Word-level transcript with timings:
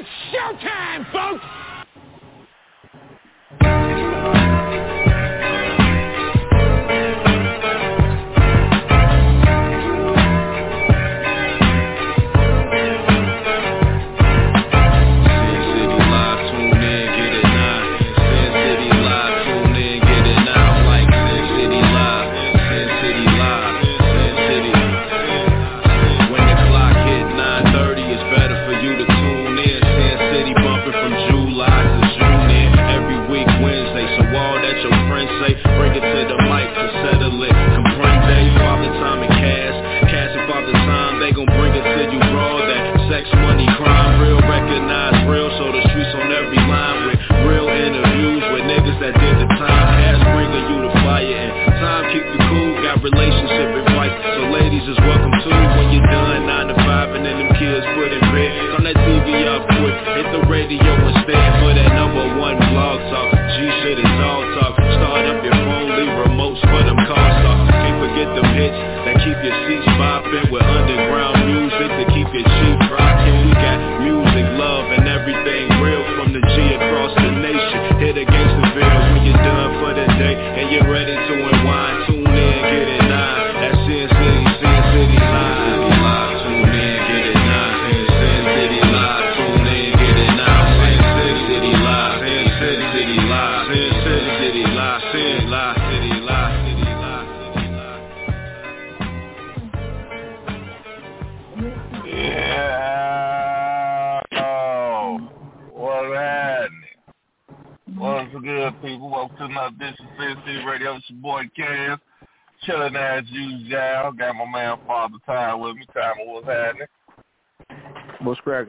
It's 0.00 0.08
showtime, 0.32 1.12
folks! 1.12 1.44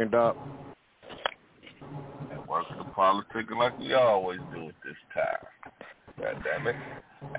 Cracking, 0.01 0.11
Doc? 0.11 0.37
Working 2.47 2.77
the 2.77 2.83
politicking 2.83 3.57
like 3.57 3.77
we 3.79 3.93
always 3.93 4.39
do 4.53 4.67
at 4.67 4.75
this 4.83 4.95
time. 5.13 5.73
God 6.19 6.43
damn 6.43 6.67
it. 6.67 6.75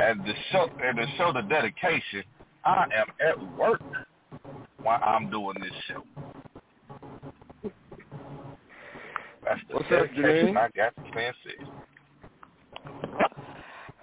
And 0.01 0.25
to 0.25 0.35
show 0.51 0.71
and 0.83 0.97
to 0.97 1.07
show 1.19 1.33
the 1.33 1.43
dedication, 1.43 2.25
I 2.65 2.85
am 2.95 3.07
at 3.21 3.59
work 3.59 3.83
while 4.83 5.03
I'm 5.05 5.29
doing 5.31 5.57
this 5.61 5.73
show. 5.89 6.03
That's 9.45 9.61
the 9.69 9.75
What's 9.75 9.89
dedication 9.89 10.57
up, 10.57 10.71
I 10.75 10.77
got 10.77 10.97
to 10.97 11.03
Sin 11.15 11.33
City. 11.45 11.71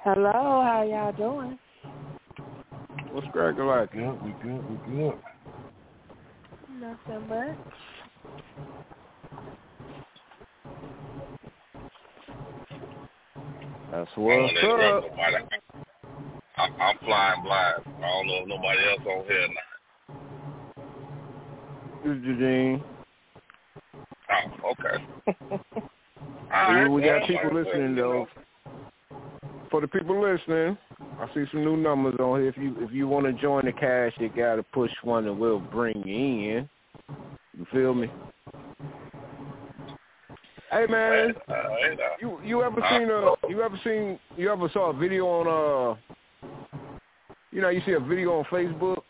Hello, 0.03 0.31
how 0.63 0.85
y'all 0.87 1.13
doing? 1.13 1.57
What's 3.11 3.27
cracking 3.31 3.65
like? 3.65 3.91
Good, 3.93 4.23
we 4.23 4.31
good, 4.43 4.69
we 4.69 4.95
good. 4.95 5.17
Nothing 6.79 7.27
much. 7.27 7.57
That's 13.91 14.09
I 14.15 14.19
what's 14.19 14.53
up. 14.63 15.03
nobody. 15.03 15.35
I'm, 16.57 16.71
I'm 16.79 16.97
flying 16.99 17.43
blind. 17.43 17.83
I 17.85 18.01
don't 18.01 18.27
know 18.27 18.35
if 18.41 18.47
nobody 18.47 18.79
else 18.89 19.01
on 19.07 19.25
here 19.25 19.43
or 19.43 19.47
not. 19.47 19.69
This 22.03 22.17
is 22.17 22.23
Eugene. 22.23 22.83
Oh, 24.31 24.71
okay. 24.71 24.97
We- 26.89 27.01
got 27.01 27.27
people 27.27 27.53
listening 27.53 27.95
though. 27.95 28.27
For 29.69 29.81
the 29.81 29.87
people 29.87 30.19
listening, 30.21 30.77
I 31.19 31.27
see 31.33 31.45
some 31.51 31.63
new 31.63 31.77
numbers 31.77 32.15
on 32.19 32.39
here. 32.39 32.49
If 32.49 32.57
you 32.57 32.75
if 32.79 32.91
you 32.91 33.07
want 33.07 33.27
to 33.27 33.33
join 33.33 33.65
the 33.65 33.71
cash, 33.71 34.13
you 34.19 34.29
gotta 34.29 34.63
push 34.63 34.91
one 35.03 35.27
and 35.27 35.39
we'll 35.39 35.59
bring 35.59 36.01
you 36.07 36.57
in. 36.57 36.69
You 37.57 37.65
feel 37.71 37.93
me? 37.93 38.09
Hey 40.71 40.85
man, 40.87 41.33
you 42.21 42.37
you 42.39 42.39
you 42.45 42.63
ever 42.63 42.79
seen 42.91 43.09
a 43.09 43.33
you 43.49 43.63
ever 43.63 43.79
seen 43.83 44.19
you 44.37 44.51
ever 44.51 44.69
saw 44.69 44.91
a 44.91 44.93
video 44.93 45.25
on 45.25 45.47
uh 45.47 45.95
you 47.51 47.59
know 47.59 47.69
you 47.69 47.81
see 47.87 47.93
a 47.93 47.99
video 47.99 48.37
on 48.37 48.45
Facebook 48.45 49.01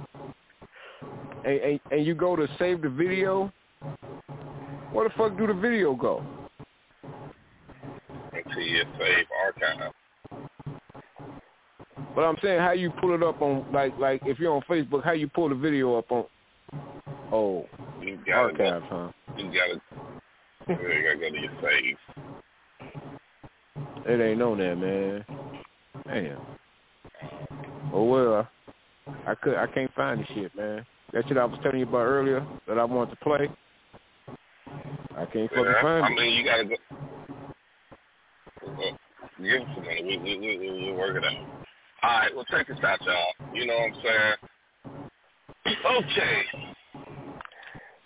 and 1.44 1.60
and, 1.60 1.80
and 1.92 2.06
you 2.06 2.16
go 2.16 2.38
to 2.38 2.48
save 2.58 2.82
the 2.82 2.90
video 2.90 3.52
where 4.94 5.10
the 5.10 5.14
fuck 5.16 5.38
do 5.38 5.48
the 5.48 5.54
video 5.54 5.94
go 5.94 6.24
into 8.34 8.62
your 8.62 8.86
save 8.98 9.26
archive. 9.46 9.92
but 12.16 12.22
I'm 12.22 12.38
saying 12.42 12.62
how 12.62 12.72
you 12.72 12.90
pull 13.02 13.14
it 13.14 13.22
up 13.22 13.42
on 13.42 13.66
like 13.74 13.98
like 14.00 14.22
if 14.26 14.40
you're 14.40 14.54
on 14.54 14.62
Facebook 14.70 15.04
how 15.04 15.12
you 15.12 15.28
pull 15.28 15.50
the 15.50 15.56
video 15.56 15.98
up 15.98 16.10
on 16.10 16.24
oh 17.34 17.66
You 18.02 18.18
gotta 18.26 18.54
go. 18.54 18.82
huh 18.90 19.12
You 19.38 19.48
gotta. 19.48 19.82
You 20.70 21.04
gotta 21.04 21.18
go 21.20 21.30
to 21.30 21.44
it 24.06 24.22
ain't 24.22 24.42
on 24.42 24.58
there 24.58 24.76
man 24.76 25.26
damn 26.06 26.38
oh 27.94 28.04
well 28.04 28.48
I 29.28 29.36
could 29.36 29.56
I 29.56 29.68
can't 29.68 29.94
find 29.94 30.22
the 30.22 30.26
shit 30.34 30.56
man 30.56 30.86
that 31.14 31.28
shit 31.28 31.38
I 31.38 31.46
was 31.46 31.60
telling 31.64 31.80
you 31.80 31.88
about 31.88 32.06
earlier 32.06 32.46
that 32.68 32.78
I 32.78 32.84
wanted 32.84 33.12
to 33.12 33.18
play 33.18 33.50
I 35.20 35.26
can't 35.26 35.50
fucking 35.50 35.66
Yeah, 35.66 35.82
find 35.82 36.06
I 36.06 36.08
it. 36.08 36.12
I 36.12 36.16
mean, 36.16 36.34
you 36.34 36.46
gotta 36.46 36.66
go. 36.66 36.76
Well, 38.66 38.98
give 39.42 39.62
us 39.62 39.68
some 39.76 39.84
money. 39.84 40.02
We 40.04 40.18
we 40.18 40.40
we 40.40 40.58
we 40.58 40.92
we'll 40.92 40.96
work 40.96 41.18
it 41.18 41.26
out. 41.26 41.34
All 42.04 42.20
right. 42.20 42.34
Well, 42.34 42.46
check 42.46 42.68
this 42.68 42.78
out, 42.84 43.02
y'all. 43.02 43.34
You 43.54 43.66
know 43.66 43.74
what 43.74 43.92
I'm 43.92 44.02
saying? 44.04 44.36
Okay. 45.86 46.42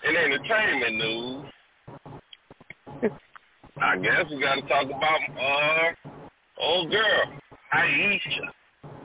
In 0.10 0.16
entertainment 0.16 0.96
news, 0.96 1.46
I 3.84 3.98
guess 3.98 4.24
we 4.32 4.40
got 4.40 4.56
to 4.56 4.62
talk 4.62 4.86
about 4.86 5.20
uh 5.38 6.10
old 6.62 6.90
girl 6.90 7.34
Aisha. 7.74 8.48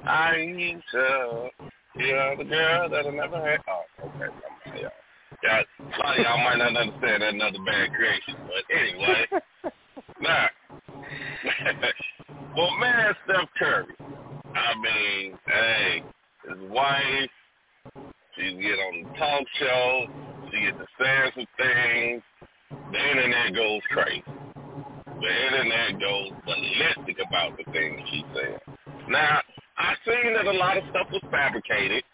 Aisha, 0.07 1.51
yeah, 1.97 2.35
the 2.37 2.45
girl 2.45 2.89
that 2.89 3.07
I 3.07 3.11
never 3.11 3.41
had. 3.45 3.59
Oh, 3.69 3.83
okay, 4.05 4.27
on, 4.27 4.79
y'all. 4.79 4.91
Yeah, 5.43 5.63
a 5.81 5.99
lot 5.99 6.19
of 6.19 6.25
y'all 6.25 6.39
might 6.39 6.59
not 6.59 6.77
understand 6.77 7.23
that 7.23 7.35
another 7.35 7.59
bad 7.67 7.93
creation, 7.93 8.35
but 8.47 8.77
anyway. 8.77 9.27
Now, 10.21 10.49
well, 12.57 12.71
man, 12.81 13.15
Steph 13.25 13.49
Curry. 13.57 13.95
I 14.55 14.75
mean, 14.75 15.39
hey, 15.47 16.03
his 16.49 16.71
wife, 16.71 17.31
she 18.37 18.55
get 18.55 18.79
on 18.79 19.05
the 19.05 19.19
talk 19.19 19.45
show, 19.61 20.07
she 20.51 20.61
get 20.61 20.79
to 20.79 20.87
say 20.99 21.31
some 21.37 21.47
things. 21.57 22.23
The 22.91 23.11
internet 23.11 23.55
goes 23.55 23.81
crazy. 23.91 24.25
The 25.21 25.47
internet 25.47 26.01
goes 26.01 26.31
ballistic 26.45 27.19
about 27.27 27.57
the 27.57 27.65
things 27.73 28.01
she 28.11 28.25
said. 28.35 28.61
Now, 29.09 29.41
I 29.77 29.95
seen 30.07 30.35
that 30.35 30.47
a 30.47 30.53
lot 30.53 30.77
of 30.77 30.85
stuff 30.91 31.09
was 31.11 31.23
fabricated, 31.31 32.05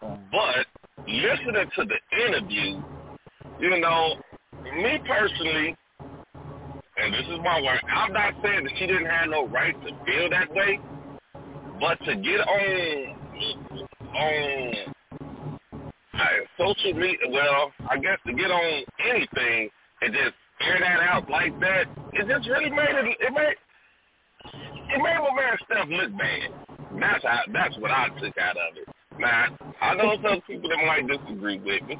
but 0.00 0.66
listening 1.06 1.70
to 1.76 1.84
the 1.84 2.26
interview, 2.26 2.82
you 3.60 3.80
know, 3.80 4.14
me 4.76 4.98
personally, 5.06 5.76
and 6.96 7.14
this 7.14 7.26
is 7.28 7.38
my 7.44 7.60
word, 7.60 7.80
I'm 7.94 8.12
not 8.12 8.34
saying 8.42 8.64
that 8.64 8.72
she 8.78 8.86
didn't 8.86 9.06
have 9.06 9.28
no 9.28 9.46
right 9.48 9.74
to 9.74 9.88
feel 10.04 10.30
that 10.30 10.52
way, 10.52 10.80
but 11.80 11.98
to 12.04 12.16
get 12.16 12.40
on 12.40 13.16
on 14.14 14.74
uh, 16.14 16.26
social 16.58 16.94
media, 16.94 17.18
well, 17.30 17.72
I 17.88 17.96
guess 17.96 18.18
to 18.26 18.32
get 18.32 18.50
on 18.50 18.84
anything 19.08 19.70
and 20.02 20.12
just 20.12 20.34
air 20.60 20.78
that 20.80 21.00
out 21.00 21.30
like 21.30 21.58
that, 21.60 21.84
it 22.12 22.28
just 22.28 22.48
really 22.48 22.70
made 22.70 22.90
it. 22.90 23.16
It 23.20 23.32
made 23.32 23.56
it 24.92 24.98
made 24.98 25.18
my 25.18 25.34
man 25.36 25.56
Steph 25.66 25.88
look 25.88 26.18
bad. 26.18 26.50
That's 27.00 27.24
how. 27.24 27.40
That's 27.52 27.76
what 27.78 27.90
I 27.90 28.08
took 28.20 28.36
out 28.38 28.56
of 28.56 28.76
it. 28.76 28.88
Now 29.18 29.46
I 29.80 29.94
know 29.94 30.16
some 30.22 30.40
people 30.42 30.68
that 30.70 30.84
might 30.86 31.06
disagree 31.06 31.58
with 31.58 31.82
me, 31.88 31.98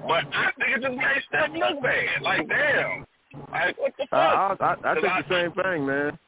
but 0.00 0.24
I 0.34 0.50
think 0.58 0.76
it 0.76 0.82
just 0.82 0.96
made 0.96 1.22
Steph 1.28 1.50
look 1.54 1.82
bad. 1.82 2.22
Like 2.22 2.48
damn, 2.48 3.06
like 3.50 3.78
what 3.78 3.92
the 3.98 4.06
fuck? 4.10 4.10
I, 4.10 4.56
I, 4.60 4.74
I 4.84 4.94
think 4.94 5.28
the 5.28 5.34
same 5.34 5.52
thing, 5.52 5.86
man. 5.86 6.18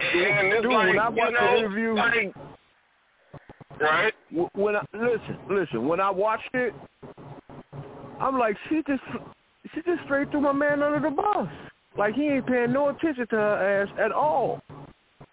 And 0.00 0.52
it's 0.52 0.62
Dude, 0.62 0.72
like, 0.72 0.88
when 0.88 0.98
I 0.98 1.08
you 1.08 1.16
watched 1.16 1.32
know, 1.32 1.50
the 1.50 1.58
interview, 1.58 1.94
like, 1.94 2.34
right? 3.80 4.14
when 4.54 4.76
I 4.76 4.82
listen, 4.92 5.38
listen, 5.48 5.88
when 5.88 6.00
I 6.00 6.10
watched 6.10 6.54
it, 6.54 6.74
I'm 8.24 8.38
like, 8.38 8.56
she 8.70 8.82
just, 8.86 9.02
she 9.74 9.82
just 9.82 10.02
straight 10.04 10.30
threw 10.30 10.40
my 10.40 10.52
man 10.52 10.82
under 10.82 10.98
the 10.98 11.14
bus. 11.14 11.46
Like 11.98 12.14
he 12.14 12.28
ain't 12.28 12.46
paying 12.46 12.72
no 12.72 12.88
attention 12.88 13.26
to 13.28 13.36
her 13.36 13.82
ass 13.82 13.88
at 14.02 14.12
all. 14.12 14.62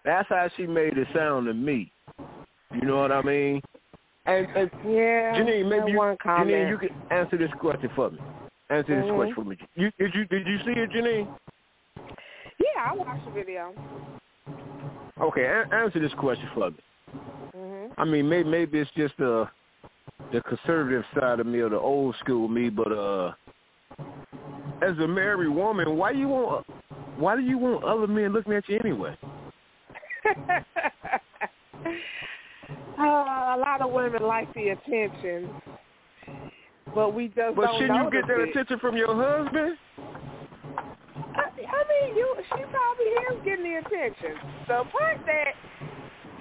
That's 0.04 0.28
how 0.28 0.48
she 0.56 0.66
made 0.66 0.98
it 0.98 1.08
sound 1.14 1.46
to 1.46 1.54
me. 1.54 1.90
You 2.74 2.86
know 2.86 2.98
what 2.98 3.10
I 3.10 3.22
mean? 3.22 3.62
And, 4.26 4.46
and 4.54 4.70
Yeah. 4.84 5.34
Janine, 5.34 5.68
maybe 5.68 5.92
you. 5.92 5.98
Janine, 5.98 6.68
you 6.68 6.76
can 6.76 6.90
answer 7.10 7.38
this 7.38 7.50
question 7.58 7.90
for 7.96 8.10
me. 8.10 8.18
Answer 8.68 9.00
this 9.00 9.10
Mhm. 9.10 9.14
question 9.14 9.34
for 9.34 9.44
me. 9.44 9.56
You, 9.74 9.90
did 9.98 10.14
you 10.14 10.24
did 10.26 10.46
you 10.46 10.58
see 10.58 10.72
it, 10.72 10.90
Janine? 10.90 11.28
Yeah, 12.58 12.90
I 12.90 12.94
watched 12.94 13.24
the 13.24 13.30
video. 13.30 13.74
Okay, 15.20 15.44
a- 15.44 15.74
answer 15.74 15.98
this 15.98 16.14
question 16.14 16.48
for 16.54 16.70
me. 16.70 16.76
Mhm. 17.56 17.92
I 17.96 18.04
mean, 18.04 18.28
maybe 18.28 18.48
maybe 18.48 18.78
it's 18.80 18.90
just 18.92 19.16
the 19.16 19.48
the 20.32 20.40
conservative 20.42 21.04
side 21.18 21.40
of 21.40 21.46
me 21.46 21.58
or 21.60 21.68
the 21.68 21.78
old 21.78 22.14
school 22.20 22.48
me, 22.48 22.68
but 22.68 22.92
uh, 22.92 23.32
as 24.82 24.96
a 24.98 25.08
married 25.08 25.48
woman, 25.48 25.96
why 25.96 26.10
you 26.10 26.28
want 26.28 26.66
why 27.16 27.36
do 27.36 27.42
you 27.42 27.58
want 27.58 27.84
other 27.84 28.06
men 28.06 28.32
looking 28.32 28.52
at 28.54 28.68
you 28.68 28.78
anyway? 28.82 29.16
uh, 32.98 33.02
a 33.02 33.58
lot 33.58 33.80
of 33.80 33.92
women 33.92 34.22
like 34.22 34.52
the 34.54 34.70
attention, 34.70 35.50
but 36.94 37.14
we 37.14 37.28
just 37.28 37.54
But 37.54 37.70
shouldn't 37.78 38.04
you 38.04 38.10
get 38.10 38.26
that 38.28 38.40
it. 38.40 38.48
attention 38.50 38.78
from 38.78 38.96
your 38.96 39.14
husband? 39.14 39.76
I, 41.34 41.48
I 41.48 42.06
mean, 42.06 42.16
you. 42.16 42.34
She 42.44 42.62
probably 42.64 43.04
is 43.04 43.44
getting 43.44 43.64
the 43.64 43.78
attention. 43.78 44.36
The 44.68 44.84
part 44.90 45.18
that, 45.26 45.54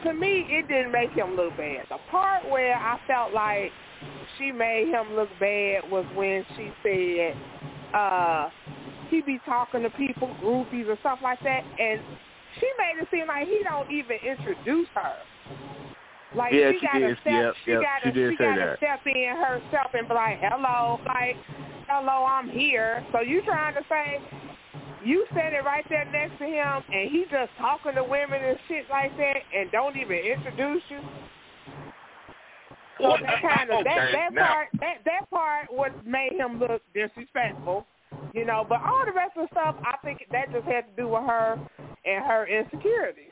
to 0.04 0.14
me, 0.14 0.46
it 0.50 0.68
didn't 0.68 0.92
make 0.92 1.12
him 1.12 1.36
look 1.36 1.56
bad. 1.58 1.86
The 1.90 1.98
part 2.10 2.50
where 2.50 2.76
I 2.76 3.00
felt 3.08 3.34
like 3.34 3.72
she 4.38 4.52
made 4.52 4.88
him 4.88 5.16
look 5.16 5.30
bad 5.40 5.90
was 5.90 6.06
when 6.16 6.46
she 6.56 6.72
said 6.84 7.36
uh 7.94 8.50
he 9.10 9.22
be 9.22 9.40
talking 9.46 9.84
to 9.84 9.90
people, 9.92 10.34
groupies 10.42 10.88
or 10.88 10.98
stuff 11.02 11.20
like 11.22 11.40
that, 11.44 11.62
and 11.78 12.00
she 12.60 12.68
made 12.80 13.02
it 13.02 13.08
seem 13.12 13.28
like 13.28 13.46
he 13.46 13.60
don't 13.64 13.92
even 13.92 14.18
introduce 14.24 14.88
her. 14.96 15.16
Like 16.36 16.54
Yeah, 16.54 16.72
she, 16.72 16.80
she 16.80 16.88
gotta 16.88 17.00
did. 17.00 17.18
step, 17.20 17.34
Yep, 17.34 17.54
she 17.66 17.72
yep, 17.72 17.82
gotta, 17.84 18.06
she 18.06 18.12
did 18.12 18.32
say 18.40 18.44
gotta 18.46 18.66
that. 18.72 18.78
step 18.78 19.00
in 19.06 19.36
herself 19.36 19.92
and 19.94 20.08
be 20.08 20.14
like, 20.14 20.40
"Hello, 20.40 21.00
like, 21.06 21.36
hello, 21.92 22.24
I'm 22.24 22.50
here." 22.50 23.04
So 23.12 23.20
you 23.20 23.42
trying 23.44 23.76
to 23.76 23.84
say 23.90 24.24
you 25.04 25.26
standing 25.32 25.64
right 25.64 25.86
there 25.90 26.06
next 26.12 26.38
to 26.40 26.46
him, 26.46 26.84
and 26.94 27.10
he 27.12 27.26
just 27.30 27.52
talking 27.58 27.96
to 27.96 28.04
women 28.04 28.44
and 28.44 28.58
shit 28.68 28.86
like 28.90 29.16
that, 29.18 29.38
and 29.56 29.72
don't 29.72 29.96
even 29.98 30.18
introduce 30.18 30.84
you? 30.90 31.00
So 33.00 33.10
Well, 33.10 33.18
that 33.22 33.42
kind 33.42 33.70
of 33.72 33.84
that 33.84 34.12
that 34.12 34.34
now- 34.34 34.48
part 34.48 34.68
that 34.80 34.98
that 35.06 35.30
part 35.32 35.74
what 35.74 36.06
made 36.06 36.34
him 36.34 36.60
look 36.60 36.82
disrespectful, 36.94 37.86
you 38.34 38.46
know. 38.46 38.66
But 38.68 38.82
all 38.84 39.06
the 39.06 39.12
rest 39.14 39.38
of 39.38 39.50
the 39.50 39.54
stuff, 39.54 39.76
I 39.84 39.98
think 40.04 40.28
that 40.32 40.52
just 40.52 40.66
had 40.68 40.86
to 40.96 41.02
do 41.02 41.08
with 41.08 41.24
her 41.24 41.58
and 42.06 42.26
her 42.26 42.46
insecurities. 42.46 43.32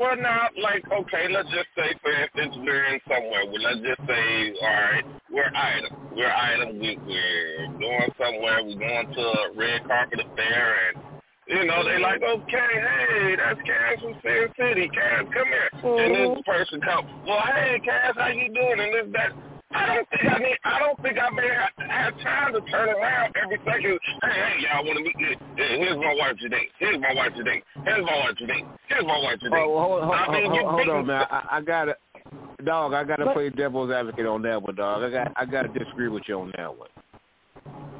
Well, 0.00 0.16
now, 0.16 0.48
like, 0.56 0.80
okay, 0.88 1.28
let's 1.28 1.50
just 1.52 1.68
say, 1.76 1.92
for 2.00 2.08
instance, 2.10 2.56
we're 2.64 2.84
in 2.88 3.00
somewhere. 3.04 3.44
Well, 3.44 3.60
let's 3.60 3.84
just 3.84 4.00
say, 4.08 4.54
all 4.62 4.72
right, 4.72 5.04
we're 5.28 5.52
item. 5.52 5.92
We're 6.16 6.32
item. 6.32 6.80
We, 6.80 6.96
we're 7.04 7.68
going 7.76 8.08
somewhere. 8.16 8.64
We're 8.64 8.80
going 8.80 9.12
to 9.12 9.20
a 9.20 9.52
red 9.54 9.84
carpet 9.84 10.20
affair, 10.24 10.74
and 10.88 11.04
you 11.48 11.66
know, 11.66 11.84
they 11.84 12.00
like, 12.00 12.22
okay, 12.22 12.72
hey, 12.80 13.36
that's 13.36 13.60
Cass 13.60 14.00
from 14.00 14.14
Sin 14.24 14.48
City. 14.56 14.88
Cass, 14.88 15.28
come 15.36 15.48
here. 15.52 15.68
And 15.68 16.14
this 16.14 16.28
mm-hmm. 16.32 16.50
person 16.50 16.80
comes, 16.80 17.04
well, 17.28 17.44
hey, 17.52 17.78
Cass, 17.84 18.14
how 18.16 18.28
you 18.28 18.48
doing? 18.54 18.80
And 18.80 18.94
this, 18.94 19.12
that. 19.12 19.49
I 19.72 19.86
don't 19.86 20.08
think 20.10 20.32
I 20.32 20.38
need. 20.38 20.58
I 20.64 20.78
don't 20.80 21.02
think 21.02 21.18
I 21.18 21.30
may 21.30 21.48
have, 21.48 21.90
have 21.90 22.20
time 22.20 22.52
to 22.54 22.60
turn 22.70 22.88
around 22.88 23.34
every 23.40 23.58
second. 23.64 23.98
Hey, 24.22 24.28
hey, 24.32 24.56
y'all 24.62 24.84
want 24.84 24.98
to 24.98 25.04
meet? 25.04 25.16
me? 25.16 25.36
Here's 25.56 25.96
my 25.96 26.14
wife 26.18 26.36
today. 26.40 26.68
Here's 26.78 27.00
my 27.00 27.14
wife 27.14 27.34
today. 27.36 27.62
Here's 27.84 28.04
my 28.04 28.16
wife 28.16 28.36
today. 28.36 28.64
Here's 28.88 29.04
my 29.04 29.18
wife 29.18 29.38
today. 29.40 29.56
Oh, 29.56 29.78
hold, 29.78 30.02
hold, 30.02 30.14
I 30.14 30.32
mean, 30.32 30.44
hold, 30.46 30.56
you 30.56 30.68
hold 30.68 30.88
on, 30.88 31.06
man. 31.06 31.24
I, 31.30 31.46
I 31.52 31.60
gotta, 31.60 31.94
dog. 32.64 32.94
I 32.94 33.04
gotta 33.04 33.26
But- 33.26 33.34
play 33.34 33.50
devil's 33.50 33.92
advocate 33.92 34.26
on 34.26 34.42
that 34.42 34.60
one, 34.60 34.74
dog. 34.74 35.04
I 35.04 35.10
got, 35.10 35.32
I 35.36 35.44
gotta 35.44 35.68
disagree 35.68 36.08
with 36.08 36.24
you 36.26 36.40
on 36.40 36.52
that 36.56 36.76
one. 36.76 36.88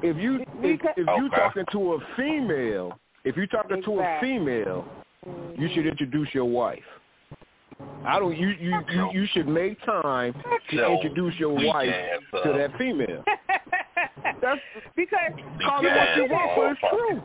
If 0.03 0.17
you, 0.17 0.41
if, 0.63 0.81
if 0.97 1.07
you 1.07 1.27
Okay. 1.27 1.37
talking 1.37 1.65
to 1.73 1.93
a 1.95 1.99
female, 2.17 2.99
if 3.25 3.37
you 3.37 3.47
talking 3.47 3.83
to 3.83 4.01
a 4.01 4.19
female, 4.21 4.85
you 5.57 5.69
should 5.69 5.81
mm-hmm. 5.81 5.89
introduce 5.89 6.29
your 6.33 6.47
wife. 6.47 6.83
I 8.06 8.19
don't. 8.19 8.37
You, 8.37 8.49
you, 8.49 8.81
you, 8.91 9.11
you 9.12 9.27
should 9.32 9.47
make 9.49 9.81
time 9.85 10.35
to 10.71 10.77
Yo, 10.77 10.94
introduce 10.94 11.35
your 11.38 11.55
wife 11.55 11.88
ass 11.88 12.43
to 12.44 12.53
that 12.53 12.77
female. 12.79 13.23
That's 14.41 14.61
because 14.97 15.32
call 15.65 15.85
it 15.85 15.94
what 15.94 16.17
you 16.17 16.27
want, 16.31 16.50
but 16.56 16.71
it's 16.73 16.81
true. 16.81 17.23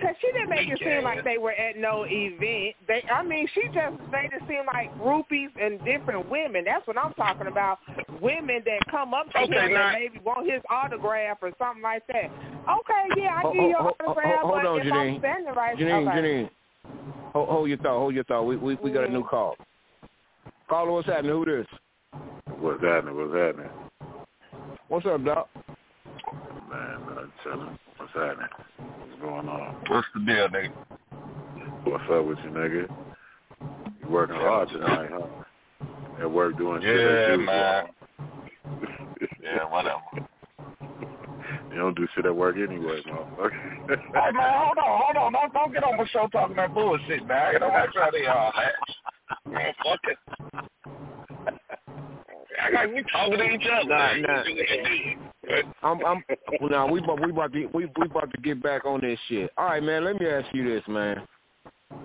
Cause 0.00 0.16
she 0.20 0.26
didn't 0.32 0.50
make 0.50 0.66
it 0.66 0.80
Weak 0.80 0.82
seem 0.82 1.04
like 1.04 1.22
they 1.22 1.38
were 1.38 1.52
at 1.52 1.76
no 1.76 2.04
event. 2.08 2.74
They, 2.88 3.04
I 3.08 3.22
mean, 3.22 3.46
she 3.54 3.62
just 3.72 3.94
made 4.10 4.30
it 4.32 4.42
seem 4.48 4.66
like 4.66 4.92
groupies 4.98 5.50
and 5.56 5.78
different 5.84 6.28
women. 6.28 6.64
That's 6.64 6.84
what 6.88 6.98
I'm 6.98 7.14
talking 7.14 7.46
about. 7.46 7.78
Women 8.20 8.62
that 8.66 8.80
come 8.90 9.14
up 9.14 9.30
to 9.32 9.38
Okay, 9.38 9.54
him 9.54 9.72
now- 9.74 9.90
and 9.90 10.02
maybe 10.02 10.18
want 10.24 10.50
his 10.50 10.60
autograph 10.68 11.38
or 11.42 11.52
something 11.58 11.82
like 11.82 12.04
that. 12.08 12.24
Okay, 12.26 13.20
yeah, 13.22 13.38
I 13.38 13.42
Ho- 13.42 13.52
give 13.52 13.62
you 13.62 13.76
ho- 13.78 13.88
an 13.88 13.94
ho- 14.00 14.10
autograph, 14.10 14.40
ho- 14.42 14.46
hold 14.48 14.62
but 14.62 14.66
on, 14.68 14.80
if 14.80 14.86
Janine. 14.86 15.12
I'm 15.14 15.18
standing 15.20 15.54
right, 15.54 15.78
Janine, 15.78 16.08
okay. 16.08 16.18
Janine, 16.18 16.50
hold, 17.32 17.48
hold 17.48 17.68
your 17.68 17.78
thought. 17.78 17.98
Hold 17.98 18.14
your 18.14 18.24
thought. 18.24 18.44
We, 18.44 18.56
we, 18.56 18.74
we 18.76 18.90
got 18.90 19.04
a 19.04 19.08
new 19.08 19.24
call. 19.24 19.56
Caller, 20.68 20.92
what's 20.92 21.06
happening? 21.06 21.32
Who 21.32 21.44
this? 21.44 21.66
What's 22.58 22.82
happening? 22.82 23.16
What's 23.16 23.34
happening? 23.34 23.70
What's 24.88 25.06
up, 25.06 25.24
doc? 25.24 25.48
Man, 26.70 27.02
uh, 27.10 27.26
chilling. 27.42 27.78
What's 27.96 28.12
happening? 28.14 28.48
What's 28.78 29.20
going 29.20 29.48
on? 29.48 29.76
What's 29.88 30.06
the 30.14 30.20
deal, 30.20 30.48
nigga? 30.48 30.72
What's 31.84 32.04
up 32.10 32.24
with 32.26 32.38
you, 32.44 32.50
nigga? 32.50 32.88
You 34.02 34.08
working 34.08 34.36
hard 34.36 34.68
tonight, 34.68 35.10
huh? 35.12 35.26
At 36.20 36.30
work 36.30 36.56
doing 36.56 36.82
shit 36.82 36.96
Yeah, 36.96 37.32
as 37.32 37.38
usual. 37.38 37.46
man. 37.46 37.84
Yeah, 39.42 39.64
whatever. 39.70 40.00
you 41.72 41.78
don't 41.78 41.96
do 41.96 42.06
shit 42.14 42.26
at 42.26 42.34
work 42.34 42.56
anyway, 42.56 43.00
motherfucker. 43.06 43.50
Hey 43.88 44.32
man, 44.32 44.52
hold 44.64 44.78
on, 44.78 45.00
hold 45.02 45.16
on. 45.16 45.32
Don't 45.32 45.52
don't 45.52 45.72
get 45.72 45.84
on 45.84 45.96
my 45.96 46.06
show 46.12 46.28
talking 46.28 46.56
that 46.56 46.74
bullshit, 46.74 47.26
man. 47.26 47.54
You 47.54 47.60
know 47.60 47.70
that's 47.72 47.92
how 47.94 48.10
they 48.10 48.26
all 48.26 48.52
that. 48.56 48.72
Man, 49.50 49.72
fuck 49.82 50.00
it. 50.04 50.18
I 52.62 52.70
got 52.70 52.92
we 52.92 53.02
talking 53.10 53.38
to 53.38 53.44
each 53.44 53.66
other. 53.72 53.88
Nah, 53.88 54.16
nah. 54.16 54.42
You 54.44 54.54
do 54.54 54.62
it. 55.44 55.66
I'm, 55.82 56.04
I'm. 56.04 56.22
Well, 56.60 56.70
now 56.70 56.86
we 56.86 57.00
about, 57.00 57.20
we 57.24 57.30
about 57.30 57.52
to, 57.52 57.66
we, 57.74 57.86
we 57.86 58.06
about 58.06 58.30
to 58.30 58.40
get 58.42 58.62
back 58.62 58.84
on 58.84 59.00
this 59.00 59.18
shit. 59.28 59.50
All 59.56 59.66
right, 59.66 59.82
man. 59.82 60.04
Let 60.04 60.20
me 60.20 60.28
ask 60.28 60.46
you 60.54 60.68
this, 60.68 60.82
man. 60.86 61.26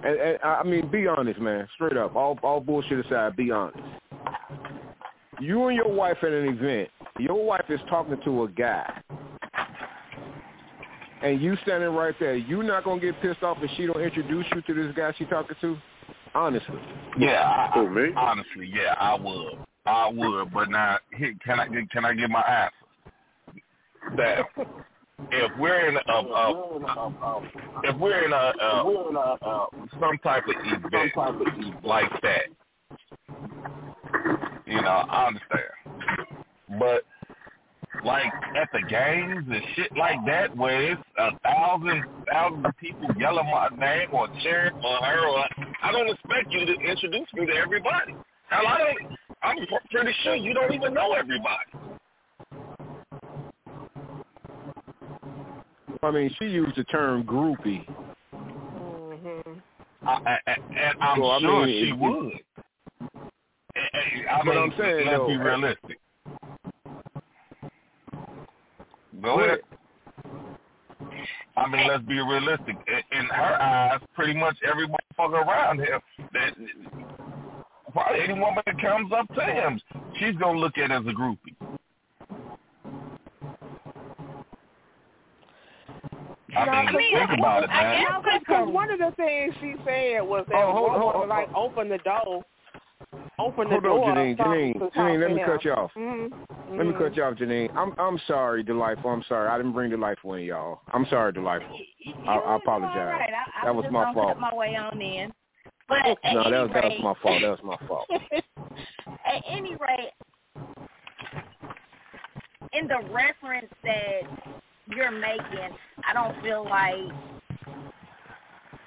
And, 0.03 0.19
and 0.19 0.37
I 0.43 0.63
mean, 0.63 0.89
be 0.89 1.07
honest, 1.07 1.39
man. 1.39 1.67
Straight 1.75 1.97
up, 1.97 2.15
all, 2.15 2.39
all 2.43 2.59
bullshit 2.59 3.05
aside, 3.05 3.35
be 3.35 3.51
honest. 3.51 3.79
You 5.39 5.67
and 5.67 5.75
your 5.75 5.91
wife 5.91 6.17
at 6.23 6.31
an 6.31 6.47
event. 6.47 6.89
Your 7.19 7.45
wife 7.45 7.65
is 7.69 7.79
talking 7.89 8.17
to 8.25 8.43
a 8.43 8.47
guy, 8.49 9.01
and 11.21 11.41
you 11.41 11.55
standing 11.63 11.89
right 11.89 12.15
there. 12.19 12.35
You 12.35 12.63
not 12.63 12.83
gonna 12.83 13.01
get 13.01 13.19
pissed 13.21 13.43
off 13.43 13.57
if 13.61 13.71
she 13.77 13.85
don't 13.85 14.01
introduce 14.01 14.45
you 14.53 14.61
to 14.61 14.73
this 14.73 14.95
guy 14.95 15.13
she 15.17 15.25
talking 15.25 15.55
to? 15.61 15.77
Honestly. 16.35 16.79
Yeah, 17.17 17.41
I, 17.41 17.71
Who, 17.73 17.89
me? 17.89 18.11
honestly, 18.15 18.71
yeah, 18.73 18.95
I 18.99 19.15
would. 19.15 19.59
I 19.85 20.09
would, 20.09 20.53
but 20.53 20.69
now 20.69 20.99
here, 21.15 21.33
can 21.43 21.59
I 21.59 21.67
get 21.67 21.89
can 21.89 22.05
I 22.05 22.13
get 22.13 22.29
my 22.29 22.41
answer? 22.41 22.73
That 24.17 24.45
if 25.31 25.51
we're 25.57 25.87
in 25.87 25.95
a, 25.95 26.11
a 26.11 27.41
if 27.83 27.97
we're 27.97 28.25
in 28.25 28.33
a, 28.33 28.53
a 28.61 29.67
some 29.99 30.17
type 30.23 30.43
of 30.47 30.55
event 30.65 31.11
like 31.83 32.11
that, 32.21 32.43
you 34.65 34.81
know, 34.81 34.87
I 34.87 35.27
understand. 35.27 35.63
But 36.79 37.03
like 38.05 38.31
at 38.55 38.69
the 38.73 38.81
games 38.89 39.45
and 39.49 39.61
shit 39.75 39.95
like 39.97 40.17
that, 40.25 40.55
where 40.55 40.93
it's 40.93 41.01
a 41.17 41.31
thousand 41.43 42.03
thousand 42.31 42.65
people 42.79 43.07
yelling 43.17 43.45
my 43.45 43.69
name 43.77 44.09
or 44.13 44.27
cheering 44.41 44.73
for 44.81 44.97
her, 45.05 45.27
or 45.27 45.45
I 45.83 45.91
don't 45.91 46.09
expect 46.09 46.51
you 46.51 46.65
to 46.65 46.73
introduce 46.73 47.27
me 47.33 47.45
to 47.47 47.53
everybody. 47.53 48.15
Hell, 48.49 48.67
I 48.67 48.77
don't. 48.77 49.17
I'm 49.43 49.57
pretty 49.91 50.13
sure 50.23 50.35
you 50.35 50.53
don't 50.53 50.73
even 50.73 50.93
know 50.93 51.13
everybody. 51.13 51.71
I 56.03 56.11
mean, 56.11 56.33
she 56.39 56.45
used 56.45 56.75
the 56.77 56.83
term 56.85 57.23
groupie. 57.23 57.85
Mm-hmm. 58.33 59.53
I, 60.07 60.11
I, 60.25 60.39
and 60.47 61.01
I'm 61.01 61.17
So, 61.17 61.25
I 61.29 61.39
sure 61.39 61.65
mean, 61.65 61.85
she 61.85 61.93
would. 61.93 62.33
I 63.75 64.41
But 64.43 64.45
mean, 64.45 64.57
I'm 64.57 64.73
saying, 64.77 65.05
let's 65.07 65.17
though, 65.17 65.27
be 65.27 65.37
realistic. 65.37 65.96
Go 69.21 69.39
ahead. 69.39 69.59
I 71.55 71.67
mean, 71.67 71.87
let's 71.87 72.03
be 72.05 72.19
realistic. 72.19 72.75
In, 72.87 73.19
in 73.19 73.25
her 73.25 73.61
eyes, 73.61 74.01
pretty 74.15 74.33
much 74.39 74.57
every 74.69 74.87
motherfucker 74.87 75.45
around 75.45 75.79
him, 75.79 75.99
that 76.33 76.53
probably 77.91 78.21
any 78.21 78.33
woman 78.39 78.61
that 78.65 78.79
comes 78.79 79.11
up 79.11 79.27
to 79.35 79.41
him, 79.43 79.81
she's 80.19 80.35
gonna 80.35 80.59
look 80.59 80.77
at 80.77 80.91
as 80.91 81.01
a 81.01 81.09
groupie. 81.09 81.55
I 86.55 86.65
mean, 86.65 86.69
I 86.87 86.91
mean, 86.91 87.15
think 87.17 87.39
about 87.39 87.63
it, 87.63 87.67
man. 87.69 88.03
guess 88.23 88.39
because 88.39 88.67
one 88.69 88.89
of 88.89 88.99
the 88.99 89.11
things 89.15 89.53
she 89.61 89.75
said 89.85 90.21
was 90.21 90.45
that 90.49 90.55
Oh, 90.55 90.71
hold- 90.71 90.91
one 90.91 91.01
hold- 91.01 91.15
would 91.21 91.29
like 91.29 91.49
open 91.55 91.89
the 91.89 91.97
door, 91.99 92.43
open 93.39 93.69
the 93.69 93.79
Hold 93.79 93.85
on, 93.85 93.85
door. 93.85 94.05
Janine. 94.15 94.35
or 94.35 94.37
something 94.37 94.93
Janine, 94.93 94.93
Janine, 94.95 95.19
let 95.21 95.31
me 95.35 95.41
cut 95.45 95.65
you 95.65 95.71
off. 95.71 95.91
Mm-hmm. 95.97 96.77
Let 96.77 96.87
me 96.87 96.93
cut 96.97 97.15
you 97.15 97.23
off, 97.23 97.35
Janine. 97.35 97.75
I'm 97.75 97.93
I'm 97.99 98.19
sorry, 98.27 98.63
Delightful. 98.63 99.09
I'm 99.09 99.23
sorry. 99.27 99.47
I 99.49 99.57
didn't 99.57 99.73
bring 99.73 99.89
Delightful 99.89 100.33
in, 100.35 100.43
y'all. 100.43 100.81
I'm 100.93 101.05
sorry, 101.09 101.31
Delightful. 101.33 101.77
I- 102.27 102.35
I 102.37 102.55
apologize. 102.57 102.95
Right. 102.95 103.29
I, 103.33 103.61
I 103.61 103.65
That 103.65 103.75
was 103.75 103.85
my 103.91 104.13
fault. 104.13 104.39
my 104.39 104.53
way 104.53 104.75
on 104.75 105.01
in. 105.01 105.31
But 105.89 106.17
No, 106.33 106.49
that 106.49 106.61
was 106.63 106.71
that 106.73 106.83
was 106.83 106.99
my 107.01 107.13
fault. 107.21 107.41
That 107.41 107.49
was 107.49 107.59
my 107.63 107.87
fault. 107.87 108.07
at 109.25 109.43
any 109.49 109.75
rate, 109.75 110.11
in 112.73 112.87
the 112.87 112.99
reference 113.11 113.71
that 113.83 114.21
you're 114.87 115.11
making, 115.11 115.77
I 116.07 116.13
don't 116.13 116.41
feel 116.41 116.63
like, 116.65 116.95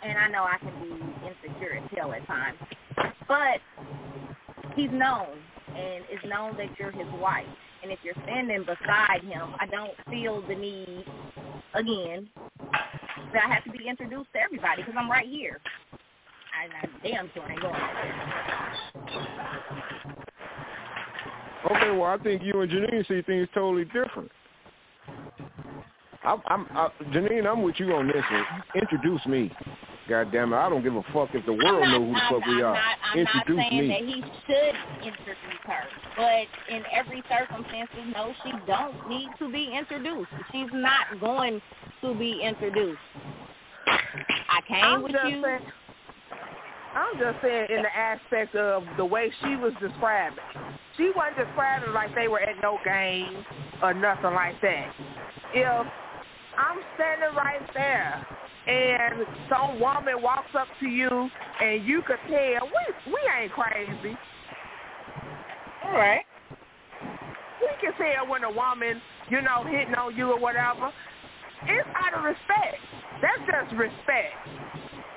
and 0.02 0.18
I 0.18 0.28
know 0.28 0.44
I 0.44 0.58
can 0.58 0.72
be 0.82 1.26
insecure 1.28 1.76
as 1.76 1.90
hell 1.96 2.12
at 2.12 2.26
times, 2.26 2.58
but 3.28 3.60
he's 4.76 4.90
known 4.90 5.38
and 5.76 6.04
is 6.12 6.20
known 6.28 6.56
that 6.56 6.68
you're 6.78 6.92
his 6.92 7.06
wife. 7.20 7.46
And 7.82 7.90
if 7.90 7.98
you're 8.02 8.14
standing 8.24 8.60
beside 8.60 9.22
him, 9.22 9.54
I 9.58 9.66
don't 9.66 9.92
feel 10.10 10.42
the 10.46 10.54
need, 10.54 11.04
again, 11.74 12.28
that 13.32 13.44
I 13.46 13.54
have 13.54 13.64
to 13.64 13.70
be 13.70 13.88
introduced 13.88 14.32
to 14.34 14.40
everybody 14.40 14.82
because 14.82 14.94
I'm 14.98 15.10
right 15.10 15.26
here. 15.26 15.60
I, 16.52 16.66
I 16.86 17.08
damn 17.08 17.30
sure 17.32 17.50
ain't 17.50 17.60
going 17.60 17.74
there. 17.74 18.30
Okay, 21.70 21.90
well, 21.96 22.04
I 22.04 22.18
think 22.18 22.42
you 22.42 22.60
and 22.60 22.70
Janine 22.70 23.06
see 23.06 23.22
things 23.22 23.48
totally 23.54 23.84
different. 23.84 24.30
I'm, 26.22 26.42
I'm 26.46 26.66
I, 26.72 26.88
Janine. 27.12 27.46
I'm 27.46 27.62
with 27.62 27.76
you 27.78 27.92
on 27.94 28.06
this 28.06 28.24
one. 28.30 28.44
Introduce 28.74 29.24
me. 29.26 29.50
God 30.08 30.32
damn 30.32 30.52
it! 30.52 30.56
I 30.56 30.68
don't 30.68 30.82
give 30.82 30.96
a 30.96 31.02
fuck 31.12 31.30
if 31.34 31.44
the 31.46 31.52
world 31.52 31.82
I'm 31.82 31.90
not, 31.90 31.98
know 31.98 32.06
who 32.06 32.12
the 32.12 32.18
I'm, 32.18 32.32
fuck 32.32 32.46
we 32.46 32.54
I'm 32.54 32.64
are. 32.64 32.74
Not, 32.74 32.96
I'm 33.12 33.18
Introduce 33.18 33.56
not 33.56 33.68
saying 33.70 33.80
me. 33.80 33.88
that 33.88 34.00
he 34.00 34.22
should 34.46 35.06
introduce 35.06 35.62
her, 35.66 35.84
but 36.16 36.74
in 36.74 36.82
every 36.92 37.22
circumstances, 37.28 37.98
no, 38.14 38.32
she 38.44 38.52
don't 38.66 39.08
need 39.08 39.28
to 39.38 39.50
be 39.52 39.70
introduced. 39.76 40.30
She's 40.52 40.70
not 40.72 41.20
going 41.20 41.60
to 42.02 42.14
be 42.14 42.40
introduced. 42.42 42.98
I 43.86 44.60
came 44.66 44.84
I'm 44.84 45.02
with 45.02 45.12
you. 45.12 45.42
saying. 45.44 45.60
I'm 46.94 47.18
just 47.20 47.38
saying 47.42 47.68
in 47.70 47.82
the 47.82 47.96
aspect 47.96 48.56
of 48.56 48.82
the 48.96 49.04
way 49.04 49.30
she 49.44 49.54
was 49.54 49.72
describing. 49.80 50.38
She 50.96 51.12
wasn't 51.14 51.46
describing 51.46 51.92
like 51.94 52.12
they 52.16 52.26
were 52.26 52.40
at 52.40 52.60
no 52.62 52.78
game 52.84 53.44
or 53.80 53.94
nothing 53.94 54.34
like 54.34 54.60
that. 54.60 54.92
If 55.54 55.86
I'm 56.58 56.80
standing 56.96 57.36
right 57.36 57.60
there 57.74 58.26
and 58.70 59.26
some 59.50 59.80
woman 59.80 60.22
walks 60.22 60.54
up 60.58 60.68
to 60.80 60.86
you 60.88 61.30
and 61.60 61.84
you 61.84 62.02
could 62.06 62.18
tell 62.28 62.68
we 62.70 63.12
we 63.12 63.18
ain't 63.40 63.52
crazy. 63.52 64.16
All 65.84 65.92
right. 65.92 66.22
We 67.60 67.68
can 67.80 67.92
tell 67.98 68.26
when 68.28 68.44
a 68.44 68.50
woman, 68.50 69.02
you 69.28 69.42
know, 69.42 69.64
hitting 69.64 69.94
on 69.94 70.16
you 70.16 70.30
or 70.32 70.38
whatever. 70.38 70.90
It's 71.66 71.88
out 71.96 72.14
of 72.18 72.24
respect. 72.24 72.78
That's 73.20 73.42
just 73.44 73.74
respect. 73.76 74.32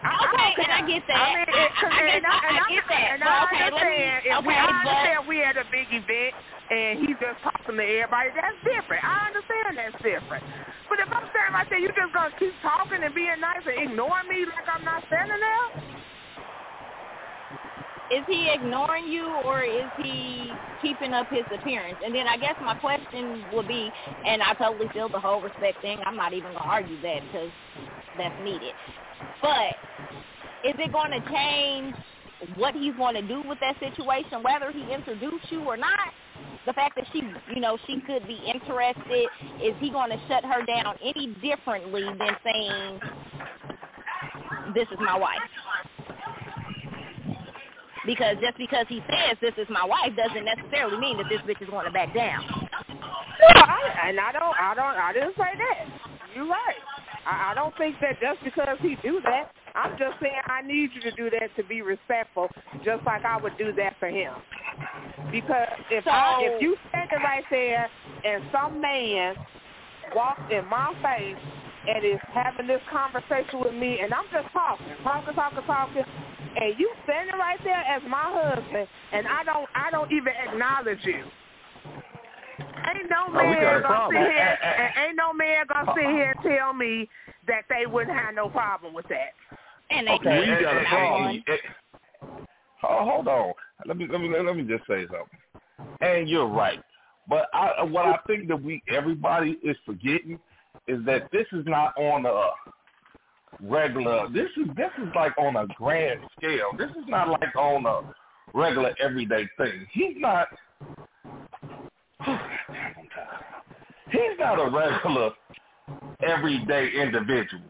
I, 0.03 0.11
I 0.11 0.27
Okay, 0.27 0.51
don't 0.57 0.67
and 0.67 0.73
I 0.73 0.87
get 0.91 1.03
that. 1.07 1.15
I 1.15 1.27
mean, 1.31 1.45
I- 1.47 1.63
it, 1.63 1.71
I- 1.71 1.87
I 1.87 2.01
and 2.03 2.23
get- 2.23 2.27
I, 2.27 2.35
I- 2.35 2.49
and 2.49 2.51
I 2.51 2.59
I'm- 2.59 2.67
get 2.73 2.83
that. 2.89 3.07
And 3.13 3.23
I 3.23 3.43
okay, 3.47 3.63
let 3.63 3.71
me- 3.71 3.79
understand. 3.79 4.19
if 4.27 4.33
we, 4.43 4.51
okay, 4.51 4.59
I 4.59 4.67
but- 4.67 4.91
understand 4.91 5.27
we 5.27 5.37
at 5.43 5.55
a 5.55 5.65
big 5.71 5.87
event 5.95 6.33
and 6.73 6.99
he's 6.99 7.17
just 7.21 7.39
talking 7.43 7.77
to 7.77 7.83
everybody. 7.83 8.29
That's 8.33 8.57
different. 8.65 9.03
I 9.05 9.29
understand 9.29 9.77
that's 9.77 9.97
different. 10.01 10.43
But 10.89 10.99
if 10.99 11.09
I'm 11.13 11.29
standing 11.29 11.53
right 11.53 11.67
there, 11.69 11.79
you 11.79 11.89
just 11.89 12.13
gonna 12.13 12.33
keep 12.39 12.53
talking 12.61 13.03
and 13.03 13.13
being 13.13 13.39
nice 13.39 13.61
and 13.65 13.91
ignoring 13.91 14.27
me 14.29 14.45
like 14.45 14.65
I'm 14.67 14.83
not 14.83 15.05
standing 15.07 15.39
there? 15.39 15.93
Is 18.11 18.25
he 18.27 18.49
ignoring 18.53 19.07
you 19.07 19.33
or 19.45 19.63
is 19.63 19.89
he 19.97 20.53
keeping 20.81 21.13
up 21.13 21.27
his 21.29 21.45
appearance? 21.53 21.97
And 22.03 22.13
then 22.13 22.27
I 22.27 22.37
guess 22.37 22.55
my 22.61 22.75
question 22.75 23.45
would 23.51 23.67
be, 23.67 23.91
and 24.25 24.41
I 24.41 24.53
totally 24.53 24.89
feel 24.93 25.09
the 25.09 25.19
whole 25.19 25.41
respect 25.41 25.81
thing. 25.81 25.99
I'm 26.05 26.17
not 26.17 26.33
even 26.33 26.53
gonna 26.53 26.65
argue 26.65 27.01
that 27.01 27.21
because 27.23 27.51
that's 28.17 28.35
needed. 28.39 28.75
But 29.41 29.77
is 30.63 30.75
it 30.79 30.91
going 30.93 31.11
to 31.11 31.21
change 31.29 31.95
what 32.55 32.73
he's 32.75 32.95
going 32.95 33.15
to 33.15 33.21
do 33.21 33.41
with 33.45 33.59
that 33.59 33.79
situation, 33.79 34.43
whether 34.43 34.71
he 34.71 34.93
introduced 34.93 35.51
you 35.51 35.61
or 35.61 35.77
not? 35.77 36.13
The 36.65 36.73
fact 36.73 36.95
that 36.95 37.05
she, 37.11 37.21
you 37.53 37.59
know, 37.59 37.77
she 37.87 37.99
could 38.01 38.25
be 38.27 38.39
interested, 38.53 39.27
is 39.61 39.73
he 39.79 39.89
going 39.89 40.09
to 40.11 40.19
shut 40.27 40.45
her 40.45 40.65
down 40.65 40.95
any 41.03 41.27
differently 41.41 42.03
than 42.03 42.37
saying, 42.43 42.99
"This 44.73 44.87
is 44.91 44.97
my 44.99 45.17
wife"? 45.17 45.41
Because 48.05 48.37
just 48.41 48.57
because 48.57 48.85
he 48.89 49.01
says 49.09 49.37
this 49.41 49.53
is 49.57 49.67
my 49.69 49.85
wife 49.85 50.15
doesn't 50.15 50.43
necessarily 50.43 50.97
mean 50.97 51.17
that 51.17 51.27
this 51.29 51.41
bitch 51.41 51.61
is 51.61 51.69
going 51.69 51.85
to 51.85 51.91
back 51.91 52.13
down. 52.13 52.43
No, 52.49 53.61
I, 53.61 54.09
and 54.09 54.19
I 54.19 54.31
don't, 54.31 54.55
I 54.59 54.73
don't, 54.75 54.95
I 54.95 55.13
didn't 55.13 55.35
say 55.35 55.51
that. 55.57 55.87
You're 56.35 56.47
right. 56.47 56.75
I, 57.25 57.51
I 57.51 57.55
don't 57.55 57.75
think 57.77 57.95
that 58.01 58.19
just 58.19 58.43
because 58.43 58.77
he 58.81 58.97
do 59.01 59.21
that, 59.23 59.51
I'm 59.75 59.97
just 59.97 60.19
saying 60.21 60.41
I 60.45 60.61
need 60.61 60.91
you 60.93 61.01
to 61.01 61.11
do 61.11 61.29
that 61.31 61.55
to 61.57 61.63
be 61.63 61.81
respectful, 61.81 62.49
just 62.85 63.03
like 63.05 63.25
I 63.25 63.37
would 63.37 63.57
do 63.57 63.73
that 63.73 63.95
for 63.99 64.07
him. 64.07 64.33
Because 65.31 65.67
if 65.89 66.05
I, 66.07 66.37
So- 66.39 66.45
if 66.45 66.61
you 66.61 66.77
standing 66.89 67.19
right 67.23 67.43
there 67.49 67.89
and 68.23 68.43
some 68.51 68.79
man 68.79 69.35
walks 70.15 70.41
in 70.51 70.65
my 70.67 70.93
face 71.01 71.37
and 71.87 72.05
is 72.05 72.19
having 72.33 72.67
this 72.67 72.81
conversation 72.91 73.59
with 73.59 73.73
me, 73.73 73.99
and 73.99 74.13
I'm 74.13 74.25
just 74.31 74.51
talking, 74.53 74.85
talking, 75.03 75.33
talking, 75.33 75.63
talking, 75.65 76.03
and 76.55 76.79
you 76.79 76.93
standing 77.03 77.35
right 77.35 77.59
there 77.63 77.81
as 77.81 78.01
my 78.07 78.29
husband, 78.29 78.87
and 79.11 79.27
I 79.27 79.43
don't, 79.43 79.67
I 79.73 79.89
don't 79.89 80.11
even 80.11 80.33
acknowledge 80.47 81.03
you. 81.03 81.23
Ain't 82.85 83.09
no 83.09 83.25
Oh, 83.27 83.49
we 83.49 83.55
got 83.55 83.61
man 83.61 83.77
a 83.77 83.81
gonna 83.81 84.07
sit 84.11 84.31
here, 84.31 84.59
and 84.77 85.07
ain't 85.07 85.15
no 85.15 85.33
man 85.33 85.65
gonna 85.67 85.93
sit 85.95 86.05
here 86.05 86.35
and 86.37 86.57
tell 86.57 86.73
me 86.73 87.09
that 87.47 87.63
they 87.69 87.85
wouldn't 87.85 88.15
have 88.15 88.35
no 88.35 88.49
problem 88.49 88.93
with 88.93 89.07
that. 89.09 89.33
And 89.93 90.07
they 90.07 90.11
Okay, 90.13 90.39
We 90.57 90.63
got 90.63 90.77
a 90.77 90.85
problem. 90.85 91.43
oh, 92.83 93.11
hold 93.11 93.27
on. 93.27 93.53
Let 93.85 93.97
me 93.97 94.07
let 94.11 94.21
me 94.21 94.29
let 94.29 94.55
me 94.55 94.63
just 94.63 94.87
say 94.87 95.05
something. 95.05 95.39
And 96.01 96.27
you're 96.27 96.47
right. 96.47 96.79
But 97.27 97.47
I, 97.53 97.83
what 97.83 98.05
I 98.05 98.17
think 98.27 98.47
that 98.49 98.61
we 98.61 98.81
everybody 98.89 99.57
is 99.63 99.77
forgetting 99.85 100.39
is 100.87 101.05
that 101.05 101.29
this 101.31 101.45
is 101.51 101.65
not 101.65 101.95
on 101.97 102.25
a 102.25 102.49
regular. 103.61 104.27
This 104.29 104.49
is 104.57 104.67
this 104.75 104.91
is 105.01 105.09
like 105.15 105.37
on 105.37 105.55
a 105.55 105.67
grand 105.77 106.21
scale. 106.37 106.71
This 106.77 106.89
is 106.91 107.05
not 107.07 107.29
like 107.29 107.55
on 107.55 107.85
a 107.85 108.13
regular 108.53 108.93
everyday 108.99 109.47
thing. 109.57 109.85
He's 109.91 110.15
not. 110.17 110.47
He's 114.11 114.37
not 114.37 114.59
a 114.59 114.69
regular 114.69 115.31
everyday 116.27 116.89
individual. 117.01 117.63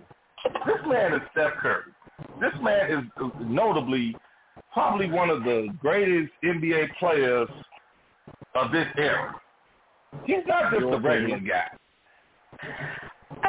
This 0.65 0.75
man 0.85 1.13
is 1.13 1.21
Steph 1.31 1.53
Curry. 1.61 1.92
This 2.39 2.53
man 2.61 2.91
is 2.91 3.31
notably 3.41 4.15
probably 4.73 5.09
one 5.09 5.29
of 5.29 5.43
the 5.43 5.67
greatest 5.79 6.31
NBA 6.43 6.95
players 6.99 7.49
of 8.55 8.71
this 8.71 8.87
era. 8.97 9.35
He's 10.25 10.45
not 10.47 10.71
just 10.71 10.83
a 10.83 10.97
regular 10.99 11.39
guy. 11.39 11.69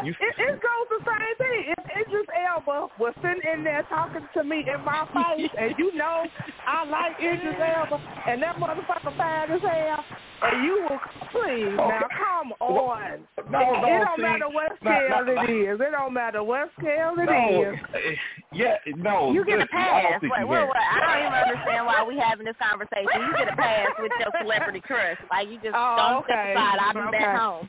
You- 0.02 0.14
it, 0.20 0.34
it 0.38 0.58
goes 0.60 0.86
the 0.90 1.00
same 1.06 1.36
thing. 1.38 1.74
If 1.78 1.84
Idris 2.08 2.26
Elba 2.34 2.88
was 2.98 3.14
sitting 3.22 3.42
in 3.52 3.64
there 3.64 3.82
talking 3.88 4.26
to 4.34 4.44
me 4.44 4.64
in 4.66 4.84
my 4.84 5.06
face, 5.14 5.50
and 5.58 5.74
you 5.78 5.94
know 5.94 6.24
I 6.66 6.84
like 6.84 7.14
Idris 7.20 7.54
Elba, 7.60 8.02
and 8.28 8.42
that 8.42 8.56
motherfucker 8.56 9.16
fine 9.16 9.52
as 9.52 9.60
hell, 9.62 10.04
and 10.42 10.64
you 10.64 10.86
will 10.88 11.00
please 11.30 11.76
now 11.76 12.02
come 12.10 12.52
on. 12.60 13.24
No, 13.50 13.60
it, 13.60 13.80
no, 13.80 13.86
it 13.86 14.04
don't 14.04 14.16
see, 14.16 14.22
matter 14.22 14.48
what 14.48 14.72
no, 14.82 14.90
scale 14.90 15.24
no, 15.26 15.42
it 15.44 15.50
is. 15.50 15.80
It 15.80 15.90
don't 15.92 16.14
matter 16.14 16.42
what 16.42 16.70
scale 16.80 17.14
it 17.18 17.26
no, 17.26 17.72
is. 17.72 17.78
eh, 17.94 18.14
yeah, 18.52 18.76
no. 18.96 19.32
You 19.32 19.44
get 19.44 19.56
a 19.60 19.68
listen, 19.68 19.76
I 19.78 20.02
pass. 20.10 20.20
think 20.20 20.32
Wait, 20.32 20.40
you 20.40 20.46
wait, 20.48 20.64
wait. 20.64 20.88
I 20.90 20.98
don't 21.00 21.20
even 21.20 21.32
understand 21.34 21.86
why 21.86 22.02
we 22.08 22.16
having 22.16 22.46
this 22.46 22.56
conversation. 22.60 23.20
You 23.20 23.32
get 23.36 23.52
a 23.52 23.56
pass 23.56 23.88
with 23.98 24.12
your 24.18 24.32
celebrity 24.40 24.80
crush. 24.80 25.18
Like 25.30 25.48
you 25.48 25.56
just 25.60 25.74
Oh, 25.76 25.96
don't 25.96 26.24
okay. 26.24 26.54
step 26.54 26.56
aside. 26.56 26.78
I'll 26.80 26.94
be 26.94 27.00
Okay. 27.08 27.18
back 27.18 27.38
home. 27.38 27.68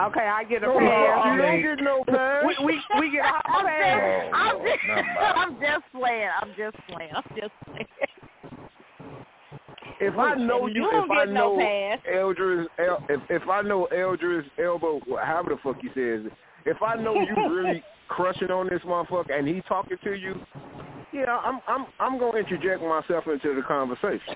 Okay, 0.00 0.20
I 0.26 0.44
get 0.44 0.62
a 0.62 0.66
No, 0.66 0.78
pass. 0.78 1.26
you 1.26 1.38
don't 1.42 1.62
get 1.62 1.84
no 1.84 2.04
pass. 2.04 2.44
We 2.46 2.56
we 2.64 2.80
we 2.98 3.10
get 3.10 3.24
a 3.24 3.28
hot 3.28 3.44
I'm 3.48 3.66
pass. 3.66 4.00
just, 4.00 4.34
I'm 4.34 4.56
Oh, 4.56 4.64
just. 4.64 4.80
I'm 5.36 5.60
just 5.60 5.84
playing. 5.92 6.30
I'm 6.40 6.48
just 6.56 6.76
playing. 6.88 7.12
I'm 7.14 7.24
just 7.36 7.52
playing. 7.66 7.86
If 10.00 10.18
I 10.18 10.34
know 10.34 10.66
you, 10.66 10.82
You 10.82 11.04
if 11.04 11.10
I 11.10 11.24
get 11.26 11.32
no 11.34 11.56
know 11.56 11.62
pass. 11.62 11.98
Eldridge, 12.10 12.68
El, 12.78 13.02
if 13.08 13.20
if 13.28 13.48
I 13.48 13.60
know 13.62 13.84
Eldridge 13.86 14.46
elbow, 14.62 15.00
however 15.22 15.50
the 15.50 15.56
fuck 15.62 15.76
he 15.82 15.88
says 15.88 16.24
it, 16.26 16.32
if 16.66 16.82
I 16.82 16.94
know 16.94 17.14
you 17.20 17.34
really 17.50 17.82
crushing 18.08 18.50
on 18.50 18.68
this 18.68 18.80
motherfucker 18.82 19.38
and 19.38 19.46
he 19.46 19.60
talking 19.68 19.98
to 20.02 20.14
you, 20.14 20.36
yeah, 21.12 21.36
I'm 21.44 21.60
I'm 21.68 21.86
I'm 21.98 22.18
gonna 22.18 22.38
interject 22.38 22.80
myself 22.82 23.26
into 23.26 23.54
the 23.54 23.62
conversation. 23.66 24.20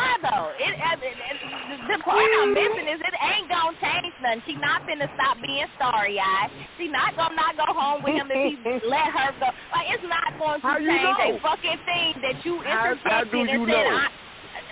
Why 0.00 0.16
though? 0.24 0.48
It, 0.56 0.72
uh, 0.80 0.96
it, 1.04 1.12
it 1.12 1.36
the 1.84 1.98
part 2.00 2.24
I'm 2.40 2.54
missing 2.56 2.88
is 2.88 3.00
it 3.04 3.16
ain't 3.20 3.52
gonna 3.52 3.76
change 3.84 4.16
nothing. 4.24 4.40
She 4.48 4.54
not 4.56 4.80
finna 4.88 5.12
stop 5.12 5.36
being 5.44 5.68
starry 5.76 6.16
eyed. 6.16 6.48
She 6.78 6.88
not 6.88 7.16
gonna 7.16 7.36
not 7.36 7.52
go 7.60 7.68
home 7.68 8.02
with 8.02 8.14
him 8.16 8.32
if 8.32 8.40
he 8.40 8.56
let 8.88 9.12
her 9.12 9.36
go. 9.36 9.52
Like 9.76 9.92
it's 9.92 10.04
not 10.08 10.40
going 10.40 10.60
to 10.60 10.66
How 10.66 10.78
you 10.78 10.88
change 10.88 11.04
know? 11.04 11.36
a 11.36 11.40
fucking 11.44 11.80
thing 11.84 12.16
that 12.24 12.40
you 12.48 12.64
interjected 12.64 13.30
do 13.30 13.44
you 13.44 13.68
and 13.68 13.68
said 13.68 13.84
know? 13.84 14.00
I 14.00 14.08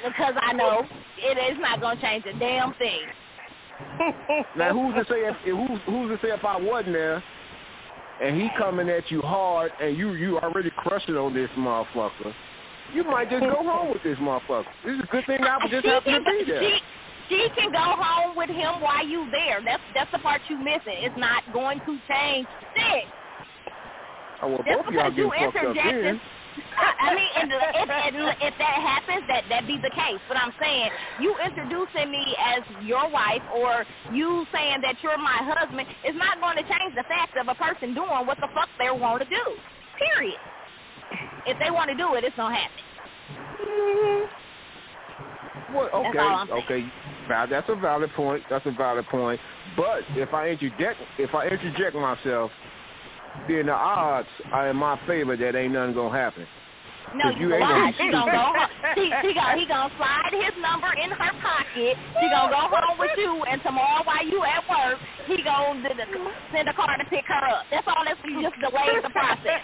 because 0.08 0.34
I 0.40 0.52
know 0.54 0.88
it 1.20 1.36
is 1.52 1.58
not 1.60 1.80
gonna 1.80 2.00
change 2.00 2.24
a 2.24 2.38
damn 2.38 2.72
thing. 2.74 3.04
Now 4.56 4.72
who's 4.72 4.94
to 4.94 5.04
say 5.12 5.28
if 5.28 5.36
who's 5.44 5.80
who's 5.86 6.08
to 6.10 6.18
say 6.26 6.32
if 6.32 6.44
I 6.44 6.56
wasn't 6.56 6.94
there 6.94 7.22
and 8.22 8.40
he 8.40 8.48
coming 8.58 8.88
at 8.88 9.10
you 9.10 9.20
hard 9.20 9.72
and 9.80 9.96
you 9.96 10.14
you 10.14 10.38
already 10.38 10.70
crushing 10.76 11.16
on 11.16 11.34
this 11.34 11.50
motherfucker, 11.56 12.34
you 12.94 13.04
might 13.04 13.30
just 13.30 13.40
go 13.40 13.62
home 13.62 13.92
with 13.92 14.02
this 14.02 14.18
motherfucker. 14.18 14.66
This 14.84 14.94
is 14.94 15.00
a 15.02 15.06
good 15.06 15.24
thing 15.26 15.42
I 15.42 15.56
was 15.58 15.70
just 15.70 15.84
can 15.84 16.24
to 16.24 16.30
be 16.30 16.44
there. 16.46 16.62
she 16.62 16.80
she 17.28 17.48
can 17.56 17.72
go 17.72 17.78
home 17.78 18.36
with 18.36 18.48
him 18.48 18.80
while 18.80 19.06
you 19.06 19.28
there. 19.30 19.60
That's 19.64 19.82
that's 19.94 20.10
the 20.12 20.18
part 20.18 20.40
you 20.48 20.58
missing. 20.58 21.04
It's 21.04 21.16
not 21.18 21.42
going 21.52 21.80
to 21.80 21.98
change 22.08 22.46
shit. 22.74 23.04
Oh, 24.40 24.48
well, 24.48 24.62
Just 24.64 24.78
both 24.78 24.86
because 24.88 25.12
you 25.16 25.32
interjected. 25.32 26.20
I, 26.78 27.14
mean, 27.14 27.30
if, 27.36 27.50
if, 27.50 27.88
if, 27.88 28.36
if 28.42 28.54
that 28.58 28.76
happens, 28.82 29.22
that 29.28 29.44
that 29.48 29.66
be 29.66 29.78
the 29.78 29.90
case. 29.90 30.18
But 30.26 30.36
I'm 30.36 30.52
saying 30.60 30.90
you 31.20 31.34
introducing 31.44 32.10
me 32.10 32.34
as 32.38 32.62
your 32.82 33.08
wife 33.10 33.42
or 33.54 33.84
you 34.12 34.46
saying 34.52 34.80
that 34.82 34.96
you're 35.02 35.18
my 35.18 35.38
husband 35.42 35.86
is 36.06 36.16
not 36.16 36.40
going 36.40 36.56
to 36.56 36.62
change 36.62 36.94
the 36.96 37.04
fact 37.04 37.36
of 37.36 37.48
a 37.48 37.54
person 37.54 37.94
doing 37.94 38.26
what 38.26 38.38
the 38.38 38.48
fuck 38.54 38.68
they 38.78 38.90
want 38.90 39.22
to 39.22 39.28
do. 39.28 39.44
Period. 39.98 40.38
If 41.46 41.58
they 41.58 41.70
want 41.70 41.90
to 41.90 41.96
do 41.96 42.14
it, 42.14 42.24
it's 42.24 42.36
gonna 42.36 42.54
happen. 42.54 42.84
Well, 45.72 45.88
That's 45.92 46.16
okay, 46.16 46.80
okay. 46.80 46.92
Now 47.28 47.46
that's 47.46 47.68
a 47.68 47.76
valid 47.76 48.12
point. 48.14 48.42
That's 48.48 48.64
a 48.66 48.70
valid 48.70 49.06
point. 49.08 49.40
But 49.76 50.04
if 50.10 50.32
I 50.32 50.48
interject, 50.48 51.00
if 51.18 51.34
I 51.34 51.46
interject 51.46 51.94
myself, 51.94 52.50
then 53.46 53.66
the 53.66 53.72
odds 53.72 54.28
are 54.52 54.70
in 54.70 54.76
my 54.76 54.98
favor 55.06 55.36
that 55.36 55.54
ain't 55.54 55.72
nothing 55.72 55.94
gonna 55.94 56.16
happen. 56.16 56.46
No, 57.14 57.24
'Cause 57.24 57.34
you 57.40 57.48
you 57.48 57.54
ain't 57.54 57.62
lie. 57.62 57.92
She 57.96 58.10
gonna 58.10 58.30
go. 58.32 58.38
Home. 58.38 58.68
She 58.94 59.04
she 59.22 59.34
gonna 59.34 59.56
he 59.56 59.66
gonna 59.66 59.92
slide 59.96 60.32
his 60.32 60.52
number 60.60 60.92
in 61.02 61.10
her 61.10 61.32
pocket. 61.40 61.96
She 62.20 62.26
gonna 62.28 62.52
go 62.52 62.68
home 62.68 62.98
with 62.98 63.10
you, 63.16 63.42
and 63.50 63.62
tomorrow 63.62 64.02
while 64.04 64.24
you 64.24 64.44
at 64.44 64.62
work, 64.68 65.00
he 65.26 65.42
gonna 65.42 65.82
d- 65.82 65.94
d- 65.94 66.04
send 66.52 66.68
a 66.68 66.72
car 66.74 66.96
to 66.98 67.04
pick 67.06 67.24
her 67.28 67.48
up. 67.48 67.64
That's 67.70 67.86
all. 67.88 68.04
That's 68.04 68.20
just 68.42 68.56
delays 68.60 69.02
the 69.02 69.10
process. 69.10 69.62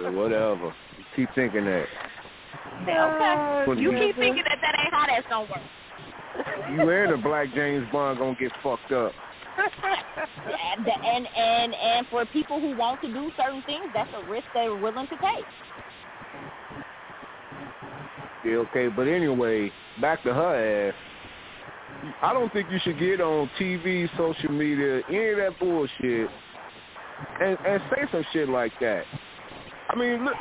Yeah, 0.00 0.10
whatever. 0.10 0.72
Keep 1.16 1.34
thinking 1.34 1.64
that. 1.64 1.86
Okay. 2.86 3.80
You 3.80 3.90
keep 3.92 4.16
thinking 4.16 4.44
that 4.48 4.58
that 4.62 4.74
ain't 4.78 4.94
how 4.94 5.06
that's 5.06 5.26
gonna 5.28 5.48
work. 5.50 6.70
You 6.70 6.88
and 6.88 7.12
the 7.12 7.16
Black 7.16 7.52
James 7.54 7.86
Bond 7.92 8.18
gonna 8.18 8.34
get 8.34 8.52
fucked 8.62 8.92
up. 8.92 9.14
And 10.76 10.88
and 10.88 11.28
and 11.36 11.74
and 11.74 12.06
for 12.08 12.24
people 12.26 12.60
who 12.60 12.76
want 12.76 13.00
to 13.02 13.12
do 13.12 13.30
certain 13.40 13.62
things, 13.62 13.90
that's 13.92 14.10
a 14.14 14.22
risk 14.30 14.46
they're 14.54 14.74
willing 14.74 15.06
to 15.06 15.16
take. 15.16 15.46
Yeah, 18.44 18.56
okay, 18.56 18.88
but 18.88 19.06
anyway, 19.06 19.70
back 20.00 20.22
to 20.24 20.32
her 20.32 20.88
ass. 20.88 20.94
I 22.22 22.32
don't 22.32 22.52
think 22.52 22.70
you 22.70 22.78
should 22.82 22.98
get 22.98 23.20
on 23.20 23.50
TV, 23.60 24.08
social 24.16 24.52
media, 24.52 25.02
any 25.08 25.28
of 25.30 25.36
that 25.36 25.58
bullshit, 25.60 26.30
and 27.40 27.58
and 27.66 27.82
say 27.90 28.06
some 28.10 28.24
shit 28.32 28.48
like 28.48 28.72
that. 28.80 29.04
I 29.90 29.96
mean, 29.96 30.24
look, 30.24 30.34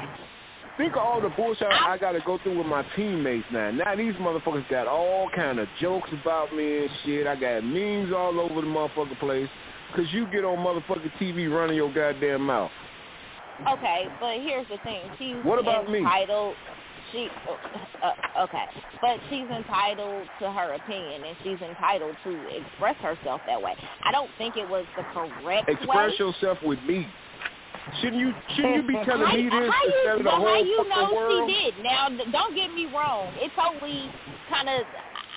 think 0.80 0.94
of 0.94 1.00
all 1.00 1.22
the 1.22 1.30
bullshit 1.30 1.68
I, 1.68 1.94
I 1.94 1.98
got 1.98 2.13
to 2.13 2.22
go 2.22 2.39
through 2.42 2.58
with 2.58 2.65
my 2.65 2.84
teammates 2.96 3.46
now. 3.52 3.70
Now 3.70 3.96
these 3.96 4.13
motherfuckers 4.15 4.68
got 4.70 4.88
all 4.88 5.30
kind 5.36 5.60
of 5.60 5.68
jokes 5.80 6.10
about 6.22 6.56
me 6.56 6.80
and 6.80 6.89
shit. 7.06 7.28
I 7.28 7.36
got 7.36 7.63
memes 7.63 8.13
all 8.13 8.39
over 8.39 8.62
the 8.62 8.68
motherfucking 8.68 9.20
place 9.20 9.50
because 9.92 10.12
you 10.13 10.26
get 10.32 10.46
on 10.46 10.58
motherfucking 10.60 11.12
TV 11.20 11.54
running 11.54 11.76
your 11.76 11.94
goddamn 11.94 12.44
mouth. 12.44 12.72
Okay, 13.68 14.08
but 14.22 14.36
here's 14.38 14.68
the 14.70 14.78
thing. 14.84 15.02
She's 15.20 15.36
What 15.44 15.60
about 15.60 15.89
me? 15.89 16.00
entitled. 16.00 16.56
She 17.12 17.28
uh, 17.50 18.06
uh, 18.06 18.44
okay, 18.44 18.65
but 19.02 19.18
she's 19.30 19.48
entitled 19.50 20.28
to 20.39 20.52
her 20.52 20.74
opinion, 20.74 21.24
and 21.24 21.36
she's 21.44 21.60
entitled 21.68 22.15
to 22.24 22.56
express 22.56 22.96
herself 22.98 23.42
that 23.48 23.62
way. 23.62 23.74
I 24.06 24.12
don't 24.12 24.30
think 24.38 24.56
it 24.56 24.70
was 24.70 24.86
the 24.96 25.04
correct 25.12 25.68
Express 25.68 26.12
way. 26.12 26.15
yourself 26.20 26.60
with 26.63 26.80
me. 26.84 27.08
Shouldn't 28.02 28.22
you 28.22 28.34
shouldn't 28.56 28.76
you 28.76 28.88
be 28.88 28.94
telling 29.06 29.28
how, 29.28 29.36
me 29.36 29.44
this 29.44 29.52
how 29.52 29.84
you, 29.84 29.94
instead 29.98 30.18
of 30.20 30.24
the 30.24 30.32
whole 30.32 30.48
how 30.48 30.58
you 30.58 30.89
know 30.89 31.13
world? 31.13 31.50
she 31.50 31.72
did? 31.72 31.84
Now, 31.84 32.10
don't 32.32 32.56
get 32.56 32.74
me 32.74 32.86
wrong. 32.86 33.34
It's 33.38 33.54
totally 33.56 34.12
kind 34.50 34.70
of, 34.70 34.86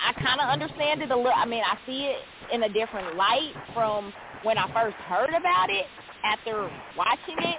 I 0.07 0.13
kind 0.13 0.41
of 0.41 0.49
understand 0.49 1.03
it 1.03 1.11
a 1.11 1.17
little. 1.17 1.33
I 1.35 1.47
mean, 1.47 1.63
I 1.65 1.79
see 1.87 2.13
it 2.13 2.21
in 2.53 2.63
a 2.65 2.69
different 2.69 3.17
light 3.17 3.53
from 3.75 4.13
when 4.43 4.59
I 4.59 4.71
first 4.73 4.97
heard 5.09 5.31
about 5.31 5.71
it 5.71 5.87
after 6.25 6.71
watching 6.97 7.39
it. 7.39 7.59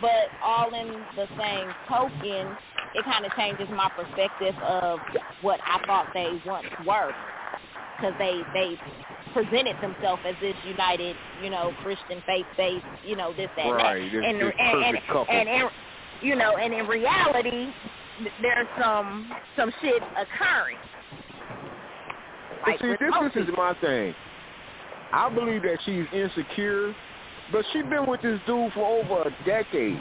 But 0.00 0.30
all 0.44 0.72
in 0.74 0.88
the 1.16 1.26
same 1.36 1.74
token, 1.88 2.56
it 2.94 3.04
kind 3.04 3.26
of 3.26 3.32
changes 3.34 3.66
my 3.70 3.90
perspective 3.90 4.54
of 4.62 5.00
what 5.42 5.58
I 5.66 5.84
thought 5.86 6.06
they 6.14 6.40
once 6.46 6.68
were, 6.86 7.12
because 7.96 8.14
they 8.18 8.42
they 8.54 8.78
presented 9.28 9.76
themselves 9.80 10.22
as 10.26 10.34
this 10.40 10.54
united, 10.66 11.16
you 11.42 11.50
know, 11.50 11.72
Christian 11.82 12.22
faith-based, 12.26 12.84
you 13.04 13.16
know, 13.16 13.32
this 13.32 13.50
that, 13.56 13.66
and 13.66 13.78
that 13.78 14.24
and 14.24 14.40
this 14.40 14.52
and, 14.58 14.84
and, 14.84 14.98
couple. 15.06 15.26
and 15.30 15.48
in, 15.48 15.68
you 16.22 16.34
know, 16.36 16.56
and 16.56 16.74
in 16.74 16.86
reality, 16.86 17.72
there's 18.42 18.66
some 18.80 19.30
some 19.56 19.72
shit 19.80 20.02
occurring. 20.16 20.76
Like 22.66 22.80
see, 22.80 22.88
this, 22.88 23.32
this 23.34 23.44
is 23.44 23.54
my 23.56 23.74
thing. 23.80 24.14
I 25.12 25.28
believe 25.30 25.62
that 25.62 25.78
she's 25.84 26.04
insecure, 26.12 26.94
but 27.52 27.64
she's 27.72 27.84
been 27.84 28.06
with 28.06 28.20
this 28.22 28.40
dude 28.46 28.72
for 28.72 28.84
over 28.84 29.28
a 29.28 29.44
decade. 29.46 30.00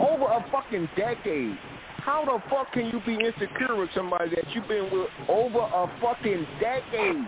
Over 0.00 0.24
a 0.24 0.44
fucking 0.52 0.88
decade. 0.96 1.56
How 1.98 2.24
the 2.24 2.42
fuck 2.48 2.72
can 2.72 2.86
you 2.86 3.00
be 3.04 3.14
insecure 3.24 3.76
with 3.76 3.90
somebody 3.94 4.30
that 4.30 4.44
you've 4.54 4.68
been 4.68 4.88
with 4.90 5.08
over 5.28 5.58
a 5.58 5.90
fucking 6.00 6.46
decade? 6.60 7.26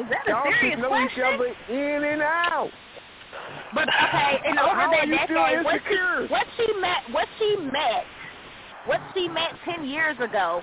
Is 0.00 0.06
that 0.08 0.24
a 0.26 0.30
Y'all 0.30 0.44
serious 0.44 0.74
should 0.74 0.78
know 0.80 0.88
question? 0.88 1.08
each 1.12 1.20
other 1.20 1.46
in 1.68 2.04
and 2.04 2.22
out. 2.22 2.70
But 3.74 3.84
okay, 3.84 4.40
and 4.48 4.58
How 4.58 4.72
over 4.72 4.80
are 4.80 4.90
that 4.96 5.06
you 5.06 5.14
decade, 5.14 5.62
what 5.62 5.80
she, 5.88 5.96
what 6.28 6.46
she 6.56 6.66
met, 6.80 7.04
what 7.12 7.28
she 7.38 7.56
met, 7.70 8.04
what 8.86 9.00
she 9.12 9.28
met 9.28 9.52
ten 9.64 9.84
years 9.84 10.16
ago, 10.18 10.62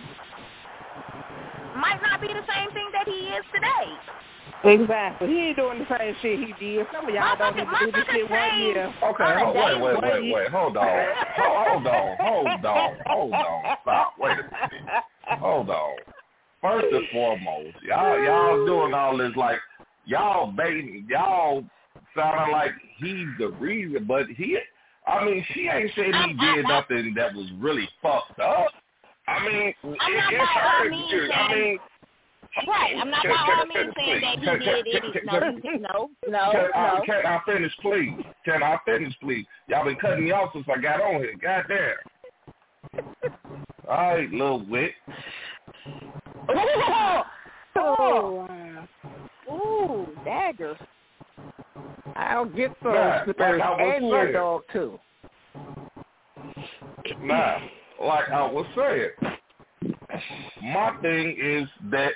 might 1.75 2.01
not 2.01 2.19
be 2.19 2.27
the 2.27 2.41
same 2.51 2.71
thing 2.71 2.89
that 2.93 3.05
he 3.07 3.29
is 3.29 3.45
today. 3.53 3.93
Exactly. 4.63 5.27
He 5.27 5.39
ain't 5.39 5.57
doing 5.57 5.79
the 5.79 5.97
same 5.97 6.15
shit 6.21 6.39
he 6.39 6.53
did. 6.53 6.87
Some 6.91 7.07
of 7.07 7.13
y'all 7.13 7.37
don't 7.37 7.55
even 7.55 7.69
do 7.79 7.91
this 7.91 8.05
shit 8.11 8.29
one 8.29 8.59
year. 8.59 8.91
Okay, 9.03 9.23
hold, 9.37 9.55
wait, 9.55 9.69
date 9.69 9.81
wait, 9.81 10.01
wait, 10.01 10.23
you. 10.25 10.33
wait. 10.33 10.49
Hold 10.49 10.77
on. 10.77 11.05
Hold 11.37 11.67
hold 11.67 11.87
on. 11.87 12.17
Hold 12.19 12.65
on. 12.65 12.97
Hold 13.05 13.33
on. 13.33 13.77
Stop. 13.83 14.13
Wait 14.17 14.33
a 14.33 14.35
minute. 14.35 15.03
Hold 15.39 15.69
on. 15.69 15.95
First 16.61 16.87
and 16.91 17.05
foremost, 17.11 17.77
y'all 17.83 18.23
y'all 18.23 18.65
doing 18.65 18.93
all 18.93 19.17
this 19.17 19.35
like 19.35 19.59
y'all 20.05 20.51
baiting 20.51 21.05
y'all 21.09 21.63
sounding 22.15 22.51
like 22.51 22.71
he's 22.97 23.27
the 23.39 23.49
reason, 23.59 24.05
but 24.05 24.25
he 24.35 24.57
I 25.05 25.23
mean 25.23 25.45
she 25.53 25.67
ain't 25.67 25.91
said 25.95 26.05
he 26.05 26.33
did 26.33 26.65
nothing 26.67 27.13
that 27.15 27.33
was 27.33 27.49
really 27.59 27.87
fucked 28.01 28.39
up. 28.39 28.69
I 29.27 29.45
mean, 29.47 29.73
it's 29.83 30.51
her. 30.53 30.89
means 30.89 31.31
I 31.33 31.53
mean, 31.53 31.77
Right. 32.67 32.95
I'm 32.99 33.11
not 33.11 33.23
by 33.23 33.29
all 33.29 33.65
means 33.65 33.93
saying 33.95 34.21
that 34.21 34.39
he 34.39 34.91
did 34.91 35.03
it. 35.03 35.25
No, 35.25 35.39
no, 35.77 36.09
no, 36.27 36.51
Can, 36.51 36.69
I, 36.73 36.93
no. 36.97 37.03
can 37.05 37.25
I 37.25 37.39
finish, 37.45 37.71
please? 37.81 38.13
Can 38.45 38.63
I 38.63 38.77
finish, 38.85 39.13
please? 39.21 39.45
Y'all 39.67 39.85
been 39.85 39.97
cutting 39.97 40.23
me 40.25 40.31
off 40.31 40.51
since 40.53 40.65
I 40.73 40.81
got 40.81 41.01
on 41.01 41.21
here. 41.21 41.35
Goddamn. 41.39 41.97
All 43.87 44.15
right, 44.15 44.31
little 44.31 44.65
wit. 44.65 44.91
Oh, 47.79 47.95
oh, 47.99 48.47
wow. 48.49 48.87
Ooh, 49.53 50.07
dagger. 50.25 50.75
I'll 52.15 52.45
get 52.45 52.71
Nah, 52.83 53.23
slippers 53.23 53.59
like 53.59 53.79
and 53.79 54.07
your 54.07 54.31
dog 54.33 54.63
too. 54.73 54.99
Nah, 57.21 57.59
like 58.01 58.29
I 58.29 58.51
was 58.51 58.65
saying, 58.75 59.09
my 60.63 60.91
thing 61.01 61.37
is 61.39 61.69
that 61.91 62.13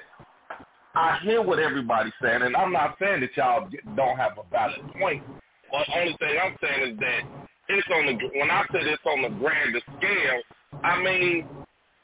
I 0.95 1.19
hear 1.23 1.41
what 1.41 1.59
everybody's 1.59 2.13
saying, 2.21 2.41
and 2.41 2.55
I'm 2.55 2.73
not 2.73 2.97
saying 2.99 3.21
that 3.21 3.37
y'all 3.37 3.69
don't 3.95 4.17
have 4.17 4.37
a 4.37 4.49
valid 4.51 4.81
point. 4.99 5.23
But 5.71 5.85
the 5.87 5.99
only 5.99 6.17
thing 6.19 6.37
I'm 6.43 6.55
saying 6.61 6.93
is 6.93 6.99
that 6.99 7.21
it's 7.69 7.87
on 7.95 8.05
the 8.07 8.39
when 8.39 8.51
I 8.51 8.65
said 8.71 8.81
it's 8.87 9.03
on 9.05 9.21
the 9.21 9.29
grander 9.29 9.81
scale, 9.97 10.41
I 10.83 11.01
mean 11.01 11.45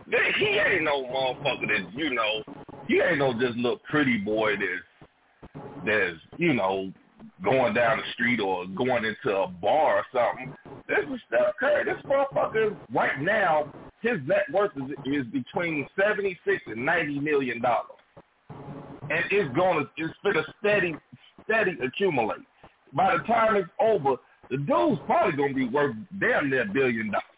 he 0.09 0.45
ain't 0.45 0.83
no 0.83 1.03
motherfucker 1.03 1.67
that 1.67 1.93
you 1.93 2.13
know. 2.13 2.43
He 2.87 3.01
ain't 3.01 3.19
no 3.19 3.33
just 3.33 3.57
little 3.57 3.79
pretty 3.89 4.17
boy 4.17 4.53
that's 4.55 5.59
that's 5.85 6.17
you 6.37 6.53
know 6.53 6.91
going 7.43 7.73
down 7.73 7.97
the 7.97 8.03
street 8.13 8.39
or 8.39 8.65
going 8.67 9.05
into 9.05 9.35
a 9.35 9.47
bar 9.47 9.97
or 9.97 10.05
something. 10.13 10.53
This 10.87 11.05
is 11.13 11.21
Steph 11.27 11.55
Curry. 11.59 11.83
This 11.85 12.01
motherfucker 12.05 12.75
right 12.93 13.21
now, 13.21 13.71
his 14.01 14.19
net 14.25 14.43
worth 14.53 14.71
is, 14.77 14.91
is 15.05 15.25
between 15.27 15.87
seventy 15.99 16.37
six 16.45 16.61
and 16.67 16.85
ninety 16.85 17.19
million 17.19 17.61
dollars, 17.61 17.99
and 18.49 19.23
it's 19.31 19.55
going 19.55 19.85
to 19.85 19.89
it's 19.97 20.13
going 20.23 20.35
to 20.35 20.45
steady 20.59 20.95
steady 21.43 21.77
accumulate. 21.83 22.39
By 22.93 23.17
the 23.17 23.23
time 23.23 23.57
it's 23.57 23.69
over, 23.81 24.15
the 24.49 24.57
dude's 24.57 25.01
probably 25.05 25.35
going 25.35 25.49
to 25.49 25.55
be 25.55 25.67
worth 25.67 25.95
damn 26.19 26.49
near 26.49 26.61
a 26.61 26.73
billion 26.73 27.11
dollars. 27.11 27.36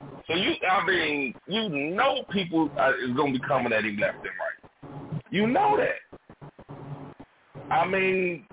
So 0.00 0.34
you, 0.34 0.52
I 0.68 0.86
mean, 0.86 1.34
you 1.46 1.68
know, 1.94 2.24
people 2.30 2.70
uh, 2.78 2.92
is 3.02 3.14
going 3.16 3.32
to 3.32 3.38
be 3.38 3.46
coming 3.46 3.72
at 3.72 3.84
him 3.84 3.96
left 3.98 4.18
and 4.18 4.26
right. 4.26 5.22
You 5.30 5.46
know 5.46 5.76
that. 5.76 6.76
I 7.70 7.86
mean, 7.86 8.46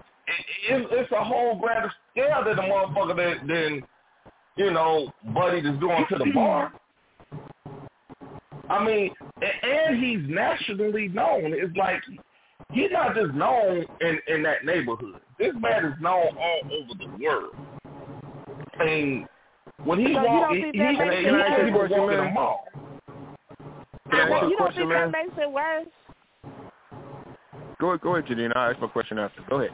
it, 0.69 0.88
it's 0.91 1.12
a 1.12 1.23
whole 1.23 1.60
grander 1.60 1.91
scale 2.12 2.43
than 2.45 2.56
the 2.56 2.62
motherfucker 2.63 3.15
that 3.15 3.47
than 3.47 3.84
you 4.56 4.71
know, 4.71 5.12
buddy 5.34 5.62
that's 5.62 5.79
going 5.79 6.06
to 6.10 6.17
the 6.17 6.32
bar. 6.34 6.73
I 8.69 8.84
mean, 8.84 9.12
and 9.41 10.03
he's 10.03 10.27
nationally 10.27 11.10
known. 11.10 11.53
It's 11.53 11.75
like 11.75 12.01
he's 12.71 12.89
not 12.91 13.15
just 13.15 13.34
known 13.34 13.86
in 14.01 14.19
in 14.27 14.43
that 14.43 14.65
neighborhood. 14.65 15.19
This 15.38 15.53
man 15.60 15.86
is 15.86 15.93
known 15.99 16.38
all 16.38 16.62
over 16.71 16.93
the 16.97 17.23
world. 17.23 17.56
I 18.79 18.86
mean, 18.86 19.27
when 19.83 19.99
he 19.99 20.13
So 20.13 20.23
walk, 20.23 20.53
you 20.53 20.55
he, 20.55 20.62
don't 20.62 20.73
he, 20.73 20.79
he, 20.79 20.79
makes 20.79 20.99
he, 20.99 21.03
it 21.03 21.17
he, 21.17 21.65
he 21.65 21.71
worse? 21.71 21.91
was 21.91 21.91
walking 21.91 22.17
the 22.17 22.31
mall. 22.33 22.65
Can 24.12 24.19
I 24.19 24.23
ask 24.23 24.29
you 24.29 24.47
a 24.47 24.49
you 24.49 24.57
don't 24.57 24.65
question, 24.65 24.81
think 24.83 24.89
man? 24.89 25.12
that 25.12 25.25
makes 25.25 25.38
it 25.38 25.51
worse? 25.51 25.88
Go 27.79 27.89
ahead, 27.89 28.01
go 28.01 28.15
ahead, 28.15 28.29
Janine. 28.29 28.55
I'll 28.55 28.71
ask 28.71 28.79
my 28.81 28.88
question 28.88 29.19
after. 29.19 29.41
Go 29.49 29.59
ahead. 29.59 29.71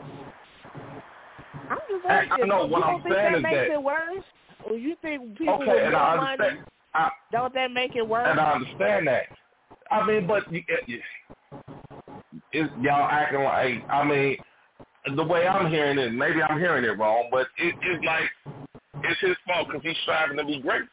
I'm 1.69 1.77
just 1.89 2.05
I- 2.05 2.09
I 2.09 2.25
asking. 2.25 2.47
know 2.47 2.65
you 2.65 2.71
what 2.71 2.79
don't 2.81 2.95
I'm 2.95 3.01
think 3.03 3.15
saying 3.15 3.31
that 3.33 3.37
is 3.37 3.43
makes 3.43 3.55
that- 3.55 3.71
it 3.71 3.83
worse? 3.83 4.23
Or 4.69 4.75
you 4.77 4.95
think 5.01 5.37
people 5.37 5.53
Okay, 5.55 5.65
with 5.71 5.83
and 5.83 5.91
more 5.93 6.01
I 6.01 6.35
money. 6.37 6.59
I, 6.93 7.09
don't 7.31 7.53
that 7.53 7.71
make 7.71 7.95
it 7.95 8.07
worse? 8.07 8.27
and 8.29 8.39
I 8.39 8.53
understand 8.53 9.07
that. 9.07 9.23
I 9.91 10.05
mean, 10.05 10.27
but 10.27 10.51
you, 10.51 10.61
it, 10.67 11.01
it, 12.51 12.71
y'all 12.81 13.09
acting 13.09 13.43
like. 13.43 13.83
I 13.89 14.03
mean, 14.03 14.37
the 15.15 15.23
way 15.23 15.47
I'm 15.47 15.71
hearing 15.71 15.97
it, 15.97 16.13
maybe 16.13 16.41
I'm 16.41 16.59
hearing 16.59 16.83
it 16.83 16.97
wrong, 16.97 17.29
but 17.31 17.47
it, 17.57 17.75
it's 17.81 18.05
like 18.05 18.23
it's 19.09 19.19
his 19.21 19.35
fault 19.47 19.67
because 19.67 19.81
he's 19.83 19.97
striving 20.03 20.37
to 20.37 20.45
be 20.45 20.59
great. 20.59 20.83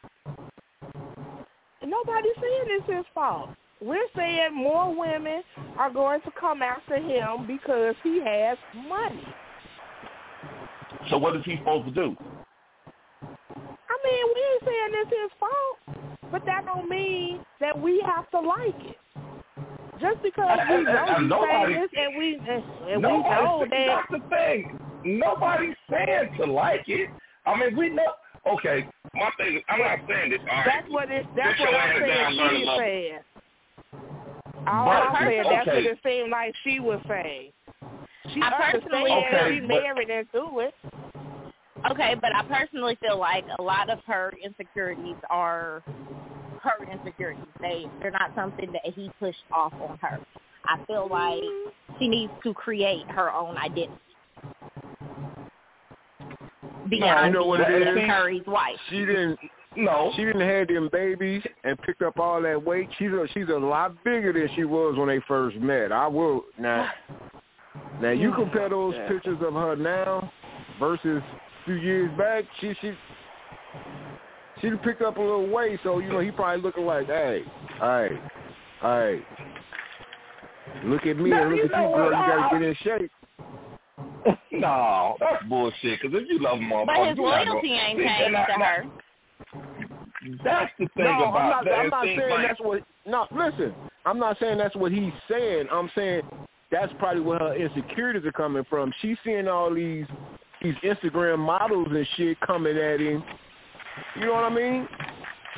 Nobody's 1.85 2.35
saying 2.35 2.63
it's 2.67 2.87
his 2.87 3.05
fault. 3.13 3.49
We're 3.81 4.07
saying 4.15 4.55
more 4.55 4.93
women 4.93 5.43
are 5.77 5.91
going 5.91 6.21
to 6.21 6.31
come 6.39 6.61
after 6.61 6.95
him 6.97 7.45
because 7.47 7.95
he 8.03 8.19
has 8.25 8.57
money. 8.87 9.23
So 11.09 11.17
what 11.17 11.35
is 11.35 11.43
he 11.45 11.57
supposed 11.57 11.85
to 11.85 11.91
do? 11.91 12.17
I 13.21 13.97
mean, 14.03 14.25
we 14.35 14.41
ain't 14.51 14.63
saying 14.65 14.89
it's 14.93 15.09
his 15.09 15.31
fault, 15.39 15.97
but 16.31 16.45
that 16.45 16.65
don't 16.65 16.89
mean 16.89 17.39
that 17.61 17.79
we 17.79 18.01
have 18.05 18.29
to 18.31 18.39
like 18.39 18.75
it. 18.81 18.97
Just 20.01 20.21
because 20.21 20.59
we 20.69 20.75
And- 20.75 20.87
and- 20.87 20.95
know 20.95 21.05
and 21.05 21.17
he's 21.21 21.29
nobody- 21.29 21.73
famous 21.73 21.89
and 21.97 22.17
we 22.17 22.35
and 22.35 22.63
we 22.87 23.01
Nobody- 23.01 23.43
know 23.45 23.65
that 23.69 23.87
That's 23.87 24.11
the 24.11 24.19
thing. 24.29 24.79
Nobody's 25.03 25.75
saying 25.89 26.35
to 26.37 26.45
like 26.45 26.87
it. 26.89 27.09
I 27.47 27.59
mean, 27.59 27.77
we 27.77 27.89
know. 27.89 28.03
Okay, 28.45 28.87
my 29.15 29.29
thing 29.37 29.57
is, 29.57 29.63
I'm 29.69 29.79
not 29.79 29.99
saying 30.07 30.29
this. 30.31 30.39
All 30.41 30.47
right. 30.57 30.65
that's 30.65 30.89
what 30.91 31.11
it 31.11 31.25
that's 31.35 31.57
Sit 31.57 31.65
what 31.65 31.71
your 31.71 31.79
I'm 31.81 32.01
saying 32.01 32.17
down, 32.17 32.35
learn 32.37 32.49
to 32.53 32.57
she's 32.57 32.67
love 32.67 32.79
it. 32.79 32.83
saying. 32.83 33.19
All 34.67 34.85
But- 34.85 35.03
I'm 35.03 35.27
saying 35.27 35.43
that's 35.49 35.67
what 35.67 35.75
okay. 35.77 35.87
it 35.87 35.99
seemed 36.05 36.29
like 36.31 36.53
she 36.63 36.79
was 36.79 36.99
saying. 37.07 37.51
She 38.33 38.41
I 38.41 38.51
personally- 38.71 39.11
understands 39.11 39.45
Okay, 39.45 39.55
she 39.55 39.59
but- 39.61 39.67
married 39.83 40.09
into 40.09 40.59
it. 40.59 40.75
Okay, 41.91 42.15
but 42.15 42.35
I 42.35 42.43
personally 42.43 42.95
feel 43.01 43.17
like 43.17 43.45
a 43.59 43.61
lot 43.61 43.89
of 43.89 43.99
her 44.07 44.33
insecurities 44.43 45.15
are 45.29 45.83
her 46.63 46.85
insecurities. 46.91 47.45
They 47.61 47.85
they're 48.01 48.11
not 48.11 48.31
something 48.35 48.71
that 48.73 48.85
he 48.93 49.09
pushed 49.19 49.43
off 49.51 49.73
on 49.73 49.97
her. 50.01 50.19
I 50.65 50.83
feel 50.85 51.07
like 51.09 51.43
she 51.99 52.07
needs 52.07 52.31
to 52.43 52.53
create 52.53 53.05
her 53.09 53.31
own 53.31 53.57
identity 53.57 53.93
beyond 56.89 57.33
you 57.33 57.39
know 57.39 57.45
what 57.45 57.61
it 57.61 57.95
being 57.95 58.07
Curry's 58.07 58.45
wife. 58.47 58.77
She 58.89 58.99
didn't. 58.99 59.39
No. 59.75 60.11
She 60.15 60.25
didn't 60.25 60.41
have 60.41 60.67
them 60.67 60.89
babies 60.91 61.43
and 61.63 61.79
picked 61.83 62.01
up 62.01 62.17
all 62.17 62.41
that 62.41 62.63
weight. 62.63 62.89
She's 62.97 63.09
a 63.09 63.27
she's 63.33 63.47
a 63.49 63.59
lot 63.59 64.03
bigger 64.03 64.33
than 64.33 64.49
she 64.55 64.63
was 64.63 64.97
when 64.97 65.07
they 65.07 65.19
first 65.27 65.57
met. 65.57 65.91
I 65.91 66.07
will 66.07 66.45
now. 66.57 66.89
Now 68.01 68.11
you 68.11 68.33
compare 68.33 68.69
those 68.69 68.95
Yeah. 68.95 69.07
pictures 69.07 69.37
of 69.41 69.53
her 69.53 69.75
now 69.75 70.31
versus 70.79 71.21
a 71.21 71.65
few 71.65 71.75
years 71.75 72.11
back. 72.17 72.45
She 72.59 72.73
she 72.81 72.93
she 74.61 74.71
picked 74.83 75.03
up 75.03 75.17
a 75.17 75.21
little 75.21 75.47
weight, 75.47 75.79
so 75.83 75.99
you 75.99 76.09
know 76.09 76.19
he 76.19 76.31
probably 76.31 76.61
looking 76.61 76.85
like, 76.85 77.05
hey, 77.05 77.43
all 77.79 77.87
right, 77.87 78.21
all 78.81 78.99
right. 78.99 79.25
Look 80.83 81.05
at 81.05 81.17
me 81.17 81.29
Now, 81.29 81.47
and 81.47 81.55
you 81.55 81.63
look 81.63 81.73
at 81.73 81.81
you, 81.81 81.95
girl. 81.95 82.05
You 82.05 82.11
gotta 82.11 82.59
get 82.59 82.67
in 82.67 82.75
shape. 82.83 83.11
No, 84.51 85.15
that's 85.19 85.43
bullshit. 85.45 85.99
Because 86.01 86.19
if 86.19 86.27
you 86.29 86.39
love 86.39 86.59
him, 86.59 86.71
But 86.85 87.07
his 87.07 87.17
loyalty 87.17 87.73
ain't 87.73 87.99
changed 87.99 88.35
to 88.35 88.63
her. 88.63 88.85
That's 90.43 90.71
the 90.79 90.87
thing 90.95 91.05
no, 91.05 91.29
about 91.29 91.35
I'm 91.35 91.49
not, 91.49 91.65
that. 91.65 91.73
I'm 91.73 91.89
not 91.89 92.03
saying 92.05 92.29
like- 92.29 92.47
that's 92.47 92.59
what. 92.59 92.81
No, 93.05 93.27
listen. 93.31 93.73
I'm 94.05 94.19
not 94.19 94.37
saying 94.39 94.57
that's 94.57 94.75
what 94.75 94.91
he's 94.91 95.13
saying. 95.29 95.67
I'm 95.71 95.89
saying 95.95 96.21
that's 96.71 96.91
probably 96.99 97.21
where 97.21 97.39
her 97.39 97.55
insecurities 97.55 98.25
are 98.25 98.31
coming 98.31 98.63
from. 98.69 98.91
She's 99.01 99.17
seeing 99.23 99.47
all 99.47 99.73
these 99.73 100.05
these 100.61 100.75
Instagram 100.83 101.39
models 101.39 101.87
and 101.91 102.07
shit 102.15 102.39
coming 102.41 102.77
at 102.77 102.99
him. 102.99 103.23
You 104.15 104.25
know 104.25 104.33
what 104.33 104.43
I 104.45 104.49
mean? 104.49 104.87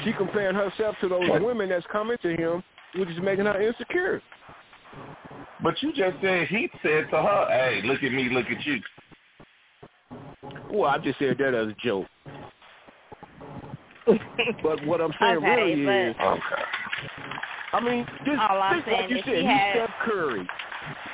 She 0.04 0.14
comparing 0.14 0.56
herself 0.56 0.96
to 1.02 1.10
those 1.10 1.30
women 1.42 1.70
that's 1.70 1.86
coming 1.92 2.18
to 2.22 2.36
him, 2.36 2.64
which 2.96 3.10
is 3.10 3.20
making 3.22 3.46
her 3.46 3.62
insecure. 3.62 4.22
But 5.62 5.82
you 5.84 5.92
just 5.94 6.16
said 6.22 6.48
he 6.48 6.70
said 6.82 7.10
to 7.12 7.22
her, 7.22 7.48
"Hey, 7.50 7.82
look 7.84 8.02
at 8.04 8.12
me, 8.12 8.30
look 8.30 8.46
at 8.48 8.66
you." 8.66 8.80
Well, 10.72 10.90
I 10.90 10.98
just 11.00 11.20
said 11.20 11.38
that 11.40 11.54
as 11.54 11.68
a 11.70 11.76
joke. 11.84 12.08
But 14.64 14.86
what 14.86 15.02
I'm 15.02 15.14
saying 15.20 15.38
Okay, 15.38 15.48
really 15.48 15.86
but- 15.86 15.92
is, 15.92 16.16
Okay. 16.20 16.64
I 17.72 17.80
mean, 17.82 18.06
just, 18.26 18.40
All 18.42 18.60
I'm 18.62 18.78
just 18.78 18.86
saying 18.88 19.02
like 19.02 19.10
you 19.12 19.18
said, 19.24 19.36
he's 19.36 19.46
had- 19.46 19.76
Steph 19.76 19.92
Curry. 20.04 20.48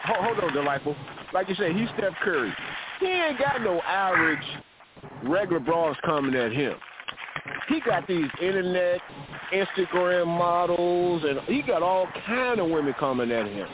Hold, 0.05 0.25
hold 0.25 0.39
on, 0.39 0.53
Delightful. 0.53 0.95
Like 1.33 1.49
you 1.49 1.55
said, 1.55 1.75
he's 1.75 1.89
Steph 1.97 2.13
Curry. 2.23 2.53
He 3.01 3.07
ain't 3.07 3.37
got 3.39 3.61
no 3.61 3.81
average 3.81 4.39
regular 5.23 5.59
bras 5.59 5.97
coming 6.05 6.33
at 6.35 6.53
him. 6.53 6.75
He 7.67 7.81
got 7.81 8.07
these 8.07 8.29
internet, 8.41 9.01
Instagram 9.51 10.27
models, 10.27 11.23
and 11.25 11.39
he 11.41 11.61
got 11.61 11.83
all 11.83 12.07
kind 12.25 12.59
of 12.61 12.69
women 12.69 12.93
coming 12.97 13.31
at 13.31 13.47
him. 13.47 13.67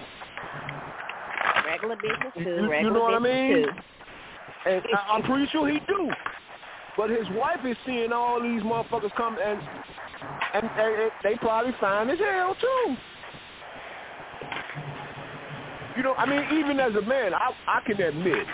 Regular 1.72 1.96
business 1.96 2.34
You- 2.36 2.44
too. 2.44 2.62
you 2.64 2.70
Regular 2.70 2.94
know 2.94 3.00
what 3.02 3.14
I 3.16 3.20
mean? 3.20 3.64
too. 3.64 3.72
And 4.66 4.84
I- 4.94 5.14
I'm 5.14 5.24
pretty 5.24 5.48
sure 5.48 5.68
he 5.68 5.80
do. 5.88 6.12
But 6.98 7.10
his 7.10 7.28
wife 7.30 7.64
is 7.66 7.78
seeing 7.86 8.12
all 8.12 8.42
these 8.42 8.62
motherfuckers 8.62 9.14
come, 9.16 9.38
and 9.44 9.60
and, 10.54 10.70
and 10.78 11.12
they 11.24 11.36
probably 11.38 11.72
fine 11.80 12.10
as 12.10 12.20
hell 12.20 12.56
too. 12.56 12.96
You 15.98 16.04
know, 16.04 16.14
I 16.16 16.26
mean, 16.26 16.44
even 16.60 16.80
as 16.80 16.94
a 16.96 17.02
man, 17.02 17.34
I 17.34 17.52
I 17.68 17.80
can 17.86 18.00
admit, 18.02 18.46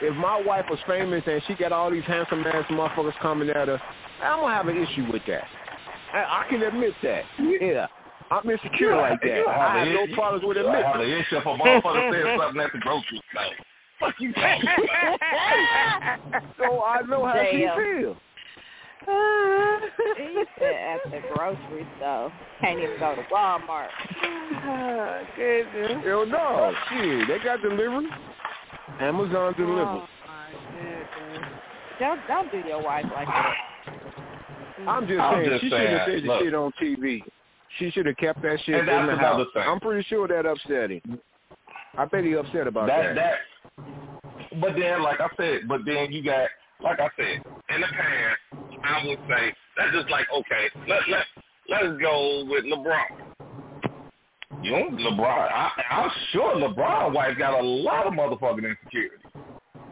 if 0.00 0.14
my 0.16 0.40
wife 0.40 0.66
was 0.70 0.78
famous 0.86 1.22
and 1.26 1.42
she 1.46 1.54
got 1.54 1.72
all 1.72 1.90
these 1.90 2.04
handsome 2.04 2.44
ass 2.46 2.64
motherfuckers 2.70 3.16
coming 3.20 3.50
at 3.50 3.68
her, 3.68 3.80
I'm 4.22 4.40
gonna 4.40 4.54
have 4.54 4.68
an 4.68 4.76
issue 4.76 5.06
with 5.12 5.22
that. 5.26 5.44
I, 6.12 6.44
I 6.44 6.46
can 6.48 6.62
admit 6.62 6.94
that. 7.02 7.24
Yeah, 7.38 7.86
I'm 8.32 8.48
insecure 8.48 8.96
like 8.96 9.20
that. 9.20 9.46
I 9.46 9.78
have 9.78 9.86
an 9.86 9.94
no 9.94 10.04
issue- 10.04 10.14
problems 10.14 10.44
with 10.46 10.56
you 10.56 10.66
admitting. 10.66 10.86
have 10.86 11.00
an 11.00 11.10
issue 11.10 11.36
if 11.36 11.44
a 11.44 11.48
motherfucker 11.48 12.12
said 12.12 12.38
something 12.40 12.62
at 12.62 12.72
the 12.72 12.78
grocery 12.78 13.20
store. 13.30 13.44
Fuck 14.00 14.14
you 14.20 14.32
talking 14.32 14.68
so 16.58 16.82
I 16.82 17.02
know 17.06 17.26
how 17.26 17.46
she 17.50 17.58
Damn. 17.58 17.76
feels. 17.76 18.16
He 20.16 20.44
said 20.58 20.74
at 20.74 21.00
the 21.10 21.20
grocery 21.34 21.86
store. 21.98 22.32
Can't 22.60 22.78
even 22.78 22.98
go 22.98 23.14
to 23.16 23.22
Walmart. 23.32 23.88
Goodness. 25.36 26.04
Hell 26.04 26.26
no. 26.26 26.72
Shit, 26.88 27.28
they 27.28 27.38
got 27.44 27.60
delivery. 27.60 28.08
Amazon 29.00 29.36
oh, 29.36 29.52
delivery. 29.52 29.84
Oh 29.84 30.06
my. 30.26 30.48
Don't 32.00 32.20
don't 32.26 32.50
do 32.50 32.58
your 32.66 32.82
wife 32.82 33.04
like 33.14 33.28
that. 33.28 33.54
I'm 34.88 35.06
just 35.06 35.20
I'm 35.20 35.44
saying, 35.44 35.50
just 35.50 35.62
she 35.62 35.68
shouldn't 35.68 35.88
have 35.90 36.08
said 36.08 36.22
the 36.24 36.38
shit 36.40 36.54
on 36.54 36.72
TV. 36.80 37.22
She 37.78 37.90
should 37.90 38.06
have 38.06 38.16
kept 38.16 38.42
that 38.42 38.58
shit 38.64 38.74
And 38.74 38.88
in 38.88 39.06
the 39.06 39.16
house. 39.16 39.46
thing. 39.54 39.62
I'm 39.66 39.80
pretty 39.80 40.06
sure 40.08 40.28
that 40.28 40.46
upset 40.46 40.90
him. 40.90 41.00
I 41.96 42.04
bet 42.06 42.24
he 42.24 42.32
upset 42.34 42.66
about 42.66 42.86
that 42.88 43.14
that. 43.14 43.38
that 43.76 44.60
but 44.60 44.74
then 44.78 45.02
like 45.02 45.20
I 45.20 45.28
said, 45.36 45.62
but 45.68 45.80
then 45.86 46.12
you 46.12 46.22
got 46.22 46.48
like 46.82 47.00
I 47.00 47.08
said, 47.16 47.42
in 47.74 47.80
the 47.80 47.86
past, 47.86 48.38
I 48.84 49.06
would 49.06 49.18
say 49.28 49.54
that's 49.76 49.92
just 49.92 50.10
like 50.10 50.26
okay, 50.34 50.68
let 50.88 51.00
let 51.08 51.24
let's 51.68 52.00
go 52.00 52.44
with 52.48 52.64
LeBron. 52.64 53.04
you 54.62 54.70
know, 54.72 55.10
LeBron 55.10 55.48
I 55.52 55.70
I'm 55.90 56.10
sure 56.32 56.56
LeBron 56.56 57.14
wife 57.14 57.38
got 57.38 57.58
a 57.58 57.62
lot 57.62 58.06
of 58.06 58.12
motherfucking 58.14 58.68
insecurity. 58.68 59.16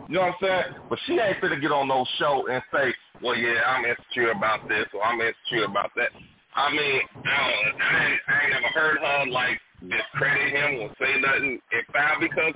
You 0.09 0.16
know 0.16 0.23
what 0.23 0.29
I'm 0.29 0.35
saying? 0.43 0.64
But 0.88 0.99
she 1.07 1.12
ain't 1.21 1.37
finna 1.38 1.61
get 1.61 1.71
on 1.71 1.87
no 1.87 2.05
show 2.19 2.49
and 2.51 2.62
say, 2.73 2.93
Well, 3.23 3.37
yeah, 3.37 3.61
I'm 3.66 3.85
insecure 3.85 4.33
about 4.33 4.69
this 4.69 4.87
or 4.93 5.05
I'm 5.05 5.21
insecure 5.21 5.64
about 5.66 5.90
that. 5.97 6.09
I 6.55 6.71
mean, 6.73 7.01
I 7.15 7.37
don't, 7.37 7.81
I 7.81 8.07
ain't, 8.07 8.21
I 8.29 8.43
ain't 8.43 8.53
never 8.53 8.69
heard 8.75 8.99
her 8.99 9.31
like 9.31 9.61
discredit 9.89 10.53
him 10.53 10.81
or 10.81 10.91
say 11.01 11.21
nothing 11.21 11.61
in 11.73 11.81
foul 11.93 12.21
because 12.21 12.55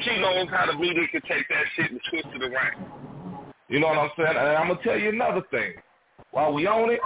she 0.00 0.20
knows 0.20 0.48
how 0.50 0.66
the 0.66 0.78
media 0.78 1.06
can 1.10 1.20
take 1.22 1.48
that 1.48 1.64
shit 1.76 1.90
and 1.90 2.00
twist 2.08 2.26
it 2.34 2.42
around. 2.42 3.44
You 3.68 3.80
know 3.80 3.88
what 3.88 3.98
I'm 3.98 4.10
saying? 4.16 4.28
And 4.28 4.38
I'm 4.38 4.68
gonna 4.68 4.80
tell 4.82 4.98
you 4.98 5.10
another 5.10 5.42
thing. 5.50 5.74
While 6.30 6.52
we 6.52 6.66
own 6.66 6.90
it, 6.90 7.00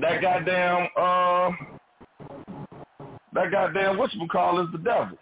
that 0.00 0.20
goddamn 0.22 0.88
uh 0.96 1.50
that 3.34 3.50
goddamn 3.50 3.96
whatchamacall 3.96 4.64
is 4.64 4.72
the 4.72 4.78
devil. 4.78 5.18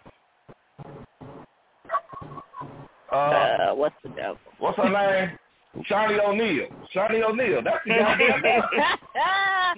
Uh, 3.11 3.15
Uh, 3.15 3.75
what's 3.75 3.95
the 4.03 4.09
devil? 4.09 4.37
what's 4.59 4.77
her 4.77 4.89
name? 4.89 5.37
Shaunie 5.89 6.19
O'Neal. 6.23 6.67
Shaunie 6.93 7.23
O'Neal. 7.23 7.61
That's 7.63 7.77
the 7.85 7.93
goddamn 7.97 8.41
devil. 8.41 8.69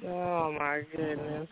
Oh 0.08 0.52
my 0.60 0.82
goodness. 0.96 1.48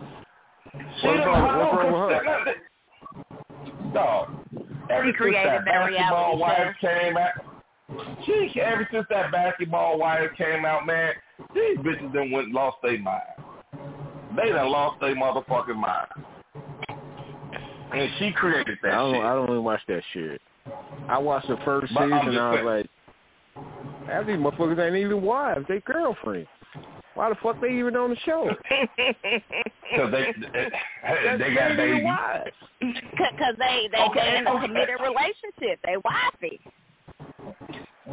She 1.02 1.08
What's 1.08 1.20
done 1.20 1.28
wrong- 1.28 1.58
what's 1.60 1.74
wrong 1.74 2.08
with 2.08 2.26
her? 2.26 3.94
Dog. 3.94 4.30
Ever 4.90 5.04
She 5.04 5.08
since 5.10 5.18
created 5.18 5.46
that 5.48 5.66
that 5.66 5.66
basketball 5.66 6.38
reality 6.38 6.42
wives 6.42 6.78
came 6.82 7.18
out, 7.18 7.32
she 8.26 8.60
ever 8.62 8.88
since 8.92 9.06
that 9.10 9.32
basketball 9.32 9.98
wives 10.00 10.34
came 10.38 10.66
out, 10.66 10.86
man, 10.86 11.14
these 11.54 11.78
bitches 11.78 12.12
done 12.14 12.32
went 12.32 12.52
lost 12.52 12.78
their 12.84 13.00
mind. 13.00 13.22
They 14.36 14.50
done 14.50 14.70
lost 14.72 15.00
their 15.02 15.16
motherfucking 15.16 15.76
mind. 15.76 16.08
And 17.94 18.10
she 18.20 18.32
created 18.32 18.78
that 18.84 18.94
I 18.94 18.96
don't. 18.98 19.14
shit. 19.16 19.24
I 19.24 19.34
don't 19.36 19.50
even 19.50 19.64
watch 19.64 19.82
that 19.90 20.02
shit. 20.14 20.42
I 21.10 21.18
watched 21.18 21.48
the 21.50 21.58
first 21.66 21.94
But 21.94 22.04
season 22.04 22.14
and 22.30 22.40
I 22.40 22.50
was 22.50 22.56
saying- 22.58 22.66
like, 22.66 22.90
half 24.08 24.26
these 24.26 24.38
motherfuckers 24.38 24.80
ain't 24.86 24.96
even 24.96 25.22
wives. 25.22 25.66
They 25.68 25.80
girlfriends. 25.82 26.48
Why 27.14 27.30
the 27.30 27.36
fuck 27.44 27.60
they 27.62 27.78
even 27.78 27.96
on 27.96 28.12
the 28.12 28.16
show? 28.26 28.50
Because 29.92 30.12
they, 30.14 30.34
they, 30.54 31.38
they 31.38 31.54
got 31.54 31.76
babies. 31.76 32.06
wives. 32.06 32.52
Because 32.80 33.56
they 33.60 33.90
they 33.92 33.98
Okay, 33.98 34.32
they 34.32 34.38
in 34.38 34.48
a 34.48 34.62
committed 34.62 34.96
relationship. 35.02 35.82
They 35.84 35.98
wifey. 36.06 36.62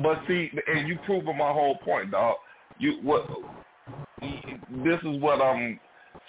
But 0.03 0.21
see, 0.27 0.51
and 0.67 0.89
you 0.89 0.99
proving 1.07 1.39
my 1.39 1.53
whole 1.53 1.77
point, 1.77 2.11
dog. 2.11 2.39
You 2.81 2.99
what? 3.05 3.29
This 4.21 4.99
is 5.05 5.21
what 5.21 5.41
I'm 5.41 5.79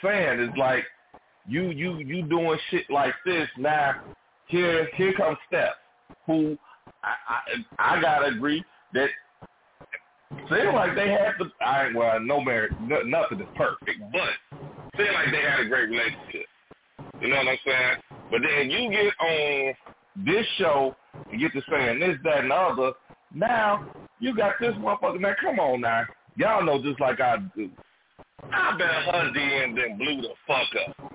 saying. 0.03 0.39
Is 0.39 0.49
like 0.55 0.83
you 1.47 1.71
you 1.71 1.97
you 1.97 2.21
doing 2.23 2.59
shit 2.69 2.89
like 2.91 3.15
this 3.25 3.49
now. 3.57 3.95
Here 4.45 4.87
here 4.95 5.13
comes 5.13 5.37
Steph, 5.47 5.73
who 6.27 6.57
I 7.03 7.15
I, 7.79 7.97
I 7.97 8.01
gotta 8.01 8.27
agree 8.27 8.63
that 8.93 9.09
seems 10.31 10.73
like 10.73 10.95
they 10.95 11.09
had 11.09 11.33
the 11.39 11.49
I 11.65 11.87
ain't 11.87 11.95
well 11.95 12.19
no 12.19 12.41
merit 12.41 12.71
no, 12.81 13.01
nothing 13.01 13.39
is 13.41 13.47
perfect, 13.55 13.99
But 14.11 14.59
seem 14.97 15.13
like 15.13 15.31
they 15.31 15.41
had 15.41 15.59
a 15.61 15.69
great 15.69 15.89
relationship. 15.89 16.45
You 17.21 17.29
know 17.29 17.37
what 17.37 17.47
I'm 17.47 17.57
saying? 17.65 17.97
But 18.31 18.41
then 18.41 18.69
you 18.69 18.91
get 18.91 19.13
on 19.19 19.73
this 20.25 20.45
show 20.57 20.95
and 21.31 21.39
get 21.39 21.53
to 21.53 21.61
saying 21.69 21.99
this 21.99 22.17
that 22.23 22.39
and 22.39 22.51
the 22.51 22.55
other. 22.55 22.91
Now 23.33 23.91
you 24.19 24.35
got 24.35 24.55
this 24.59 24.73
motherfucker. 24.75 25.19
Man, 25.19 25.35
come 25.41 25.59
on 25.59 25.81
now. 25.81 26.03
Y'all 26.35 26.63
know 26.63 26.81
just 26.81 26.99
like 26.99 27.19
I 27.19 27.37
do. 27.55 27.69
I 28.51 28.77
bet 28.77 28.87
her 28.87 29.31
DM 29.35 29.75
then 29.75 29.97
blew 29.97 30.21
the 30.21 30.29
fuck 30.47 30.67
up. 30.87 31.13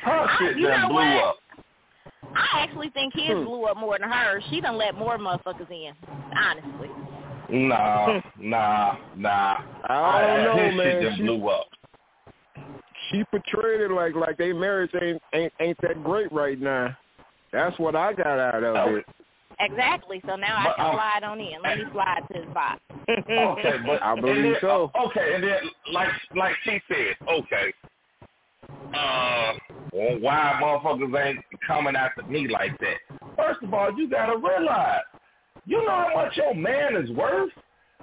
Her 0.00 0.26
shit 0.38 0.56
you 0.56 0.66
done 0.66 0.82
know 0.82 0.88
blew 0.88 0.96
what? 0.96 1.24
up. 1.24 1.36
I 2.34 2.60
actually 2.60 2.90
think 2.90 3.14
his 3.14 3.36
Hmm. 3.36 3.44
blew 3.44 3.64
up 3.64 3.76
more 3.76 3.98
than 3.98 4.10
hers. 4.10 4.42
She 4.50 4.60
done 4.60 4.76
let 4.76 4.94
more 4.94 5.18
motherfuckers 5.18 5.70
in. 5.70 5.94
Honestly. 6.36 6.90
Nah, 7.48 8.20
nah, 8.38 8.96
nah. 9.16 9.56
I 9.88 10.26
don't 10.26 10.44
know, 10.44 10.64
his 10.64 10.74
man. 10.76 10.86
Shit 10.92 11.02
done 11.02 11.16
She- 11.16 11.22
blew 11.22 11.48
up. 11.48 11.66
She 13.10 13.24
portrayed 13.24 13.80
it 13.82 13.90
like 13.90 14.14
like 14.14 14.36
they 14.38 14.52
marriage 14.52 14.90
ain't 15.00 15.20
ain't 15.34 15.52
ain't 15.60 15.78
that 15.82 16.02
great 16.02 16.32
right 16.32 16.58
now. 16.58 16.96
That's 17.52 17.78
what 17.78 17.94
I 17.94 18.14
got 18.14 18.38
out 18.38 18.62
of 18.64 18.76
Oh. 18.76 18.96
it. 18.96 19.04
Exactly. 19.60 20.20
So 20.26 20.34
now 20.36 20.62
But, 20.64 20.70
I 20.72 20.74
can 20.76 20.86
um, 20.86 20.92
slide 20.94 21.24
on 21.24 21.40
in. 21.40 21.62
Let 21.62 21.78
me 21.78 21.84
slide 21.92 22.22
to 22.32 22.38
his 22.38 22.46
box. 22.54 22.80
Okay, 23.28 23.76
but 23.86 24.02
I 24.02 24.14
believe 24.18 24.42
then, 24.52 24.54
so. 24.60 24.90
Okay, 25.06 25.34
and 25.34 25.44
then 25.44 25.58
Like 25.92 26.08
like 26.34 26.54
she 26.64 26.80
said, 26.88 27.16
okay. 27.28 27.72
Uh 28.94 29.52
well, 29.92 30.18
why 30.20 30.58
motherfuckers 30.62 31.26
ain't 31.26 31.44
coming 31.66 31.96
after 31.96 32.22
me 32.24 32.48
like 32.48 32.78
that? 32.80 33.18
First 33.36 33.62
of 33.62 33.74
all, 33.74 33.90
you 33.96 34.08
gotta 34.08 34.38
realize, 34.38 35.02
you 35.66 35.78
know 35.84 35.90
how 35.90 36.10
much 36.14 36.36
your 36.36 36.54
man 36.54 36.96
is 36.96 37.10
worth. 37.10 37.50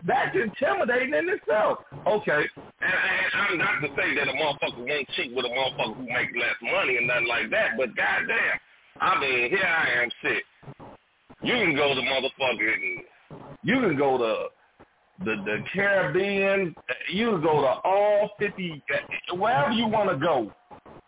That's 0.06 0.36
intimidating 0.36 1.14
in 1.14 1.28
itself. 1.30 1.80
Okay, 2.08 2.44
and, 2.82 2.94
and 2.94 3.32
I'm 3.34 3.58
not 3.58 3.82
to 3.82 3.88
say 3.98 4.16
that 4.16 4.30
a 4.30 4.34
motherfucker 4.34 4.88
won't 4.88 5.10
cheat 5.16 5.36
with 5.36 5.46
a 5.46 5.50
motherfucker 5.50 5.98
who 5.98 6.04
make 6.04 6.30
less 6.36 6.56
money 6.62 6.98
and 6.98 7.08
nothing 7.08 7.28
like 7.28 7.50
that, 7.52 7.72
but 7.76 7.96
goddamn, 7.96 8.60
I 9.02 9.20
mean, 9.20 9.50
here 9.50 9.66
I 9.66 10.04
am 10.04 10.10
sick. 10.24 10.44
You 11.42 11.54
can 11.54 11.76
go 11.76 11.94
to 11.94 12.02
motherfucking 12.02 13.04
you 13.64 13.80
can 13.82 13.98
go 13.98 14.18
to 14.18 14.48
the 15.26 15.36
the 15.46 15.58
Caribbean. 15.74 16.76
You 17.12 17.32
can 17.32 17.42
go 17.42 17.62
to 17.62 17.68
all 17.84 18.32
fifty, 18.40 18.82
wherever 19.34 19.72
you 19.72 19.88
want 19.88 20.10
to 20.10 20.18
go, 20.18 20.52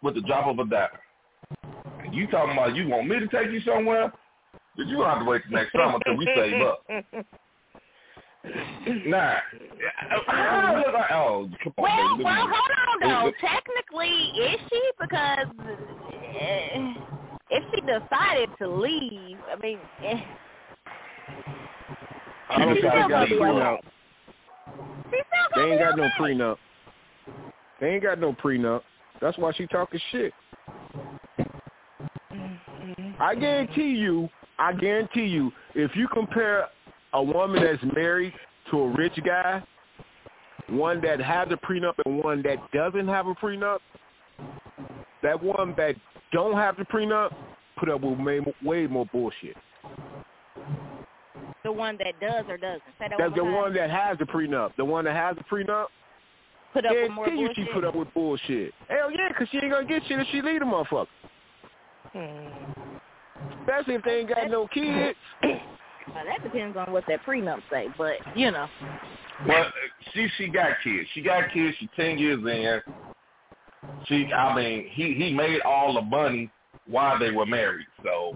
with 0.01 0.15
the 0.15 0.21
drop 0.21 0.47
of 0.47 0.59
a 0.59 0.69
dime. 0.69 0.89
You 2.11 2.27
talking 2.27 2.53
about 2.53 2.75
you 2.75 2.87
want 2.89 3.07
me 3.07 3.19
to 3.19 3.27
take 3.27 3.51
you 3.51 3.61
somewhere? 3.61 4.11
But 4.75 4.87
you 4.87 4.97
don't 4.97 5.05
have 5.09 5.19
to 5.19 5.25
wait 5.25 5.41
till 5.47 5.57
next 5.57 5.71
summer 5.73 5.99
till 6.05 6.17
we 6.17 6.25
save 6.35 6.61
up. 6.61 6.83
Nah. 9.05 9.35
Ah, 10.27 10.83
Oh, 11.13 11.47
come 11.63 11.73
on, 11.77 11.83
Well, 11.83 12.17
baby. 12.17 12.23
well, 12.23 12.47
hold 12.49 13.03
on 13.03 13.23
though. 13.25 13.31
Technically, 13.39 14.09
is 14.09 14.59
she? 14.67 14.81
Because 14.99 15.45
eh, 16.39 16.93
if 17.51 17.63
she 17.71 17.81
decided 17.81 18.49
to 18.57 18.67
leave, 18.67 19.37
I 19.47 19.59
mean, 19.61 19.77
eh, 20.03 20.21
I 22.49 22.59
don't 22.65 22.73
think 22.73 22.83
they 22.83 22.89
got 22.89 23.31
a 23.31 23.77
They 25.55 25.61
ain't 25.61 25.79
got 25.79 25.97
no 25.97 26.09
prenup. 26.19 26.57
They 27.79 27.89
ain't 27.89 28.03
got 28.03 28.19
no 28.19 28.33
prenup. 28.33 28.81
That's 29.21 29.37
why 29.37 29.51
she 29.53 29.67
talking 29.67 29.99
shit. 30.11 30.33
I 33.19 33.35
guarantee 33.35 33.91
you, 33.91 34.29
I 34.57 34.73
guarantee 34.73 35.25
you, 35.25 35.51
if 35.75 35.95
you 35.95 36.07
compare 36.07 36.67
a 37.13 37.21
woman 37.21 37.63
that's 37.63 37.83
married 37.95 38.33
to 38.71 38.79
a 38.79 38.95
rich 38.95 39.19
guy, 39.23 39.63
one 40.69 41.01
that 41.01 41.19
has 41.19 41.49
a 41.51 41.57
prenup 41.57 41.93
and 42.05 42.23
one 42.23 42.41
that 42.43 42.57
doesn't 42.71 43.07
have 43.07 43.27
a 43.27 43.35
prenup, 43.35 43.79
that 45.21 45.41
one 45.41 45.75
that 45.77 45.95
don't 46.31 46.53
have 46.53 46.77
the 46.77 46.83
prenup 46.83 47.33
put 47.77 47.89
up 47.89 48.01
with 48.01 48.19
way, 48.19 48.39
way 48.63 48.87
more 48.87 49.05
bullshit. 49.11 49.57
The 51.63 51.71
one 51.71 51.97
that 51.97 52.19
does 52.19 52.45
or 52.49 52.57
doesn't. 52.57 52.81
Say 52.99 53.07
that 53.09 53.17
That's 53.17 53.35
the 53.35 53.43
one 53.43 53.51
more 53.51 53.61
one 53.63 53.73
that 53.75 53.89
has 53.89 54.17
the 54.17 54.25
prenup. 54.25 54.75
The 54.77 54.85
one 54.85 55.05
that 55.05 55.15
has 55.15 55.35
the 55.35 55.43
prenup, 55.43 55.87
put 56.73 56.85
up 56.85 56.93
with 56.93 57.11
more 57.11 57.25
guarantee 57.25 57.41
you 57.41 57.47
bullshit. 57.47 57.67
she 57.67 57.73
put 57.73 57.83
up 57.85 57.95
with 57.95 58.13
bullshit. 58.13 58.73
Hell 58.87 59.11
yeah, 59.11 59.27
because 59.27 59.47
she 59.51 59.57
ain't 59.57 59.71
going 59.71 59.87
to 59.87 59.93
get 59.93 60.01
shit 60.07 60.19
if 60.19 60.27
she 60.31 60.41
leave 60.41 60.59
the 60.59 60.65
motherfucker. 60.65 61.07
Especially 63.61 63.95
if 63.95 64.03
they 64.03 64.19
ain't 64.19 64.29
got 64.29 64.49
no 64.49 64.67
kids. 64.67 65.17
Well, 66.15 66.25
that 66.25 66.43
depends 66.43 66.75
on 66.75 66.91
what 66.91 67.03
that 67.07 67.23
prenup 67.23 67.61
say, 67.71 67.85
but 67.95 68.15
you 68.35 68.49
know. 68.49 68.67
But 69.45 69.67
uh, 69.67 69.71
she 70.13 70.27
she 70.35 70.47
got 70.47 70.71
kids. 70.83 71.07
She 71.13 71.21
got 71.21 71.53
kids. 71.53 71.77
She 71.79 71.87
ten 71.95 72.17
years 72.17 72.39
in. 72.39 72.81
She, 74.07 74.25
I 74.33 74.55
mean, 74.55 74.87
he 74.89 75.13
he 75.13 75.31
made 75.31 75.61
all 75.61 75.93
the 75.93 76.01
money 76.01 76.51
while 76.87 77.19
they 77.19 77.31
were 77.31 77.45
married. 77.45 77.85
So 78.03 78.35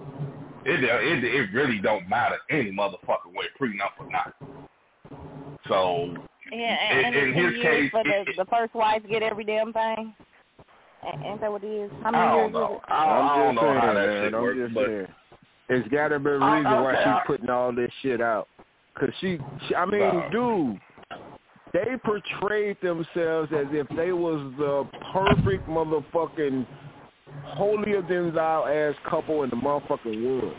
it 0.65 0.84
it 0.84 1.23
it 1.23 1.54
really 1.54 1.80
don't 1.80 2.08
matter 2.10 2.38
any 2.49 2.71
motherfucker 2.71 3.32
with 3.34 3.47
prenup 3.60 3.95
or 3.99 4.12
not. 4.12 4.34
So 5.67 6.13
Yeah, 6.51 6.91
In- 6.99 7.06
and 7.06 7.15
in 7.15 7.34
his 7.34 7.62
case, 7.63 7.91
for 7.91 8.04
the 8.04 8.21
it- 8.21 8.38
the 8.38 8.45
first 8.45 8.73
wife 8.73 9.01
get 9.10 9.23
every 9.23 9.43
damn 9.43 9.73
thing. 9.73 10.15
A- 11.04 11.25
Ain't 11.28 11.41
that 11.41 11.51
what 11.51 11.63
it 11.63 11.67
is? 11.67 11.91
How 12.04 12.12
many 12.12 12.23
I 12.23 12.36
years 12.36 12.43
don't 12.43 12.49
is 12.49 12.54
know. 12.54 12.75
it? 12.75 12.82
I, 12.91 12.93
I 12.93 13.19
I'm 13.19 13.39
don't 13.39 13.54
just 13.54 13.63
know 13.63 13.69
saying, 13.69 13.80
how 13.82 13.93
that 13.93 14.08
man. 14.08 14.23
shit 14.23 14.34
I'm 14.34 14.41
works, 14.41 14.58
just 14.58 14.73
but 14.73 14.86
saying. 14.88 15.08
It's 15.67 15.88
got 15.89 16.08
to 16.10 16.19
be 16.19 16.30
a 16.30 16.34
Oh, 16.34 16.56
reason 16.56 16.71
why 16.84 17.04
she's 17.04 17.23
putting 17.25 17.49
all 17.49 17.71
this 17.73 17.91
shit 18.01 18.21
out. 18.21 18.47
Cause 18.99 19.10
she, 19.19 19.39
she 19.67 19.75
I 19.75 19.86
mean, 19.86 19.99
Nah. 19.99 20.30
dude, 20.30 20.80
they 21.73 21.97
portrayed 22.06 22.78
themselves 22.82 23.51
as 23.51 23.65
if 23.71 23.88
they 23.89 24.12
was 24.13 24.54
the 24.58 24.88
perfect 25.12 25.67
motherfucking 25.67 26.65
holier 27.43 28.02
than 28.02 28.34
thou 28.34 28.65
ass 28.65 28.95
couple 29.10 29.43
in 29.43 29.50
the 29.50 29.56
motherfucking 29.56 30.24
world. 30.24 30.56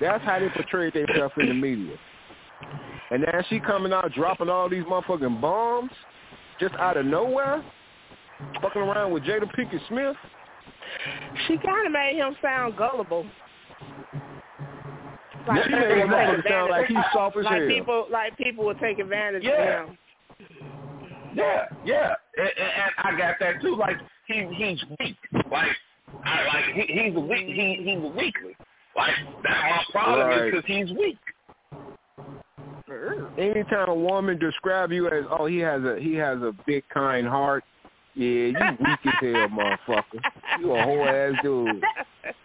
That's 0.00 0.22
how 0.24 0.38
they 0.38 0.48
portrayed 0.50 0.94
themselves 0.94 1.34
in 1.38 1.48
the 1.48 1.54
media. 1.54 1.96
And 3.10 3.22
now 3.22 3.40
she 3.48 3.58
coming 3.60 3.92
out 3.92 4.12
dropping 4.12 4.48
all 4.48 4.68
these 4.68 4.84
motherfucking 4.84 5.40
bombs 5.40 5.90
just 6.60 6.74
out 6.74 6.96
of 6.96 7.06
nowhere, 7.06 7.64
fucking 8.60 8.82
around 8.82 9.12
with 9.12 9.22
Jada 9.24 9.44
Pinkett 9.56 9.80
Smith. 9.88 10.16
She 11.46 11.56
kind 11.58 11.86
of 11.86 11.92
made 11.92 12.16
him 12.16 12.36
sound 12.42 12.76
gullible. 12.76 13.26
Like, 15.46 15.64
she 15.64 15.70
made 15.70 15.98
him 15.98 16.42
sound 16.48 16.70
like 16.70 16.86
he's 16.86 16.96
soft 17.12 17.36
as 17.36 17.44
like 17.44 17.60
hell. 17.60 17.68
people, 17.68 18.06
like 18.10 18.36
people 18.36 18.64
would 18.66 18.78
take 18.80 18.98
advantage 18.98 19.44
Yeah. 19.44 19.82
of 19.82 19.88
him. 19.88 19.98
Yeah, 21.34 21.64
yeah, 21.84 22.14
and, 22.36 22.48
and, 22.48 22.70
and 22.76 22.92
I 22.98 23.18
got 23.18 23.36
that 23.40 23.60
too. 23.60 23.76
Like 23.76 23.96
he 24.26 24.46
he's 24.56 24.82
weak. 24.98 25.16
Like 25.50 25.68
I 26.24 26.44
like 26.46 26.64
he, 26.74 26.92
he's 26.92 27.16
a 27.16 27.20
weak 27.20 27.46
he 27.46 27.80
he's 27.84 27.98
a 27.98 28.06
weakling. 28.16 28.54
Like 28.96 29.14
that's 29.44 29.60
my 29.62 29.84
problem 29.92 30.26
Right. 30.28 30.44
is 30.48 30.50
because 30.50 30.64
he's 30.66 30.90
weak. 30.98 31.18
Anytime 33.38 33.88
a 33.88 33.94
woman 33.94 34.38
describe 34.38 34.92
you 34.92 35.08
as, 35.08 35.24
oh, 35.38 35.46
he 35.46 35.58
has 35.58 35.82
a 35.84 35.98
he 36.00 36.14
has 36.14 36.38
a 36.38 36.52
big 36.66 36.82
kind 36.92 37.26
heart, 37.26 37.62
yeah, 38.14 38.24
you 38.24 38.54
weak 38.80 38.98
as 39.04 39.12
hell, 39.20 39.48
motherfucker. 39.88 40.20
You 40.60 40.72
a 40.74 40.82
whole 40.82 41.04
ass 41.06 41.34
dude. 41.42 41.82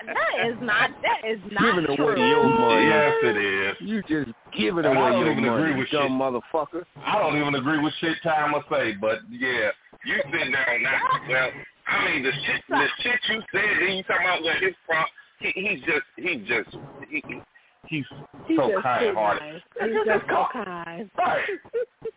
That 0.05 0.47
is 0.47 0.55
not. 0.61 0.91
That 1.01 1.29
is 1.29 1.39
not 1.51 1.61
Giving 1.75 1.95
true. 1.95 2.09
away 2.09 2.27
your 2.27 2.43
money. 2.43 2.85
Yes, 2.87 3.13
it 3.23 3.37
is. 3.37 3.75
You 3.79 4.01
just 4.03 4.35
giving 4.57 4.85
And 4.85 4.97
I 4.97 5.01
away 5.09 5.11
don't 5.11 5.19
your 5.25 5.31
even 5.31 5.45
money, 5.45 5.63
agree 5.63 5.79
with 5.79 5.89
dumb 5.91 6.03
shit. 6.03 6.11
motherfucker. 6.11 6.83
I 7.05 7.19
don't 7.19 7.37
even 7.39 7.55
agree 7.55 7.79
with 7.79 7.93
shit 7.99 8.17
time 8.21 8.53
or 8.53 8.63
say, 8.69 8.93
but 8.99 9.19
yeah, 9.31 9.69
you 10.05 10.15
sit 10.31 10.51
down 10.53 10.83
now. 10.83 10.99
Well, 11.29 11.49
I 11.87 12.05
mean 12.05 12.23
the 12.23 12.31
shit 12.31 12.61
the 12.69 12.87
shit 13.01 13.19
you 13.29 13.41
said. 13.51 13.63
Then 13.81 13.97
you 13.97 14.03
talking 14.03 14.25
about 14.25 14.43
what 14.43 14.57
his 14.61 14.73
prop. 14.85 15.07
He, 15.39 15.51
he's 15.55 15.79
just 15.81 16.05
he 16.17 16.37
just 16.47 16.69
he, 17.09 17.23
he- 17.27 17.41
he's 17.87 18.05
He's 18.47 18.57
so 18.57 18.81
kind-hearted. 18.81 19.41
nice. 19.41 19.61
He's 19.81 20.05
just 20.05 20.25
so 20.29 20.45
kind. 20.51 21.09
Right. 21.17 21.43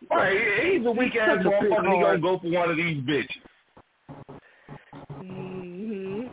Right. 0.09 0.37
He's 0.63 0.85
a 0.85 0.91
weak 0.91 1.15
ass 1.15 1.37
Such 1.37 1.45
a 1.45 1.49
big 1.61 1.71
motherfucker. 1.71 1.95
He 1.95 2.01
gonna 2.01 2.19
go 2.19 2.39
for 2.39 2.49
one 2.49 2.69
of 2.69 2.77
these 2.77 3.03
bitches. 3.03 3.43
hmm 5.17 6.27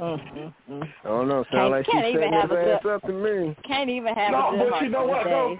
Mm-mm-mm. 0.00 0.82
I 1.04 1.08
don't 1.08 1.28
know. 1.28 1.44
Can't- 1.44 1.52
Sound 1.52 1.70
like 1.70 1.84
she 1.86 1.92
can't 1.92 2.06
his 2.06 2.22
ass 2.32 2.48
good- 2.82 2.92
up 2.94 3.02
to 3.02 3.12
me. 3.12 3.56
Can't 3.66 3.88
even 3.90 4.14
have 4.14 4.32
No, 4.32 4.48
a 4.48 4.56
good 4.58 4.70
but 4.70 4.82
you 4.82 4.88
know 4.88 5.06
what, 5.06 5.24
though? 5.24 5.58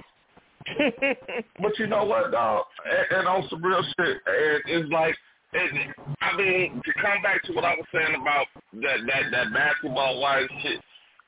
But 1.61 1.78
you 1.78 1.87
know 1.87 2.05
what, 2.05 2.33
dog? 2.33 2.64
And, 2.85 3.18
and 3.20 3.28
on 3.28 3.48
some 3.48 3.62
real 3.62 3.83
shit, 3.83 4.16
and 4.26 4.62
it's 4.66 4.90
like, 4.92 5.14
it, 5.52 5.94
I 6.20 6.36
mean, 6.36 6.82
to 6.84 6.92
come 6.94 7.22
back 7.22 7.42
to 7.44 7.52
what 7.52 7.64
I 7.64 7.74
was 7.74 7.86
saying 7.92 8.14
about 8.20 8.46
that 8.74 8.98
that 9.06 9.30
that 9.30 9.52
basketball 9.52 10.20
wise 10.20 10.48
shit. 10.62 10.80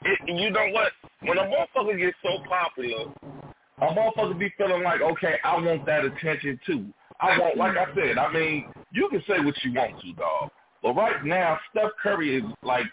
It, 0.04 0.18
you 0.26 0.50
know 0.50 0.68
what? 0.72 0.92
When 1.22 1.38
a 1.38 1.42
motherfucker 1.42 1.98
gets 1.98 2.16
so 2.22 2.42
popular, 2.48 3.12
a 3.78 3.86
motherfucker 3.86 4.38
be 4.38 4.52
feeling 4.56 4.82
like, 4.82 5.00
okay, 5.00 5.36
I 5.44 5.56
want 5.56 5.86
that 5.86 6.04
attention 6.04 6.60
too. 6.66 6.86
I 7.20 7.38
want, 7.38 7.56
like 7.56 7.76
I 7.76 7.86
said, 7.94 8.18
I 8.18 8.32
mean, 8.32 8.66
you 8.92 9.08
can 9.08 9.22
say 9.26 9.40
what 9.40 9.54
you 9.62 9.72
want 9.72 10.00
to, 10.00 10.12
dog. 10.14 10.50
But 10.82 10.94
right 10.94 11.24
now, 11.24 11.58
Steph 11.70 11.92
Curry 12.02 12.36
is 12.36 12.44
like, 12.62 12.86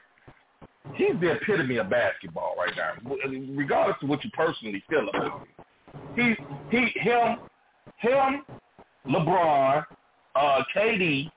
he's 0.95 1.19
the 1.19 1.31
epitome 1.31 1.77
of 1.77 1.89
basketball 1.89 2.55
right 2.57 2.73
now, 2.77 2.93
regardless 3.55 3.97
of 4.01 4.09
what 4.09 4.23
you 4.23 4.29
personally 4.31 4.83
feel 4.89 5.09
about 5.09 5.41
him. 5.41 6.35
He, 6.71 6.77
he, 6.77 6.99
him, 6.99 7.39
him, 7.97 8.43
LeBron, 9.07 9.83
uh, 10.35 10.63
KD. 10.75 11.31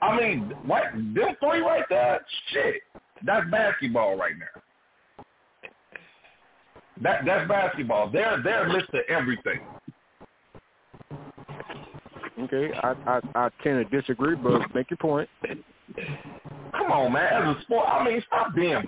I 0.00 0.16
mean, 0.16 0.52
what 0.64 0.84
them 0.92 1.36
three 1.40 1.60
right 1.60 1.84
there? 1.88 2.24
Shit, 2.52 2.82
that's 3.24 3.50
basketball 3.50 4.16
right 4.16 4.34
now. 4.38 4.62
That 7.02 7.24
that's 7.24 7.48
basketball. 7.48 8.10
They're 8.10 8.40
they're 8.42 8.68
listed 8.68 9.02
everything. 9.08 9.60
Okay, 12.40 12.70
I 12.82 12.94
I 13.06 13.20
I 13.34 13.50
tend 13.62 13.88
to 13.88 14.00
disagree, 14.00 14.36
but 14.36 14.74
make 14.74 14.90
your 14.90 14.98
point. 14.98 15.28
Come 16.72 16.92
on, 16.92 17.12
man. 17.12 17.32
As 17.32 17.56
a 17.56 17.60
sport, 17.62 17.88
I 17.88 18.04
mean, 18.04 18.22
stop 18.26 18.54
being 18.54 18.82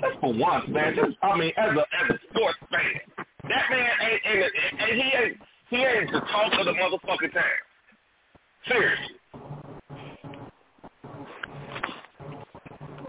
just 0.00 0.20
for 0.20 0.32
once, 0.32 0.64
man. 0.68 0.94
Just 0.94 1.16
I 1.22 1.36
mean, 1.36 1.52
as 1.56 1.76
a 1.76 1.80
as 1.80 2.10
a 2.10 2.18
sports 2.30 2.58
fan, 2.70 3.26
that 3.48 3.70
man 3.70 3.90
ain't, 4.00 4.22
ain't, 4.24 4.52
ain't 4.80 5.02
he 5.02 5.12
ain't 5.16 5.36
he 5.70 5.76
ain't 5.76 6.12
the 6.12 6.20
talk 6.20 6.52
of 6.58 6.66
the 6.66 6.72
motherfucking 6.72 7.32
town. 7.32 7.42
Seriously. 8.68 9.16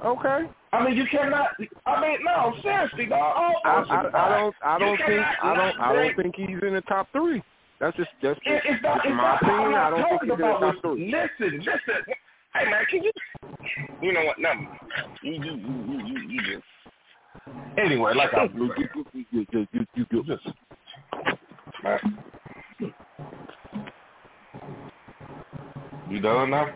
Okay. 0.03 0.45
I 0.73 0.83
mean, 0.83 0.97
you 0.97 1.05
cannot. 1.09 1.49
I 1.85 2.01
mean, 2.01 2.19
no, 2.23 2.53
seriously, 2.61 3.05
dog. 3.05 3.21
All 3.21 3.61
I, 3.63 3.69
I, 3.89 3.99
I 4.13 4.37
don't 4.37 4.55
I 4.63 4.77
don't 4.77 4.97
think 4.97 5.25
I 5.41 5.55
don't 5.55 5.79
I 5.79 5.93
don't 5.93 6.15
think 6.15 6.35
he's 6.35 6.59
in 6.61 6.73
the 6.73 6.81
top 6.81 7.07
three. 7.11 7.41
That's 7.79 7.95
just 7.97 8.09
that's 8.21 8.39
just, 8.45 8.65
it's 8.65 8.83
not, 8.83 8.97
that's 8.97 9.05
it's 9.05 9.15
my 9.15 9.23
not, 9.23 9.41
opinion. 9.41 9.73
I 9.73 9.89
don't 9.89 10.09
think 10.09 10.21
he's 10.23 10.31
in 10.31 10.37
the 10.37 10.43
top 10.45 10.75
three. 10.81 11.11
Listen, 11.11 11.59
listen. 11.59 12.13
Hey, 12.53 12.69
man, 12.69 12.85
can 12.89 13.03
you? 13.03 13.11
You 14.01 14.13
know 14.13 14.25
what? 14.25 14.39
Never. 14.39 14.55
mind. 14.55 14.69
You, 15.21 15.33
you, 15.33 15.53
you, 15.55 15.73
you, 15.87 16.05
you, 16.05 16.29
you 16.29 16.41
just. 16.55 16.65
Anyway, 17.77 18.13
like 18.13 18.33
I 18.33 18.43
was 18.43 18.51
saying, 18.53 18.71
You- 18.77 19.05
you- 19.31 19.47
you- 19.51 19.67
you- 19.73 20.05
you- 20.11 20.23
just. 20.23 20.45
Man. 21.83 21.99
You 26.09 26.19
done 26.19 26.51
now? 26.51 26.67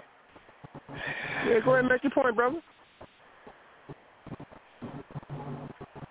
Yeah, 1.47 1.59
go 1.63 1.71
ahead 1.71 1.79
and 1.79 1.89
make 1.89 2.03
your 2.03 2.11
point, 2.11 2.35
brother. 2.35 2.61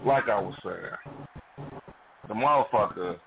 Like 0.04 0.28
I 0.28 0.40
was 0.40 0.54
saying, 0.64 0.76
the 2.28 2.34
motherfucker. 2.34 3.18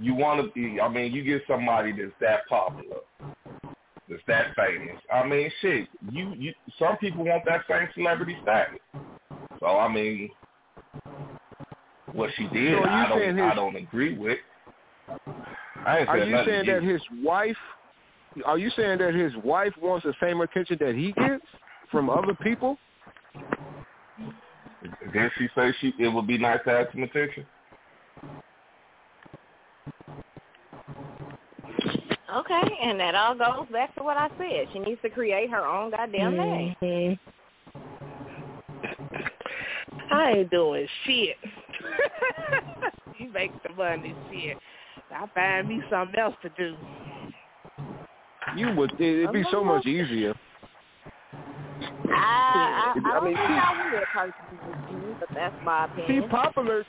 You 0.00 0.14
want 0.14 0.44
to 0.44 0.52
be? 0.52 0.80
I 0.80 0.88
mean, 0.88 1.12
you 1.12 1.24
get 1.24 1.42
somebody 1.48 1.92
that's 1.92 2.12
that 2.20 2.40
popular, 2.48 2.96
that's 4.08 4.22
that 4.26 4.48
famous. 4.54 5.00
I 5.12 5.26
mean, 5.26 5.50
shit. 5.62 5.88
You, 6.10 6.34
you. 6.36 6.52
Some 6.78 6.98
people 6.98 7.24
want 7.24 7.44
that 7.46 7.62
same 7.68 7.88
celebrity 7.94 8.36
status. 8.42 8.78
So 9.58 9.66
I 9.66 9.90
mean, 9.90 10.28
what 12.12 12.30
she 12.36 12.46
did, 12.48 12.74
So 12.74 12.84
I 12.84 13.08
don't. 13.08 13.18
saying 13.20 13.38
I 13.38 13.54
don't 13.54 13.76
agree 13.76 14.18
with. 14.18 14.38
I 15.86 16.00
ain't 16.00 16.08
Are 16.08 16.18
you 16.18 16.42
saying 16.44 16.66
that 16.66 16.82
you. 16.82 16.92
his 16.92 17.02
wife? 17.22 17.56
Are 18.44 18.58
you 18.58 18.70
saying 18.76 18.98
that 18.98 19.14
his 19.14 19.32
wife 19.42 19.72
wants 19.80 20.04
the 20.04 20.14
same 20.20 20.40
attention 20.40 20.76
that 20.80 20.94
he 20.94 21.12
gets 21.12 21.44
from 21.90 22.10
other 22.10 22.34
people? 22.34 22.76
Didn't 25.12 25.32
she 25.38 25.48
say 25.54 25.72
she 25.80 25.94
it 25.98 26.08
would 26.08 26.26
be 26.26 26.38
nice 26.38 26.60
to 26.64 26.70
have 26.70 26.86
some 26.92 27.02
attention? 27.02 27.46
Okay, 32.34 32.62
and 32.82 33.00
that 33.00 33.14
all 33.14 33.34
goes 33.34 33.66
back 33.72 33.94
to 33.94 34.02
what 34.02 34.16
I 34.16 34.28
said. 34.36 34.66
She 34.72 34.80
needs 34.80 35.00
to 35.02 35.08
create 35.08 35.48
her 35.50 35.64
own 35.64 35.90
goddamn 35.90 36.36
name. 36.36 36.76
Mhm. 36.82 37.18
I 40.10 40.30
ain't 40.32 40.50
doing 40.50 40.86
shit. 41.04 41.36
you 43.18 43.30
make 43.30 43.50
the 43.62 43.70
money, 43.70 44.14
shit. 44.30 44.58
I 45.10 45.26
find 45.34 45.68
me 45.68 45.82
something 45.88 46.18
else 46.18 46.34
to 46.42 46.48
do. 46.50 46.76
You 48.56 48.72
would. 48.74 48.92
It'd 49.00 49.32
be 49.32 49.44
so 49.50 49.62
much 49.62 49.86
easier. 49.86 50.34
I, 52.08 52.12
I, 52.12 52.94
I 52.94 53.10
I 53.10 53.14
don't 53.14 53.24
mean, 53.24 53.36
think 53.36 53.46
she- 53.48 53.54
I 53.54 53.90
would 53.92 54.02
personally, 54.12 55.14
but 55.20 55.28
that's 55.34 55.54
my 55.64 55.88
She's 56.06 56.22
popular. 56.30 56.84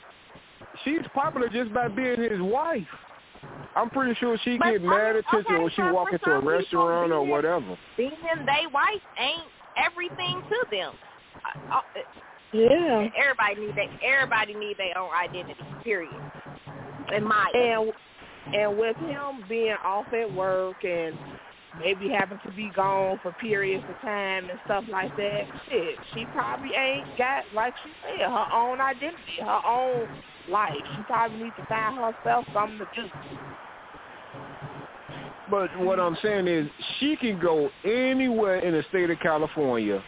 She's 0.84 1.02
popular 1.14 1.50
just 1.50 1.74
by 1.74 1.88
being 1.88 2.22
his 2.22 2.40
wife. 2.40 2.88
I'm 3.76 3.90
pretty 3.90 4.16
sure 4.20 4.38
she 4.44 4.58
But, 4.58 4.72
get 4.72 4.84
mad 4.84 5.14
mean, 5.14 5.24
attention 5.28 5.54
okay, 5.56 5.64
when 5.64 5.72
she 5.76 5.82
walk 5.84 6.12
into 6.12 6.30
a 6.30 6.34
some 6.36 6.42
people, 6.42 6.52
restaurant 6.52 7.12
or 7.12 7.24
whatever. 7.26 7.78
Being 7.96 8.12
they 8.46 8.66
wife 8.74 9.04
ain't 9.20 9.44
everything 9.78 10.42
to 10.50 10.66
them. 10.72 10.94
Uh, 11.72 11.76
uh, 11.78 11.82
Yeah. 12.54 13.08
Everybody 13.16 13.68
need 13.68 13.76
they 13.76 13.90
everybody 14.04 14.54
need 14.56 14.78
their 14.78 14.98
own 14.98 15.12
identity. 15.14 15.56
Period. 15.84 16.12
In 17.16 17.24
my 17.24 17.52
And 17.54 17.94
and 18.56 18.78
with 18.78 18.98
him 18.98 19.44
being 19.50 19.76
off 19.84 20.08
at 20.14 20.34
work 20.34 20.84
and 20.84 21.16
maybe 21.80 22.10
having 22.10 22.40
to 22.40 22.52
be 22.52 22.70
gone 22.70 23.20
for 23.22 23.32
periods 23.34 23.84
of 23.90 24.00
time 24.02 24.50
and 24.50 24.60
stuff 24.66 24.84
like 24.90 25.16
that, 25.18 25.44
shit, 25.70 25.98
she 26.14 26.26
probably 26.26 26.74
ain't 26.74 27.18
got 27.18 27.44
like 27.54 27.74
she 27.84 27.92
said, 28.02 28.30
her 28.30 28.46
own 28.54 28.82
identity, 28.82 29.40
her 29.42 29.62
own 29.66 30.08
life. 30.50 30.74
She 30.96 31.04
probably 31.04 31.44
needs 31.44 31.56
to 31.58 31.66
find 31.66 31.98
herself 31.98 32.46
something 32.54 32.80
to 32.80 32.88
do. 32.96 33.10
But 35.50 35.70
what 35.80 36.00
I'm 36.00 36.18
saying 36.22 36.48
is, 36.48 36.70
she 37.00 37.16
can 37.16 37.40
go 37.40 37.70
anywhere 37.86 38.60
in 38.60 38.74
the 38.74 38.84
state 38.90 39.10
of 39.10 39.18
California, 39.20 40.04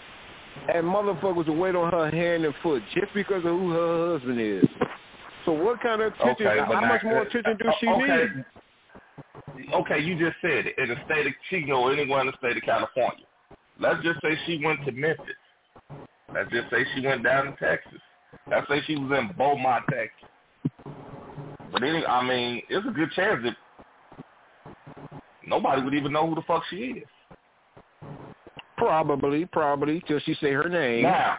and 0.74 0.86
motherfuckers 0.86 1.47
will 1.47 1.55
wait 1.55 1.76
on 1.76 1.91
her 1.91 2.11
hand 2.11 2.43
and 2.43 2.53
foot 2.61 2.84
just 2.93 3.13
because 3.13 3.45
of 3.45 3.51
who 3.51 3.72
her 3.72 4.13
husband 4.13 4.39
is. 4.39 4.65
So 5.45 5.53
what 5.53 5.82
kind 5.82 6.01
of 6.01 6.13
attention? 6.13 6.47
Okay, 6.47 6.59
how 6.59 6.82
now- 6.82 6.88
much 6.88 7.03
more 7.03 7.22
attention 7.22 7.57
do 7.57 7.70
uh, 7.70 7.74
she 7.80 7.88
okay. 7.88 8.26
need? 8.36 8.45
Okay, 9.74 9.99
you 9.99 10.17
just 10.17 10.38
said 10.41 10.67
it. 10.67 10.78
In 10.78 10.89
the 10.89 10.95
state 11.05 11.28
of 11.28 11.34
she 11.49 11.61
go 11.61 11.89
anywhere 11.89 12.22
in 12.22 12.28
the 12.28 12.34
state 12.38 12.57
of 12.57 12.63
California. 12.63 13.26
Let's 13.80 14.03
just 14.03 14.20
say 14.22 14.38
she 14.45 14.61
went 14.63 14.86
to 14.86 14.91
Memphis. 14.91 15.26
Let's 16.34 16.51
just 16.51 16.70
say 16.70 16.86
she 16.95 17.05
went 17.05 17.24
down 17.24 17.45
to 17.45 17.51
Texas. 17.51 17.99
Let's 18.49 18.67
say 18.67 18.82
she 18.86 18.95
was 18.95 19.17
in 19.17 19.32
Beaumont, 19.38 19.86
Texas. 19.89 20.30
But 21.72 21.84
any, 21.84 22.05
I 22.05 22.28
mean, 22.28 22.61
it's 22.70 22.86
a 22.88 22.91
good 22.91 23.11
chance 23.11 23.41
that 23.43 23.55
nobody 25.45 25.82
would 25.82 25.93
even 25.93 26.11
know 26.11 26.28
who 26.28 26.36
the 26.36 26.41
fuck 26.41 26.63
she 26.70 26.76
is. 26.76 27.07
Probably, 28.78 29.45
probably, 29.45 30.01
till 30.07 30.20
she 30.20 30.36
say 30.36 30.51
her 30.51 30.70
name. 30.70 31.03
Now, 31.03 31.38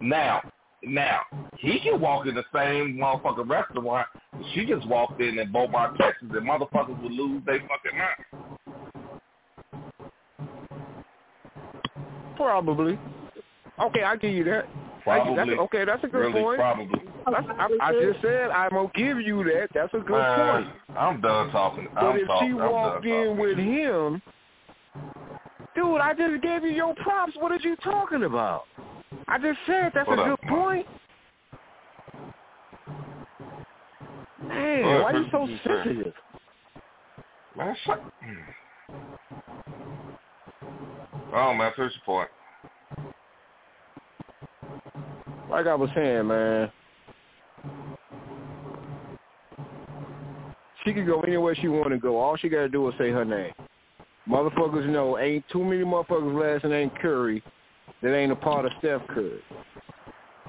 now, 0.00 0.40
now, 0.82 1.20
he 1.58 1.78
can 1.80 2.00
walk 2.00 2.26
in 2.26 2.34
the 2.34 2.44
same 2.54 2.96
motherfucking 2.96 3.48
restaurant. 3.48 4.06
She 4.54 4.64
just 4.64 4.86
walked 4.88 5.20
in 5.20 5.38
in 5.38 5.52
Beaumont, 5.52 5.98
Texas, 5.98 6.28
and 6.30 6.48
motherfuckers 6.48 7.00
would 7.02 7.12
lose 7.12 7.42
their 7.44 7.60
fucking 7.60 7.98
mind. 7.98 8.24
Probably. 12.36 12.98
Okay, 13.78 14.02
I 14.02 14.16
give 14.16 14.32
you 14.32 14.44
that. 14.44 14.66
Probably. 15.04 15.36
That's, 15.36 15.60
okay, 15.60 15.84
that's 15.84 16.04
a 16.04 16.08
good 16.08 16.18
really, 16.18 16.40
point. 16.40 16.58
Probably. 16.58 17.00
I, 17.26 17.68
I 17.80 17.92
just 17.92 18.22
said 18.22 18.50
I'm 18.50 18.70
gonna 18.70 18.90
give 18.94 19.20
you 19.20 19.44
that. 19.44 19.68
That's 19.74 19.92
a 19.94 19.98
good 19.98 20.18
Man, 20.18 20.64
point. 20.64 20.98
I'm 20.98 21.20
done 21.20 21.50
talking. 21.50 21.88
But 21.94 22.04
I'm 22.04 22.16
if 22.16 22.26
talking. 22.26 22.48
she 22.48 22.54
walked 22.54 23.04
in 23.04 23.12
talking. 23.12 23.38
with 23.38 23.58
him, 23.58 24.22
dude, 25.74 26.00
I 26.00 26.14
just 26.14 26.42
gave 26.42 26.64
you 26.64 26.70
your 26.70 26.94
props. 26.96 27.32
What 27.38 27.52
are 27.52 27.58
you 27.60 27.76
talking 27.76 28.24
about? 28.24 28.64
I 29.28 29.38
just 29.38 29.58
said 29.66 29.92
that's 29.94 30.08
What 30.08 30.18
a 30.18 30.22
up, 30.22 30.40
good 30.40 30.48
point. 30.48 30.86
Man, 34.42 34.84
What? 34.84 35.02
why 35.02 35.12
are 35.12 35.18
you 35.18 35.26
so 35.30 35.40
What 35.40 35.46
did 35.46 35.50
you 35.50 35.58
say? 35.58 35.84
sensitive? 35.84 36.14
Man, 37.56 37.76
shut. 37.84 38.02
Oh 41.32 41.54
man, 41.54 41.72
finish 41.76 41.92
your 41.94 42.04
point. 42.04 42.28
Like 45.50 45.66
I 45.66 45.74
was 45.74 45.90
saying, 45.94 46.26
man. 46.26 46.70
She 50.84 50.94
can 50.94 51.04
go 51.04 51.20
anywhere 51.20 51.54
she 51.54 51.68
want 51.68 51.90
to 51.90 51.98
go. 51.98 52.18
All 52.18 52.36
she 52.36 52.48
got 52.48 52.60
to 52.60 52.68
do 52.68 52.88
is 52.88 52.94
say 52.98 53.10
her 53.10 53.24
name. 53.24 53.52
Motherfuckers 54.28 54.88
know 54.88 55.18
ain't 55.18 55.44
too 55.52 55.64
many 55.64 55.82
motherfuckers 55.84 56.40
last 56.40 56.64
name 56.64 56.90
Curry 57.02 57.42
that 58.02 58.14
ain't 58.14 58.32
a 58.32 58.36
part 58.36 58.64
of 58.64 58.72
Steph 58.78 59.06
Curry. 59.08 59.42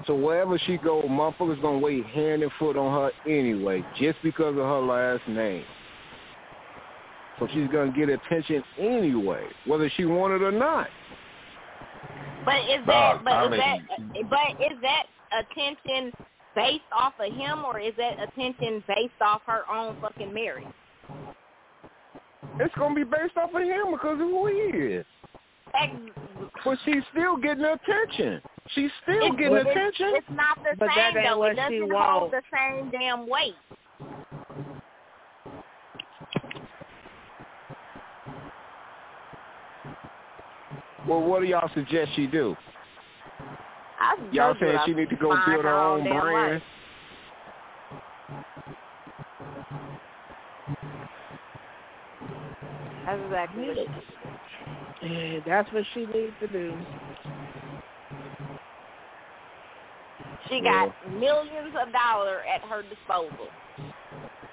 So 0.06 0.14
wherever 0.16 0.58
she 0.58 0.78
go, 0.78 1.02
motherfuckers 1.02 1.60
gonna 1.62 1.78
wait 1.78 2.04
hand 2.06 2.42
and 2.42 2.50
foot 2.58 2.76
on 2.76 2.92
her 2.92 3.30
anyway, 3.30 3.84
just 3.98 4.18
because 4.22 4.56
of 4.56 4.62
her 4.64 4.80
last 4.80 5.26
name. 5.28 5.64
So 7.38 7.46
she's 7.52 7.68
gonna 7.68 7.92
get 7.92 8.08
attention 8.08 8.64
anyway, 8.78 9.44
whether 9.66 9.88
she 9.96 10.04
want 10.04 10.34
it 10.34 10.42
or 10.42 10.52
not. 10.52 10.88
But 12.44 12.56
is 12.68 12.84
Dog, 12.86 12.86
that 12.86 13.24
but 13.24 13.32
I 13.32 13.44
is 13.44 13.50
mean- 13.50 13.60
that 13.60 14.30
but 14.30 14.72
is 14.72 14.80
that 14.80 15.06
attention 15.32 16.12
based 16.54 16.84
off 16.92 17.14
of 17.20 17.32
him 17.32 17.64
or 17.64 17.78
is 17.78 17.94
that 17.96 18.20
attention 18.20 18.82
based 18.88 19.20
off 19.20 19.42
her 19.46 19.70
own 19.70 19.96
fucking 20.00 20.32
marriage? 20.32 20.66
It's 22.60 22.74
gonna 22.74 22.94
be 22.94 23.04
based 23.04 23.36
off 23.36 23.54
of 23.54 23.62
him 23.62 23.92
because 23.92 24.20
of 24.20 24.28
who 24.28 24.46
he 24.46 24.54
is. 24.54 25.06
Ex- 25.74 25.92
But 26.64 26.78
she's 26.84 27.02
still 27.12 27.36
getting 27.36 27.64
attention. 27.64 28.42
She's 28.74 28.90
still 29.02 29.28
It's, 29.28 29.36
getting 29.38 29.56
it's, 29.56 29.70
attention. 29.70 30.12
it's 30.16 30.26
not 30.30 30.58
the 30.62 30.76
But 30.78 30.88
that 30.94 31.12
same 31.14 31.18
ain't 31.18 31.30
though. 31.30 31.38
what 31.38 31.52
It 31.52 31.56
doesn't 31.56 31.90
hold 31.92 31.92
want. 31.92 32.32
the 32.32 32.42
same 32.52 32.90
damn 32.90 33.26
weight. 33.28 33.54
Well, 41.08 41.20
what 41.20 41.40
do 41.42 41.46
y'all 41.48 41.68
suggest 41.74 42.12
she 42.14 42.26
do? 42.26 42.56
I 44.00 44.16
Y'all 44.32 44.54
told 44.54 44.60
you 44.60 44.66
saying 44.66 44.78
I 44.78 44.86
she 44.86 44.94
need 44.94 45.10
to 45.10 45.16
go 45.16 45.30
find 45.30 45.52
build 45.52 45.64
her 45.64 45.78
own 45.78 46.04
brand? 46.04 46.54
life. 46.54 46.62
That's 53.04 53.20
exactly 53.24 53.68
what 53.68 53.76
it 53.78 53.80
is. 53.80 54.21
Yeah, 55.02 55.40
that's 55.44 55.72
what 55.72 55.84
she 55.94 56.06
needs 56.06 56.32
to 56.40 56.46
do. 56.48 56.76
She 60.48 60.60
got 60.60 60.94
millions 61.10 61.74
of 61.80 61.92
dollars 61.92 62.42
at 62.52 62.62
her 62.68 62.82
disposal. 62.82 63.48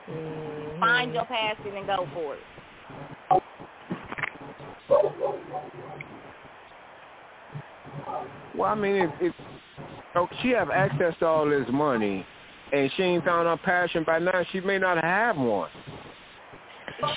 Mhm. 0.09 0.79
Find 0.79 1.13
your 1.13 1.25
passion 1.25 1.75
and 1.75 1.85
go 1.85 2.07
for 2.13 2.35
it. 2.35 2.43
Well, 8.55 8.71
I 8.71 8.75
mean, 8.75 8.95
if, 8.95 9.11
if 9.21 9.33
oh, 10.15 10.27
she 10.41 10.49
have 10.49 10.69
access 10.69 11.13
to 11.19 11.27
all 11.27 11.49
this 11.49 11.67
money, 11.69 12.25
and 12.73 12.91
she 12.95 13.03
ain't 13.03 13.23
found 13.23 13.47
her 13.47 13.57
passion 13.57 14.03
by 14.03 14.19
now, 14.19 14.43
she 14.51 14.61
may 14.61 14.77
not 14.77 15.01
have 15.03 15.37
one. 15.37 15.69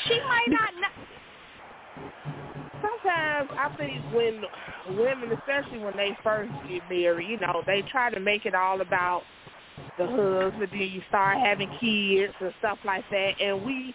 She 0.07 0.21
might 0.21 0.47
not 0.49 0.75
know. 0.75 0.82
Sometimes 0.82 0.82
I 3.59 3.75
think 3.77 4.03
when 4.13 4.43
women, 4.97 5.33
especially 5.33 5.79
when 5.79 5.97
they 5.97 6.17
first 6.23 6.53
get 6.69 6.83
married, 6.89 7.29
you 7.29 7.39
know, 7.39 7.63
they 7.67 7.83
try 7.91 8.11
to 8.11 8.21
make 8.21 8.47
it 8.47 8.55
all 8.55 8.81
about 8.81 9.23
the 9.99 10.07
husband. 10.07 10.69
Then 10.71 10.81
you 10.81 11.03
start 11.09 11.39
having 11.39 11.69
kids 11.81 12.35
and 12.41 12.53
stuff 12.59 12.79
like 12.85 13.05
that, 13.11 13.33
and 13.41 13.65
we 13.65 13.95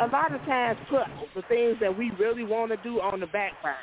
a 0.00 0.06
lot 0.06 0.34
of 0.34 0.40
times 0.42 0.78
put 0.88 1.06
the 1.34 1.42
things 1.48 1.76
that 1.80 1.96
we 1.96 2.10
really 2.12 2.44
want 2.44 2.70
to 2.70 2.76
do 2.78 3.00
on 3.00 3.20
the 3.20 3.26
back 3.26 3.52
burner. 3.62 3.76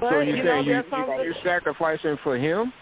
But 0.00 0.10
so 0.10 0.20
you 0.20 0.34
you 0.36 0.42
know, 0.42 0.50
saying 0.50 0.64
you, 0.64 0.72
there's 0.72 0.86
you, 0.90 1.22
you're 1.24 1.34
sacrificing 1.44 2.18
for 2.24 2.36
him? 2.36 2.72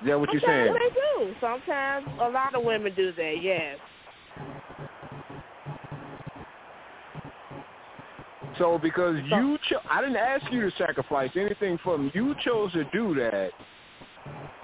Is 0.00 0.08
that 0.08 0.18
what 0.18 0.32
you're 0.32 0.40
saying? 0.46 0.68
Sometimes 0.68 0.92
they 0.94 1.24
do. 1.24 1.34
Sometimes 1.40 2.06
a 2.20 2.28
lot 2.30 2.54
of 2.54 2.64
women 2.64 2.94
do 2.94 3.12
that. 3.12 3.34
Yes. 3.42 3.78
So 8.58 8.78
because 8.78 9.16
you, 9.26 9.56
cho- 9.68 9.80
I 9.88 10.00
didn't 10.00 10.16
ask 10.16 10.50
you 10.52 10.68
to 10.68 10.76
sacrifice 10.76 11.30
anything 11.36 11.78
for 11.82 11.94
him. 11.94 12.10
You 12.12 12.34
chose 12.44 12.72
to 12.72 12.84
do 12.92 13.14
that. 13.14 13.50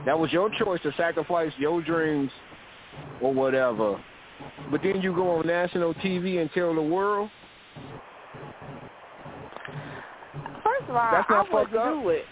That 0.05 0.19
was 0.19 0.33
your 0.33 0.51
choice 0.51 0.81
to 0.83 0.93
sacrifice 0.97 1.53
your 1.57 1.81
dreams 1.81 2.31
or 3.23 3.33
whatever. 3.33 4.03
But 4.71 4.83
then 4.83 5.01
you 5.01 5.15
go 5.15 5.39
on 5.39 5.47
national 5.47 5.95
TV 5.95 6.41
and 6.41 6.51
tell 6.53 6.75
the 6.75 6.83
world. 6.83 7.31
First 10.63 10.91
of 10.91 10.97
all, 10.97 11.11
That's 11.13 11.27
I 11.29 11.33
not 11.33 11.49
fucked 11.49 11.73
wouldn't 11.73 11.77
up? 11.77 12.03
do 12.03 12.09
it. 12.11 12.25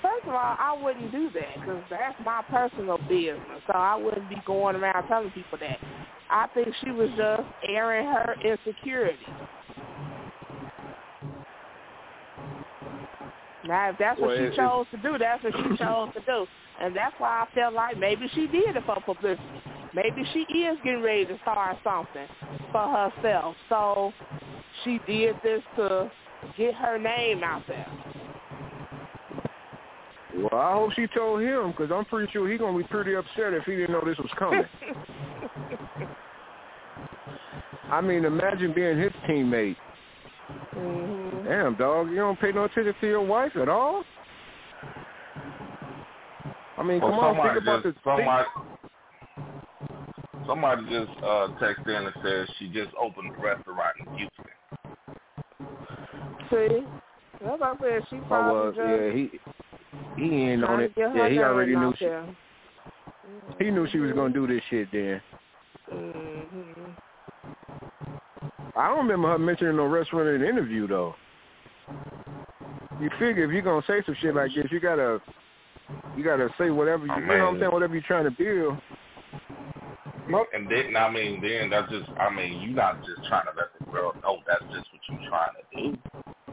First 0.00 0.26
of 0.26 0.34
all, 0.34 0.56
I 0.58 0.78
wouldn't 0.80 1.12
do 1.12 1.30
that 1.34 1.60
because 1.60 1.82
that's 1.90 2.18
my 2.24 2.42
personal 2.50 2.98
business. 3.08 3.60
So 3.66 3.72
I 3.74 3.96
wouldn't 3.96 4.28
be 4.28 4.40
going 4.46 4.76
around 4.76 5.06
telling 5.08 5.30
people 5.30 5.58
that. 5.58 5.78
I 6.30 6.46
think 6.54 6.68
she 6.82 6.92
was 6.92 7.10
just 7.16 7.42
airing 7.68 8.06
her 8.06 8.36
insecurity. 8.44 9.26
Now, 13.66 13.90
if 13.90 13.98
that's 13.98 14.18
what 14.18 14.28
Well, 14.28 14.50
she 14.50 14.56
chose 14.56 14.86
to 14.90 14.96
do, 14.98 15.18
that's 15.18 15.42
what 15.44 15.52
she 15.52 15.76
chose 15.84 16.08
to 16.14 16.20
do. 16.26 16.46
And 16.80 16.96
that's 16.96 17.14
why 17.18 17.44
I 17.44 17.54
felt 17.54 17.74
like 17.74 17.98
maybe 17.98 18.28
she 18.34 18.46
did 18.46 18.76
it 18.76 18.82
for 18.86 19.00
publicity. 19.00 19.42
Maybe 19.94 20.24
she 20.32 20.40
is 20.40 20.78
getting 20.84 21.02
ready 21.02 21.26
to 21.26 21.38
start 21.42 21.76
something 21.84 22.26
for 22.72 22.88
herself. 22.88 23.56
So 23.68 24.12
she 24.84 25.00
did 25.06 25.36
this 25.42 25.62
to 25.76 26.10
get 26.56 26.74
her 26.74 26.98
name 26.98 27.42
out 27.42 27.62
there. 27.68 27.86
Well, 30.36 30.60
I 30.60 30.72
hope 30.74 30.92
she 30.94 31.06
told 31.08 31.42
him 31.42 31.72
because 31.72 31.90
I'm 31.92 32.04
pretty 32.04 32.32
sure 32.32 32.48
he's 32.48 32.60
gonna 32.60 32.78
be 32.78 32.84
pretty 32.84 33.14
upset 33.14 33.52
if 33.52 33.64
he 33.64 33.72
didn't 33.72 33.92
know 33.92 34.02
this 34.04 34.16
was 34.16 34.30
coming. 34.38 34.64
I 37.90 38.00
mean, 38.00 38.24
imagine 38.24 38.72
being 38.72 38.96
his 38.96 39.12
teammate. 39.28 39.76
hmm 40.72 41.19
Damn, 41.50 41.74
dog, 41.74 42.10
you 42.10 42.14
don't 42.14 42.38
pay 42.38 42.52
no 42.52 42.62
attention 42.66 42.94
to 43.00 43.06
your 43.08 43.22
wife 43.22 43.56
at 43.56 43.68
all. 43.68 44.04
I 46.78 46.84
mean, 46.84 47.00
Well, 47.00 47.10
come 47.10 47.18
on, 47.18 47.34
somebody 47.34 47.54
think 47.54 47.62
about 47.64 47.82
just, 47.82 47.96
the. 47.96 48.00
somebody, 48.04 48.46
somebody 50.46 50.82
just 50.82 51.10
uh, 51.24 51.48
texted 51.60 51.88
in 51.88 52.06
and 52.06 52.14
said 52.22 52.46
she 52.56 52.68
just 52.68 52.94
opened 52.94 53.32
a 53.36 53.42
restaurant 53.42 53.96
in 53.98 54.06
Houston. 54.16 54.44
See, 56.50 56.86
that's 57.44 57.60
what 57.60 57.62
I 57.62 57.74
said. 57.80 58.02
She 58.10 58.16
Oh 58.16 58.22
probably 58.28 58.52
well, 58.52 58.70
just 58.70 58.78
yeah, 58.78 59.10
he 59.10 60.22
he 60.22 60.34
ain't 60.52 60.62
on 60.62 60.78
it. 60.78 60.88
to 60.90 60.94
get 60.94 61.10
her 61.10 61.16
Yeah, 61.16 61.32
he 61.32 61.38
already 61.40 61.74
knew 61.74 61.92
she 61.98 62.04
there. 62.04 62.36
he 63.58 63.70
knew 63.72 63.88
she 63.90 63.98
was 63.98 64.12
gonna 64.12 64.32
do 64.32 64.46
this 64.46 64.62
shit. 64.70 64.86
Then 64.92 65.20
Mm-hmm. 65.92 66.90
I 68.76 68.86
don't 68.86 68.98
remember 68.98 69.30
her 69.30 69.38
mentioning 69.38 69.74
no 69.74 69.86
restaurant 69.86 70.28
in 70.28 70.42
the 70.42 70.48
interview 70.48 70.86
though. 70.86 71.16
You 73.00 73.08
figure 73.18 73.44
if 73.44 73.50
you're 73.50 73.62
gonna 73.62 73.82
say 73.86 74.02
some 74.04 74.16
shit 74.20 74.34
like 74.34 74.54
this, 74.54 74.66
you 74.70 74.80
gotta 74.80 75.20
you 76.16 76.24
gotta 76.24 76.48
say 76.58 76.70
whatever 76.70 77.06
you, 77.06 77.12
I 77.12 77.20
you 77.20 77.26
know 77.26 77.38
what 77.38 77.54
I'm 77.54 77.60
saying, 77.60 77.72
whatever 77.72 77.94
you're 77.94 78.02
trying 78.02 78.24
to 78.24 78.30
build. 78.30 78.78
Look, 80.30 80.48
and 80.52 80.70
then 80.70 80.96
I 80.96 81.10
mean, 81.10 81.40
then 81.40 81.70
that's 81.70 81.90
just 81.90 82.08
I 82.18 82.28
mean, 82.28 82.60
you're 82.60 82.76
not 82.76 82.98
just 83.04 83.26
trying 83.28 83.46
to 83.46 83.52
let 83.56 83.68
the 83.78 83.90
world 83.90 84.16
know 84.22 84.38
that's 84.46 84.62
just 84.72 84.86
what 84.92 85.00
you're 85.10 85.28
trying 85.30 85.52
to 85.54 85.92
do. 85.92 85.98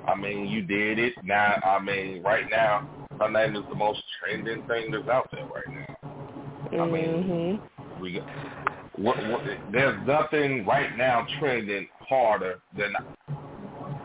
I 0.07 0.15
mean, 0.15 0.47
you 0.47 0.61
did 0.61 0.99
it. 0.99 1.13
Now, 1.23 1.55
I 1.63 1.79
mean, 1.79 2.23
right 2.23 2.49
now, 2.49 2.87
her 3.19 3.29
name 3.29 3.55
is 3.55 3.63
the 3.69 3.75
most 3.75 4.01
trending 4.19 4.63
thing 4.63 4.91
that's 4.91 5.07
out 5.09 5.29
there 5.31 5.45
right 5.45 5.69
now. 5.69 6.81
I 6.81 6.85
mean, 6.85 7.23
Mhm. 7.23 7.99
we 7.99 8.13
got, 8.13 8.23
what, 8.95 9.17
what, 9.27 9.41
there's 9.71 9.99
nothing 10.07 10.65
right 10.65 10.95
now 10.95 11.25
trending 11.39 11.87
harder 11.99 12.59
than 12.73 12.95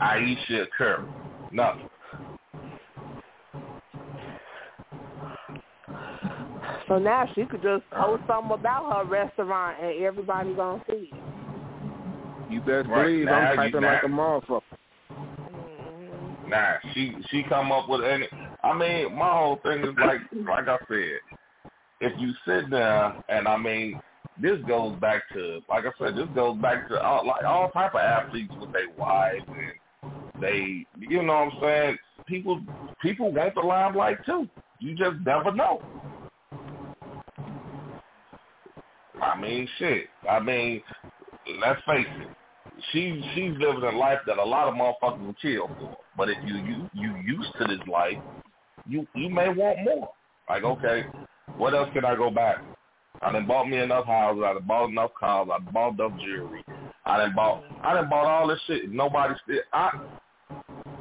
Ayesha 0.00 0.66
Curry. 0.76 1.06
Nothing. 1.52 1.88
So 6.88 6.98
now 6.98 7.26
she 7.34 7.44
could 7.44 7.62
just 7.62 7.88
post 7.90 8.22
something 8.26 8.52
about 8.52 9.04
her 9.04 9.10
restaurant 9.10 9.78
and 9.82 10.02
everybody 10.04 10.52
gonna 10.54 10.82
see 10.86 11.10
it. 11.12 12.52
You 12.52 12.60
best 12.60 12.88
Right, 12.88 13.04
believe 13.04 13.24
now 13.26 13.34
I'm 13.34 13.56
typing 13.56 13.80
now- 13.80 13.92
like 13.92 14.02
a 14.02 14.06
motherfucker. 14.06 14.62
Mhm. 15.10 16.48
Nah, 16.48 16.78
she 16.92 17.16
she 17.30 17.42
come 17.44 17.72
up 17.72 17.88
with 17.88 18.04
any. 18.04 18.28
I 18.62 18.72
mean, 18.74 19.14
my 19.16 19.28
whole 19.30 19.56
thing 19.56 19.84
is 19.84 19.96
like 19.98 20.20
like 20.32 20.68
I 20.68 20.78
said, 20.88 21.20
if 22.00 22.18
you 22.18 22.32
sit 22.46 22.68
down 22.70 23.22
and 23.28 23.46
I 23.48 23.56
mean, 23.56 24.00
this 24.38 24.60
goes 24.62 24.94
back 24.96 25.22
to 25.32 25.62
like 25.68 25.84
I 25.86 25.92
said, 25.98 26.16
this 26.16 26.28
goes 26.34 26.56
back 26.58 26.88
to 26.88 27.00
all, 27.02 27.26
like 27.26 27.44
all 27.44 27.70
type 27.70 27.94
of 27.94 28.00
athletes 28.00 28.52
with 28.60 28.72
their 28.72 28.90
wives 28.98 29.44
and 29.48 29.72
they, 30.42 30.84
you 30.98 31.22
know 31.22 31.32
what 31.32 31.54
I'm 31.54 31.60
saying. 31.62 31.98
People 32.26 32.60
people 33.00 33.32
want 33.32 33.54
the 33.54 33.60
limelight 33.60 34.18
too. 34.26 34.48
You 34.80 34.94
just 34.96 35.16
never 35.24 35.52
know. 35.52 35.80
I 39.22 39.40
mean, 39.40 39.68
shit. 39.78 40.06
I 40.28 40.40
mean, 40.40 40.82
let's 41.60 41.80
face 41.86 42.06
it. 42.08 42.28
She 42.90 43.22
she's 43.34 43.52
living 43.58 43.84
a 43.84 43.96
life 43.96 44.18
that 44.26 44.38
a 44.38 44.44
lot 44.44 44.68
of 44.68 44.74
motherfuckers 44.74 45.24
will 45.24 45.34
kill 45.40 45.68
for. 45.68 45.96
But 46.16 46.28
if 46.30 46.38
you 46.44 46.56
you 46.56 46.90
you 46.92 47.16
used 47.24 47.52
to 47.60 47.64
this 47.68 47.86
life, 47.90 48.18
you 48.88 49.06
you 49.14 49.30
may 49.30 49.48
want 49.48 49.78
more. 49.84 50.10
Like, 50.50 50.64
okay, 50.64 51.06
what 51.56 51.74
else 51.74 51.88
can 51.94 52.04
I 52.04 52.16
go 52.16 52.30
back? 52.30 52.58
I 53.20 53.30
done 53.30 53.46
bought 53.46 53.68
me 53.68 53.78
enough 53.78 54.06
houses. 54.06 54.42
I 54.44 54.54
done 54.54 54.66
bought 54.66 54.90
enough 54.90 55.12
cars. 55.18 55.48
I 55.52 55.58
done 55.58 55.72
bought 55.72 55.94
enough 55.94 56.18
jewelry. 56.18 56.64
I 57.04 57.18
done 57.18 57.34
bought 57.34 57.62
I 57.84 57.94
done 57.94 58.08
bought 58.08 58.26
all 58.26 58.48
this 58.48 58.58
shit. 58.66 58.90
Nobody 58.90 59.34
still. 59.44 59.60
I 59.72 59.90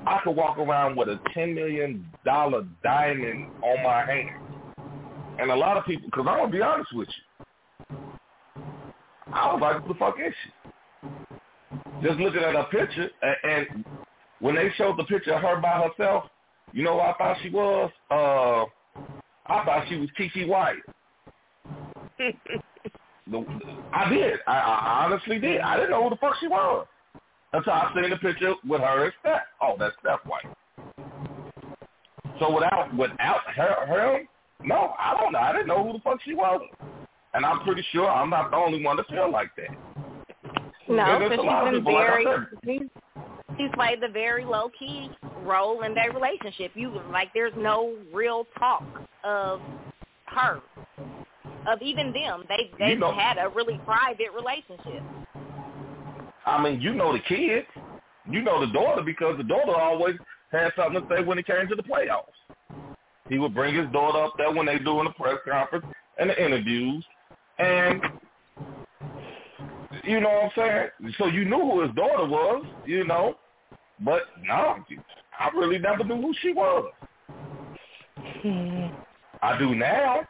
I 0.05 0.19
could 0.23 0.35
walk 0.35 0.57
around 0.57 0.95
with 0.95 1.09
a 1.09 1.19
ten 1.33 1.53
million 1.53 2.09
dollar 2.25 2.63
diamond 2.83 3.49
on 3.61 3.83
my 3.83 4.05
hand, 4.05 4.41
and 5.39 5.51
a 5.51 5.55
lot 5.55 5.77
of 5.77 5.85
people. 5.85 6.05
Because 6.05 6.25
I'm 6.27 6.39
gonna 6.39 6.51
be 6.51 6.61
honest 6.61 6.93
with 6.93 7.07
you, 7.07 7.97
I 9.33 9.53
was 9.53 9.61
like, 9.61 9.79
what 9.79 9.87
the 9.87 9.99
fuck 9.99 10.15
is 10.19 10.33
she? 10.43 12.07
Just 12.07 12.19
looking 12.19 12.41
at 12.41 12.55
her 12.55 12.65
picture, 12.71 13.09
and, 13.21 13.35
and 13.43 13.85
when 14.39 14.55
they 14.55 14.69
showed 14.75 14.97
the 14.97 15.03
picture 15.03 15.33
of 15.33 15.41
her 15.41 15.61
by 15.61 15.87
herself, 15.87 16.25
you 16.73 16.83
know 16.83 16.95
what 16.95 17.09
I 17.09 17.17
thought 17.17 17.37
she 17.43 17.49
was? 17.49 17.91
Uh, 18.09 18.65
I 19.45 19.65
thought 19.65 19.85
she 19.87 19.97
was 19.97 20.09
Kiki 20.17 20.45
White. 20.45 20.77
The, 23.29 23.45
I 23.93 24.09
did. 24.09 24.39
I, 24.47 24.57
I 24.57 25.05
honestly 25.05 25.37
did. 25.37 25.61
I 25.61 25.77
didn't 25.77 25.91
know 25.91 26.03
who 26.03 26.09
the 26.09 26.15
fuck 26.17 26.33
she 26.41 26.47
was 26.47 26.87
until 27.53 27.73
I 27.73 27.91
seen 27.95 28.09
the 28.09 28.17
picture 28.17 28.53
with 28.67 28.81
her 28.81 29.05
and 29.05 29.13
Steph. 29.21 29.41
Oh, 29.61 29.75
that's 29.77 29.95
Steph 30.01 30.19
White. 30.25 30.45
So 32.39 32.51
without 32.53 32.95
without 32.97 33.41
her, 33.55 33.85
her, 33.85 34.21
no, 34.63 34.93
I 34.97 35.15
don't 35.19 35.33
know. 35.33 35.39
I 35.39 35.51
didn't 35.51 35.67
know 35.67 35.83
who 35.83 35.93
the 35.93 35.99
fuck 35.99 36.19
she 36.23 36.33
was, 36.33 36.61
and 37.33 37.45
I'm 37.45 37.59
pretty 37.61 37.85
sure 37.91 38.09
I'm 38.09 38.29
not 38.29 38.51
the 38.51 38.57
only 38.57 38.83
one 38.83 38.97
to 38.97 39.03
feel 39.05 39.31
like 39.31 39.51
that. 39.57 39.69
No, 40.89 41.19
because 41.19 41.39
a 41.39 41.41
lot 41.41 41.67
of 41.67 41.73
she's 41.75 41.83
been 41.85 41.93
like 41.93 42.07
very 42.07 42.25
said. 42.25 42.47
she's 42.65 42.81
she's 43.57 43.69
played 43.75 44.01
the 44.01 44.07
very 44.11 44.43
low 44.43 44.69
key 44.77 45.11
role 45.43 45.83
in 45.83 45.93
their 45.93 46.11
relationship. 46.11 46.71
You 46.73 46.99
like 47.11 47.29
there's 47.33 47.53
no 47.57 47.95
real 48.13 48.47
talk 48.57 48.83
of 49.23 49.61
her. 50.27 50.61
Of 51.71 51.79
even 51.83 52.11
them. 52.11 52.43
They 52.49 52.71
they've 52.79 52.97
know- 52.99 53.13
had 53.13 53.37
a 53.37 53.49
really 53.49 53.79
private 53.85 54.29
relationship. 54.35 55.03
I 56.45 56.61
mean, 56.61 56.81
you 56.81 56.93
know 56.93 57.13
the 57.13 57.19
kid, 57.19 57.65
you 58.29 58.41
know 58.41 58.65
the 58.65 58.71
daughter 58.71 59.01
because 59.03 59.37
the 59.37 59.43
daughter 59.43 59.75
always 59.75 60.15
had 60.51 60.71
something 60.75 61.01
to 61.01 61.15
say 61.15 61.23
when 61.23 61.37
it 61.37 61.45
came 61.45 61.67
to 61.67 61.75
the 61.75 61.83
playoffs. 61.83 62.25
He 63.29 63.39
would 63.39 63.53
bring 63.53 63.75
his 63.75 63.89
daughter 63.91 64.23
up 64.23 64.33
there 64.37 64.51
when 64.51 64.65
they 64.65 64.79
doing 64.79 65.05
the 65.05 65.11
press 65.11 65.37
conference 65.49 65.85
and 66.19 66.29
the 66.29 66.43
interviews, 66.43 67.05
and 67.59 68.01
you 70.03 70.19
know 70.19 70.29
what 70.29 70.43
I'm 70.43 70.51
saying. 71.01 71.13
So 71.17 71.27
you 71.27 71.45
knew 71.45 71.59
who 71.59 71.81
his 71.81 71.95
daughter 71.95 72.25
was, 72.25 72.65
you 72.85 73.05
know, 73.05 73.35
but 74.01 74.23
no, 74.43 74.77
I 75.39 75.49
really 75.55 75.79
never 75.79 76.03
knew 76.03 76.21
who 76.21 76.33
she 76.41 76.53
was. 76.53 76.91
I 79.41 79.57
do 79.57 79.75
now. 79.75 80.21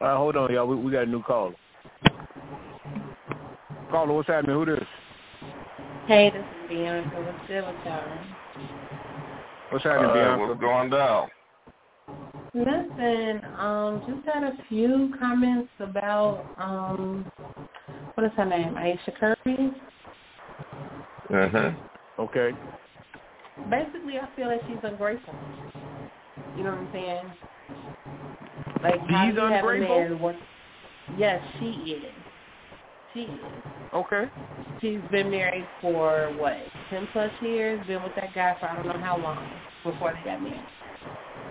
All 0.00 0.06
right, 0.06 0.16
hold 0.16 0.36
on, 0.36 0.52
y'all. 0.52 0.66
We, 0.66 0.76
we 0.76 0.92
got 0.92 1.04
a 1.04 1.06
new 1.06 1.22
caller. 1.22 1.54
Caller, 3.90 4.12
what's 4.12 4.28
happening? 4.28 4.54
Who 4.54 4.64
this? 4.64 4.84
Hey, 6.06 6.30
this 6.30 6.40
is 6.40 6.68
Bianca 6.68 7.18
with 7.18 7.34
Civitar. 7.50 8.04
What's 9.70 9.84
happening, 9.84 10.10
Uh, 10.10 10.14
Bianca? 10.14 10.46
what's 10.46 10.60
going 10.60 10.90
down? 10.90 11.28
Listen, 12.54 13.40
um, 13.58 14.02
just 14.06 14.34
had 14.34 14.44
a 14.44 14.52
few 14.68 15.12
comments 15.18 15.70
about 15.80 16.44
um, 16.58 17.26
what 18.14 18.24
is 18.24 18.32
her 18.36 18.44
name? 18.44 18.76
Ayesha 18.76 19.12
Curry. 19.18 19.72
Uh-huh. 21.34 21.70
Okay. 22.20 22.52
Basically, 23.68 24.18
I 24.18 24.28
feel 24.36 24.46
like 24.46 24.60
she's 24.68 24.78
ungrateful. 24.82 25.34
You 26.56 26.62
know 26.62 26.70
what 26.70 26.78
I'm 26.78 26.88
saying? 26.92 27.32
Like 28.82 29.00
how 29.08 29.26
She's 29.26 29.34
do 29.34 29.40
you 29.40 29.46
have 29.46 29.64
a 29.64 29.68
ungrateful? 29.68 30.36
Yes, 31.16 31.42
she 31.58 31.66
is. 31.66 32.12
She 33.14 33.20
is. 33.20 33.40
Okay. 33.92 34.24
She's 34.80 35.00
been 35.10 35.30
married 35.30 35.66
for 35.80 36.32
what, 36.36 36.56
ten 36.90 37.08
plus 37.12 37.30
years? 37.40 37.84
Been 37.86 38.02
with 38.02 38.14
that 38.16 38.34
guy 38.34 38.56
for 38.60 38.66
I 38.66 38.76
don't 38.76 38.86
know 38.86 39.04
how 39.04 39.18
long 39.18 39.50
before 39.82 40.12
they 40.12 40.30
got 40.30 40.42
married. 40.42 40.60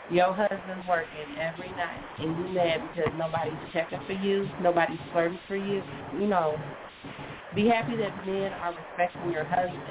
Your 0.10 0.34
husband's 0.34 0.88
working 0.88 1.36
every 1.38 1.70
night, 1.72 2.00
and 2.20 2.38
you 2.38 2.54
mad 2.54 2.82
because 2.96 3.12
nobody's 3.18 3.60
checking 3.74 4.00
for 4.06 4.14
you, 4.14 4.48
nobody's 4.62 5.00
flirting 5.12 5.40
for 5.50 5.58
you. 5.58 5.84
You 6.14 6.28
know, 6.28 6.56
be 7.54 7.68
happy 7.68 7.98
that 7.98 8.26
men 8.26 8.54
are 8.54 8.74
respecting 8.74 9.32
your 9.32 9.44
husband. 9.44 9.84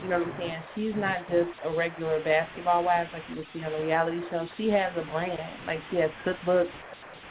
You 0.00 0.08
know 0.08 0.18
what 0.18 0.28
I'm 0.28 0.38
saying? 0.38 0.62
She's 0.74 0.94
not 0.96 1.18
just 1.28 1.50
a 1.64 1.70
regular 1.70 2.22
basketball 2.24 2.84
wife 2.84 3.08
like 3.12 3.22
you 3.28 3.36
would 3.36 3.46
see 3.52 3.62
on 3.62 3.72
a 3.72 3.84
reality 3.84 4.20
show. 4.30 4.48
She 4.56 4.68
has 4.70 4.92
a 4.96 5.04
brand. 5.12 5.38
Like 5.66 5.80
she 5.90 5.96
has 5.98 6.10
cookbooks. 6.24 6.70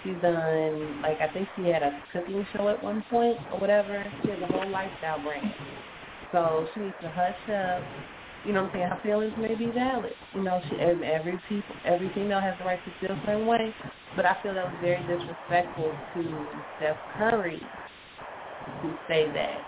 She's 0.03 0.15
done 0.21 1.01
like 1.01 1.19
I 1.21 1.31
think 1.33 1.47
she 1.55 1.63
had 1.65 1.83
a 1.83 2.01
cooking 2.13 2.45
show 2.55 2.69
at 2.69 2.81
one 2.81 3.03
point 3.09 3.37
or 3.51 3.59
whatever. 3.59 4.05
She 4.23 4.29
has 4.29 4.39
a 4.41 4.47
whole 4.47 4.69
lifestyle 4.69 5.21
brand. 5.21 5.53
So 6.31 6.67
she 6.73 6.81
needs 6.81 6.95
to 7.01 7.09
hush 7.09 7.35
up. 7.49 7.83
You 8.45 8.53
know 8.53 8.63
what 8.63 8.71
I'm 8.71 8.75
saying? 8.75 8.89
Her 8.89 8.99
feelings 9.03 9.33
may 9.37 9.55
be 9.55 9.71
valid. 9.71 10.13
You 10.33 10.43
know, 10.43 10.61
she 10.69 10.75
every 10.77 11.39
people 11.49 11.75
every 11.85 12.11
female 12.13 12.41
has 12.41 12.57
the 12.57 12.65
right 12.65 12.79
to 12.85 13.07
feel 13.07 13.15
the 13.15 13.25
same 13.25 13.45
way. 13.47 13.73
But 14.15 14.25
I 14.25 14.37
feel 14.41 14.53
that 14.53 14.65
was 14.65 14.75
very 14.81 15.01
disrespectful 15.07 15.95
to 16.13 16.47
Steph 16.77 16.97
Curry 17.17 17.61
to 18.81 18.97
say 19.07 19.31
that. 19.31 19.61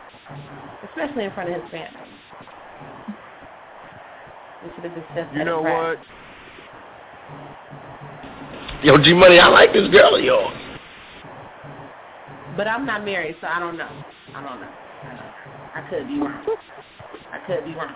Especially 0.83 1.25
in 1.25 1.31
front 1.31 1.49
of 1.49 1.61
his 1.61 1.71
family. 1.71 2.09
We 4.63 4.69
should 4.75 4.83
have 4.85 4.95
discussed 4.95 5.33
You 5.33 5.43
know 5.43 5.61
what? 5.61 5.99
Yo, 8.83 8.97
G 8.97 9.13
Money, 9.13 9.39
I 9.39 9.47
like 9.47 9.73
this 9.73 9.87
girl 9.89 10.15
of 10.15 10.23
yours. 10.23 10.53
But 12.55 12.67
I'm 12.67 12.85
not 12.85 13.03
married, 13.03 13.35
so 13.41 13.47
I 13.47 13.59
don't 13.59 13.77
know. 13.77 13.89
I 14.33 14.41
don't 14.43 14.61
know. 14.61 14.69
I, 15.01 15.07
don't 15.07 15.15
know. 15.15 15.31
I 15.75 15.87
could 15.89 16.07
be 16.07 16.19
wrong. 16.19 16.45
I 17.31 17.39
could 17.47 17.65
be 17.65 17.73
wrong. 17.73 17.95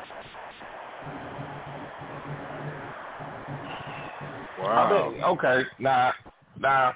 I 4.68 5.10
mean, 5.12 5.24
okay, 5.24 5.62
now, 5.80 6.14
now, 6.60 6.94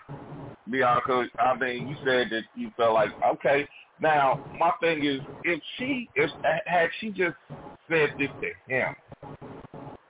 Bianca, 0.70 1.26
I 1.40 1.58
mean, 1.58 1.88
you 1.88 1.96
said 2.04 2.28
that 2.32 2.44
you 2.56 2.72
felt 2.76 2.94
like, 2.96 3.10
okay, 3.34 3.68
now, 4.00 4.42
my 4.60 4.72
thing 4.82 5.06
is, 5.06 5.22
if 5.44 5.62
she, 5.78 6.10
if 6.16 6.32
had 6.66 6.90
she 7.00 7.12
just 7.12 7.36
said 7.90 8.10
this 8.18 8.30
to 8.42 8.74
him, 8.74 8.96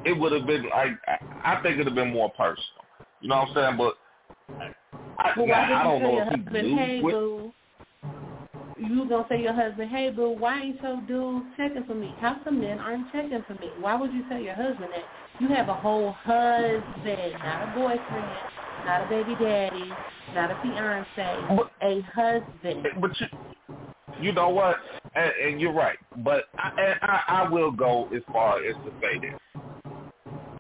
it 0.05 0.17
would 0.17 0.31
have 0.31 0.45
been 0.45 0.63
like, 0.63 0.91
I 1.07 1.17
I 1.43 1.61
think 1.61 1.75
it 1.75 1.77
would 1.79 1.87
have 1.87 1.95
been 1.95 2.13
more 2.13 2.29
personal. 2.31 2.85
You 3.21 3.29
know 3.29 3.37
what 3.37 3.49
I'm 3.49 3.77
saying? 3.77 3.77
But 3.77 3.93
I, 5.19 5.31
Well, 5.37 5.47
now, 5.47 5.79
I 5.79 5.83
don't 5.83 6.01
you 6.01 6.07
know 6.07 6.21
if 6.21 6.27
he 6.29 6.35
husband, 6.37 6.67
knew 6.67 6.77
hey, 6.77 7.01
boo? 7.01 7.53
You 8.79 9.07
gonna 9.07 9.25
say 9.29 9.41
your 9.41 9.53
husband, 9.53 9.89
hey, 9.91 10.09
boo, 10.09 10.31
why 10.31 10.59
ain't 10.59 10.81
your 10.81 11.01
dude 11.07 11.43
checking 11.55 11.83
for 11.83 11.93
me? 11.93 12.13
How 12.19 12.37
come 12.43 12.59
men 12.61 12.79
aren't 12.79 13.11
checking 13.11 13.43
for 13.47 13.53
me? 13.53 13.69
Why 13.79 13.95
would 13.95 14.11
you 14.11 14.27
tell 14.27 14.39
your 14.39 14.55
husband 14.55 14.89
that? 14.91 15.03
You 15.39 15.47
have 15.49 15.69
a 15.69 15.73
whole 15.73 16.11
husband, 16.11 17.33
not 17.43 17.69
a 17.69 17.71
boyfriend, 17.75 18.37
not 18.85 19.05
a 19.05 19.09
baby 19.09 19.35
daddy, 19.39 19.91
not 20.33 20.51
a 20.51 20.59
fiance, 20.61 21.55
But- 21.55 21.71
a 21.81 22.01
husband. 22.13 22.87
But 22.99 23.11
you, 23.19 23.27
you 24.21 24.31
know 24.31 24.49
what? 24.49 24.77
And, 25.15 25.31
and 25.43 25.61
you're 25.61 25.73
right. 25.73 25.97
But 26.17 26.45
I, 26.57 26.71
and 26.79 26.99
I, 27.01 27.21
I 27.27 27.49
will 27.49 27.71
go 27.71 28.07
as 28.15 28.21
far 28.31 28.63
as 28.63 28.75
to 28.75 28.91
say 29.01 29.19
this: 29.19 29.33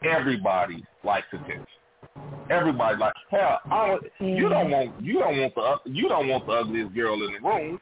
everybody 0.03 0.83
likes 1.03 1.27
attention. 1.33 1.65
Everybody 2.49 2.97
like 2.97 3.13
hell. 3.29 3.59
I 3.71 3.87
don't, 3.87 4.03
you 4.19 4.49
don't 4.49 4.67
mm-hmm. 4.67 4.71
want 4.71 5.03
you 5.03 5.19
don't 5.19 5.39
want 5.39 5.55
the 5.55 5.91
you 5.91 6.09
don't 6.09 6.27
want 6.27 6.45
the 6.45 6.51
ugliest 6.51 6.93
girl 6.93 7.13
in 7.13 7.33
the 7.33 7.47
room. 7.47 7.79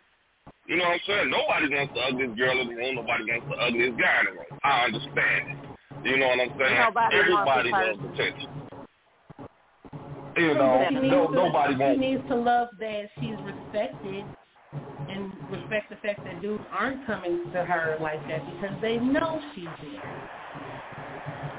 You 0.68 0.78
know 0.78 0.84
what 0.84 0.94
I'm 0.94 1.00
saying? 1.08 1.30
Nobody 1.32 1.76
wants 1.76 1.94
the 1.96 2.02
ugliest 2.02 2.38
girl 2.38 2.62
in 2.62 2.68
the 2.68 2.76
room. 2.76 2.96
Nobody 2.96 3.24
wants 3.26 3.48
the 3.50 3.56
ugliest 3.56 4.00
guy 4.00 4.20
in 4.20 4.26
the 4.26 4.32
room. 4.32 4.60
I 4.64 4.86
understand 4.86 5.50
it. 5.50 5.58
You 6.06 6.18
know 6.18 6.28
what 6.28 6.40
I'm 6.40 6.54
saying? 6.60 6.80
Nobody 6.80 7.18
Everybody 7.18 7.72
wants 7.72 8.00
wants 8.00 8.20
attention. 8.20 8.50
You 10.38 10.54
know, 10.54 10.86
She 10.88 10.96
needs 10.96 11.12
no, 11.12 11.28
to, 11.28 11.34
nobody 11.34 11.74
she 11.74 11.80
wants. 11.80 12.00
needs 12.00 12.24
to 12.30 12.36
love 12.36 12.70
that 12.80 13.10
she's 13.20 13.36
respected 13.44 14.24
and 15.10 15.34
respect 15.52 15.90
the 15.90 15.98
fact 16.06 16.24
that 16.24 16.42
dudes 16.42 16.64
aren't 16.72 17.06
coming 17.06 17.44
to 17.52 17.66
her 17.66 17.98
like 18.00 18.22
that 18.30 18.46
because 18.54 18.76
they 18.82 18.98
know 18.98 19.42
she's 19.56 19.66
there. 19.82 20.30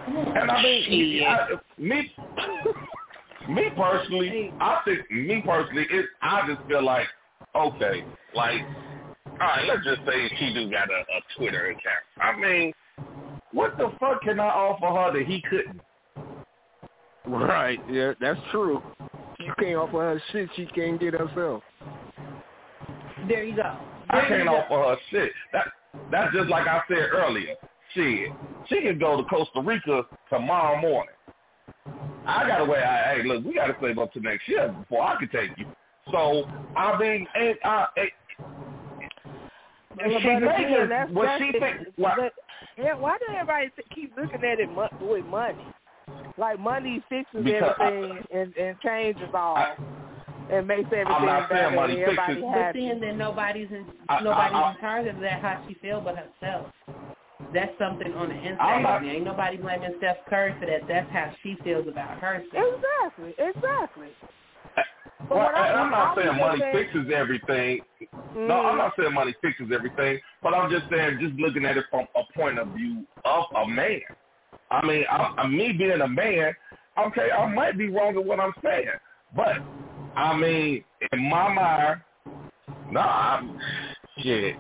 Come 0.04 0.16
on. 0.16 0.36
And 0.36 0.50
I 0.50 0.62
mean, 0.62 1.22
I, 1.26 1.48
me, 1.78 2.12
me 3.48 3.70
personally, 3.76 4.52
I 4.60 4.80
think 4.84 5.10
me 5.10 5.42
personally, 5.44 5.86
it, 5.90 6.06
I 6.22 6.46
just 6.46 6.66
feel 6.68 6.84
like, 6.84 7.06
okay, 7.54 8.04
Like, 8.34 8.62
all 9.26 9.36
right, 9.38 9.64
let's 9.66 9.84
just 9.84 10.00
say 10.06 10.28
she 10.38 10.54
do 10.54 10.70
got 10.70 10.88
a, 10.90 11.00
a 11.00 11.20
Twitter 11.36 11.66
account. 11.66 12.04
I 12.20 12.36
mean, 12.38 12.72
what 13.52 13.76
the 13.78 13.92
fuck 13.98 14.22
can 14.22 14.38
I 14.38 14.48
offer 14.48 14.86
her 14.86 15.18
that 15.18 15.26
he 15.26 15.42
couldn't? 15.42 15.80
Right. 17.26 17.80
Yeah, 17.90 18.12
that's 18.20 18.40
true. 18.50 18.82
You 19.38 19.52
can't 19.58 19.76
offer 19.76 19.98
her 19.98 20.22
shit 20.32 20.50
she 20.56 20.66
can't 20.66 21.00
get 21.00 21.14
herself. 21.14 21.62
There 23.28 23.44
you 23.44 23.56
go. 23.56 23.76
I 24.10 24.26
can't 24.28 24.40
you 24.40 24.44
go. 24.44 24.56
offer 24.56 24.90
her 24.90 24.96
shit. 25.10 25.32
That 25.52 25.68
that's 26.10 26.34
just 26.34 26.48
like 26.48 26.66
I 26.66 26.82
said 26.88 27.08
earlier. 27.12 27.54
Shit, 27.94 28.30
she 28.68 28.80
can 28.82 28.98
go 28.98 29.16
to 29.16 29.24
Costa 29.24 29.60
Rica 29.60 30.04
tomorrow 30.28 30.80
morning. 30.80 31.14
I 32.26 32.46
gotta 32.46 32.64
wait. 32.64 32.82
I, 32.82 33.14
hey, 33.16 33.22
look, 33.26 33.44
we 33.44 33.54
gotta 33.54 33.74
save 33.82 33.98
up 33.98 34.12
to 34.12 34.20
next 34.20 34.48
year 34.48 34.68
before 34.68 35.02
I 35.02 35.16
can 35.18 35.28
take 35.30 35.50
you. 35.58 35.66
So 36.12 36.44
I 36.76 36.96
mean, 36.98 37.26
and 37.34 37.54
I, 37.64 37.86
and, 37.96 38.08
and 40.00 40.12
she 40.22 40.28
But 40.28 40.36
again, 40.36 40.44
making 40.44 40.88
that's- 40.88 41.10
what 41.10 41.38
she 41.38 41.44
it. 41.46 41.60
think. 41.60 41.88
What, 41.96 42.14
But, 42.16 42.32
yeah, 42.78 42.94
why 42.94 43.18
do 43.18 43.34
everybody 43.34 43.70
keep 43.94 44.16
looking 44.16 44.44
at 44.44 44.60
it 44.60 44.70
mo- 44.70 44.88
with 45.00 45.24
money? 45.26 45.64
Like 46.38 46.58
money 46.60 47.02
fixes 47.08 47.44
Because 47.44 47.74
I- 47.80 47.86
everything 47.86 48.24
and, 48.32 48.56
and 48.56 48.80
changes 48.80 49.28
all 49.34 49.56
I- 49.56 49.74
and 50.50 50.66
makes 50.66 50.84
everything 50.86 51.06
I'm 51.08 51.26
not 51.26 51.48
saying 51.50 51.62
better 51.64 51.76
money 51.76 51.92
and 51.94 52.02
everybody 52.02 52.34
fixes- 52.34 52.50
But 52.52 52.58
happy. 52.62 52.78
seeing 52.78 53.00
that 53.00 53.16
nobody's 53.16 53.70
in 53.70 53.86
I- 54.08 54.20
nobody's 54.22 54.54
I- 54.54 54.60
I- 54.62 54.70
in 54.74 54.80
charge 54.80 55.06
of 55.08 55.20
that, 55.20 55.40
how 55.42 55.60
she 55.66 55.74
feel 55.74 56.00
but 56.00 56.16
herself. 56.16 56.66
That's 57.52 57.72
something 57.78 58.12
on 58.14 58.28
the 58.28 58.34
inside. 58.36 58.82
not- 58.82 59.02
There 59.02 59.10
ain't 59.10 59.24
nobody 59.24 59.56
blaming 59.56 59.94
Steph 59.98 60.18
Curry 60.28 60.54
for 60.60 60.66
that. 60.66 60.86
That's 60.86 61.10
how 61.10 61.32
she 61.42 61.56
feels 61.64 61.88
about 61.88 62.18
herself. 62.18 62.52
Exactly, 62.54 63.34
exactly. 63.38 64.08
But 65.28 65.36
well, 65.36 65.38
what 65.46 65.54
I- 65.54 65.68
and 65.68 65.80
I'm 65.80 65.90
not 65.90 66.16
saying 66.16 66.36
money 66.36 66.60
saying- 66.60 66.72
fixes 66.76 67.10
everything. 67.12 67.80
No, 68.34 68.54
Mm. 68.54 68.70
I'm 68.72 68.78
not 68.78 68.94
saying 68.96 69.12
money 69.12 69.32
fixes 69.42 69.70
everything, 69.72 70.20
but 70.42 70.54
I'm 70.54 70.70
just 70.70 70.88
saying, 70.90 71.18
just 71.20 71.34
looking 71.34 71.64
at 71.64 71.76
it 71.76 71.84
from 71.90 72.06
a 72.14 72.22
point 72.34 72.58
of 72.58 72.68
view 72.68 73.04
of 73.24 73.44
a 73.54 73.66
man. 73.66 74.00
I 74.70 74.86
mean, 74.86 75.04
I, 75.10 75.34
I, 75.38 75.46
me 75.48 75.72
being 75.72 76.00
a 76.00 76.08
man, 76.08 76.54
okay, 76.98 77.30
I 77.32 77.46
might 77.46 77.76
be 77.76 77.88
wrong 77.88 78.16
in 78.16 78.26
what 78.26 78.38
I'm 78.40 78.54
saying, 78.62 78.86
but 79.34 79.56
I 80.16 80.36
mean, 80.36 80.84
in 81.12 81.28
my 81.28 81.52
mind, 81.52 82.00
nah, 82.90 83.36
I'm, 83.38 83.60
shit. 84.18 84.56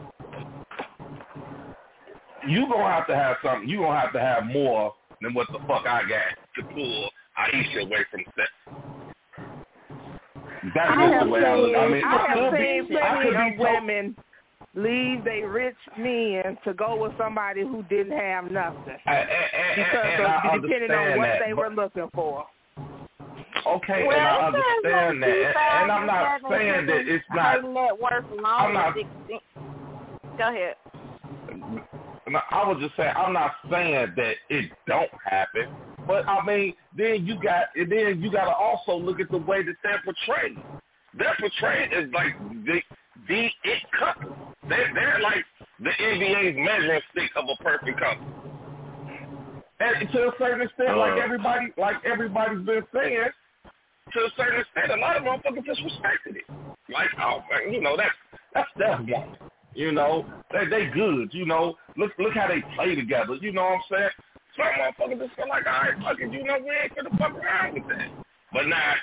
You 2.48 2.66
gonna 2.70 2.88
have 2.90 3.06
to 3.08 3.14
have 3.16 3.36
something. 3.44 3.68
You 3.68 3.78
gonna 3.80 4.00
have 4.00 4.12
to 4.12 4.20
have 4.20 4.46
more 4.46 4.94
than 5.20 5.34
what 5.34 5.46
the 5.52 5.58
fuck 5.66 5.86
I 5.86 6.02
got. 6.08 6.36
to 6.56 6.62
pull 6.74 7.10
Ayesha 7.36 7.80
away 7.80 8.04
from 8.10 8.20
sex. 8.36 8.50
That's 10.74 10.90
I 10.90 10.96
just 10.96 11.12
have 11.14 11.24
the 11.26 11.30
way 11.32 11.44
I 11.44 11.54
look. 11.56 11.76
I 11.76 11.84
seen, 11.84 11.92
mean, 11.92 12.04
I 12.04 12.08
I 12.08 12.26
have 12.28 12.50
could 12.52 12.58
seen 12.60 12.88
be, 12.88 12.96
I 12.98 13.14
plenty 13.14 13.30
could 13.30 13.36
of 13.36 13.52
so- 13.58 13.72
women 13.72 14.16
leave 14.74 15.24
they 15.24 15.42
rich 15.42 15.76
men 15.98 16.56
to 16.64 16.72
go 16.74 16.96
with 17.02 17.12
somebody 17.18 17.62
who 17.62 17.82
didn't 17.90 18.16
have 18.16 18.50
nothing 18.50 18.94
And, 19.06 19.18
and, 19.18 19.28
and, 19.28 19.76
because 19.76 20.04
and 20.04 20.22
I 20.22 20.54
of 20.54 20.62
depending 20.62 20.90
on 20.92 21.18
what 21.18 21.24
that, 21.26 21.40
they 21.44 21.52
but- 21.52 21.58
were 21.58 21.74
looking 21.74 22.08
for. 22.14 22.46
Okay, 23.66 24.04
Well, 24.06 24.16
and 24.16 24.26
I 24.26 24.46
understand 24.46 25.22
that, 25.22 25.28
and, 25.28 25.82
and 25.82 25.92
I'm 25.92 26.06
not 26.06 26.40
saying 26.50 26.86
that 26.86 27.06
it's 27.06 27.24
not. 27.30 27.60
Her 27.60 27.68
net 27.68 28.00
worth 28.00 28.24
I'm 28.44 28.44
alone 28.44 28.74
not- 28.74 28.96
is 28.98 29.04
16. 29.28 29.40
Go 30.38 30.48
ahead. 30.48 30.74
I 32.36 32.68
was 32.68 32.78
just 32.80 32.96
saying 32.96 33.12
I'm 33.16 33.32
not 33.32 33.52
saying 33.70 34.14
that 34.16 34.34
it 34.50 34.70
don't 34.86 35.10
happen, 35.24 35.68
but 36.06 36.28
I 36.28 36.44
mean, 36.46 36.74
then 36.96 37.26
you 37.26 37.40
got, 37.42 37.68
and 37.76 37.90
then 37.90 38.22
you 38.22 38.30
got 38.32 38.46
to 38.46 38.54
also 38.54 38.94
look 38.96 39.20
at 39.20 39.30
the 39.30 39.38
way 39.38 39.62
that 39.62 39.76
they're 39.82 40.02
portrayed. 40.04 40.58
They're 41.18 41.36
portrayed 41.40 41.92
as 41.92 42.10
like 42.12 42.38
the 42.66 42.80
the 43.28 43.48
it 43.64 43.82
couple. 43.98 44.36
They 44.68 44.84
they're 44.94 45.20
like 45.22 45.44
the 45.80 45.90
NBA's 45.90 46.56
measuring 46.58 47.00
stick 47.12 47.30
of 47.36 47.44
a 47.48 47.62
perfect 47.62 47.98
couple. 48.00 48.26
And 49.80 50.10
to 50.12 50.28
a 50.28 50.32
certain 50.38 50.62
extent, 50.62 50.96
like 50.98 51.12
Uh. 51.14 51.22
everybody, 51.24 51.68
like 51.78 51.96
everybody's 52.04 52.64
been 52.66 52.84
saying, 52.94 53.30
To 54.12 54.20
a 54.20 54.30
certain 54.36 54.60
extent, 54.60 54.92
a 54.92 54.96
lot 54.96 55.16
of 55.16 55.24
motherfuckers 55.24 55.64
disrespected 55.66 56.36
it. 56.36 56.44
Like, 56.92 57.10
oh 57.20 57.42
man, 57.50 57.72
you 57.72 57.80
know 57.80 57.96
that's 57.96 58.14
that's 58.54 58.70
that 58.78 59.00
woman. 59.00 59.36
You 59.74 59.92
know, 59.92 60.26
they 60.52 60.66
they 60.66 60.86
good. 60.86 61.32
You 61.32 61.46
know, 61.46 61.76
look 61.96 62.12
look 62.18 62.34
how 62.34 62.48
they 62.48 62.62
play 62.74 62.94
together. 62.94 63.34
You 63.40 63.52
know 63.52 63.62
what 63.62 63.72
I'm 63.72 63.82
saying? 63.90 64.10
some 64.56 64.66
motherfuckers 64.66 65.18
just 65.20 65.36
feel 65.36 65.48
like, 65.48 65.66
all 65.66 65.72
right, 65.72 65.94
fuck 66.02 66.20
it, 66.20 66.32
you 66.32 66.44
know, 66.44 66.58
we 66.58 66.70
ain't 66.70 66.94
gonna 66.94 67.10
fuck 67.18 67.32
around 67.34 67.74
with 67.74 67.88
that. 67.88 68.08
But 68.52 68.66
now 68.66 68.94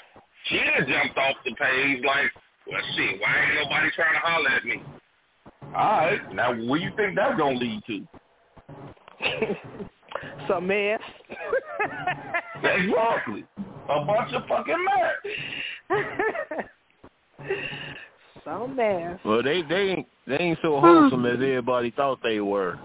she 0.45 0.57
done 0.57 0.87
jumped 0.87 1.17
off 1.17 1.35
the 1.45 1.55
page 1.55 2.03
like, 2.05 2.31
well, 2.69 2.81
shit, 2.95 3.19
why 3.21 3.35
ain't 3.43 3.55
nobody 3.63 3.89
trying 3.95 4.13
to 4.13 4.19
holler 4.19 4.49
at 4.49 4.65
me? 4.65 4.81
All 5.75 5.97
right, 5.97 6.33
now 6.33 6.53
where 6.53 6.79
you 6.79 6.91
think 6.95 7.15
that's 7.15 7.37
gonna 7.37 7.57
lead 7.57 7.81
to? 7.87 8.07
Some 10.47 10.67
mess. 10.67 10.99
Exactly. 12.57 13.45
A 13.87 14.03
bunch 14.03 14.33
of 14.33 14.41
fucking 14.47 14.83
mess. 14.83 16.59
Oh, 18.47 18.67
Mess. 18.67 19.19
Well, 19.25 19.43
they 19.43 19.61
they 19.63 19.75
ain't 19.91 20.07
they 20.25 20.37
ain't 20.37 20.59
so 20.61 20.79
hmm. 20.79 20.85
wholesome 20.85 21.25
as 21.25 21.33
everybody 21.35 21.91
thought 21.91 22.19
they 22.23 22.39
were. 22.39 22.79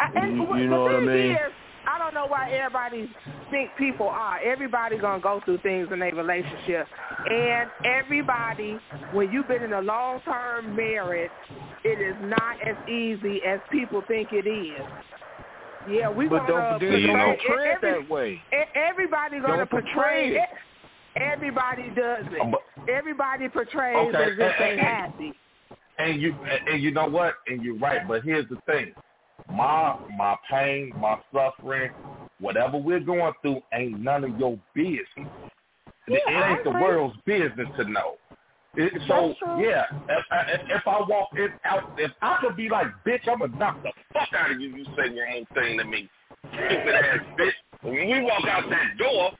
I, 0.00 0.10
and 0.16 0.36
You- 0.36 0.56
you 0.56 0.66
know 0.68 0.82
what 0.82 0.94
I 0.96 1.00
mean? 1.00 1.32
Is, 1.32 1.38
I 1.86 1.98
don't 1.98 2.14
know 2.14 2.26
why 2.26 2.50
everybody 2.52 3.08
think 3.50 3.70
people 3.76 4.08
are. 4.08 4.38
Everybody 4.40 4.98
gonna 4.98 5.20
go 5.22 5.40
through 5.44 5.58
things 5.58 5.88
in 5.92 5.98
their 5.98 6.14
relationship, 6.14 6.86
and 7.30 7.70
everybody, 7.84 8.78
when 9.12 9.30
you've 9.32 9.48
been 9.48 9.62
in 9.62 9.72
a 9.72 9.80
long 9.80 10.20
term 10.20 10.74
marriage, 10.76 11.30
it 11.84 12.00
is 12.00 12.16
not 12.22 12.56
as 12.66 12.76
easy 12.88 13.42
as 13.44 13.60
people 13.70 14.02
think 14.06 14.28
it 14.32 14.46
is. 14.48 14.80
Yeah, 15.88 16.08
we 16.08 16.28
But 16.28 16.46
gonna 16.46 16.48
don't 16.48 16.60
uh, 16.60 16.78
forget, 16.78 17.00
you 17.00 17.06
don't 17.08 17.16
know- 17.18 17.36
portray 17.46 17.68
it 17.70 17.74
every- 17.82 17.92
that 18.02 18.08
way. 18.10 18.42
E- 18.52 18.64
Everybody 18.74 19.40
gonna 19.40 19.56
Don't 19.58 19.70
portray 19.70 19.92
portray 19.92 20.36
it. 20.36 20.48
It. 21.14 21.22
Everybody 21.22 21.90
does 21.90 22.26
it. 22.30 22.50
But- 22.50 22.62
Everybody 22.88 23.48
portrays 23.48 24.14
Okay, 24.14 24.24
as 24.24 24.32
if 24.32 24.58
they 24.58 24.76
happy. 24.76 25.32
And 25.98 26.20
you 26.20 26.34
and 26.68 26.82
you 26.82 26.90
know 26.90 27.08
what? 27.08 27.34
And 27.46 27.62
you're 27.62 27.78
right. 27.78 28.06
But 28.08 28.24
here's 28.24 28.48
the 28.48 28.58
thing: 28.66 28.92
my 29.52 29.96
my 30.16 30.36
pain, 30.50 30.92
my 30.98 31.18
suffering, 31.32 31.92
whatever 32.40 32.78
we're 32.78 33.00
going 33.00 33.32
through, 33.42 33.62
ain't 33.72 34.00
none 34.00 34.24
of 34.24 34.38
your 34.38 34.58
business. 34.74 35.04
it 36.08 36.22
Yeah, 36.26 36.40
I 36.42 36.50
ain't 36.54 36.64
the 36.64 36.70
world's 36.70 37.16
business 37.24 37.68
to 37.76 37.84
know. 37.84 38.16
It, 38.74 38.90
so 39.06 39.34
yeah, 39.60 39.84
if, 40.08 40.24
if, 40.48 40.60
if 40.80 40.86
I 40.86 41.02
walk 41.06 41.28
in 41.36 41.48
out, 41.64 41.92
if 41.98 42.10
I 42.22 42.38
could 42.40 42.56
be 42.56 42.70
like, 42.70 42.86
bitch, 43.06 43.28
I'm 43.30 43.40
gonna 43.40 43.56
knock 43.58 43.82
the 43.82 43.90
Fuck 44.14 44.28
out 44.34 44.50
of 44.50 44.60
you, 44.60 44.68
you 44.74 44.84
say 44.96 45.10
one 45.10 45.46
more 45.54 45.62
thing 45.62 45.78
to 45.78 45.84
me. 45.84 46.08
Stupid 46.48 46.94
ass 46.94 47.18
bitch. 47.38 47.52
When 47.82 47.94
we 47.94 48.22
walk 48.22 48.44
out 48.46 48.70
that 48.70 48.96
door, 48.96 49.32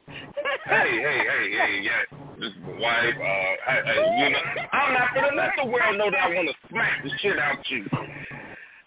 hey, 0.67 0.91
hey, 0.91 1.19
hey, 1.29 1.51
hey, 1.53 1.81
yeah, 1.83 2.19
this 2.41 2.51
is 2.51 2.59
my 2.61 2.73
wife, 2.81 3.15
uh, 3.15 3.21
hey, 3.21 3.83
hey, 3.87 4.19
you 4.19 4.31
know, 4.31 4.63
I'm 4.73 4.95
not 4.95 5.15
gonna 5.15 5.37
let 5.37 5.51
the 5.63 5.67
world 5.67 5.97
know 5.97 6.11
that 6.11 6.21
I 6.25 6.35
want 6.35 6.49
to 6.49 6.55
smack 6.69 7.05
the 7.05 7.11
shit 7.21 7.39
out 7.39 7.59
you. 7.71 7.87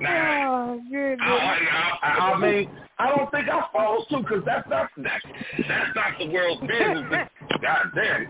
Now, 0.02 0.74
Oh, 0.76 0.82
goodness. 0.92 1.20
I, 1.22 1.98
I, 2.04 2.34
I 2.34 2.38
mean, 2.40 2.70
I 3.00 3.16
don't 3.16 3.32
think 3.32 3.48
I 3.48 3.64
follow 3.72 4.06
suit 4.10 4.24
because 4.28 4.44
that's 4.46 4.68
not 4.70 4.90
that's, 4.98 5.26
that's 5.70 5.96
not 5.96 6.20
the 6.20 6.28
world's 6.28 6.62
business. 6.62 7.30
God 7.62 7.92
damn 7.96 8.22
it. 8.24 8.28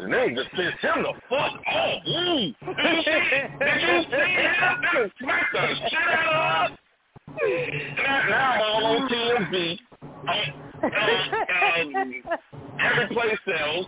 The 0.00 0.06
name 0.06 0.36
just 0.36 0.50
pissed 0.50 0.78
him 0.84 1.02
the 1.02 1.12
fuck 1.30 1.60
off. 1.66 2.02
Ooh. 2.06 2.12
Did 2.12 2.54
you 2.60 3.02
see, 3.04 3.42
did 3.58 3.80
you 3.80 4.02
see 4.04 4.32
him? 4.36 4.82
That 4.82 5.10
smacked 5.18 5.52
the 5.52 5.88
shit 5.88 6.08
out 6.08 6.66
of 6.66 6.72
us. 6.72 6.78
Now, 7.96 8.28
now 8.28 8.52
I'm 8.52 8.60
all 8.84 8.86
on 8.86 9.08
TMZ. 9.08 9.78
Uh, 10.02 10.86
um, 10.86 12.14
every 12.80 13.14
place 13.14 13.38
sells. 13.46 13.86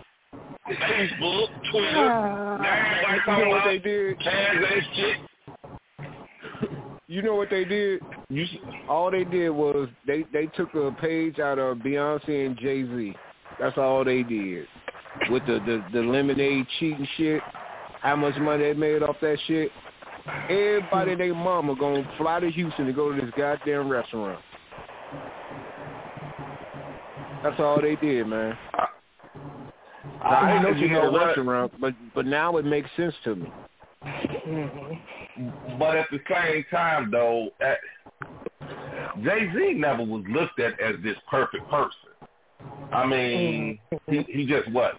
Facebook, 0.67 1.47
Twitter, 1.71 1.91
now 1.91 2.61
everybody 2.63 3.15
You 3.15 3.21
talking 3.25 3.43
know 3.43 3.49
what 3.49 3.57
about 3.57 3.65
they 3.65 3.79
did? 3.79 4.17
and 4.21 4.83
shit. 4.95 5.17
You 7.07 7.21
know 7.21 7.35
what 7.35 7.49
they 7.49 7.65
did? 7.65 8.01
You 8.29 8.45
All 8.87 9.11
they 9.11 9.25
did 9.25 9.49
was 9.49 9.89
they 10.07 10.23
they 10.31 10.45
took 10.47 10.73
a 10.75 10.91
page 11.01 11.39
out 11.39 11.59
of 11.59 11.79
Beyonce 11.79 12.45
and 12.45 12.57
Jay 12.57 12.83
Z. 12.83 13.15
That's 13.59 13.77
all 13.77 14.05
they 14.05 14.23
did. 14.23 14.65
With 15.29 15.45
the 15.45 15.59
the, 15.65 15.83
the 15.91 15.99
lemonade 16.01 16.65
cheating 16.79 17.07
shit, 17.17 17.41
how 18.01 18.15
much 18.15 18.37
money 18.37 18.63
they 18.63 18.73
made 18.73 19.03
off 19.03 19.17
that 19.21 19.37
shit. 19.47 19.71
Everybody, 20.49 21.15
they 21.15 21.31
mama 21.31 21.75
gonna 21.75 22.09
fly 22.17 22.39
to 22.39 22.49
Houston 22.51 22.85
to 22.85 22.93
go 22.93 23.11
to 23.11 23.19
this 23.19 23.31
goddamn 23.35 23.89
restaurant. 23.89 24.39
That's 27.43 27.59
all 27.59 27.81
they 27.81 27.95
did, 27.95 28.27
man. 28.27 28.57
Now, 28.75 28.87
I 30.23 30.53
didn't 30.53 30.63
know 30.63 30.79
you 30.79 30.89
had 30.89 31.03
know 31.03 31.09
a 31.09 31.11
what? 31.11 31.27
restaurant, 31.27 31.73
but 31.79 31.93
but 32.13 32.25
now 32.25 32.57
it 32.57 32.65
makes 32.65 32.89
sense 32.95 33.13
to 33.23 33.35
me. 33.35 33.51
Mm-hmm. 34.03 35.77
But 35.79 35.97
at 35.97 36.07
the 36.11 36.19
same 36.29 36.65
time, 36.69 37.11
though, 37.11 37.49
Jay 39.23 39.51
Z 39.53 39.73
never 39.75 40.03
was 40.03 40.23
looked 40.29 40.59
at 40.59 40.79
as 40.79 40.95
this 41.03 41.17
perfect 41.29 41.69
person. 41.69 41.93
I 42.91 43.05
mean, 43.05 43.79
he 44.07 44.17
mm-hmm. 44.17 44.31
he 44.31 44.45
just 44.45 44.69
what? 44.71 44.93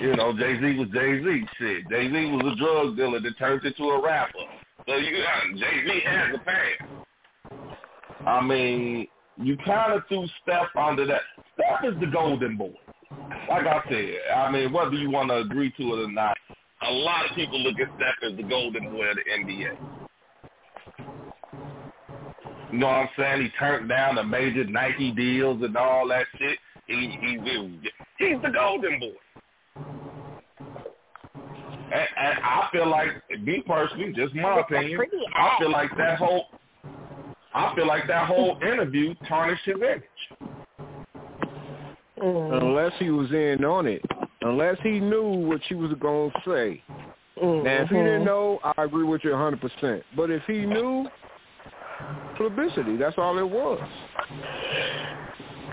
You 0.00 0.16
know, 0.16 0.36
Jay 0.36 0.58
Z 0.60 0.78
was 0.78 0.88
Jay 0.92 1.22
Z. 1.22 1.46
Shit, 1.58 1.88
Jay 1.88 2.10
Z 2.10 2.30
was 2.32 2.52
a 2.52 2.56
drug 2.56 2.96
dealer 2.96 3.20
that 3.20 3.38
turned 3.38 3.64
into 3.64 3.84
a 3.84 4.02
rapper. 4.02 4.38
So 4.86 4.96
you 4.96 5.22
got 5.22 5.58
Jay 5.58 5.86
Z 5.86 6.00
has 6.04 6.34
a 6.34 6.44
fan. 6.44 7.04
I 8.26 8.42
mean, 8.42 9.06
you 9.36 9.56
kind 9.58 9.92
of 9.92 10.02
threw 10.08 10.26
Steph 10.42 10.74
under 10.76 11.06
that. 11.06 11.22
Steph 11.56 11.94
is 11.94 12.00
the 12.00 12.06
golden 12.06 12.56
boy. 12.56 12.74
Like 13.48 13.66
I 13.66 13.80
said, 13.88 14.14
I 14.36 14.50
mean, 14.50 14.72
whether 14.72 14.94
you 14.94 15.10
want 15.10 15.30
to 15.30 15.36
agree 15.38 15.72
to 15.72 15.82
it 15.82 16.04
or 16.04 16.12
not, 16.12 16.36
A 16.82 16.90
lot 16.90 17.28
of 17.28 17.34
people 17.34 17.58
look 17.60 17.78
at 17.80 17.88
Steph 17.96 18.30
as 18.30 18.36
the 18.36 18.42
golden 18.42 18.90
boy 18.90 19.06
of 19.06 19.16
the 19.16 19.22
NBA. 19.22 19.76
you 22.72 22.78
know 22.78 22.86
what 22.86 22.94
I'm 22.94 23.08
saying? 23.16 23.42
He 23.42 23.48
turned 23.58 23.88
down 23.88 24.16
the 24.16 24.24
major 24.24 24.64
Nike 24.64 25.12
deals 25.12 25.62
and 25.62 25.76
all 25.76 26.08
that 26.08 26.26
shit. 26.38 26.58
He, 26.86 27.16
he's 27.20 27.40
he's 28.18 28.42
the 28.42 28.50
golden 28.50 29.00
boy. 29.00 29.14
And, 31.92 32.08
and 32.18 32.38
I 32.42 32.68
feel 32.72 32.88
like, 32.90 33.08
me 33.42 33.62
personally, 33.66 34.12
just 34.12 34.34
my 34.34 34.60
opinion, 34.60 35.00
I 35.34 35.56
feel 35.58 35.70
like 35.70 35.96
that 35.96 36.18
whole, 36.18 36.46
I 37.54 37.74
feel 37.74 37.86
like 37.86 38.06
that 38.08 38.26
whole 38.26 38.58
interview 38.60 39.14
tarnished 39.28 39.64
his 39.64 39.76
image. 39.76 40.02
Unless 42.18 42.92
he 42.98 43.10
was 43.10 43.30
in 43.30 43.64
on 43.64 43.86
it. 43.86 44.02
Unless 44.42 44.78
he 44.82 45.00
knew 45.00 45.28
what 45.28 45.60
she 45.68 45.74
was 45.74 45.92
going 46.00 46.30
to 46.30 46.40
say. 46.50 46.82
Now, 47.40 47.82
if 47.82 47.88
he 47.88 47.96
didn't 47.96 48.24
know, 48.24 48.58
I 48.62 48.84
agree 48.84 49.04
with 49.04 49.22
you 49.24 49.30
100%. 49.30 50.02
But 50.16 50.30
if 50.30 50.42
he 50.46 50.64
knew, 50.64 51.06
publicity, 52.36 52.96
that's 52.96 53.16
all 53.18 53.38
it 53.38 53.48
was. 53.48 53.80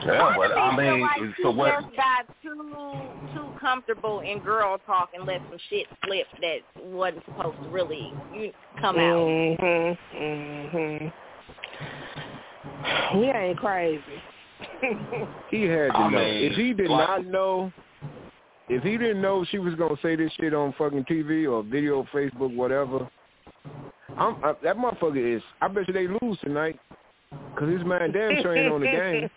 Yeah, 0.06 0.34
but 0.36 0.52
I 0.52 0.70
I 0.70 0.78
mean, 0.78 1.02
like 1.02 1.22
so 1.42 1.52
what? 1.52 1.82
just 1.82 1.96
got 1.96 2.28
too 2.42 2.54
too 3.34 3.48
comfortable 3.60 4.20
in 4.20 4.40
girl 4.40 4.78
talk 4.86 5.12
and 5.14 5.26
let 5.26 5.42
some 5.50 5.58
shit 5.70 5.88
slip 6.06 6.28
that 6.42 6.58
wasn't 6.84 7.24
supposed 7.26 7.58
to 7.64 7.70
really 7.70 8.14
come 8.82 8.98
out. 8.98 9.16
Mhm. 9.16 9.98
Mhm. 10.14 11.14
He 13.14 13.30
ain't 13.30 13.58
crazy. 13.58 14.22
He 15.50 15.64
had 15.64 15.88
to 15.92 15.98
I 15.98 16.10
know. 16.10 16.18
mean, 16.18 16.44
if 16.52 16.54
he 16.58 16.74
did 16.74 16.90
like- 16.90 17.08
not 17.08 17.26
know, 17.26 17.72
if 18.70 18.84
he 18.84 18.98
didn't 18.98 19.22
know 19.22 19.46
she 19.50 19.60
was 19.60 19.76
going 19.76 19.96
to 19.96 20.02
say 20.02 20.16
this 20.16 20.32
shit 20.40 20.54
on 20.54 20.74
fucking 20.78 21.06
TV 21.06 21.50
or 21.52 21.64
video, 21.64 22.08
Facebook, 22.14 22.56
whatever, 22.56 23.10
I'm, 24.18 24.36
I, 24.44 24.54
that 24.64 24.78
motherfucker 24.78 25.36
is, 25.38 25.42
I 25.62 25.68
bet 25.68 25.88
you 25.88 25.94
they 25.94 26.08
lose 26.08 26.38
tonight. 26.44 26.80
Because 27.54 27.70
his 27.70 27.84
man 27.86 28.12
damn 28.12 28.42
sure 28.42 28.56
ain't 28.56 28.72
on 28.72 28.82
the 28.82 28.88
game. 28.88 29.30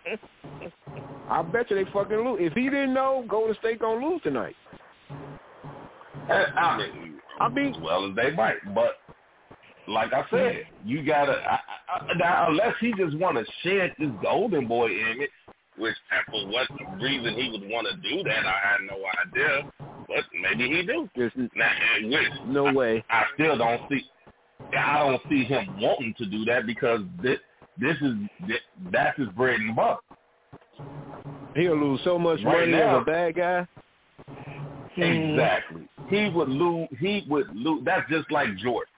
I 1.29 1.41
bet 1.41 1.69
you 1.69 1.83
they 1.83 1.91
fucking 1.91 2.17
lose. 2.17 2.37
If 2.41 2.53
he 2.53 2.63
didn't 2.63 2.93
know, 2.93 3.25
Golden 3.27 3.55
State 3.55 3.79
to 3.79 3.89
lose 3.89 4.21
tonight. 4.23 4.55
Eh, 6.29 6.33
I 6.55 6.77
mean, 6.77 7.13
I 7.39 7.49
mean, 7.49 7.73
as 7.75 7.81
well 7.81 8.09
as 8.09 8.15
they 8.15 8.31
might, 8.31 8.57
but 8.75 8.93
like 9.87 10.13
I 10.13 10.25
said, 10.29 10.65
you 10.85 11.03
gotta 11.03 11.33
I, 11.33 11.59
Uh, 11.93 12.13
now, 12.17 12.47
unless 12.49 12.75
he 12.81 12.93
just 12.97 13.15
want 13.17 13.37
to 13.37 13.45
shed 13.63 13.93
this 13.99 14.09
golden 14.21 14.67
boy 14.67 14.89
image. 14.89 15.29
Which, 15.77 15.93
for 16.31 16.47
what 16.47 16.67
reason 16.99 17.35
he 17.35 17.51
would 17.51 17.69
want 17.69 17.85
to 17.87 17.95
do 18.09 18.23
that, 18.23 18.45
I 18.47 18.55
had 18.71 18.81
no 18.89 18.97
idea. 19.27 19.71
But 20.07 20.25
maybe 20.41 20.75
he 20.75 20.83
do. 20.83 21.07
there's 21.15 21.31
Now, 21.55 21.69
which 22.01 22.27
no 22.47 22.73
way. 22.73 23.05
I 23.11 23.25
still 23.35 23.55
don't 23.59 23.81
see. 23.87 24.01
I 24.75 24.97
don't 25.07 25.21
see 25.29 25.43
him 25.43 25.79
wanting 25.79 26.15
to 26.17 26.25
do 26.25 26.43
that 26.45 26.65
because 26.65 27.01
this 27.21 27.37
this 27.77 27.95
is 28.01 28.13
this, 28.47 28.57
that's 28.91 29.15
his 29.19 29.27
bread 29.29 29.59
and 29.59 29.75
butter. 29.75 29.97
He'll 31.55 31.77
lose 31.77 32.01
so 32.03 32.17
much 32.17 32.39
Right 32.43 32.61
money 32.67 32.71
now- 32.71 32.97
as 32.97 33.01
a 33.03 33.05
bad 33.05 33.35
guy. 33.35 33.67
Exactly. 34.97 35.87
Hmm. 35.99 36.15
He 36.15 36.29
would 36.29 36.49
lose. 36.49 36.87
He 36.99 37.23
would 37.29 37.55
lose. 37.55 37.83
That's 37.85 38.09
just 38.09 38.31
like 38.31 38.55
Jordan. 38.57 38.91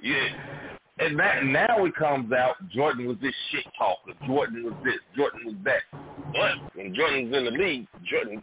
yeah, 0.00 0.28
And 1.00 1.18
that 1.18 1.44
now 1.44 1.84
it 1.86 1.94
comes 1.94 2.30
out. 2.32 2.56
Jordan 2.68 3.06
was 3.06 3.16
this 3.22 3.34
shit 3.50 3.64
talker. 3.78 4.12
Jordan 4.26 4.64
was 4.64 4.74
this. 4.84 4.96
Jordan 5.16 5.40
was 5.46 5.54
that. 5.64 5.80
but 6.32 6.76
when 6.76 6.94
Jordan's 6.94 7.34
in 7.34 7.44
the 7.44 7.50
league, 7.50 7.86
Jordan 8.04 8.42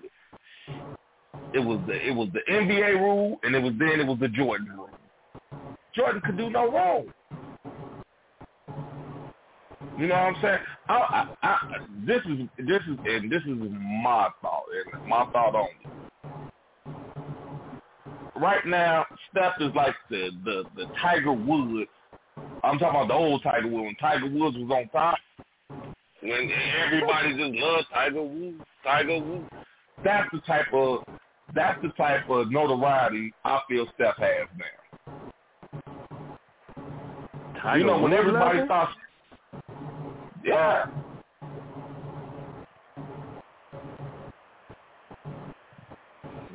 It 1.53 1.60
was 1.60 1.80
the 1.86 1.93
it 1.93 2.16
was 2.16 2.30
the 2.34 2.41
NBA 2.51 2.99
rule, 2.99 3.39
and 3.43 3.55
it 3.55 3.60
was 3.62 3.74
then 3.78 3.99
it 3.99 4.08
was 4.08 4.18
the 4.20 4.30
Jordan 4.30 4.70
rule. 4.76 4.89
Jordan 5.95 6.22
could 6.26 6.38
do 6.38 6.49
no 6.49 6.72
wrong. 6.72 7.05
You 9.99 10.08
know 10.08 10.16
what 10.16 10.36
I'm 10.36 10.41
saying? 10.41 10.60
I, 10.89 10.93
I, 10.93 11.47
I, 11.47 11.58
this 12.05 12.22
is 12.26 12.47
this 12.60 12.82
is 12.88 12.97
and 13.05 13.32
this 13.32 13.41
is 13.41 13.58
my 14.03 14.30
thought 14.41 14.64
and 14.93 15.08
my 15.08 15.26
thought 15.32 15.55
only. 15.55 15.72
Right 18.36 18.66
now, 18.68 19.05
Steph 19.32 19.53
is 19.60 19.74
like 19.76 19.95
the 20.10 20.30
the 20.45 20.64
the 20.76 20.86
Tiger 21.01 21.34
Woods. 21.34 21.89
I'm 22.63 22.79
talking 22.79 23.01
about 23.01 23.07
the 23.07 23.13
old 23.13 23.43
Tiger 23.43 23.67
Woods 23.67 23.85
when 23.85 23.95
Tiger 23.95 24.29
Woods 24.29 24.57
was 24.57 24.69
on 24.71 24.89
top. 24.89 25.17
when 26.21 26.51
everybody 26.85 27.29
just 27.38 27.53
loved 27.63 27.88
Tiger 27.93 28.23
Woods, 28.23 28.63
Tiger 28.83 29.19
Woods. 29.19 29.49
That's 30.03 30.29
the 30.31 30.39
type 30.41 30.73
of 30.73 31.03
that's 31.55 31.81
the 31.81 31.89
type 31.89 32.29
of 32.29 32.51
notoriety 32.51 33.33
I 33.45 33.61
feel 33.69 33.88
Steph 33.95 34.17
has 34.17 34.47
now. 34.57 34.65
Tiger 37.61 37.79
you 37.79 37.85
know, 37.85 37.99
when 37.99 38.13
everybody 38.13 38.59
level? 38.59 38.65
starts, 38.67 38.93
yeah, 40.43 40.85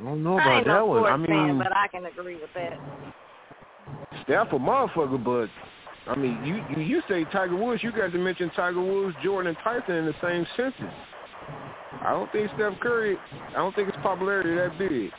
I 0.03 0.05
don't 0.05 0.23
know 0.23 0.37
I 0.37 0.41
about 0.41 0.57
ain't 0.57 0.67
that 0.67 0.87
one. 0.87 1.03
I 1.03 1.15
sports 1.15 1.27
fan, 1.27 1.47
mean, 1.47 1.57
but 1.57 1.75
I 1.75 1.87
can 1.87 2.05
agree 2.05 2.35
with 2.35 2.49
that. 2.55 2.77
Steph 4.23 4.53
a 4.53 4.59
motherfucker, 4.59 5.23
but 5.23 5.49
I 6.11 6.15
mean, 6.15 6.43
you 6.45 6.63
you, 6.75 6.83
you 6.95 7.01
say 7.07 7.23
Tiger 7.25 7.55
Woods, 7.55 7.83
you 7.83 7.91
got 7.91 8.11
to 8.11 8.17
mention 8.17 8.49
Tiger 8.55 8.81
Woods, 8.81 9.15
Jordan, 9.23 9.55
and 9.55 9.57
Tyson 9.63 9.95
in 9.95 10.05
the 10.05 10.15
same 10.21 10.45
sentence. 10.55 10.93
I 12.01 12.11
don't 12.11 12.31
think 12.31 12.51
Steph 12.55 12.79
Curry. 12.81 13.17
I 13.49 13.53
don't 13.53 13.75
think 13.75 13.93
his 13.93 14.01
popularity 14.03 14.55
that 14.55 14.77
big. 14.77 15.11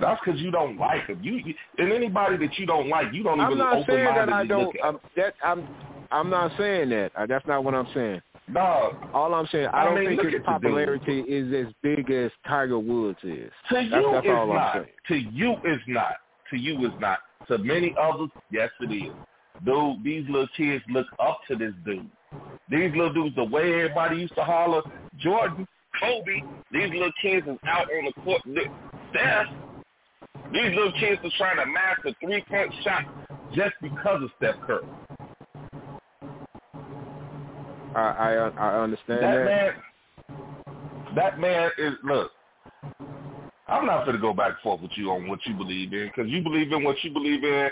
that's 0.00 0.20
because 0.24 0.40
you 0.40 0.50
don't 0.50 0.78
like 0.78 1.06
him. 1.06 1.20
You, 1.22 1.34
you 1.34 1.54
and 1.78 1.92
anybody 1.92 2.36
that 2.38 2.58
you 2.58 2.66
don't 2.66 2.88
like, 2.88 3.12
you 3.12 3.22
don't 3.22 3.40
I'm 3.40 3.52
even 3.52 3.58
not 3.58 3.86
saying 3.86 4.04
that 4.04 4.32
I 4.32 4.46
don't. 4.46 4.74
I'm, 4.82 4.98
that 5.16 5.34
I'm. 5.44 5.68
I'm 6.10 6.30
not 6.30 6.52
saying 6.56 6.88
that. 6.90 7.12
Uh, 7.16 7.26
that's 7.26 7.46
not 7.46 7.64
what 7.64 7.74
I'm 7.74 7.88
saying. 7.94 8.22
Dog, 8.54 8.96
All 9.12 9.34
I'm 9.34 9.46
saying, 9.52 9.68
I 9.74 9.82
I 9.82 9.84
don't 9.84 9.96
mean, 9.96 10.16
think 10.16 10.22
his 10.22 10.26
at 10.28 10.32
the 10.32 10.38
dude. 10.38 10.44
popularity 10.46 11.20
is 11.20 11.66
as 11.66 11.72
big 11.82 12.10
as 12.10 12.30
Tiger 12.46 12.78
Woods 12.78 13.18
is. 13.22 13.50
to 13.68 13.74
That's, 13.74 13.84
you 13.84 14.10
that's 14.12 14.26
it's 14.26 14.28
I'm 14.28 14.48
not. 14.48 14.86
To 15.08 15.14
you 15.16 15.56
it's 15.64 15.82
not. 15.86 16.14
To 16.50 16.56
you 16.56 16.84
it's 16.86 16.94
not. 17.00 17.18
To 17.48 17.58
many 17.58 17.94
others, 18.00 18.30
yes 18.50 18.70
it 18.80 18.92
is. 18.92 19.12
Dude, 19.64 20.04
these 20.04 20.24
little 20.28 20.48
kids 20.56 20.84
look 20.90 21.06
up 21.18 21.40
to 21.48 21.56
this 21.56 21.72
dude. 21.84 22.08
These 22.70 22.90
little 22.94 23.12
dudes, 23.12 23.34
the 23.36 23.44
way 23.44 23.74
everybody 23.74 24.16
used 24.18 24.34
to 24.34 24.44
holler, 24.44 24.82
Jordan, 25.18 25.66
Kobe, 26.00 26.42
these 26.70 26.90
little 26.92 27.12
kids 27.20 27.46
is 27.46 27.58
out 27.66 27.86
on 27.90 28.04
the 28.04 28.12
court. 28.22 28.42
Steph, 29.10 29.46
these 30.52 30.74
little 30.74 30.92
kids 31.00 31.20
are 31.24 31.30
trying 31.36 31.56
to 31.56 31.66
master 31.66 32.14
three-point 32.22 32.72
shot. 32.84 33.04
just 33.54 33.74
because 33.82 34.22
of 34.22 34.30
Steph 34.36 34.56
Curry. 34.66 34.86
I 37.94 38.00
I, 38.00 38.32
I 38.50 38.82
understand 38.82 39.22
that 39.22 39.34
that. 39.34 39.44
man, 39.44 39.72
that 41.16 41.40
man 41.40 41.70
is 41.78 41.94
look. 42.04 42.30
I'm 43.68 43.86
not 43.86 44.04
going 44.04 44.16
to 44.16 44.22
go 44.22 44.32
back 44.32 44.52
and 44.52 44.58
forth 44.62 44.80
with 44.80 44.92
you 44.96 45.10
on 45.10 45.28
what 45.28 45.40
you 45.44 45.54
believe 45.54 45.92
in 45.92 46.08
because 46.08 46.30
you 46.30 46.42
believe 46.42 46.72
in 46.72 46.82
what 46.82 46.96
you 47.02 47.12
believe 47.12 47.44
in. 47.44 47.70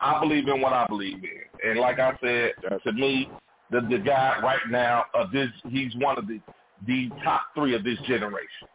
I 0.00 0.20
believe 0.20 0.48
in 0.48 0.60
what 0.60 0.72
I 0.72 0.86
believe 0.86 1.24
in, 1.24 1.70
and 1.70 1.80
like 1.80 1.98
I 1.98 2.12
said, 2.20 2.52
to 2.84 2.92
me, 2.92 3.30
the 3.70 3.80
the 3.80 3.98
guy 3.98 4.38
right 4.42 4.60
now 4.70 5.04
of 5.14 5.32
this. 5.32 5.48
He's 5.70 5.94
one 5.96 6.18
of 6.18 6.26
the 6.26 6.40
the 6.86 7.10
top 7.24 7.42
three 7.54 7.74
of 7.74 7.84
this 7.84 7.98
generation. 8.06 8.68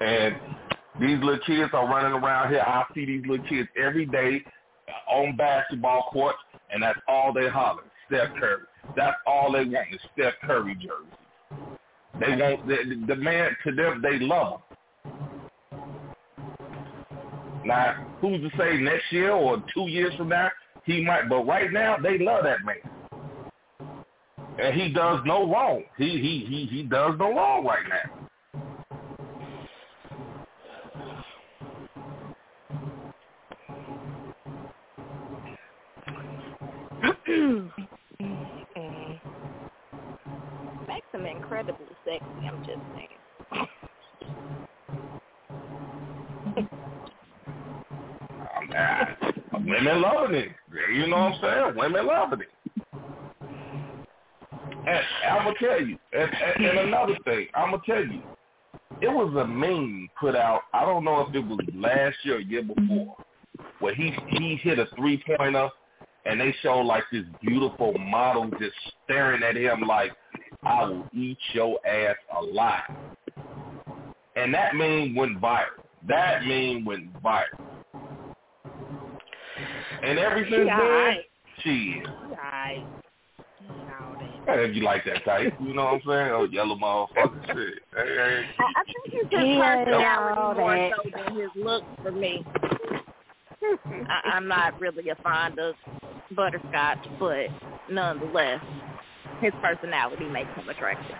And 0.00 0.34
these 1.00 1.18
little 1.22 1.38
kids 1.46 1.70
are 1.74 1.86
running 1.86 2.12
around 2.12 2.50
here. 2.50 2.62
I 2.62 2.84
see 2.94 3.04
these 3.04 3.22
little 3.26 3.46
kids 3.46 3.68
every 3.76 4.06
day 4.06 4.42
on 5.08 5.36
basketball 5.36 6.08
courts, 6.12 6.38
and 6.72 6.82
that's 6.82 6.98
all 7.06 7.32
they 7.32 7.48
holler. 7.48 7.82
Steph 8.08 8.34
Curry. 8.38 8.62
That's 8.96 9.16
all 9.26 9.52
they 9.52 9.64
want 9.64 9.92
is 9.92 10.00
Steph 10.14 10.34
Curry 10.42 10.74
jersey. 10.74 11.21
They 12.20 12.36
want 12.36 12.66
the, 12.68 12.76
the 13.06 13.16
man 13.16 13.56
to 13.64 13.74
them. 13.74 14.02
They 14.02 14.18
love 14.18 14.60
him. 14.60 14.62
Now, 17.64 18.06
who's 18.20 18.40
to 18.40 18.50
say 18.58 18.76
next 18.78 19.12
year 19.12 19.30
or 19.30 19.62
two 19.72 19.88
years 19.88 20.14
from 20.16 20.28
now 20.30 20.50
he 20.84 21.04
might? 21.04 21.28
But 21.28 21.46
right 21.46 21.72
now, 21.72 21.96
they 21.96 22.18
love 22.18 22.44
that 22.44 22.64
man, 22.64 22.76
and 24.58 24.80
he 24.80 24.92
does 24.92 25.20
no 25.24 25.50
wrong. 25.50 25.84
He 25.96 26.10
he 26.10 26.44
he 26.48 26.66
he 26.66 26.82
does 26.82 27.14
no 27.18 27.32
wrong 27.32 27.64
right 27.64 27.86
now. 27.88 28.22
Makes 40.88 41.06
him 41.12 41.26
incredibly 41.26 41.86
sexy. 42.12 42.46
I'm 42.46 42.58
just 42.64 42.78
saying. 42.94 43.08
Oh, 48.30 48.74
I, 48.74 49.16
women 49.54 50.02
loving 50.02 50.36
it. 50.36 50.48
You 50.92 51.06
know 51.06 51.16
what 51.16 51.32
I'm 51.32 51.40
saying? 51.40 51.76
Women 51.76 52.06
loving 52.06 52.40
it. 52.40 52.48
And 54.84 55.04
I'm 55.30 55.44
gonna 55.44 55.54
tell 55.60 55.80
you, 55.80 55.96
and, 56.12 56.30
and, 56.56 56.66
and 56.66 56.78
another 56.88 57.16
thing, 57.24 57.46
I'm 57.54 57.70
gonna 57.70 57.82
tell 57.86 58.04
you, 58.04 58.20
it 59.00 59.08
was 59.08 59.32
a 59.36 59.46
meme 59.46 60.08
put 60.18 60.34
out. 60.34 60.62
I 60.74 60.84
don't 60.84 61.04
know 61.04 61.20
if 61.20 61.34
it 61.34 61.46
was 61.46 61.60
last 61.74 62.16
year 62.24 62.36
or 62.36 62.40
year 62.40 62.62
before, 62.62 63.16
where 63.78 63.94
he 63.94 64.12
he 64.28 64.56
hit 64.56 64.78
a 64.80 64.86
three 64.96 65.22
pointer, 65.36 65.68
and 66.26 66.40
they 66.40 66.54
show 66.62 66.78
like 66.78 67.04
this 67.12 67.24
beautiful 67.40 67.96
model 67.96 68.50
just 68.58 68.74
staring 69.04 69.44
at 69.44 69.56
him 69.56 69.82
like, 69.82 70.12
"I 70.62 70.84
will 70.84 71.08
eat 71.12 71.38
your 71.52 71.78
ass 71.86 72.16
alive." 72.36 72.90
And 74.36 74.52
that 74.54 74.74
meme 74.74 75.14
went 75.14 75.40
viral. 75.40 75.82
That 76.08 76.44
meme 76.44 76.84
went 76.84 77.12
viral. 77.22 77.58
And 80.02 80.18
ever 80.18 80.44
since 80.50 80.66
Yeah, 80.66 80.78
then, 80.78 81.16
she 81.62 82.00
is. 82.02 82.08
Right. 82.30 82.84
And 84.48 84.60
if 84.60 84.74
you 84.74 84.82
like 84.82 85.04
that 85.04 85.24
type, 85.24 85.54
you 85.60 85.72
know 85.72 85.84
what 85.84 85.94
I'm 85.94 86.00
saying? 86.06 86.30
Oh, 86.32 86.44
yellow 86.50 86.74
motherfucker 86.74 87.46
shit. 87.46 87.78
Hey, 87.94 88.14
hey. 88.16 88.44
I, 88.58 88.64
I 88.64 88.84
think 88.84 88.96
it's 89.06 89.32
his 89.32 89.44
Yeah, 89.56 89.84
personality 89.84 90.40
all 90.40 90.54
more 90.54 90.74
that. 90.74 90.92
so 90.96 91.10
than 91.24 91.40
his 91.40 91.50
looks 91.54 91.86
for 92.02 92.10
me. 92.10 92.44
I, 94.08 94.30
I'm 94.32 94.48
not 94.48 94.80
really 94.80 95.10
a 95.10 95.14
fond 95.16 95.60
of 95.60 95.76
butterscotch, 96.34 97.06
but 97.20 97.46
nonetheless, 97.88 98.60
his 99.42 99.52
personality 99.60 100.24
makes 100.26 100.50
him 100.54 100.68
attractive. 100.68 101.16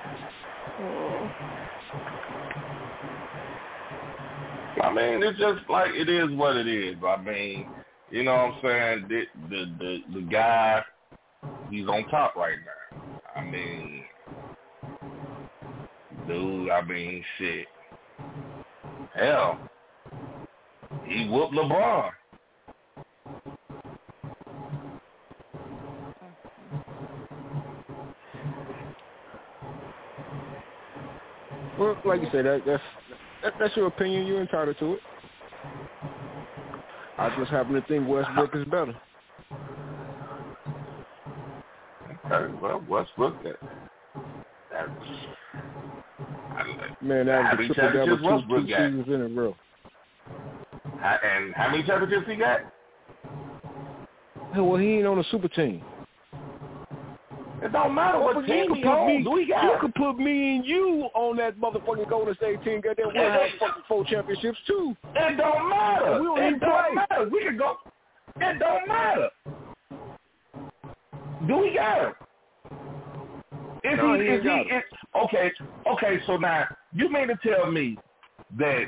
I 4.81 4.93
mean, 4.95 5.23
it's 5.23 5.39
just 5.39 5.69
like 5.69 5.91
it 5.93 6.09
is 6.09 6.31
what 6.37 6.57
it 6.57 6.67
is. 6.67 6.97
I 7.07 7.21
mean, 7.21 7.67
you 8.11 8.23
know 8.23 8.33
what 8.33 8.71
I'm 8.71 9.07
saying? 9.09 9.09
The 9.09 9.23
the 9.51 9.65
the, 9.79 10.21
the 10.21 10.21
guy, 10.23 10.83
he's 11.71 11.87
on 11.89 12.09
top 12.09 12.37
right 12.37 12.57
now. 12.65 13.13
I 13.35 13.45
mean, 13.45 14.05
dude. 16.27 16.71
I 16.71 16.83
mean, 16.83 17.25
shit. 17.39 17.67
Hell, 19.15 19.59
he 21.05 21.29
whooped 21.29 21.55
LeBron. 21.55 22.11
Well, 31.83 31.99
like 32.05 32.21
you 32.21 32.29
said, 32.31 32.47
that, 32.47 32.63
that's 32.65 32.83
that, 33.43 33.55
that's 33.59 33.77
your 33.77 33.89
opinion. 33.89 34.25
You're 34.25 34.41
entitled 34.41 34.79
to 34.79 34.95
it. 34.95 35.01
I 37.19 37.37
just 37.37 37.51
happen 37.51 37.75
to 37.75 37.83
think 37.83 38.09
Westbrook 38.09 38.55
is 38.55 38.65
better. 38.67 38.95
Okay, 42.25 42.55
well, 42.63 42.85
Westbrook. 42.89 43.43
That, 43.43 43.57
that's 44.71 44.91
I, 46.25 46.95
Man, 47.01 47.27
that 47.27 47.59
was 47.59 47.69
a 47.69 47.75
triple 47.75 48.07
double 48.07 48.43
two, 48.47 48.61
two 48.61 48.67
seasons 48.69 49.07
in 49.09 49.21
a 49.23 49.27
row. 49.27 49.57
and 51.03 51.53
how 51.55 51.69
many 51.69 51.83
championships 51.83 52.31
he 52.31 52.37
got? 52.37 52.61
Well, 54.55 54.77
he 54.77 54.99
ain't 54.99 55.07
on 55.09 55.19
a 55.19 55.25
super 55.33 55.49
team. 55.49 55.83
It 57.63 57.71
don't 57.73 57.95
matter 57.95 58.19
what 58.19 58.45
he 58.45 58.53
team 58.53 58.75
you 58.75 58.83
put 58.83 58.91
on. 58.91 59.07
me. 59.07 59.23
Do 59.23 59.37
he 59.37 59.43
You 59.45 59.55
got? 59.55 59.81
could 59.81 59.95
put 59.95 60.19
me 60.19 60.57
and 60.57 60.67
you 60.67 61.09
on 61.15 61.37
that 61.37 61.59
motherfucking 61.59 62.09
Golden 62.11 62.35
State 62.35 62.63
team. 62.65 62.81
Goddamn, 62.81 63.09
we'll 63.15 63.31
have 63.31 63.41
fucking 63.61 63.83
four 63.87 64.05
championships 64.05 64.59
too. 64.67 64.97
It 65.15 65.37
don't 65.37 65.69
matter. 65.69 66.19
We 66.21 66.27
don't 66.27 66.39
it 66.43 66.47
even 66.49 66.59
don't 66.59 66.71
play. 66.71 66.95
matter. 66.95 67.29
We 67.31 67.45
can 67.45 67.57
go. 67.57 67.77
It 68.41 68.59
don't 68.59 68.89
matter. 68.89 69.29
Do 71.47 71.59
we 71.59 71.75
got 71.75 71.99
him? 72.03 72.13
Is 73.85 73.97
No, 73.99 74.15
he? 74.15 74.23
he 74.23 74.29
Is 74.29 74.43
he? 74.43 74.49
got. 74.49 74.61
Is, 74.67 74.83
okay. 75.25 75.53
Okay. 75.93 76.19
So 76.27 76.37
now 76.37 76.67
you 76.95 77.11
mean 77.13 77.29
to 77.29 77.37
tell 77.45 77.71
me 77.71 77.97
that 78.59 78.85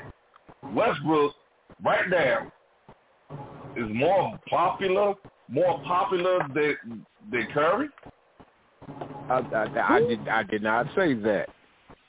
Westbrook 0.73 1.33
right 1.85 2.09
now 2.09 2.51
is 3.77 3.87
more 3.93 4.39
popular, 4.49 5.15
more 5.49 5.81
popular 5.85 6.39
than 6.55 7.05
than 7.31 7.47
Curry? 7.53 7.89
I, 9.31 9.39
I, 9.39 9.97
I 9.97 10.01
did 10.01 10.29
I 10.29 10.43
did 10.43 10.63
not 10.63 10.87
say 10.95 11.15
that. 11.15 11.49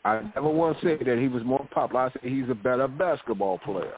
I 0.03 0.21
never 0.35 0.49
once 0.49 0.77
said 0.83 0.99
that 1.05 1.17
he 1.17 1.27
was 1.27 1.43
more 1.43 1.67
popular. 1.71 2.01
I 2.01 2.11
said 2.11 2.21
he's 2.23 2.49
a 2.49 2.55
better 2.55 2.87
basketball 2.87 3.57
player. 3.59 3.95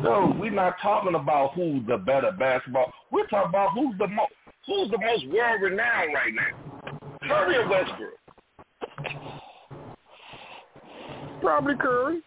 No, 0.00 0.36
we're 0.38 0.50
not 0.50 0.76
talking 0.80 1.14
about 1.14 1.54
who's 1.54 1.84
the 1.86 1.98
better 1.98 2.32
basketball. 2.38 2.92
We're 3.10 3.26
talking 3.26 3.48
about 3.48 3.70
who's 3.74 3.96
the 3.98 4.08
most 4.08 4.32
who's 4.66 4.90
the 4.90 4.98
most 4.98 5.26
world 5.28 5.62
renowned 5.62 6.14
right 6.14 6.32
now. 6.34 7.00
Curry 7.26 7.56
or 7.56 7.68
Westbrook? 7.68 8.14
Probably 11.40 11.74
Curry. 11.76 12.20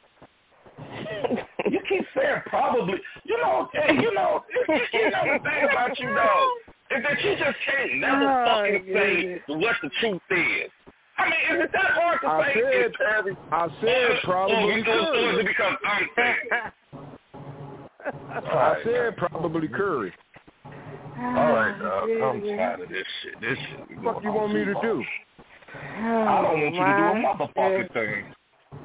You 1.69 1.79
keep 1.87 2.05
saying 2.15 2.41
probably. 2.47 2.95
You 3.23 3.37
know, 3.37 3.69
hey, 3.73 3.93
you 3.95 4.13
know, 4.13 4.43
you 4.67 5.11
know 5.11 5.23
the 5.33 5.39
thing 5.43 5.67
about 5.71 5.99
you 5.99 6.13
though 6.13 6.64
that 7.03 7.23
you 7.23 7.35
just 7.37 7.57
can't 7.65 7.95
never 7.99 8.25
Oh, 8.25 8.45
fucking 8.45 8.85
say 8.93 9.41
what 9.47 9.75
the 9.81 9.89
truth 9.99 10.21
is. 10.31 10.69
I 11.17 11.25
mean, 11.29 11.39
is 11.57 11.63
it 11.65 11.71
that 11.71 11.91
hard 11.91 12.19
to 12.21 12.27
I 12.27 12.43
say 12.47 12.53
said- 12.55 12.73
it's 12.85 12.97
Curry? 12.97 13.37
I 13.51 13.67
said 13.81 14.11
or, 14.11 14.19
probably 14.23 14.55
or, 14.55 14.71
or 14.71 14.77
is 14.77 14.83
Curry. 14.85 15.39
it 15.39 15.47
because 15.47 15.75
I'm? 15.87 16.07
I 18.47 18.81
said 18.83 19.17
probably 19.17 19.67
Curry. 19.67 20.13
All 20.65 21.53
right, 21.53 21.79
dog. 21.79 22.09
I'm 22.09 22.41
tired 22.57 22.81
of 22.81 22.89
this 22.89 23.05
shit. 23.23 23.39
This 23.41 23.57
shit. 23.69 23.87
be 23.89 23.95
What 23.95 24.15
going 24.15 24.25
you 24.25 24.31
want 24.33 24.53
me 24.53 24.65
to 24.65 24.71
long. 24.73 24.81
do? 24.81 25.03
I 25.73 26.41
don't 26.41 26.61
want 26.61 26.75
you 26.75 26.85
to 26.85 26.95
do 26.97 27.03
a 27.03 27.15
my 27.15 27.33
motherfucking 27.33 27.93
thing. 27.93 28.25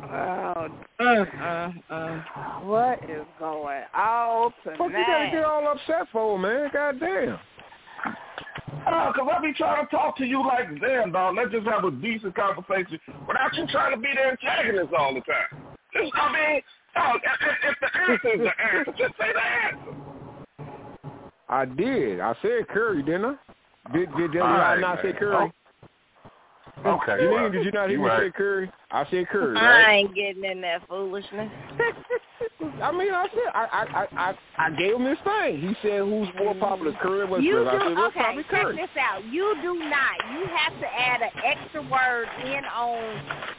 Oh, 0.03 0.69
uh, 1.01 1.03
uh, 1.43 1.93
uh. 1.93 2.23
What 2.63 3.03
is 3.11 3.27
going 3.39 3.83
on 3.95 4.53
tonight? 4.63 4.79
Fuck 4.79 4.91
you 4.93 5.05
gotta 5.07 5.31
get 5.33 5.45
all 5.45 5.67
upset 5.69 6.07
for, 6.13 6.39
man? 6.39 6.71
Goddamn. 6.73 7.39
Uh, 8.87 9.12
cause 9.12 9.29
I 9.31 9.41
be 9.41 9.53
trying 9.55 9.85
to 9.85 9.91
talk 9.91 10.16
to 10.18 10.25
you 10.25 10.47
like, 10.47 10.68
damn, 10.81 11.12
dog, 11.12 11.37
let's 11.37 11.53
just 11.53 11.66
have 11.66 11.85
a 11.85 11.91
decent 11.91 12.35
conversation 12.35 12.99
without 13.27 13.55
you 13.55 13.66
trying 13.68 13.95
to 13.95 14.01
be 14.01 14.09
the 14.14 14.31
antagonist 14.31 14.93
all 14.97 15.14
the 15.14 15.21
time. 15.21 15.64
Just, 15.93 16.12
I 16.14 16.33
mean, 16.33 16.62
dog, 16.95 17.21
if, 17.25 17.57
if 17.64 17.77
the 17.81 18.01
answer 18.01 18.29
is 18.35 18.41
the 18.41 18.79
answer, 18.79 18.93
just 18.97 19.14
say 19.18 19.33
the 19.33 19.41
answer. 19.41 20.11
I 21.49 21.64
did. 21.64 22.21
I 22.21 22.35
said 22.43 22.68
Curry, 22.68 23.03
didn't 23.03 23.25
I? 23.25 23.37
Did 23.93 24.09
did, 24.16 24.33
did 24.33 24.41
All 24.41 24.49
I 24.49 24.75
right, 24.75 24.81
not 24.81 24.99
say 25.03 25.11
man. 25.11 25.18
Curry? 25.18 25.53
Okay. 26.87 27.23
You 27.23 27.31
mean, 27.31 27.53
did 27.53 27.64
you 27.64 27.73
not 27.73 27.89
hear 27.89 27.99
you 27.99 28.05
me 28.05 28.09
right. 28.09 28.23
say 28.29 28.33
Curry? 28.37 28.71
I 28.91 29.05
said 29.11 29.29
Curry, 29.29 29.57
I 29.59 29.93
ain't 29.93 30.14
getting 30.14 30.45
in 30.45 30.61
that 30.62 30.87
foolishness. 30.89 31.51
I 32.83 32.93
mean, 32.93 33.12
I 33.12 33.26
said 33.28 33.51
I 33.55 33.64
I 33.72 34.07
I 34.16 34.35
I, 34.59 34.70
gave 34.76 34.95
him 34.97 35.05
his 35.05 35.18
thing. 35.24 35.61
He 35.61 35.74
said 35.83 36.01
who's 36.03 36.28
more 36.39 36.55
popular, 36.55 36.93
Curry 37.01 37.22
or 37.22 37.41
You 37.41 37.64
Westbrook? 37.64 37.68
I 37.68 37.89
said 37.89 37.99
okay. 37.99 38.20
probably 38.20 38.45
Check 38.51 38.89
this 38.89 38.97
out. 39.01 39.24
You 39.31 39.57
do 39.62 39.74
not. 39.89 40.16
You 40.33 40.47
have 40.49 40.74
to 40.81 40.89
add 40.89 41.22
an 41.22 41.31
extra 41.45 41.83
word 41.83 42.28
in 42.45 42.64
on 42.64 43.01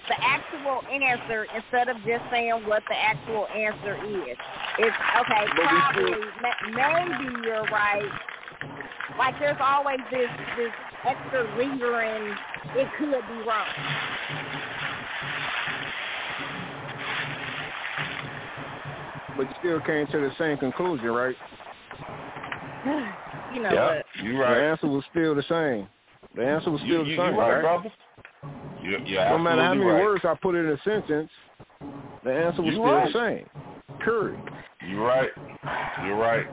the 0.09 0.17
actual 0.19 0.81
answer 0.91 1.47
instead 1.55 1.89
of 1.89 1.97
just 2.05 2.23
saying 2.31 2.65
what 2.67 2.83
the 2.89 2.97
actual 2.97 3.47
answer 3.47 3.95
is. 4.25 4.37
It's 4.79 4.97
okay. 5.21 5.45
But 5.55 5.65
Probably, 5.65 6.11
ma- 6.41 6.61
maybe 6.73 7.47
you're 7.47 7.63
right. 7.69 8.09
like 9.17 9.35
there's 9.39 9.61
always 9.61 9.99
this 10.09 10.29
this 10.57 10.71
extra 11.05 11.45
lingering. 11.57 12.35
It 12.75 12.87
could 12.97 13.21
be 13.27 13.43
wrong. 13.47 13.67
But 19.37 19.43
you 19.43 19.55
still 19.59 19.81
came 19.81 20.07
to 20.07 20.19
the 20.19 20.31
same 20.37 20.57
conclusion, 20.57 21.07
right? 21.07 21.35
you 23.53 23.61
know 23.61 23.73
yeah, 23.73 23.85
what? 23.95 24.05
you 24.23 24.37
The 24.37 24.45
answer 24.45 24.87
was 24.87 25.03
still 25.11 25.35
the 25.35 25.43
same. 25.43 25.87
The 26.35 26.45
answer 26.45 26.71
was 26.71 26.81
still 26.81 27.05
you, 27.05 27.15
the 27.15 27.23
same, 27.23 27.33
you 27.33 27.39
right, 27.39 27.53
right? 27.53 27.61
brother. 27.61 27.91
You, 28.81 28.97
you're 29.05 29.29
No 29.29 29.37
matter 29.37 29.61
how 29.61 29.73
many 29.73 29.85
right. 29.85 30.01
words 30.01 30.25
I 30.25 30.33
put 30.41 30.55
in 30.55 30.67
a 30.67 30.77
sentence, 30.83 31.29
the 32.23 32.31
answer 32.31 32.61
was 32.61 32.73
You 32.73 32.79
still 32.79 32.83
right. 32.83 33.13
the 33.13 33.19
same. 33.19 33.99
Curry. 33.99 34.37
You're 34.87 35.05
right. 35.05 35.29
You're 36.03 36.17
right. 36.17 36.47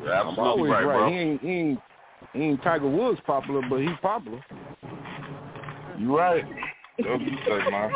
You're 0.00 0.12
I'm 0.12 0.28
absolutely 0.28 0.40
always 0.40 0.72
right, 0.72 0.84
right. 0.84 0.98
bro. 0.98 1.10
He 1.10 1.16
ain't 1.16 1.40
he 1.40 1.48
ain't 1.48 1.80
he 2.32 2.40
ain't 2.40 2.62
Tiger 2.62 2.88
Woods 2.88 3.20
popular, 3.26 3.62
but 3.68 3.80
he's 3.80 3.96
popular. 4.02 4.44
You 5.98 6.16
right. 6.16 6.44
That's 6.98 7.08
what 7.08 7.20
you 7.20 7.38
say, 7.46 7.70
man. 7.70 7.92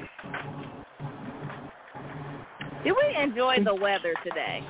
Did 2.84 2.92
we 2.92 3.22
enjoy 3.22 3.56
the 3.64 3.74
weather 3.74 4.14
today? 4.22 4.62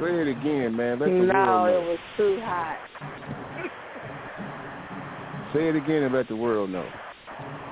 Say 0.00 0.20
it 0.20 0.28
again, 0.28 0.74
man. 0.74 0.98
Let 0.98 1.10
the 1.10 1.24
No, 1.24 1.64
world 1.64 1.68
it 1.68 1.88
was 1.88 1.98
too 2.16 2.40
hot. 2.44 2.78
Say 5.54 5.68
it 5.68 5.76
again 5.76 6.02
and 6.04 6.14
let 6.14 6.28
the 6.28 6.36
world 6.36 6.70
know. 6.70 6.88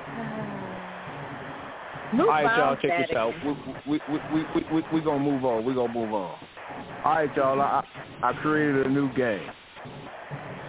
Move 2.12 2.20
All 2.20 2.28
right, 2.28 2.56
y'all, 2.56 2.70
on, 2.70 2.80
check 2.80 2.96
this 2.96 3.16
out. 3.16 3.34
We 3.44 3.52
we 3.86 4.00
we 4.09 4.20
we 4.32 4.46
we 4.54 4.64
we, 4.70 4.84
we 4.92 5.00
gonna 5.00 5.18
move 5.18 5.44
on. 5.44 5.64
We 5.64 5.74
gonna 5.74 5.92
move 5.92 6.12
on. 6.12 6.38
All 7.04 7.14
right, 7.14 7.36
y'all. 7.36 7.61
I 7.61 7.82
I 8.22 8.32
created 8.32 8.86
a 8.86 8.90
new 8.90 9.12
game. 9.14 9.50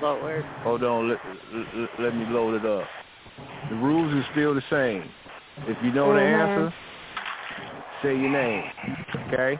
Lord. 0.01 0.45
Hold 0.63 0.83
on. 0.83 1.09
Let, 1.09 1.19
let, 1.75 1.99
let 1.99 2.15
me 2.15 2.25
load 2.25 2.55
it 2.55 2.65
up. 2.65 2.87
The 3.69 3.75
rules 3.75 4.11
are 4.13 4.25
still 4.31 4.55
the 4.55 4.63
same. 4.69 5.11
If 5.67 5.77
you 5.83 5.91
know 5.91 6.13
the 6.13 6.19
Mhm. 6.19 6.49
answer, 6.49 6.73
say 8.01 8.15
your 8.17 8.29
name. 8.29 8.63
Okay. 9.27 9.59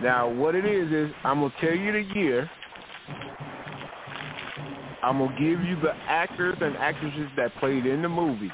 Now, 0.00 0.28
what 0.28 0.54
it 0.54 0.64
is 0.64 0.90
is 0.92 1.14
I'm 1.24 1.40
gonna 1.40 1.52
tell 1.60 1.74
you 1.74 1.92
the 1.92 2.02
year. 2.14 2.50
I'm 5.02 5.18
gonna 5.18 5.38
give 5.38 5.60
you 5.60 5.76
the 5.80 5.92
actors 6.08 6.56
and 6.60 6.76
actresses 6.76 7.28
that 7.36 7.54
played 7.60 7.86
in 7.86 8.02
the 8.02 8.08
movie. 8.08 8.50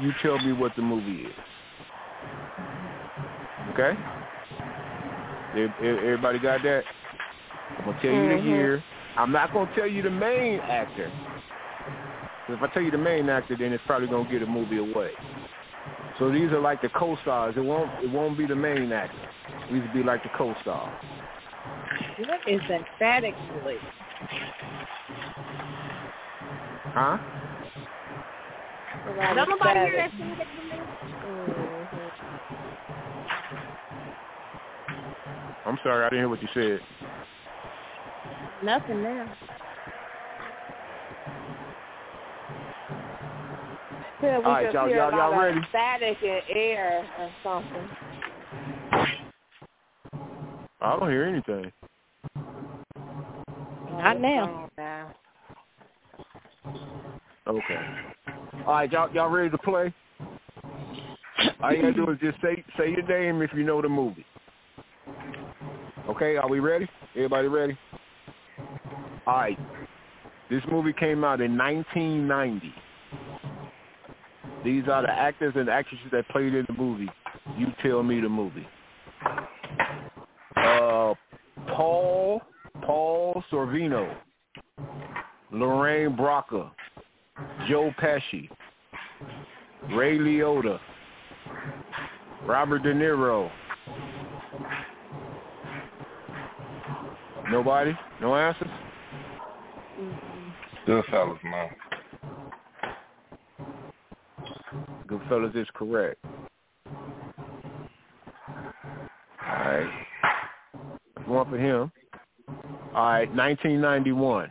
You 0.00 0.12
tell 0.22 0.38
me 0.38 0.52
what 0.52 0.74
the 0.76 0.82
movie 0.82 1.24
is. 1.24 1.34
Okay? 3.70 3.98
Ev- 5.56 5.74
ev- 5.82 5.98
Everybody 5.98 6.38
got 6.38 6.62
that? 6.62 6.84
I'm 7.78 7.84
gonna 7.84 8.00
tell 8.00 8.12
you 8.12 8.28
the 8.28 8.34
Mhm. 8.34 8.44
year. 8.44 8.84
I'm 9.16 9.32
not 9.32 9.52
gonna 9.52 9.70
tell 9.74 9.86
you 9.86 10.02
the 10.02 10.10
main 10.10 10.60
actor. 10.60 11.10
If 12.48 12.62
I 12.62 12.66
tell 12.68 12.82
you 12.82 12.90
the 12.90 12.98
main 12.98 13.28
actor, 13.28 13.56
then 13.56 13.72
it's 13.72 13.84
probably 13.86 14.08
gonna 14.08 14.28
get 14.28 14.42
a 14.42 14.46
movie 14.46 14.78
away. 14.78 15.12
So 16.20 16.30
these 16.30 16.52
are 16.52 16.60
like 16.60 16.82
the 16.82 16.90
co-stars. 16.90 17.54
It 17.56 17.64
won't. 17.64 17.90
It 18.04 18.10
won't 18.10 18.36
be 18.36 18.46
the 18.46 18.54
main 18.54 18.92
actor. 18.92 19.16
These 19.72 19.82
will 19.82 19.92
be 19.94 20.02
like 20.02 20.22
the 20.22 20.28
co-star. 20.36 20.94
What 22.18 22.40
is 22.46 22.60
that 22.68 22.82
static 22.96 23.34
voice? 23.64 23.78
Huh? 26.92 27.16
Don't 29.34 29.48
nobody 29.48 29.80
hear 29.80 29.96
that 29.96 30.10
static 30.14 30.48
from 30.54 30.68
me? 30.68 30.76
I'm 35.64 35.78
sorry, 35.82 36.04
I 36.04 36.10
didn't 36.10 36.20
hear 36.20 36.28
what 36.28 36.42
you 36.42 36.48
said. 36.52 36.80
Nothing 38.62 39.02
now. 39.02 39.26
Yeah, 44.22 44.38
we 44.38 44.44
All 44.44 44.52
right, 44.52 44.64
just 44.64 44.74
y'all- 44.74 44.86
hear 44.88 44.96
y'all- 44.98 45.08
a 45.14 45.16
y'all 45.16 45.32
of 45.32 45.38
ready? 45.38 45.60
static 45.70 46.18
and 46.22 46.42
air 46.50 47.04
or 47.18 47.30
something. 47.42 47.88
I 50.82 50.96
don't 50.98 51.10
hear 51.10 51.24
anything. 51.24 51.72
Oh, 52.36 53.98
Not 53.98 54.20
now. 54.20 54.44
Oh, 54.44 54.68
now. 54.78 55.14
Okay. 57.46 57.80
All 58.66 58.74
right, 58.74 58.90
y'all, 58.92 59.10
y'all 59.12 59.28
ready 59.28 59.50
to 59.50 59.58
play? 59.58 59.92
All 61.62 61.72
you 61.72 61.82
gotta 61.82 61.92
do 61.94 62.10
is 62.10 62.18
just 62.20 62.40
say 62.42 62.62
say 62.78 62.90
your 62.90 63.02
name 63.02 63.42
if 63.42 63.52
you 63.54 63.64
know 63.64 63.80
the 63.82 63.88
movie. 63.88 64.24
Okay, 66.08 66.36
are 66.36 66.48
we 66.48 66.60
ready? 66.60 66.88
Everybody 67.14 67.48
ready? 67.48 67.78
All 69.26 69.36
right. 69.36 69.58
This 70.48 70.62
movie 70.70 70.92
came 70.92 71.24
out 71.24 71.40
in 71.40 71.56
1990. 71.56 72.74
These 74.64 74.84
are 74.88 75.02
the 75.02 75.10
actors 75.10 75.54
and 75.56 75.68
actresses 75.68 76.06
that 76.12 76.28
played 76.28 76.54
in 76.54 76.64
the 76.66 76.74
movie. 76.74 77.08
You 77.56 77.68
tell 77.82 78.02
me 78.02 78.20
the 78.20 78.28
movie. 78.28 78.66
Uh, 80.56 81.14
Paul 81.74 82.42
Paul 82.82 83.42
Sorvino, 83.50 84.14
Lorraine 85.50 86.16
Bracco, 86.16 86.70
Joe 87.68 87.92
Pesci, 88.00 88.48
Ray 89.94 90.18
Liotta, 90.18 90.78
Robert 92.44 92.82
De 92.82 92.92
Niro. 92.92 93.50
Nobody? 97.50 97.96
No 98.20 98.36
answers? 98.36 98.68
Still 100.82 101.02
fellas, 101.10 101.38
man. 101.44 101.68
Goodfellas 105.10 105.56
is 105.56 105.66
correct. 105.74 106.24
All 109.44 109.56
right. 109.56 109.90
One 111.26 111.50
for 111.50 111.58
him. 111.58 111.92
All 112.94 113.04
right, 113.04 113.34
1991. 113.34 114.50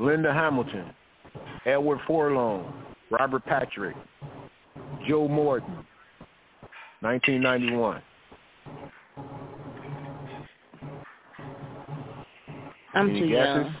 Linda 0.00 0.32
Hamilton, 0.32 0.92
Edward 1.64 1.98
Furlong, 2.06 2.72
Robert 3.10 3.44
Patrick, 3.44 3.96
Joe 5.08 5.28
Morton. 5.28 5.84
1991. 7.02 8.00
I'm 12.94 13.08
too 13.08 13.26
young. 13.26 13.74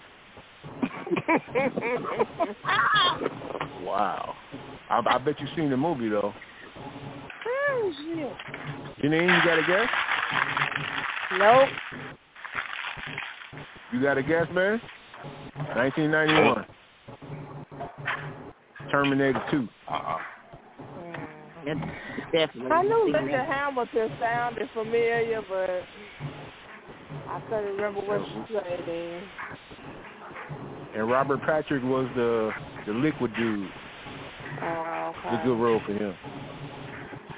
Wow. 3.82 4.36
I, 4.88 5.02
I 5.04 5.18
bet 5.18 5.40
you've 5.40 5.50
seen 5.56 5.68
the 5.68 5.76
movie 5.76 6.08
though. 6.08 6.32
Oh, 7.70 7.92
shit. 7.98 8.32
Janine, 9.04 9.26
you 9.26 9.42
got 9.44 9.58
a 9.58 9.62
guess? 9.66 9.88
Nope. 11.38 11.68
You 13.92 14.00
got 14.00 14.16
a 14.18 14.22
guess, 14.22 14.46
man? 14.54 14.80
1991. 15.74 16.64
Terminator 18.90 19.42
2. 19.50 19.68
Uh-uh. 19.90 20.18
Mm, 20.98 21.26
it's 21.64 21.80
definitely. 22.32 22.72
I 22.72 22.82
knew 22.82 23.04
seen 23.06 23.12
Linda. 23.12 23.44
Hamilton 23.44 24.10
sounded 24.20 24.68
familiar, 24.74 25.42
but 25.48 25.82
I 27.28 27.40
couldn't 27.48 27.76
remember 27.76 28.00
what 28.00 28.20
she 28.26 28.34
played 28.52 28.88
in. 28.88 29.22
And 30.94 31.10
Robert 31.10 31.40
Patrick 31.42 31.82
was 31.82 32.08
the 32.14 32.50
the 32.86 32.92
liquid 32.92 33.32
dude. 33.36 33.68
Oh, 34.62 35.12
It's 35.26 35.42
a 35.42 35.46
good 35.46 35.58
role 35.58 35.80
for 35.86 35.92
him. 35.92 36.14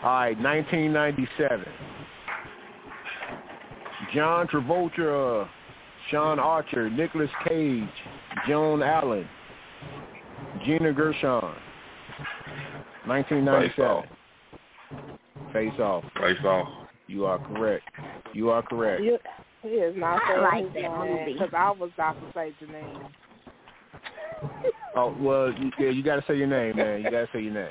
All 0.02 0.10
right, 0.10 0.38
1997. 0.38 1.64
John 4.12 4.46
Travolta, 4.48 5.48
Sean 6.10 6.38
Archer, 6.38 6.90
Nicolas 6.90 7.30
Cage, 7.48 7.88
Joan 8.46 8.82
Allen, 8.82 9.26
Gina 10.64 10.92
Gershon. 10.92 11.54
1997. 13.06 13.70
Face 13.70 13.78
off. 13.80 14.04
Face 15.52 15.80
off. 15.80 16.04
Face 16.20 16.44
off. 16.44 16.68
You 17.06 17.26
are 17.26 17.38
correct. 17.38 17.88
You 18.32 18.50
are 18.50 18.62
correct. 18.62 19.02
You, 19.02 19.18
he 19.62 19.68
is 19.68 19.94
not 19.96 20.20
I 20.22 20.28
saying 20.28 20.42
like 20.42 20.64
his 20.64 20.74
that 20.74 20.98
name, 20.98 21.18
movie. 21.18 21.32
Because 21.34 21.50
I 21.56 21.70
was 21.70 21.90
about 21.94 22.14
to 22.14 22.32
say 22.34 22.54
Janine. 22.62 23.08
Oh 24.96 25.12
well, 25.18 25.52
you, 25.52 25.72
yeah, 25.76 25.88
you 25.90 26.04
got 26.04 26.16
to 26.16 26.24
say 26.28 26.36
your 26.36 26.46
name, 26.46 26.76
man. 26.76 27.02
You 27.02 27.10
got 27.10 27.22
to 27.22 27.28
say 27.32 27.40
your 27.40 27.52
name. 27.52 27.66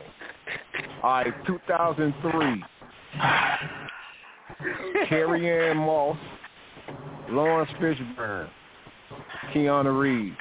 All 1.02 1.12
right, 1.12 1.34
2003. 1.48 2.64
Carrie-Anne 5.08 5.78
Moss, 5.78 6.18
Laurence 7.30 7.72
Fishburne, 7.80 8.50
Keanu 9.54 9.98
Reeves. 9.98 10.36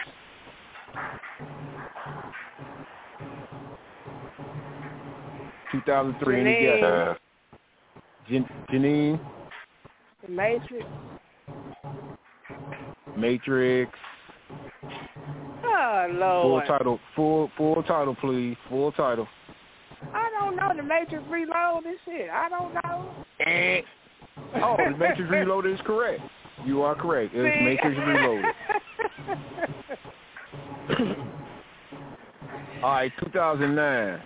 Two 5.70 5.80
thousand 5.86 6.16
three. 6.22 6.40
Any 6.40 6.54
Janine. 6.54 7.14
guesses? 7.14 7.22
Jan- 8.28 8.66
Janine, 8.72 9.20
The 10.22 10.28
Matrix. 10.32 10.84
Matrix. 13.16 13.92
Oh 16.10 16.42
Full 16.42 16.62
title. 16.62 17.00
Full 17.16 17.50
full 17.56 17.82
title, 17.82 18.14
please. 18.20 18.56
Full 18.68 18.92
title. 18.92 19.26
I 20.14 20.30
don't 20.38 20.56
know 20.56 20.72
the 20.76 20.82
Matrix 20.82 21.24
Reload 21.30 21.84
and 21.84 21.96
shit. 22.04 22.28
I 22.30 22.48
don't 22.48 22.74
know. 22.74 23.14
Eh. 23.40 23.82
Oh, 24.56 24.76
the 24.76 24.96
Matrix 24.96 25.30
Reloaded 25.30 25.74
is 25.74 25.80
correct. 25.84 26.20
You 26.64 26.82
are 26.82 26.94
correct. 26.94 27.32
It's 27.34 27.56
See? 27.56 27.64
Matrix 27.64 27.98
Reloaded. 27.98 28.44
All 32.82 32.90
right, 32.90 33.12
2009. 33.20 34.20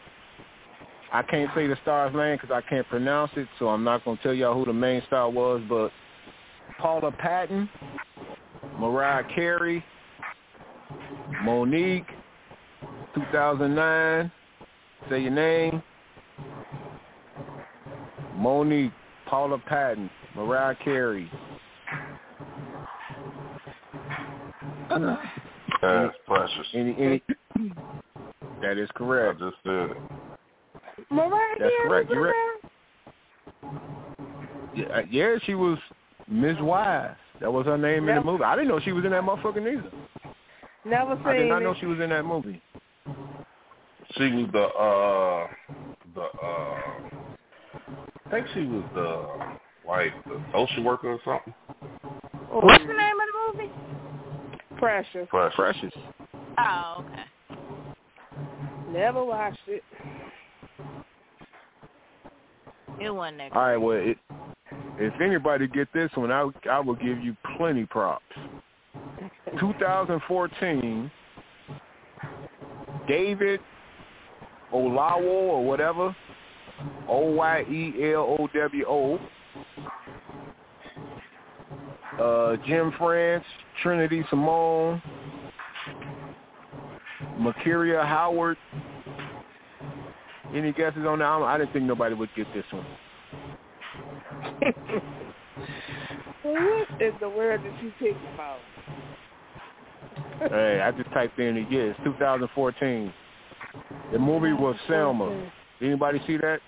I 1.12 1.22
can't 1.22 1.50
say 1.54 1.66
the 1.66 1.76
star's 1.82 2.14
name 2.14 2.38
because 2.40 2.50
I 2.50 2.66
can't 2.68 2.88
pronounce 2.88 3.30
it, 3.36 3.48
so 3.58 3.68
I'm 3.68 3.84
not 3.84 4.04
going 4.04 4.16
to 4.16 4.22
tell 4.22 4.34
y'all 4.34 4.54
who 4.54 4.64
the 4.64 4.72
main 4.72 5.02
star 5.06 5.30
was, 5.30 5.62
but 5.68 5.90
Paula 6.78 7.12
Patton, 7.12 7.68
Mariah 8.78 9.24
Carey, 9.34 9.84
Mo'Nique, 11.42 12.06
2009. 13.14 14.30
Say 15.10 15.20
your 15.20 15.30
name. 15.30 15.82
Mo'Nique, 18.36 18.92
Paula 19.26 19.58
Patton, 19.58 20.10
Mariah 20.34 20.74
Carey. 20.84 21.30
That's 25.82 26.16
precious. 26.26 26.66
Any, 26.74 26.96
any, 26.98 27.22
that 28.62 28.78
is 28.78 28.88
I 28.94 28.98
correct. 28.98 29.40
just 29.40 29.56
said 29.64 29.90
it. 29.90 29.96
Mariah 31.10 31.56
That's 31.58 31.72
Carey 31.82 32.06
correct. 32.06 32.10
was 32.10 32.16
You're 32.16 33.70
in 34.74 34.88
Yeah, 34.88 34.96
uh, 34.96 35.02
yeah, 35.10 35.36
she 35.44 35.54
was 35.54 35.78
Ms. 36.28 36.56
Wise. 36.60 37.14
That 37.40 37.52
was 37.52 37.66
her 37.66 37.76
name 37.76 38.08
in 38.08 38.16
the 38.16 38.24
movie. 38.24 38.44
I 38.44 38.56
didn't 38.56 38.68
know 38.68 38.80
she 38.80 38.92
was 38.92 39.04
in 39.04 39.10
that 39.10 39.22
motherfucker 39.22 39.62
neither. 39.62 39.90
There? 40.90 40.98
Never 40.98 41.16
seen 41.16 41.26
I 41.26 41.32
did 41.34 41.48
not 41.48 41.62
it. 41.62 41.64
know 41.64 41.74
she 41.78 41.86
was 41.86 42.00
in 42.00 42.10
that 42.10 42.24
movie. 42.24 42.62
She 44.16 44.32
was 44.32 44.48
the 44.52 44.62
uh 44.62 45.46
the 46.14 46.22
uh 46.22 46.80
I 48.26 48.30
think 48.30 48.46
she 48.54 48.64
was 48.66 48.84
the 48.94 49.88
like 49.88 50.12
the 50.24 50.40
social 50.52 50.82
worker 50.82 51.12
or 51.12 51.20
something. 51.24 51.54
What's 52.50 52.84
the 52.84 52.92
name 52.92 53.16
of 53.20 53.56
the 53.56 53.62
movie? 53.62 53.72
Precious. 54.78 55.28
Precious. 55.28 55.54
Precious. 55.56 55.92
Oh, 56.58 57.04
okay. 57.04 57.24
Never 58.92 59.24
watched 59.24 59.58
it. 59.66 59.82
It 63.00 63.10
wasn't 63.10 63.38
that 63.38 63.52
All 63.52 63.62
right, 63.62 63.76
well, 63.76 63.98
it, 63.98 64.16
if 64.98 65.20
anybody 65.20 65.68
get 65.68 65.92
this 65.92 66.10
one, 66.14 66.32
I 66.32 66.48
I 66.70 66.80
will 66.80 66.94
give 66.94 67.20
you 67.20 67.36
plenty 67.56 67.84
props. 67.84 68.24
2014, 69.58 71.10
David 73.08 73.60
Olawo 74.72 75.22
or 75.22 75.64
whatever, 75.64 76.14
O 77.08 77.30
Y 77.30 77.60
E 77.62 78.12
L 78.12 78.36
O 78.38 78.48
W 78.52 78.84
O. 78.86 79.18
Uh, 82.20 82.56
Jim 82.66 82.92
France, 82.96 83.44
Trinity 83.82 84.24
Simone, 84.30 85.02
Makiria 87.38 88.06
Howard. 88.06 88.56
Any 90.54 90.72
guesses 90.72 91.04
on 91.06 91.18
that? 91.18 91.24
I 91.24 91.58
didn't 91.58 91.74
think 91.74 91.84
nobody 91.84 92.14
would 92.14 92.30
get 92.34 92.46
this 92.54 92.64
one. 92.70 92.86
what 96.42 97.02
in 97.02 97.12
the 97.20 97.28
world 97.28 97.62
did 97.62 97.74
you 97.82 97.92
pick 97.98 98.16
about? 98.34 98.60
Hey, 100.40 100.80
I 100.82 100.90
just 100.92 101.10
typed 101.12 101.38
in 101.38 101.54
the 101.56 101.70
year. 101.70 101.90
It's 101.90 102.00
2014. 102.04 103.12
The 104.12 104.18
movie 104.18 104.52
was 104.52 104.76
Selma. 104.88 105.50
Anybody 105.80 106.20
see 106.26 106.36
that? 106.38 106.60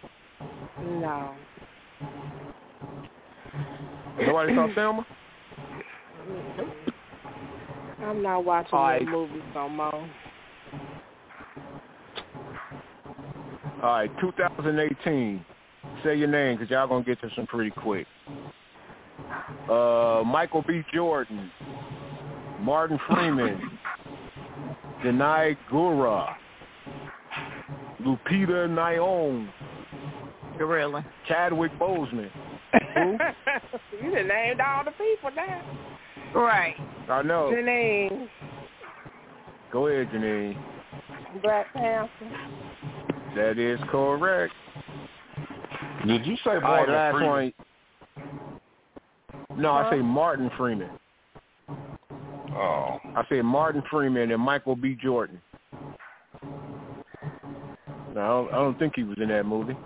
No. 0.82 1.34
Nobody 4.20 4.54
saw 4.54 4.74
Selma? 4.74 5.06
I'm 8.02 8.22
not 8.22 8.44
watching 8.44 8.78
right. 8.78 9.04
the 9.04 9.10
movies 9.10 9.42
no 9.54 9.68
more. 9.68 10.08
All 13.82 13.92
right, 13.92 14.10
2018. 14.20 15.44
Say 16.02 16.16
your 16.16 16.28
name 16.28 16.56
because 16.56 16.70
y'all 16.70 16.88
going 16.88 17.04
to 17.04 17.08
get 17.08 17.20
to 17.20 17.28
some 17.36 17.46
pretty 17.46 17.70
quick. 17.70 18.06
Uh, 19.70 20.22
Michael 20.24 20.64
B. 20.66 20.82
Jordan, 20.92 21.50
Martin 22.60 22.98
Freeman, 23.06 23.60
Denai 25.04 25.56
Gura, 25.70 26.34
Lupita 28.00 28.68
Nyong'o, 28.68 29.48
gorilla. 30.58 31.04
Chadwick 31.26 31.72
Boseman. 31.78 32.30
Who? 32.94 33.18
you 34.04 34.14
done 34.14 34.28
named 34.28 34.60
all 34.60 34.84
the 34.84 34.90
people 34.92 35.30
now. 35.34 35.62
Right. 36.34 36.74
I 37.08 37.22
know. 37.22 37.50
Janine, 37.54 38.28
Go 39.72 39.86
ahead, 39.86 40.10
Janine. 40.10 40.56
Black 41.42 41.72
Panther. 41.72 42.10
That 43.36 43.58
is 43.58 43.78
correct. 43.90 44.52
Did 46.06 46.26
you 46.26 46.36
say 46.44 46.50
All 46.52 46.60
more 46.60 46.86
right, 46.86 46.88
last 46.88 47.14
Freeman? 47.14 47.30
one. 47.30 47.52
No, 49.60 49.72
I 49.72 49.90
say 49.90 49.98
Martin 49.98 50.50
Freeman. 50.56 50.90
Oh. 52.58 52.98
I 53.14 53.24
say 53.30 53.40
Martin 53.40 53.82
Freeman 53.90 54.32
and 54.32 54.42
Michael 54.42 54.74
B. 54.74 54.96
Jordan. 55.00 55.40
No, 58.14 58.20
I 58.20 58.26
don't, 58.26 58.48
I 58.48 58.56
don't 58.56 58.78
think 58.78 58.94
he 58.96 59.04
was 59.04 59.16
in 59.20 59.28
that 59.28 59.46
movie. 59.46 59.76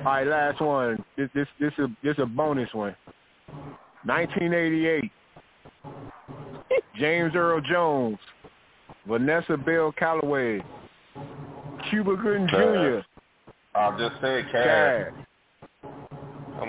All 0.00 0.04
right, 0.04 0.26
last 0.26 0.60
one. 0.60 1.04
This 1.16 1.28
this 1.34 1.46
this 1.60 1.72
is 1.78 1.88
this 2.02 2.14
is 2.14 2.22
a 2.22 2.26
bonus 2.26 2.72
one. 2.72 2.96
1988. 4.04 5.10
James 6.96 7.34
Earl 7.36 7.60
Jones, 7.60 8.18
Vanessa 9.06 9.56
Bell 9.56 9.92
Calloway, 9.92 10.60
Cuba 11.90 12.16
Gooding 12.16 12.48
Jr. 12.48 13.00
I 13.74 13.98
just 13.98 14.20
said. 14.20 14.46
Cass. 14.50 15.12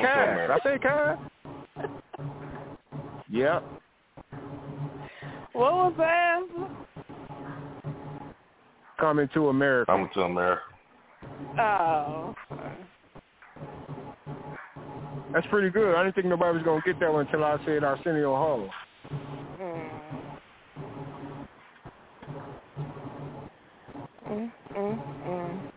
Cass. 0.01 0.49
I 0.51 0.59
say 0.63 0.77
Cass. 0.79 1.17
Yep. 3.29 3.63
What 5.53 5.73
was 5.73 5.93
that? 5.97 6.41
answer? 6.41 6.69
Coming 8.99 9.29
to 9.33 9.49
America. 9.49 9.91
I'm 9.91 10.09
to 10.13 10.21
America. 10.21 10.61
Oh. 11.59 12.35
That's 15.33 15.45
pretty 15.47 15.69
good. 15.69 15.95
I 15.95 16.03
didn't 16.03 16.15
think 16.15 16.27
nobody 16.27 16.57
was 16.57 16.65
gonna 16.65 16.81
get 16.85 16.99
that 16.99 17.13
one 17.13 17.25
until 17.25 17.43
I 17.43 17.57
said 17.65 17.83
Arsenio 17.83 18.35
Hall. 18.35 18.69
Mm. 19.61 19.89
Mm, 24.27 24.51
mm, 24.75 25.27
mm. 25.27 25.71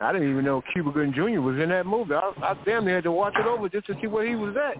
I 0.00 0.12
didn't 0.12 0.30
even 0.30 0.44
know 0.44 0.62
Cuba 0.72 0.92
Gooding 0.92 1.12
Jr. 1.12 1.40
was 1.40 1.58
in 1.58 1.68
that 1.70 1.86
movie. 1.86 2.14
I, 2.14 2.32
I 2.42 2.54
damn 2.64 2.84
near 2.84 2.96
had 2.96 3.04
to 3.04 3.12
watch 3.12 3.34
it 3.38 3.46
over 3.46 3.68
just 3.68 3.86
to 3.86 3.94
see 4.00 4.06
where 4.06 4.26
he 4.26 4.34
was 4.34 4.56
at. 4.56 4.76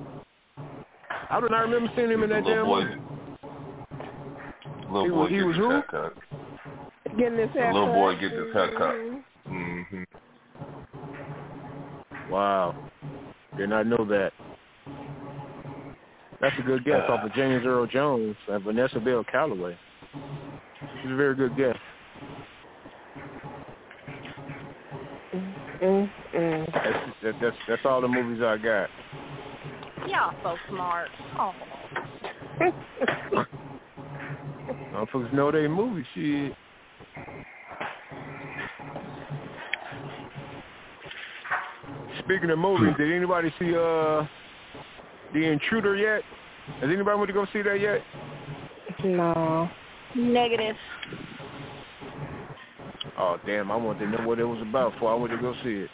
I 1.30 1.40
do 1.40 1.48
not 1.48 1.60
remember 1.60 1.90
seeing 1.96 2.10
him 2.10 2.22
in 2.24 2.30
that 2.30 2.44
little 2.44 2.54
damn 2.56 2.64
boy, 2.66 2.84
movie. 2.84 3.00
little 4.90 5.04
He 5.04 5.10
boy 5.10 5.16
was- 5.16 5.30
he 5.30 5.36
get 5.36 5.46
was 5.46 5.56
his 5.56 5.64
who? 5.64 5.70
haircut. 5.70 6.14
Getting 7.16 7.38
his 7.38 7.50
haircut. 7.50 7.74
little 7.74 7.94
boy 7.94 8.14
get 8.16 8.32
his 8.32 8.52
haircut. 8.52 8.94
Mhm. 8.94 9.22
Mm-hmm. 9.48 10.02
Wow. 12.32 12.74
Did 13.56 13.68
not 13.70 13.86
know 13.86 14.04
that. 14.06 14.32
That's 16.40 16.58
a 16.58 16.62
good 16.62 16.84
guess 16.84 17.02
off 17.08 17.24
of 17.24 17.32
James 17.34 17.64
Earl 17.66 17.86
Jones 17.86 18.36
and 18.48 18.62
Vanessa 18.64 18.98
Bell 18.98 19.22
Calloway. 19.24 19.76
It's 20.82 21.12
a 21.12 21.16
very 21.16 21.34
good 21.34 21.54
guess. 21.56 21.76
Mm, 25.82 26.10
mm. 26.34 26.72
That's 26.72 26.98
that, 27.22 27.34
that's 27.40 27.56
that's 27.68 27.82
all 27.84 28.00
the 28.00 28.08
movies 28.08 28.42
I 28.42 28.56
got. 28.58 28.88
Y'all 30.08 30.34
so 30.42 30.56
smart. 30.68 31.08
Oh. 31.38 31.52
Some 34.92 35.06
folks 35.12 35.32
know 35.32 35.50
they 35.50 35.66
movie 35.68 36.04
shit. 36.14 36.52
Speaking 42.24 42.50
of 42.50 42.58
movies, 42.58 42.94
did 42.98 43.12
anybody 43.12 43.52
see 43.58 43.74
uh 43.74 44.26
The 45.32 45.44
Intruder 45.44 45.96
yet? 45.96 46.22
Has 46.80 46.90
anybody 46.90 47.18
went 47.18 47.28
to 47.28 47.32
go 47.32 47.46
see 47.52 47.62
that 47.62 47.80
yet? 47.80 48.00
No. 49.04 49.68
Negative. 50.14 50.76
Oh 53.18 53.38
damn! 53.46 53.70
I 53.70 53.76
wanted 53.76 54.00
to 54.00 54.10
know 54.10 54.26
what 54.26 54.38
it 54.38 54.44
was 54.44 54.60
about 54.62 54.92
before 54.92 55.12
I 55.12 55.14
went 55.14 55.32
to 55.32 55.38
go 55.38 55.54
see 55.62 55.70
it. 55.70 55.90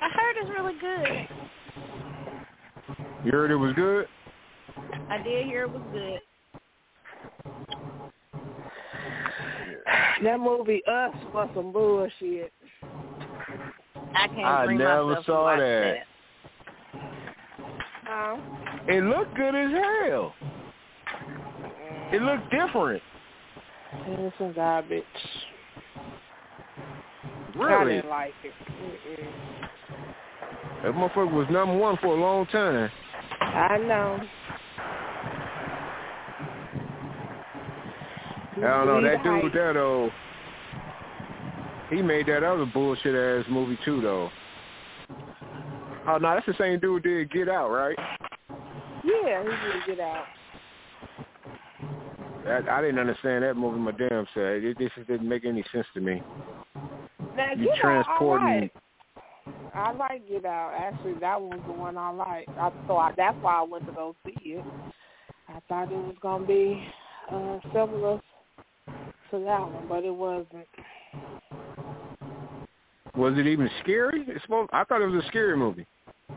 I 0.00 0.08
heard 0.08 0.36
it's 0.40 0.50
really 0.50 0.74
good. 0.80 1.39
You 3.24 3.32
heard 3.32 3.50
it 3.50 3.56
was 3.56 3.74
good? 3.74 4.06
I 5.10 5.18
did 5.18 5.46
hear 5.46 5.64
it 5.64 5.72
was 5.72 5.82
good. 5.92 6.20
That 10.22 10.40
movie 10.40 10.82
Us 10.86 11.14
was 11.34 11.48
some 11.54 11.72
bullshit. 11.72 12.52
I 14.14 14.28
can't 14.28 14.44
I 14.44 14.64
bring 14.66 14.78
never 14.78 15.04
myself 15.04 15.24
to 15.24 15.30
saw 15.32 15.44
watch 15.44 15.58
that. 15.58 15.96
Um, 18.10 18.40
It 18.88 19.04
looked 19.04 19.34
good 19.36 19.54
as 19.54 19.70
hell. 19.70 20.34
It 22.12 22.22
looked 22.22 22.50
different. 22.50 23.02
it's 24.06 24.36
some 24.38 24.52
garbage. 24.52 25.04
Really? 27.56 27.74
I 27.74 27.96
didn't 27.96 28.10
like 28.10 28.34
it. 28.44 28.52
Mm-mm. 28.82 29.50
That 30.82 30.92
motherfucker 30.94 31.32
was 31.32 31.46
number 31.50 31.76
one 31.76 31.98
for 31.98 32.16
a 32.16 32.20
long 32.20 32.46
time. 32.46 32.90
I 33.54 33.78
know. 33.78 34.20
I 38.56 38.60
don't 38.60 38.86
know. 38.86 39.02
That 39.02 39.22
dude 39.22 39.52
there 39.52 39.72
though, 39.72 40.10
he 41.88 42.02
made 42.02 42.26
that 42.26 42.44
other 42.44 42.66
bullshit 42.66 43.14
ass 43.14 43.50
movie 43.50 43.78
too 43.84 44.00
though. 44.00 44.30
Oh 46.06 46.18
no, 46.18 46.34
that's 46.34 46.46
the 46.46 46.54
same 46.58 46.80
dude 46.80 47.02
did 47.02 47.30
Get 47.30 47.48
Out, 47.48 47.70
right? 47.70 47.96
Yeah, 49.04 49.42
he 49.42 49.48
did 49.48 49.96
get 49.96 50.00
out. 50.00 50.24
That, 52.44 52.68
I 52.68 52.80
didn't 52.80 52.98
understand 52.98 53.44
that 53.44 53.54
movie 53.54 53.78
my 53.78 53.92
damn 53.92 54.26
self. 54.34 54.36
It, 54.36 54.78
this 54.78 54.90
just 54.96 55.08
didn't 55.08 55.28
make 55.28 55.44
any 55.44 55.64
sense 55.72 55.86
to 55.94 56.00
me. 56.00 56.22
Now, 57.36 57.52
You 57.56 57.70
I 57.70 57.80
transporting. 57.80 58.70
I 59.74 59.92
like 59.92 60.28
Get 60.28 60.44
Out. 60.44 60.74
Actually, 60.76 61.14
that 61.20 61.40
was 61.40 61.60
the 61.66 61.72
one 61.72 61.96
I 61.96 62.10
liked. 62.10 62.50
I 62.50 62.70
so 62.86 62.96
I, 62.96 63.12
that's 63.16 63.36
why 63.40 63.60
I 63.60 63.62
went 63.62 63.86
to 63.86 63.92
go 63.92 64.14
see 64.24 64.34
it. 64.44 64.64
I 65.48 65.60
thought 65.68 65.92
it 65.92 65.96
was 65.96 66.16
gonna 66.20 66.46
be 66.46 66.84
uh, 67.30 67.58
similar 67.72 68.20
to 69.30 69.38
that 69.38 69.60
one, 69.60 69.86
but 69.88 70.04
it 70.04 70.14
wasn't. 70.14 70.66
Was 73.16 73.34
it 73.36 73.46
even 73.46 73.70
scary? 73.82 74.24
It's 74.28 74.42
supposed, 74.42 74.70
I 74.72 74.84
thought 74.84 75.02
it 75.02 75.06
was 75.06 75.24
a 75.24 75.28
scary 75.28 75.56
movie. 75.56 75.86
It 76.28 76.36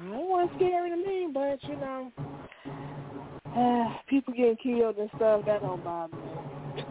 wasn't 0.00 0.52
scary 0.56 0.90
to 0.90 0.96
me, 0.96 1.28
but 1.32 1.62
you 1.64 1.76
know, 1.76 2.12
uh, 3.56 3.98
people 4.08 4.34
getting 4.34 4.56
killed 4.56 4.98
and 4.98 5.10
stuff 5.16 5.44
that 5.46 5.62
don't 5.62 5.82
bother 5.84 6.16
me. 6.16 6.22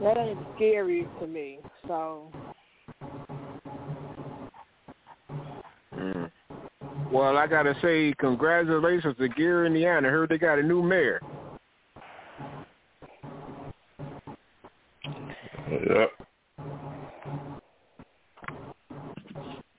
that 0.00 0.16
ain't 0.16 0.38
scary 0.56 1.08
to 1.20 1.26
me. 1.26 1.58
So 1.86 2.32
Mm. 5.98 6.30
Well, 7.10 7.38
I 7.38 7.46
gotta 7.46 7.74
say 7.80 8.12
congratulations 8.18 9.16
to 9.18 9.28
Gary, 9.28 9.66
Indiana. 9.66 10.08
I 10.08 10.10
heard 10.10 10.28
they 10.28 10.38
got 10.38 10.58
a 10.58 10.62
new 10.62 10.82
mayor. 10.82 11.20
Yep. 15.70 16.10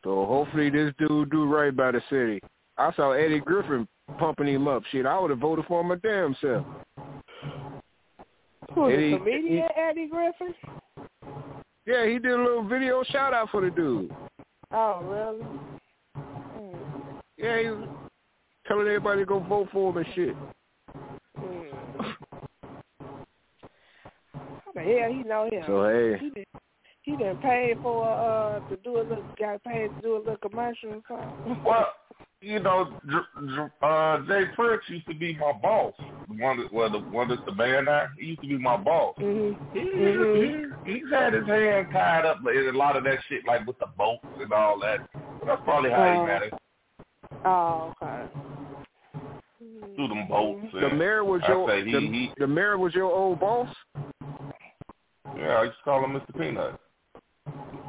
So 0.03 0.25
hopefully 0.25 0.69
this 0.69 0.93
dude 0.97 1.29
do 1.29 1.45
right 1.45 1.75
by 1.75 1.91
the 1.91 2.01
city. 2.09 2.39
I 2.77 2.91
saw 2.93 3.11
Eddie 3.11 3.39
Griffin 3.39 3.87
pumping 4.17 4.47
him 4.47 4.67
up. 4.67 4.83
Shit, 4.91 5.05
I 5.05 5.19
would 5.19 5.29
have 5.29 5.39
voted 5.39 5.65
for 5.65 5.81
him 5.81 5.91
a 5.91 5.97
damn 5.97 6.35
self. 6.41 6.65
who 8.73 8.89
Eddie- 8.89 9.11
the 9.11 9.17
comedian 9.17 9.67
Eddie 9.75 10.07
Griffin? 10.07 10.55
Yeah, 11.85 12.05
he 12.05 12.19
did 12.19 12.31
a 12.31 12.37
little 12.37 12.67
video 12.67 13.03
shout 13.03 13.33
out 13.33 13.49
for 13.49 13.61
the 13.61 13.69
dude. 13.69 14.11
Oh 14.71 15.01
really? 15.03 15.45
Yeah, 17.39 17.59
he 17.61 17.67
was 17.69 17.87
telling 18.67 18.87
everybody 18.87 19.21
to 19.21 19.25
go 19.25 19.39
vote 19.39 19.69
for 19.71 19.91
him 19.91 19.97
and 19.97 20.05
shit. 20.13 20.35
How 24.33 24.71
the 24.75 24.81
hell 24.81 25.11
he 25.11 25.23
know 25.23 25.49
him? 25.49 25.63
So 25.65 25.87
hey, 25.89 26.17
He 26.19 26.29
did. 26.31 26.45
He 27.03 27.15
didn't 27.15 27.41
pay 27.41 27.73
for 27.81 28.05
uh 28.07 28.59
to 28.69 28.75
do 28.77 28.97
a 28.97 29.03
little. 29.03 29.23
Got 29.39 29.63
paid 29.63 29.87
to 29.87 30.01
do 30.01 30.17
a 30.17 30.19
little 30.19 30.37
commercial 30.37 30.89
or 30.89 31.01
something. 31.07 31.63
Well, 31.63 31.87
you 32.41 32.59
know, 32.59 32.93
J- 33.09 33.47
J- 33.47 33.71
uh, 33.81 34.17
Jay 34.27 34.43
Prince 34.55 34.83
used 34.87 35.07
to 35.07 35.13
be 35.15 35.35
my 35.37 35.53
boss. 35.53 35.93
The 36.27 36.43
one 36.43 36.57
that, 36.59 36.71
well, 36.73 36.89
the 36.89 36.99
one 36.99 37.29
that's 37.29 37.41
the 37.45 37.51
band 37.53 37.85
now, 37.85 38.07
he 38.17 38.27
used 38.27 38.41
to 38.41 38.47
be 38.47 38.57
my 38.57 38.77
boss. 38.77 39.15
Mhm. 39.17 39.57
He, 39.73 39.79
Mhm. 39.79 40.85
he, 40.85 40.93
he's 40.99 41.09
had 41.09 41.33
his 41.33 41.47
hand 41.47 41.87
tied 41.91 42.25
up 42.25 42.39
in 42.45 42.67
a 42.75 42.77
lot 42.77 42.95
of 42.97 43.03
that 43.05 43.19
shit, 43.27 43.45
like 43.45 43.65
with 43.65 43.79
the 43.79 43.87
boats 43.97 44.25
and 44.39 44.51
all 44.53 44.77
that. 44.81 44.99
But 45.39 45.45
that's 45.47 45.61
probably 45.63 45.89
how 45.91 46.03
Oh. 46.03 46.21
he 46.21 46.27
got 46.27 46.43
it 46.43 46.53
Oh, 47.45 47.93
okay. 48.01 48.25
through 49.95 50.07
them 50.07 50.27
boats. 50.27 50.67
the 50.73 50.89
mayor 50.89 51.23
was 51.23 51.41
I 51.45 51.51
your 51.51 51.83
he, 51.83 51.91
the, 51.91 51.99
he, 51.99 52.31
the 52.37 52.47
mayor 52.47 52.77
was 52.77 52.93
your 52.93 53.11
old 53.11 53.39
boss. 53.39 53.69
yeah, 55.37 55.55
I 55.55 55.63
used 55.63 55.77
to 55.77 55.83
call 55.83 56.03
him 56.03 56.19
Mr. 56.19 56.37
Peanut. 56.37 56.79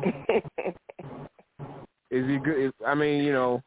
Is 2.11 2.27
he 2.27 2.39
good? 2.39 2.67
Is, 2.67 2.73
I 2.87 2.95
mean, 2.95 3.23
you 3.23 3.33
know, 3.33 3.63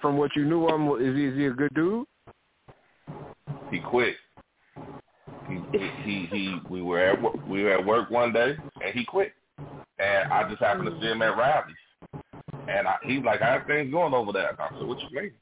from 0.00 0.16
what 0.16 0.30
you 0.36 0.44
knew 0.44 0.66
of 0.66 0.80
him, 0.80 0.88
is 1.04 1.16
he 1.16 1.26
is 1.26 1.36
he 1.36 1.46
a 1.46 1.50
good 1.50 1.74
dude? 1.74 2.06
He 3.70 3.80
quit. 3.80 4.14
He, 5.48 5.60
he, 5.72 5.90
he, 6.04 6.26
he, 6.30 6.58
we 6.70 6.82
were 6.82 7.00
at 7.00 7.20
work, 7.20 7.34
we 7.48 7.64
were 7.64 7.72
at 7.72 7.84
work 7.84 8.10
one 8.10 8.32
day, 8.32 8.56
and 8.84 8.94
he 8.94 9.04
quit. 9.04 9.32
And 9.98 10.32
I 10.32 10.48
just 10.48 10.62
happened 10.62 10.86
to 10.86 11.00
see 11.00 11.06
him 11.08 11.22
at 11.22 11.36
Riley's. 11.36 11.74
And 12.68 12.88
I, 12.88 12.96
he's 13.02 13.22
like, 13.22 13.40
"How's 13.40 13.66
things 13.66 13.92
going 13.92 14.14
over 14.14 14.32
there?" 14.32 14.50
And 14.50 14.60
I 14.60 14.68
said, 14.70 14.86
"What 14.86 15.00
you 15.00 15.20
mean?" 15.20 15.32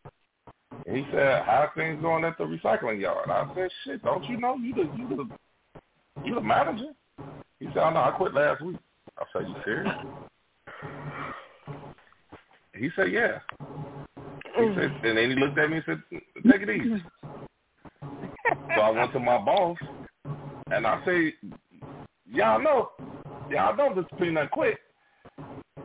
And 0.87 0.97
he 0.97 1.07
said, 1.13 1.43
"How's 1.45 1.69
things 1.77 2.01
going 2.03 2.25
at 2.25 2.37
the 2.39 2.45
recycling 2.45 3.01
yard?" 3.01 3.31
I 3.31 3.47
said, 3.55 3.71
"Shit, 3.85 4.03
don't 4.03 4.25
you 4.25 4.39
know 4.39 4.57
you 4.57 4.75
the 4.75 4.83
you 4.97 5.09
the 5.09 6.25
you 6.25 6.35
the 6.35 6.41
manager?" 6.41 6.93
He 7.61 7.67
said, 7.67 7.79
"Oh 7.79 7.91
no, 7.91 8.01
I 8.01 8.11
quit 8.17 8.35
last 8.35 8.63
week." 8.63 8.77
I 9.19 9.25
said, 9.33 9.49
"You 9.49 9.55
serious?" 9.65 9.93
He 12.75 12.91
said, 12.97 13.13
"Yeah." 13.13 13.39
He 14.55 14.69
said, 14.75 14.91
mm. 14.91 15.09
and 15.09 15.19
then 15.19 15.31
he 15.31 15.37
looked 15.37 15.59
at 15.59 15.71
me 15.71 15.77
and 15.77 15.85
said, 15.87 16.03
"Take 16.51 16.63
it 16.63 16.71
easy." 16.71 17.03
So 18.75 18.81
I 18.81 18.91
went 18.91 19.13
to 19.13 19.21
my 19.21 19.39
boss, 19.39 19.79
and 20.71 20.87
I 20.87 21.05
say, 21.05 21.35
"Y'all 22.27 22.61
know, 22.61 22.91
y'all 23.51 23.77
know 23.77 23.95
this 23.95 24.05
peanut 24.19 24.51
quit." 24.51 24.79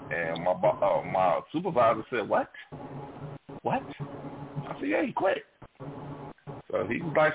And 0.10 0.44
my 0.44 0.52
uh, 0.52 1.02
my 1.12 1.40
supervisor 1.52 2.04
said, 2.10 2.30
"What? 2.30 2.50
What?" 3.64 3.84
I 4.00 4.80
said, 4.80 4.90
"Yeah, 4.90 5.06
he 5.06 5.12
quit." 5.12 5.44
So 6.72 6.88
he 6.90 7.02
was 7.02 7.14
like, 7.16 7.34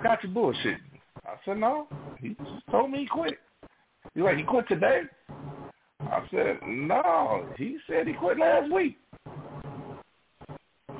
"Scott, 0.00 0.18
you 0.22 0.30
bullshit." 0.30 0.78
I 1.26 1.34
said, 1.44 1.58
"No, 1.58 1.86
he 2.18 2.30
just 2.30 2.66
told 2.70 2.90
me 2.90 3.00
he 3.00 3.06
quit." 3.06 3.38
He's 4.14 4.22
like, 4.22 4.38
"He 4.38 4.42
quit 4.42 4.66
today?" 4.68 5.02
I 6.00 6.22
said, 6.30 6.58
"No, 6.66 7.46
he 7.58 7.76
said 7.86 8.06
he 8.06 8.14
quit 8.14 8.38
last 8.38 8.72
week." 8.72 8.96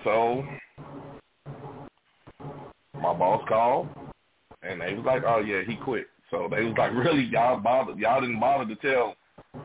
So 0.04 0.44
my 2.94 3.14
boss 3.14 3.42
called, 3.48 3.88
and 4.62 4.80
they 4.80 4.92
was 4.92 5.06
like, 5.06 5.22
"Oh 5.26 5.40
yeah, 5.40 5.62
he 5.66 5.76
quit." 5.76 6.06
So 6.30 6.48
they 6.50 6.64
was 6.64 6.74
like, 6.76 6.92
"Really, 6.92 7.24
y'all 7.24 7.58
bothered? 7.60 7.98
Y'all 7.98 8.20
didn't 8.20 8.40
bother 8.40 8.66
to 8.66 8.76
tell 8.82 9.14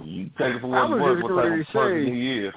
you 0.05 0.31
take 0.39 0.55
it 0.57 0.61
for 0.61 0.67
I 0.77 0.85
what 0.85 0.91
was 0.91 0.99
it's 0.99 1.03
worth. 1.03 1.17
just 1.19 1.23
What 1.23 1.29
gonna 1.29 1.51
type 1.51 1.61
of 1.61 1.67
person 1.73 2.05
say- 2.07 2.11
he 2.15 2.39
is? 2.39 2.55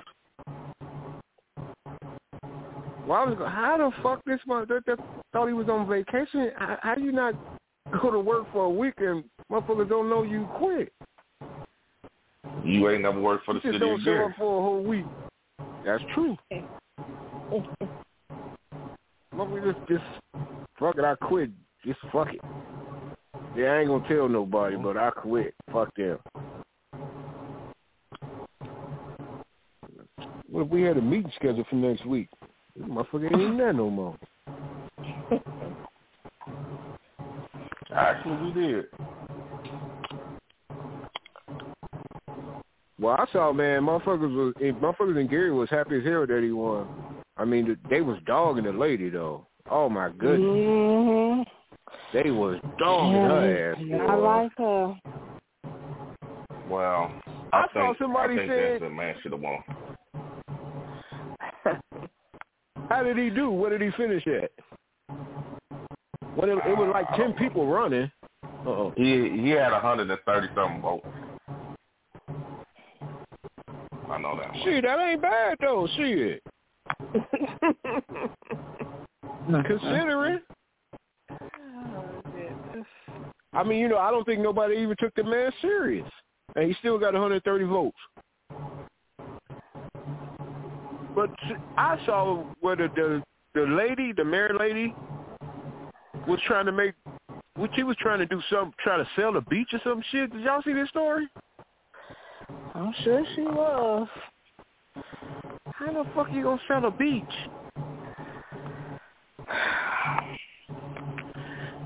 Well, 3.08 3.18
I 3.22 3.26
was 3.26 3.36
go- 3.40 3.46
how 3.48 3.78
the 3.78 3.92
fuck 4.04 4.24
this 4.26 4.40
mother 4.46 4.66
that, 4.68 4.86
that 4.86 5.00
thought 5.34 5.48
he 5.48 5.54
was 5.54 5.68
on 5.68 5.88
vacation? 5.88 6.52
How, 6.58 6.78
how 6.82 6.96
you 6.96 7.12
not 7.12 7.34
go 8.02 8.12
to 8.12 8.20
work 8.20 8.46
for 8.52 8.66
a 8.66 8.70
week 8.70 8.94
and 9.00 9.24
motherfuckers 9.52 9.90
don't 9.90 10.10
know 10.10 10.22
you 10.22 10.48
quit? 10.58 10.94
You 12.64 12.88
ain't 12.90 13.02
never 13.02 13.20
worked 13.20 13.46
for 13.46 13.54
the 13.56 13.62
You 13.64 13.72
just 13.72 13.80
city 13.82 13.86
don't 13.86 13.96
of 13.96 14.02
show 14.02 14.12
Gary. 14.14 14.26
up 14.26 14.32
for 14.38 14.60
a 14.60 14.62
whole 14.62 14.84
week. 14.84 15.06
That's 15.84 16.04
true. 16.14 16.38
Motherfucker 19.34 19.74
just 19.74 19.88
just 19.88 20.04
fuck 20.80 20.98
it, 20.98 21.04
I 21.04 21.16
quit. 21.16 21.52
Just 21.86 22.00
fuck 22.12 22.34
it. 22.34 22.42
Yeah, 23.56 23.74
I 23.74 23.80
ain't 23.80 23.90
gonna 23.90 24.08
tell 24.08 24.30
nobody, 24.30 24.78
but 24.78 24.98
I 24.98 25.10
quit. 25.12 25.54
Fuck 25.72 25.94
them. 25.96 26.20
What 30.50 30.66
if 30.66 30.70
we 30.70 30.82
had 30.82 30.98
a 30.98 31.02
meeting 31.02 31.32
scheduled 31.36 31.68
for 31.68 31.76
next 31.76 32.06
week? 32.06 32.28
This 32.76 32.88
motherfucker 32.88 33.32
ain't 33.38 33.58
there 33.58 33.74
no 33.74 33.90
more. 33.90 34.18
Actually, 37.96 38.38
we 38.46 38.54
did. 38.54 38.86
Well, 43.00 43.16
I 43.18 43.26
saw 43.32 43.54
man, 43.54 43.84
motherfuckers 43.84 44.36
was 44.36 44.54
motherfuckers 44.60 45.20
in 45.20 45.28
Gary 45.28 45.52
was 45.52 45.70
happy 45.70 46.00
as 46.00 46.04
hell 46.04 46.28
that 46.28 46.44
he 46.44 46.52
won. 46.52 46.88
I 47.38 47.46
mean, 47.46 47.78
they 47.90 48.02
was 48.02 48.20
dogging 48.26 48.66
the 48.66 48.74
lady 48.74 49.10
though. 49.10 49.46
Oh 49.72 49.88
my 49.90 50.10
goodness, 50.18 50.50
Mhm. 50.50 51.46
they 52.14 52.32
was 52.32 52.60
dogging 52.78 53.14
her 53.14 53.74
ass. 53.74 53.78
Yeah, 53.82 54.06
I 54.06 54.16
like 54.16 54.52
her. 54.58 54.96
Well, 56.70 57.12
I 57.54 57.58
I, 57.62 57.68
saw 57.74 57.86
think, 57.88 57.98
somebody 58.00 58.34
I 58.34 58.38
think 58.38 58.52
said- 58.52 58.72
Vincent 58.80 58.96
man 58.96 59.16
should 59.22 59.32
have 59.32 59.42
won. 59.42 59.64
How 62.90 63.04
did 63.04 63.18
he 63.18 63.30
do? 63.30 63.52
What 63.52 63.70
did 63.70 63.82
he 63.82 63.92
finish 63.92 64.26
at? 64.28 64.52
Well, 66.36 66.50
it, 66.50 66.58
it 66.66 66.78
was 66.78 66.90
like 66.94 67.08
ten 67.16 67.34
people 67.34 67.68
running. 67.68 68.12
Uh-oh. 68.66 68.94
He 68.96 69.30
he 69.42 69.50
had 69.50 69.72
a 69.72 69.80
hundred 69.80 70.10
and 70.10 70.20
thirty 70.26 70.48
something 70.56 70.82
votes. 70.82 71.06
I 74.10 74.18
know 74.20 74.36
that 74.38 74.48
much. 74.54 74.64
Shit, 74.64 74.84
that 74.84 75.00
ain't 75.00 75.22
bad 75.22 75.58
though. 75.62 75.88
Shit, 75.96 76.42
Uh-huh. 79.50 79.64
considering. 79.66 80.40
I 83.52 83.64
mean, 83.64 83.80
you 83.80 83.88
know, 83.88 83.98
I 83.98 84.12
don't 84.12 84.24
think 84.24 84.42
nobody 84.42 84.76
even 84.76 84.96
took 85.00 85.16
the 85.16 85.24
man 85.24 85.52
serious, 85.60 86.08
and 86.56 86.68
he 86.68 86.74
still 86.76 87.00
got 87.00 87.14
130 87.14 87.66
votes. 87.66 87.98
But 91.16 91.32
I 91.78 91.98
saw 92.06 92.44
where 92.60 92.76
the 92.76 93.24
the, 93.56 93.62
lady, 93.62 94.14
the 94.14 94.24
mayor 94.24 94.56
lady, 94.58 94.94
was 96.28 96.40
trying 96.46 96.68
to 96.68 96.72
make, 96.72 96.94
what 97.56 97.72
she 97.76 97.82
was 97.82 97.98
trying 98.00 98.20
to 98.20 98.28
do 98.28 98.40
some, 98.52 98.72
trying 98.84 99.04
to 99.04 99.10
sell 99.16 99.34
the 99.34 99.42
beach 99.42 99.70
or 99.74 99.82
some 99.84 100.04
shit. 100.12 100.32
Did 100.32 100.44
y'all 100.44 100.62
see 100.62 100.74
this 100.74 100.90
story? 100.90 101.28
I'm 102.76 102.94
sure 103.04 103.26
she 103.36 103.42
was. 103.42 104.08
How 105.74 105.92
the 105.92 106.10
fuck 106.14 106.28
you 106.32 106.44
gonna 106.44 106.62
sell 106.68 106.86
a 106.86 106.92
beach? 106.92 107.24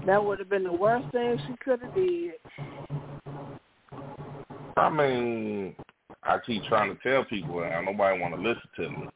That 0.06 0.24
would 0.24 0.40
have 0.40 0.50
been 0.50 0.64
the 0.64 0.74
worst 0.74 1.10
thing 1.12 1.38
she 1.48 1.56
could 1.64 1.82
have 1.82 1.96
did. 1.96 2.34
I 4.76 4.90
mean, 4.90 5.76
I 6.24 6.40
keep 6.46 6.64
trying 6.66 6.96
to 6.96 7.02
tell 7.02 7.24
people, 7.24 7.64
and 7.64 7.86
nobody 7.86 8.20
want 8.20 8.36
to 8.36 8.42
listen 8.42 8.70
to 8.76 8.90
me, 8.90 9.08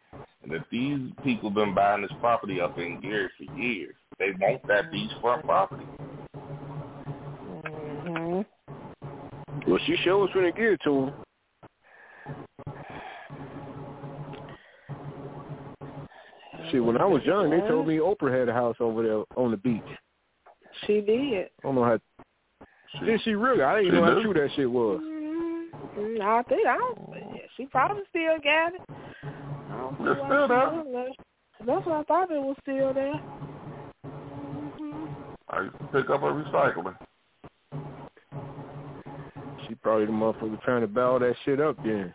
that 0.50 0.66
these 0.72 1.12
people 1.24 1.50
been 1.50 1.74
buying 1.74 2.04
this 2.04 2.12
property 2.22 2.62
up 2.62 2.78
in 2.78 3.02
Gary 3.02 3.30
for 3.38 3.60
years. 3.60 3.96
They 4.18 4.32
want 4.40 4.66
that 4.68 4.92
beachfront 4.92 5.44
property. 5.44 5.86
Mhm. 6.36 8.46
Well, 9.68 9.80
she 9.86 9.98
sure 9.98 10.20
was 10.20 10.32
finna 10.32 10.56
give 10.56 10.74
it 10.74 10.82
to 10.84 11.06
them. 11.06 11.14
See, 16.72 16.80
when 16.80 16.98
I 16.98 17.06
was 17.06 17.24
young, 17.26 17.50
they 17.50 17.60
told 17.62 17.88
me 17.88 17.98
Oprah 17.98 18.40
had 18.40 18.50
a 18.50 18.54
house 18.54 18.78
over 18.80 19.04
there 19.04 19.24
on 19.36 19.52
the 19.52 19.58
beach. 19.58 19.84
She 20.86 21.02
did. 21.02 21.46
I 21.46 21.50
don't 21.64 21.76
know 21.76 21.84
how. 21.84 22.00
Did 23.06 23.22
she 23.24 23.36
really? 23.36 23.64
I 23.64 23.78
didn't 23.82 23.92
She 23.92 24.00
know 24.00 24.06
how 24.06 24.22
true 24.22 24.34
that 24.34 24.50
shit 24.56 24.70
was. 24.70 25.02
Mm, 25.02 26.22
I 26.22 26.44
think 26.44 26.68
I 26.68 26.78
don't. 26.78 26.98
She 27.56 27.66
probably 27.66 28.04
still 28.10 28.38
got 28.44 28.76
it. 28.76 28.82
I 28.88 29.78
don't 29.78 29.94
It's 30.08 30.22
why 30.22 30.28
still 30.28 30.48
there. 30.48 31.08
That's 31.66 31.86
what 31.86 31.96
I 31.96 32.04
thought 32.04 32.32
it 32.32 32.40
was 32.40 32.56
still 32.62 32.94
there. 32.94 33.20
I 35.50 35.62
used 35.62 35.78
to 35.80 35.86
pick 35.86 36.10
up 36.10 36.22
a 36.22 36.26
recycling. 36.26 36.98
She 39.68 39.76
probably 39.76 40.06
the 40.06 40.12
motherfucker 40.12 40.62
trying 40.64 40.82
to 40.82 40.88
bow 40.88 41.20
that 41.20 41.36
shit 41.44 41.60
up 41.60 41.78
then. 41.84 42.14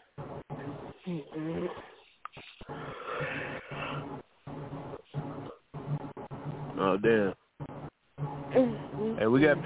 Mm-mm. 1.06 1.68
Oh 6.78 6.96
damn. 6.96 7.34
We 9.32 9.40
got 9.40 9.56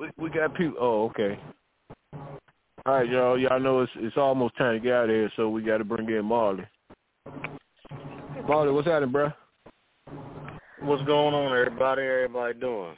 we, 0.00 0.10
we 0.18 0.30
got 0.30 0.52
people. 0.56 0.76
Oh 0.80 1.04
okay. 1.10 1.38
All 2.84 2.94
right, 2.94 3.08
y'all. 3.08 3.38
Y'all 3.38 3.60
know 3.60 3.82
it's 3.82 3.92
it's 3.94 4.16
almost 4.16 4.56
time 4.56 4.74
to 4.74 4.80
get 4.80 4.94
out 4.94 5.04
of 5.04 5.10
here, 5.10 5.30
so 5.36 5.48
we 5.48 5.62
got 5.62 5.78
to 5.78 5.84
bring 5.84 6.10
in 6.10 6.24
Marley. 6.24 6.66
Marley, 8.48 8.72
what's 8.72 8.88
happening, 8.88 9.14
bruh? 9.14 9.32
What's 10.80 11.04
going 11.04 11.34
on, 11.36 11.56
everybody? 11.56 12.02
Everybody 12.02 12.58
doing? 12.58 12.96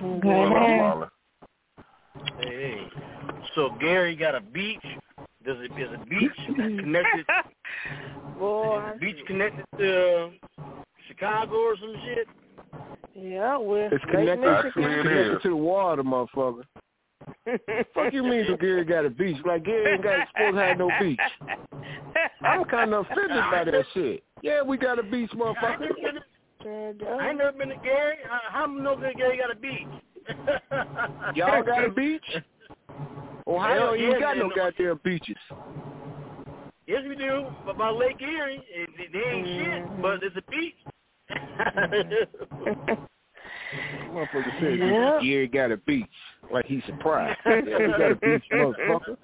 What 0.00 0.46
up, 0.46 0.52
Marlon? 0.54 1.10
Hey, 2.40 2.48
hey. 2.48 2.86
So 3.54 3.76
Gary 3.78 4.16
got 4.16 4.34
a 4.34 4.40
beach. 4.40 4.80
Does 5.44 5.58
it 5.60 5.72
is 5.78 5.90
a 5.94 6.06
beach 6.06 6.56
connected? 6.56 7.26
Boy. 8.38 8.92
Beach 8.98 9.18
connected 9.26 9.66
to 9.76 10.30
uh, 10.58 10.62
Chicago 11.06 11.54
or 11.54 11.76
some 11.76 11.94
shit? 12.06 12.26
Yeah, 13.28 13.56
well, 13.58 13.88
It's 13.92 14.04
connected, 14.06 14.48
Actually, 14.48 14.72
connected 14.72 15.42
to 15.42 15.48
the 15.50 15.56
water, 15.56 16.02
motherfucker. 16.02 16.62
Fuck 17.94 18.12
you 18.12 18.22
mean 18.22 18.56
Gary 18.60 18.84
got 18.84 19.04
a 19.04 19.10
beach? 19.10 19.36
Like 19.44 19.64
Gary 19.64 19.92
ain't 19.94 20.02
got 20.02 20.26
supposed 20.28 20.54
to 20.56 20.60
have 20.62 20.78
no 20.78 20.90
beach. 21.00 21.18
I'm 22.42 22.64
kind 22.64 22.94
of 22.94 23.04
offended 23.06 23.42
by 23.50 23.64
that 23.64 23.84
shit. 23.92 24.22
Yeah, 24.42 24.62
we 24.62 24.78
got 24.78 24.98
a 24.98 25.02
beach, 25.02 25.30
motherfucker. 25.32 25.80
never 25.80 25.94
been 25.94 26.98
to, 26.98 27.06
I 27.06 27.28
ain't 27.28 27.38
never 27.38 27.52
been 27.52 27.68
to 27.68 27.76
Gary. 27.76 28.16
How- 28.26 28.40
How 28.50 28.66
do 28.66 28.80
know 28.80 28.98
that 29.00 29.16
Gary 29.16 29.36
got 29.36 29.50
a 29.50 29.56
beach? 29.56 29.86
Y'all 31.36 31.62
got 31.62 31.84
a 31.84 31.90
beach? 31.90 32.24
Ohio 33.46 33.78
Hell 33.78 33.94
ain't 33.94 34.12
yeah, 34.12 34.20
got 34.20 34.36
man. 34.36 34.48
no 34.48 34.54
goddamn 34.54 35.00
beaches. 35.04 35.36
Yes, 36.86 37.02
we 37.08 37.16
do. 37.16 37.46
But 37.66 37.76
by 37.76 37.90
Lake 37.90 38.20
Erie, 38.20 38.62
it, 38.70 38.90
it, 38.98 39.12
they 39.12 39.18
ain't 39.30 39.46
shit, 39.46 40.02
but 40.02 40.22
it's 40.22 40.36
a 40.36 40.42
beach. 40.50 40.76
Motherfucker 44.18 44.60
said 44.60 44.78
Yeah. 44.78 45.18
Gary 45.22 45.46
got 45.48 45.70
a 45.70 45.76
beach. 45.78 46.06
Like 46.52 46.66
he's 46.66 46.82
surprised. 46.86 47.38
yeah, 47.46 47.60
we 47.78 47.88
got 47.88 48.10
a 48.12 48.14
beach, 48.16 48.42
motherfucker. 48.52 49.16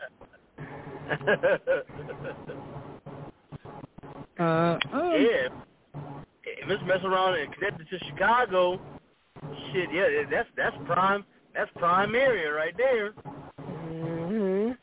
Uh, 4.38 4.78
yeah. 5.16 5.48
If 6.44 6.70
it's 6.70 6.82
messing 6.86 7.06
around 7.06 7.38
and 7.38 7.52
connected 7.54 7.88
to 7.88 7.98
Chicago, 8.06 8.80
shit, 9.72 9.88
yeah, 9.92 10.22
that's 10.30 10.48
that's 10.56 10.76
prime. 10.86 11.24
That's 11.54 11.70
prime 11.76 12.14
area 12.14 12.52
right 12.52 12.74
there. 12.76 13.12
Mhm. 13.60 14.76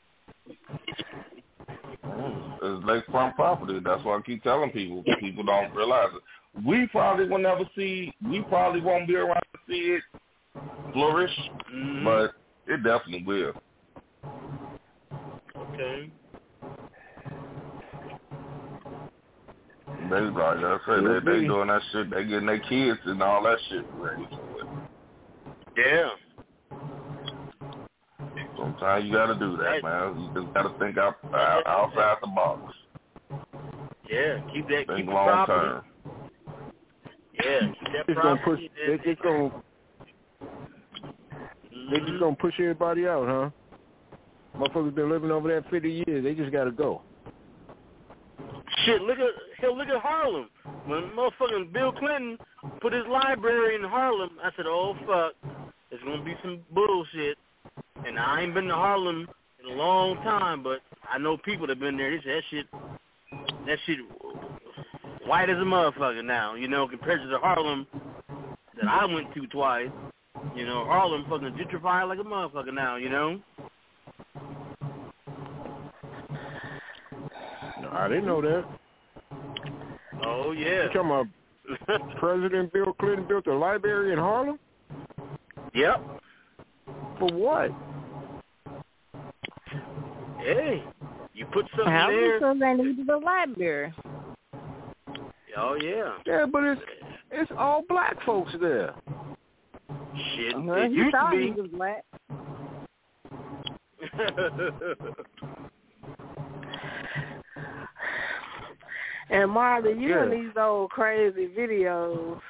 It's 2.64 2.86
lakefront 2.86 3.36
property. 3.36 3.80
That's 3.84 4.04
what 4.04 4.20
I 4.20 4.22
keep 4.22 4.44
telling 4.44 4.70
people. 4.72 5.04
People 5.20 5.44
don't 5.44 5.74
realize 5.76 6.10
it. 6.16 6.22
We 6.66 6.88
probably 6.88 7.28
will 7.28 7.40
never 7.40 7.64
see. 7.76 8.14
We 8.30 8.42
probably 8.44 8.82
won't 8.82 9.08
be 9.08 9.16
around 9.16 9.36
to 9.36 9.41
see 9.72 9.98
it 9.98 10.04
flourish, 10.94 11.50
Mhm. 11.74 12.04
but 12.04 12.34
it 12.72 12.84
definitely 12.84 13.24
will. 13.24 13.54
okay. 15.56 16.12
They 20.10 20.20
like 20.20 20.58
I 20.58 20.78
said, 20.86 21.06
they, 21.06 21.20
they 21.32 21.48
doing 21.48 21.68
that 21.68 21.82
shit. 21.92 22.10
They 22.10 22.26
getting 22.26 22.46
their 22.48 22.60
kids 22.60 23.00
and 23.06 23.24
all 23.24 23.44
that 23.44 23.58
shit 23.70 23.86
ready 23.94 24.28
for 24.30 24.60
it. 24.60 24.68
Yeah. 25.78 26.10
Sometimes 28.58 29.06
you 29.06 29.14
got 29.14 29.28
to 29.28 29.36
do 29.36 29.58
that, 29.58 29.82
man. 29.84 30.20
You 30.20 30.42
just 30.42 30.54
got 30.54 30.64
to 30.64 30.78
think 30.80 30.98
out, 30.98 31.16
out 31.34 31.66
outside 31.66 32.18
the 32.22 32.28
box. 32.28 32.74
Yeah. 34.10 34.42
Keep 34.54 34.68
that. 34.68 34.80
Keep 34.80 34.88
Think 34.88 35.06
the 35.08 35.14
long 35.14 35.46
term. 35.48 35.84
Yeah. 37.44 37.60
Just 38.08 38.22
gonna 38.22 38.42
push. 38.44 38.60
They 38.88 38.98
just 39.04 39.22
gonna. 39.22 39.52
They 41.92 42.00
just 42.00 42.20
gonna 42.20 42.36
push 42.36 42.54
everybody 42.60 43.08
out, 43.08 43.28
huh? 43.28 43.50
Motherfuckers 44.58 44.96
been 44.96 45.10
living 45.10 45.32
over 45.32 45.48
there 45.48 45.64
50 45.70 46.04
years. 46.08 46.24
They 46.24 46.34
just 46.34 46.52
gotta 46.52 46.72
go. 46.72 47.02
Shit, 48.86 49.02
look 49.02 49.20
at 49.20 49.30
hell, 49.60 49.78
look 49.78 49.88
at 49.88 50.02
Harlem. 50.02 50.50
When 50.86 51.12
motherfucking 51.12 51.72
Bill 51.72 51.92
Clinton 51.92 52.38
put 52.82 52.94
his 52.94 53.06
library 53.10 53.76
in 53.76 53.84
Harlem, 53.84 54.32
I 54.44 54.50
said, 54.56 54.66
"Oh 54.68 54.96
fuck, 55.06 55.34
there's 55.90 56.02
gonna 56.04 56.24
be 56.24 56.36
some 56.42 56.62
bullshit." 56.72 57.38
And 58.06 58.18
I 58.18 58.42
ain't 58.42 58.54
been 58.54 58.68
to 58.68 58.76
Harlem 58.76 59.28
in 59.64 59.72
a 59.72 59.76
long 59.76 60.16
time, 60.18 60.64
but 60.64 60.80
I 61.12 61.18
know 61.18 61.38
people 61.38 61.68
that 61.68 61.80
been 61.80 61.98
there. 61.98 62.12
They 62.12 62.24
say 62.24 62.34
that 62.34 62.44
shit, 62.50 62.66
that 63.68 63.78
shit, 63.86 64.00
white 65.26 65.50
as 65.50 65.58
a 65.58 65.62
motherfucker 65.62 66.24
now. 66.24 66.56
You 66.56 66.68
know, 66.68 66.88
compared 66.88 67.22
to 67.22 67.28
the 67.28 67.38
Harlem 67.40 67.88
that 68.76 68.88
I 68.90 69.06
went 69.06 69.34
to 69.36 69.48
twice. 69.48 69.90
You 70.56 70.66
know, 70.66 70.86
Harlem 70.86 71.26
fucking 71.30 71.54
gentrified 71.54 72.08
like 72.08 72.20
a 72.20 72.24
motherfucker 72.24 72.74
now. 72.74 72.96
You 72.96 73.10
know. 73.10 73.42
I 77.94 78.08
didn't 78.08 78.26
know 78.26 78.42
that. 78.42 78.66
Oh 80.26 80.52
You 80.54 80.66
yeah. 80.66 80.88
talking 80.88 81.02
about 81.02 82.16
President 82.20 82.72
Bill 82.74 82.94
Clinton 83.00 83.28
built 83.28 83.48
a 83.48 83.54
library 83.54 84.14
in 84.14 84.20
Harlem? 84.20 84.58
yep. 85.74 86.02
For 87.20 87.28
what? 87.34 87.72
Hey, 90.40 90.84
you 91.34 91.46
put 91.48 91.66
something 91.76 91.94
how 91.94 92.08
there. 92.08 92.40
because 92.40 92.58
they 92.60 92.74
needed 92.74 93.10
a 93.10 93.18
library. 93.18 93.94
Oh 95.58 95.76
yeah. 95.76 96.14
Yeah, 96.26 96.46
but 96.52 96.64
it's 96.64 96.82
it's 97.32 97.52
all 97.58 97.84
black 97.88 98.18
folks 98.26 98.52
there. 98.62 98.94
Shit. 100.36 100.56
Well, 100.64 100.82
it 100.84 100.90
he 100.92 100.96
used 100.98 101.16
to 101.16 101.28
be. 101.32 101.46
he 101.46 101.52
was 101.52 101.70
black. 101.72 102.06
And 109.32 109.50
Marley, 109.50 109.94
you 109.94 110.10
Yeah. 110.10 110.24
in 110.24 110.30
these 110.30 110.58
old 110.58 110.92
crazy 110.92 111.48
videos. 111.48 112.42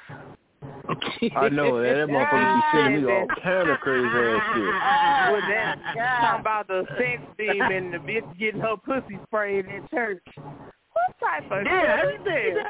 I 1.36 1.48
know 1.48 1.80
that 1.80 1.94
that 1.94 2.08
motherfucker 2.08 2.54
be 2.56 2.62
sending 2.72 3.04
me 3.04 3.12
all 3.12 3.26
kind 3.40 3.70
of 3.70 3.78
crazy 3.78 4.04
ass 4.04 4.42
shit. 4.52 5.32
With 5.32 5.44
that, 5.48 5.78
talking 5.94 6.40
about 6.40 6.66
the 6.66 6.84
sex 6.98 7.22
demon, 7.38 7.92
the 7.92 7.98
bitch 7.98 8.36
getting 8.38 8.60
her 8.60 8.76
pussy 8.76 9.16
sprayed 9.26 9.66
in 9.66 9.86
church. 9.90 10.24
What 10.36 11.20
type 11.20 11.44
of 11.52 11.64
yeah, 11.64 12.00
shit 12.02 12.14
is 12.20 12.24
this? 12.24 12.64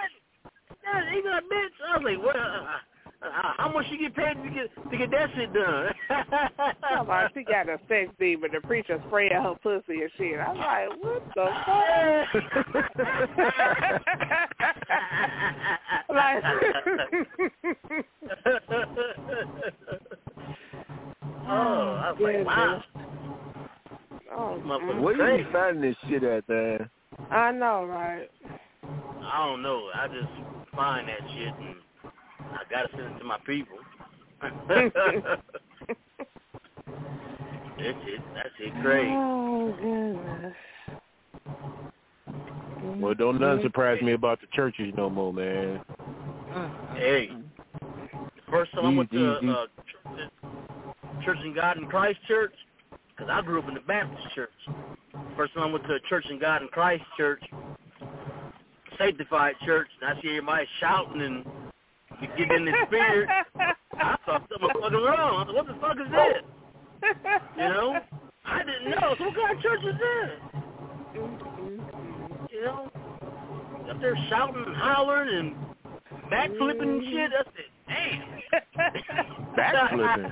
See 0.83 0.91
that. 0.93 1.05
Yeah, 1.07 1.19
even 1.19 1.33
a 1.33 1.43
bitch. 1.43 1.77
I 1.87 1.97
was 1.97 2.05
like, 2.05 2.19
what? 2.25 2.37
Uh, 2.37 2.79
uh, 3.23 3.53
how 3.57 3.73
much 3.73 3.87
she 3.89 3.99
get 3.99 4.17
paid 4.17 4.35
to 4.43 4.51
get 4.51 4.69
to 4.91 4.97
get 4.99 5.11
that 5.13 5.31
shit 5.37 5.53
done? 5.55 5.93
Talking 6.09 6.99
about 7.01 7.31
she 7.35 7.45
got 7.45 7.69
a 7.69 7.79
sex 7.89 8.11
demon, 8.19 8.51
the 8.53 8.61
preacher 8.67 9.01
spraying 9.07 9.33
her 9.33 9.55
pussy 9.63 10.03
and 10.03 10.11
shit. 10.19 10.41
I'm 10.41 10.57
like, 10.59 10.89
what 11.01 11.23
the 11.37 11.47
fuck? 11.65 12.35
like, 16.09 16.43
oh, 21.47 21.95
I 21.95 22.11
was 22.11 22.21
like, 22.21 22.45
wow. 22.45 22.83
oh, 24.37 24.61
Motherfucker. 24.65 25.01
Where 25.01 25.15
you 25.15 25.23
Crazy. 25.23 25.45
be 25.45 25.53
finding 25.53 25.83
this 25.83 25.97
shit 26.09 26.25
at, 26.25 26.49
man? 26.49 26.91
I 27.31 27.53
know, 27.53 27.85
right? 27.85 28.29
I 28.83 29.47
don't 29.47 29.63
know. 29.63 29.89
I 29.95 30.09
just 30.09 30.29
find 30.75 31.09
that 31.09 31.19
shit 31.35 31.55
and 31.59 31.77
I 32.53 32.59
gotta 32.71 32.89
send 32.93 33.03
it 33.15 33.19
to 33.19 33.25
my 33.25 33.39
people. 33.47 33.79
That's 34.43 34.61
it. 38.07 38.21
That's 38.35 38.49
it. 38.61 38.73
Crazy. 38.83 39.11
Oh 39.13 39.75
goodness. 39.81 40.55
Well, 43.01 43.15
don't 43.15 43.41
nothing 43.41 43.63
surprise 43.63 44.01
me 44.03 44.13
about 44.13 44.41
the 44.41 44.47
churches 44.53 44.93
no 44.97 45.09
more, 45.11 45.33
man. 45.33 45.81
Hey, 46.95 47.31
first 48.51 48.73
time 48.73 48.87
I 48.87 48.95
went 48.97 49.11
to 49.13 49.19
These- 49.19 49.41
these- 49.41 49.51
uh, 49.51 49.67
church, 49.87 50.31
Church 51.25 51.39
in 51.45 51.55
God 51.55 51.77
in 51.79 51.87
Christ 51.87 52.19
Church, 52.27 52.55
because 53.09 53.29
I 53.31 53.41
grew 53.43 53.61
up 53.61 53.69
in 53.69 53.75
the 53.75 53.81
Baptist 53.81 54.35
church. 54.35 54.51
First 55.37 55.55
time 55.55 55.69
I 55.69 55.73
went 55.73 55.85
to 55.87 55.95
a 55.95 56.01
Church 56.01 56.27
in 56.31 56.39
God 56.39 56.63
in 56.63 56.69
Christ 56.69 57.05
Church, 57.17 57.43
sanctified 59.03 59.55
church, 59.65 59.89
and 60.01 60.11
I 60.11 60.23
see 60.23 60.29
everybody 60.29 60.67
shouting 60.81 61.23
and 61.23 61.45
getting 62.37 62.57
in 62.57 62.65
the 62.67 62.73
spirit. 62.87 63.29
I 63.59 64.17
thought 64.25 64.49
something 64.51 64.59
was 64.61 64.77
fucking 64.81 64.99
wrong. 64.99 65.19
I 65.19 65.43
was 65.43 65.47
like, 65.49 65.57
what 65.57 65.67
the 65.67 65.75
fuck 65.81 65.97
is 65.99 66.11
this? 66.13 66.43
You 67.57 67.69
know? 67.69 68.01
I 68.45 68.59
didn't 68.59 68.91
know. 68.91 69.15
So 69.19 69.25
what 69.25 69.35
kind 69.35 69.57
of 69.57 69.63
church 69.63 69.81
is 69.85 69.95
this? 69.99 70.31
You 72.53 72.63
know? 72.65 72.91
Up 73.91 74.01
there 74.01 74.17
shouting 74.31 74.65
and 74.67 74.77
hollering 74.77 75.29
and 75.39 76.31
backflipping 76.31 76.83
and 76.83 77.03
shit. 77.05 77.31
I 77.33 77.43
said, 77.45 77.69
damn. 77.89 78.23
Backflipping? 79.59 80.31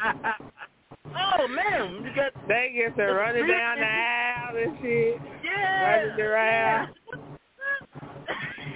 oh, 1.17 1.49
man. 1.49 2.05
You 2.05 2.11
got, 2.15 2.33
They 2.49 2.73
get 2.77 2.97
to 2.97 3.05
running 3.13 3.47
down 3.49 3.79
the 3.79 3.85
aisle 3.85 4.57
and 4.57 4.79
shit. 4.81 5.21
yeah. 5.45 5.97
Running 5.97 6.21
around. 6.21 6.95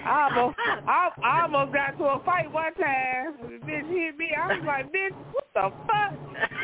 I 0.05 0.29
almost, 0.29 0.59
I, 0.87 1.11
I 1.23 1.43
almost 1.43 1.73
got 1.73 1.99
to 1.99 2.05
a 2.05 2.23
fight 2.25 2.53
one 2.53 2.75
time. 2.75 3.35
The 3.43 3.67
bitch 3.67 3.89
hit 3.89 4.17
me. 4.17 4.31
I 4.37 4.49
was 4.49 4.65
like, 4.67 4.93
bitch, 4.93 5.15
what 5.33 5.47
the 5.55 5.73
fuck? 5.87 6.13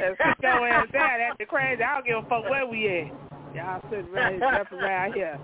And 0.02 0.16
sit 0.18 0.36
your 0.42 0.68
ass 0.68 0.88
down. 0.92 1.18
That's 1.18 1.38
the 1.38 1.46
crazy. 1.46 1.82
I 1.82 1.94
don't 1.94 2.06
give 2.06 2.18
a 2.18 2.28
fuck 2.28 2.48
where 2.50 2.66
we 2.66 2.88
at. 2.88 3.06
Y'all 3.54 3.82
sitting 3.90 4.12
right 4.12 4.34
here, 4.34 4.40
jumping 4.40 4.78
around 4.78 5.12
here. 5.14 5.38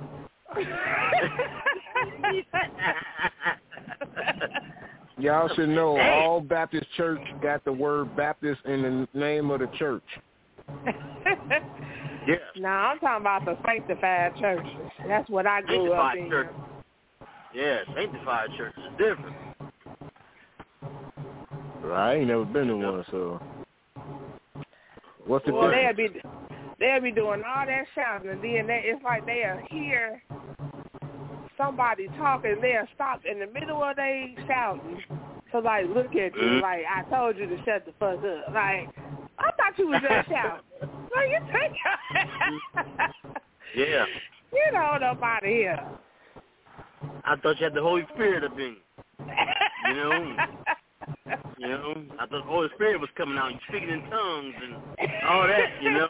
Y'all 5.18 5.48
should 5.54 5.70
know 5.70 5.98
all 5.98 6.40
Baptist 6.40 6.86
church 6.96 7.20
got 7.42 7.64
the 7.64 7.72
word 7.72 8.14
Baptist 8.16 8.60
in 8.66 8.82
the 8.82 9.18
name 9.18 9.50
of 9.50 9.60
the 9.60 9.68
church. 9.78 10.04
Yeah. 12.26 12.34
nah, 12.56 12.88
I'm 12.90 12.98
talking 12.98 13.20
about 13.20 13.44
the 13.44 13.56
sanctified 13.64 14.34
church. 14.40 14.66
That's 15.06 15.30
what 15.30 15.46
I 15.46 15.62
grew 15.62 15.92
up 15.92 16.16
in. 16.16 16.28
church. 16.28 16.50
Yeah, 17.56 17.78
sanctified 17.94 18.50
church 18.58 18.74
is 18.76 18.90
different. 18.98 19.34
I 21.90 22.16
ain't 22.16 22.28
never 22.28 22.44
been 22.44 22.68
to 22.68 22.76
one, 22.76 23.04
so 23.10 23.40
what's 25.24 25.46
the 25.46 25.52
Well, 25.52 25.70
difference? 25.70 25.96
they'll 25.96 26.08
be 26.08 26.20
they'll 26.78 27.00
be 27.00 27.12
doing 27.12 27.42
all 27.48 27.64
that 27.64 27.84
shouting, 27.94 28.28
and 28.28 28.44
then 28.44 28.66
they, 28.66 28.82
it's 28.84 29.02
like 29.02 29.24
they'll 29.24 29.56
hear 29.70 30.22
somebody 31.56 32.08
talking, 32.18 32.56
they'll 32.60 32.86
stop 32.94 33.22
in 33.24 33.38
the 33.38 33.46
middle 33.46 33.82
of 33.82 33.96
they 33.96 34.36
shouting 34.46 35.02
to 35.52 35.60
like 35.60 35.86
look 35.88 36.14
at 36.14 36.34
you, 36.34 36.60
Mhm. 36.60 36.60
like 36.60 36.84
I 36.84 37.04
told 37.08 37.38
you 37.38 37.46
to 37.46 37.56
shut 37.64 37.86
the 37.86 37.92
fuck 37.92 38.18
up. 38.18 38.52
Like 38.52 38.90
I 39.38 39.50
thought 39.56 39.78
you 39.78 39.88
was 39.88 40.02
just 40.02 40.28
shouting. 40.28 40.62
Like 40.82 41.30
you 41.30 41.40
take 41.54 41.72
Yeah. 43.74 44.04
you 44.52 44.62
don't 44.72 45.00
know 45.00 45.14
nobody 45.14 45.54
here. 45.54 45.80
I 47.24 47.36
thought 47.36 47.58
you 47.58 47.64
had 47.64 47.74
the 47.74 47.82
Holy 47.82 48.04
Spirit 48.14 48.44
up 48.44 48.58
in 48.58 48.76
you. 48.76 49.88
You 49.88 49.94
know? 49.96 50.36
You 51.58 51.68
know? 51.68 51.94
I 52.14 52.26
thought 52.26 52.30
the 52.30 52.42
Holy 52.42 52.68
Spirit 52.74 53.00
was 53.00 53.08
coming 53.16 53.38
out 53.38 53.50
and 53.50 53.58
speaking 53.68 53.88
in 53.88 54.00
tongues 54.10 54.54
and 54.62 54.74
all 55.26 55.46
that, 55.46 55.82
you 55.82 55.90
know? 55.90 56.08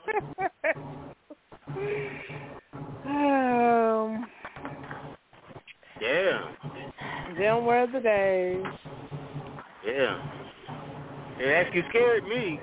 um, 3.06 4.26
Yeah. 6.00 6.50
them 7.38 7.64
were 7.64 7.86
the 7.92 8.00
days. 8.00 8.64
Yeah. 9.86 10.20
It 11.38 11.48
actually 11.48 11.84
scared 11.90 12.24
me. 12.24 12.60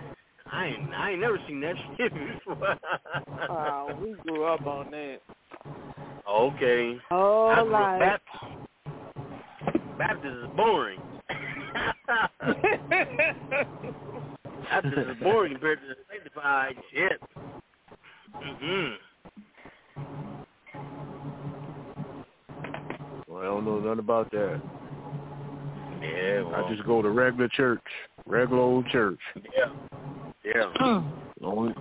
I 0.52 0.66
ain't 0.68 0.94
I 0.94 1.12
ain't 1.12 1.22
never 1.22 1.40
seen 1.48 1.62
that 1.62 1.76
shit 1.98 2.14
before. 2.14 2.78
Oh, 3.50 3.98
we 4.02 4.14
grew 4.24 4.44
up 4.46 4.66
on 4.68 4.92
that. 4.92 5.20
Okay. 6.30 6.98
I 7.12 7.14
Oh, 7.14 7.54
grew 7.54 7.64
up 7.64 7.70
like 7.72 8.00
Baptist. 8.00 8.28
Baptist 9.98 10.36
is 10.36 10.50
boring. 10.56 11.00
Baptist 14.70 14.98
is 14.98 15.18
boring 15.22 15.54
compared 15.54 15.80
to 15.82 15.88
the 15.88 15.96
sanctified 16.10 16.76
shit. 16.92 17.22
Mhm. 18.36 18.98
Well, 23.28 23.42
I 23.42 23.46
don't 23.46 23.66
know 23.66 23.80
nothing 23.80 24.00
about 24.00 24.32
that. 24.32 24.62
Yeah. 26.02 26.42
Well, 26.44 26.66
I 26.66 26.70
just 26.74 26.86
go 26.86 27.02
to 27.02 27.10
regular 27.10 27.48
church, 27.50 27.82
regular 28.26 28.62
old 28.62 28.88
church. 28.88 29.20
yeah. 29.56 29.70
Yeah. 30.44 30.72
The 31.40 31.46
only 31.46 31.74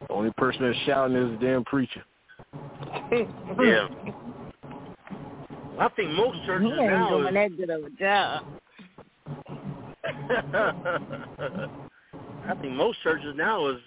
the 0.00 0.12
only 0.12 0.30
person 0.36 0.62
that's 0.62 0.78
shouting 0.86 1.16
is 1.16 1.38
the 1.38 1.46
damn 1.46 1.64
preacher. 1.64 2.02
Yeah. 3.60 3.88
I 5.78 5.88
think 5.90 6.10
most 6.10 6.38
He 6.40 6.46
churches 6.46 6.72
ain't 6.80 6.90
now 6.90 7.10
doing 7.10 7.28
is 7.28 7.34
that 7.34 7.56
good 7.56 7.70
of 7.70 7.84
a 7.84 7.90
job. 7.90 8.44
I 12.48 12.54
think 12.60 12.72
most 12.74 13.00
churches 13.02 13.34
now 13.36 13.68
is 13.68 13.78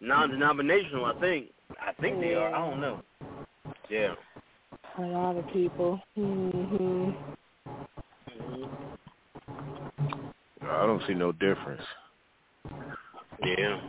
non-denominational. 0.00 1.04
I 1.04 1.20
think. 1.20 1.46
I 1.80 1.92
think 2.00 2.20
they 2.20 2.34
are. 2.34 2.52
I 2.54 2.58
don't 2.58 2.80
know. 2.80 3.00
Yeah. 3.88 4.14
a 4.98 5.02
lot 5.02 5.36
of 5.36 5.46
people. 5.52 6.00
Mhm. 6.18 7.14
I 10.62 10.86
don't 10.86 11.02
see 11.06 11.14
no 11.14 11.32
difference. 11.32 11.82
Yeah. 13.42 13.80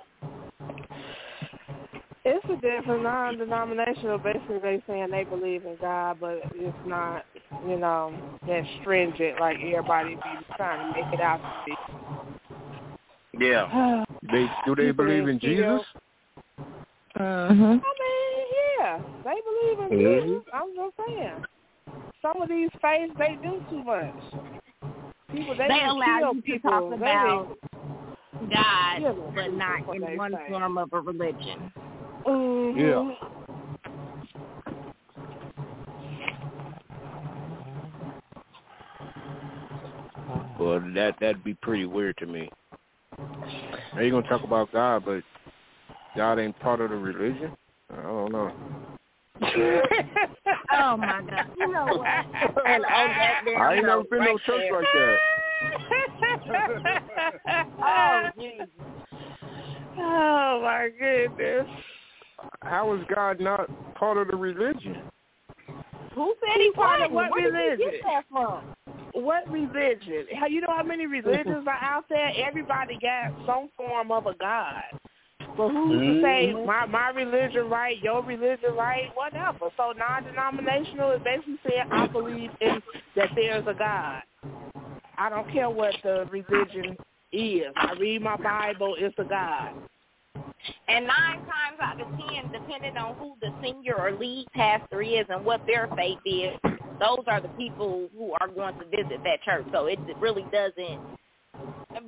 It's 2.33 2.45
a 2.45 2.55
different 2.55 3.03
non-denominational. 3.03 4.19
Basically, 4.19 4.59
they 4.59 4.81
saying 4.87 5.09
they 5.11 5.25
believe 5.25 5.65
in 5.65 5.75
God, 5.81 6.17
but 6.21 6.39
it's 6.55 6.77
not, 6.85 7.25
you 7.67 7.77
know, 7.77 8.13
that 8.47 8.63
stringent 8.79 9.37
like 9.37 9.57
everybody 9.57 10.15
be 10.15 10.21
trying 10.55 10.93
to 10.93 11.01
make 11.01 11.13
it 11.13 11.19
out 11.19 11.41
to 11.41 11.75
be. 13.37 13.45
Yeah. 13.45 14.05
They 14.31 14.47
do 14.65 14.75
they 14.75 14.91
believe 14.91 15.23
in 15.23 15.29
in 15.29 15.39
Jesus? 15.39 15.81
Mm-hmm. 17.19 17.63
I 17.63 17.71
mean, 17.71 17.81
yeah, 18.79 19.01
they 19.25 19.37
believe 19.49 19.91
in 19.91 20.29
Jesus. 20.29 20.43
I'm 20.53 20.75
just 20.75 20.95
saying. 21.05 21.43
Some 22.21 22.41
of 22.41 22.47
these 22.47 22.69
faiths, 22.81 23.13
they 23.17 23.37
do 23.41 23.61
too 23.69 23.83
much. 23.83 24.13
People, 25.33 25.55
they, 25.57 25.67
They 25.67 25.83
allow 25.83 26.19
kill 26.19 26.35
you 26.35 26.41
to 26.41 26.41
people. 26.43 26.69
talk 26.69 26.89
They 26.91 26.95
about 26.97 27.57
God, 28.53 29.33
but 29.35 29.53
not 29.53 29.95
in 29.95 30.17
one 30.17 30.33
say. 30.33 30.49
form 30.49 30.77
of 30.77 30.93
a 30.93 31.01
religion. 31.01 31.73
Mhm. 32.26 32.77
Yeah. 32.77 33.15
Well, 40.60 40.80
that 40.93 41.15
that'd 41.19 41.43
be 41.43 41.56
pretty 41.56 41.85
weird 41.85 42.15
to 42.18 42.26
me. 42.26 42.49
Now 43.18 44.02
you're 44.02 44.11
gonna 44.11 44.30
talk 44.30 44.43
about 44.43 44.72
God, 44.72 45.03
but 45.06 45.23
God 46.15 46.39
ain't 46.39 46.57
part 46.60 46.80
of 46.81 46.91
the 46.91 46.95
religion. 46.95 47.52
I 47.91 48.02
don't 48.03 48.31
know. 48.31 48.52
oh 50.72 50.98
my 50.98 51.22
god. 51.27 51.48
You 51.57 51.72
know 51.72 51.85
what? 51.85 52.07
And 52.07 52.85
on 52.85 52.85
that 52.85 53.41
damn 53.45 53.61
I 53.61 53.73
ain't 53.76 53.85
never 53.85 54.03
been 54.03 54.19
right 54.19 54.30
no 54.30 54.38
church 54.38 54.61
there. 54.69 54.73
like 54.73 54.88
that. 54.93 55.18
Oh 57.84 58.30
Jesus. 58.39 58.68
oh 59.98 60.61
my 60.64 60.89
goodness. 60.98 61.68
How 62.61 62.93
is 62.95 63.01
God 63.13 63.39
not 63.39 63.69
part 63.95 64.18
of 64.18 64.27
the 64.27 64.35
religion? 64.35 64.97
Who 66.15 66.35
said 66.41 66.57
He 66.57 66.63
he 66.63 66.72
part 66.72 67.01
of 67.01 67.11
what 67.11 67.31
Where 67.31 67.51
did 67.51 67.53
you 67.53 67.59
religion? 67.59 67.91
get 67.91 68.01
that 68.03 68.26
from? 68.30 68.63
What 69.13 69.49
religion? 69.49 70.26
How 70.39 70.47
you 70.47 70.61
know 70.61 70.73
how 70.76 70.84
many 70.84 71.05
religions 71.05 71.65
are 71.68 71.80
out 71.81 72.05
there? 72.09 72.31
Everybody 72.35 72.97
got 73.01 73.34
some 73.45 73.69
form 73.77 74.11
of 74.11 74.26
a 74.26 74.34
god. 74.35 74.84
But 75.57 75.69
who's 75.69 75.99
to 75.99 76.22
say 76.22 76.53
mm-hmm. 76.53 76.65
my 76.65 76.85
my 76.85 77.09
religion 77.09 77.69
right, 77.69 78.01
your 78.01 78.23
religion 78.23 78.73
right, 78.73 79.09
whatever. 79.15 79.69
So 79.76 79.93
non-denominational 79.97 81.11
is 81.11 81.22
basically 81.23 81.59
saying 81.68 81.91
I 81.91 82.07
believe 82.07 82.51
in 82.61 82.81
that 83.15 83.30
there's 83.35 83.68
a 83.68 83.73
God. 83.73 84.22
I 85.18 85.30
don't 85.30 85.51
care 85.51 85.69
what 85.69 85.93
the 86.03 86.26
religion 86.31 86.97
is. 87.31 87.65
I 87.76 87.93
read 87.99 88.22
my 88.22 88.38
Bible. 88.38 88.95
It's 88.97 89.18
a 89.19 89.23
God. 89.23 89.73
And 90.88 91.07
nine 91.07 91.39
times 91.39 91.79
out 91.81 92.01
of 92.01 92.07
ten, 92.07 92.51
depending 92.51 92.97
on 92.97 93.15
who 93.15 93.35
the 93.41 93.53
senior 93.63 93.95
or 93.95 94.11
lead 94.11 94.47
pastor 94.53 95.01
is 95.01 95.25
and 95.29 95.43
what 95.43 95.65
their 95.65 95.89
faith 95.95 96.19
is, 96.25 96.57
those 96.99 97.23
are 97.27 97.41
the 97.41 97.49
people 97.49 98.09
who 98.17 98.33
are 98.39 98.47
going 98.47 98.77
to 98.77 98.85
visit 98.85 99.23
that 99.23 99.41
church. 99.43 99.65
So 99.71 99.88
it 99.88 99.99
really 100.19 100.45
doesn't 100.51 101.01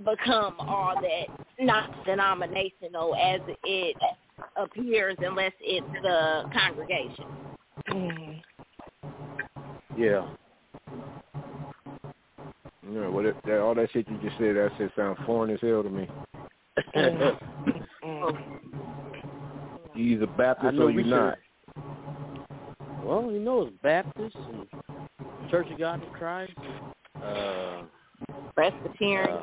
become 0.06 0.56
all 0.60 0.96
that 1.02 1.46
not 1.60 2.06
denominational 2.06 3.16
as 3.16 3.42
it 3.64 3.98
appears 4.56 5.16
unless 5.20 5.54
it's 5.62 5.86
the 6.02 6.44
congregation. 6.54 7.26
Mm. 7.90 8.42
Yeah. 9.98 10.28
Yeah, 12.92 13.08
well, 13.08 13.24
that, 13.24 13.36
that, 13.46 13.60
all 13.60 13.74
that 13.76 13.90
shit 13.92 14.08
you 14.10 14.18
just 14.22 14.38
said, 14.38 14.56
that 14.56 14.72
shit 14.78 14.92
sounds 14.96 15.18
foreign 15.26 15.52
as 15.52 15.60
hell 15.62 15.84
to 15.84 15.90
me. 15.90 16.08
Mm. 17.66 17.86
You 18.04 18.38
either 19.96 20.26
I 20.26 20.38
Baptist 20.38 20.80
or 20.80 20.88
we 20.88 21.04
you 21.04 21.10
not. 21.10 21.38
Well, 23.04 23.32
you 23.32 23.40
know, 23.40 23.62
it's 23.64 23.76
Baptist 23.82 24.36
and 24.52 24.68
Church 25.50 25.68
of 25.72 25.78
God 25.78 26.04
in 26.04 26.10
Christ, 26.12 26.52
uh, 27.24 27.84
Presbyterian. 28.56 29.40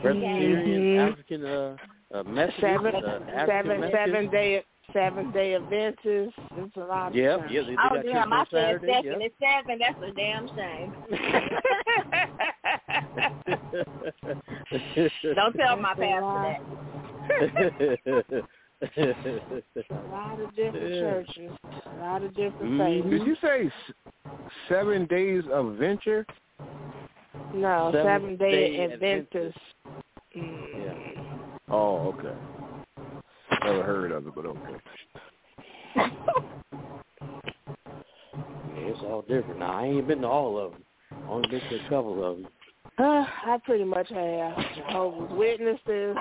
Presbyterian, 0.00 0.82
Mhm. 0.82 1.12
African, 1.12 1.44
uh, 1.44 1.76
uh, 2.14 2.22
Methodist, 2.24 2.60
Seven, 2.60 2.94
uh, 2.94 2.98
African 3.28 3.46
seven, 3.46 3.90
seven 3.90 4.30
day, 4.30 4.64
seven 4.92 5.30
day 5.32 5.54
Adventist. 5.54 6.34
It's 6.56 6.76
a 6.76 6.80
lot 6.80 7.08
of 7.08 7.14
Yep, 7.16 7.38
stuff. 7.40 7.50
yeah, 7.50 7.60
they, 7.62 7.68
they 7.68 7.76
Oh 7.76 7.88
got 7.94 8.04
church 8.04 8.12
damn! 8.12 8.32
I 8.32 8.38
on 8.38 8.46
said 8.50 8.80
Saturday. 8.80 8.86
second 8.86 9.22
and 9.22 9.32
seven. 9.38 9.78
That's 9.78 10.02
a 10.02 10.10
damn 10.12 10.48
shame. 10.48 10.92
Don't 15.34 15.54
tell 15.54 15.76
my 15.76 15.94
pastor 15.94 16.42
that. 16.42 16.60
A 19.90 19.94
lot 20.10 20.40
of 20.40 20.54
different 20.56 20.94
Yeah. 20.94 21.00
churches, 21.00 21.52
a 21.86 21.96
lot 22.00 22.22
of 22.22 22.34
different 22.34 22.72
Mhm. 22.72 22.78
faiths. 22.78 23.10
Did 23.10 23.26
you 23.26 23.34
say 23.36 23.70
seven 24.68 25.06
days 25.06 25.46
of 25.48 25.74
venture? 25.74 26.26
No, 27.52 27.90
Seventh 27.92 28.04
seven 28.04 28.36
day 28.36 28.76
day 28.76 28.92
Adventist. 28.92 29.58
Yeah. 30.34 30.42
Mm. 30.42 31.24
Oh, 31.70 32.08
okay. 32.08 32.34
Never 33.64 33.82
heard 33.82 34.12
of 34.12 34.26
it, 34.26 34.34
but 34.34 34.46
okay. 34.46 34.80
Yeah, 38.76 38.92
it's 38.92 39.02
all 39.02 39.22
different. 39.22 39.60
Now, 39.60 39.72
I 39.78 39.84
ain't 39.86 40.06
been 40.06 40.20
to 40.20 40.28
all 40.28 40.58
of 40.58 40.72
them. 40.72 40.84
Only 41.28 41.48
been 41.48 41.60
to 41.60 41.76
a 41.76 41.88
couple 41.88 42.22
of 42.22 42.36
them. 42.38 42.48
Uh, 42.98 43.24
I 43.46 43.58
pretty 43.64 43.84
much 43.84 44.08
have 44.10 44.56
Jehovah's 44.74 45.30
Witnesses. 45.36 46.16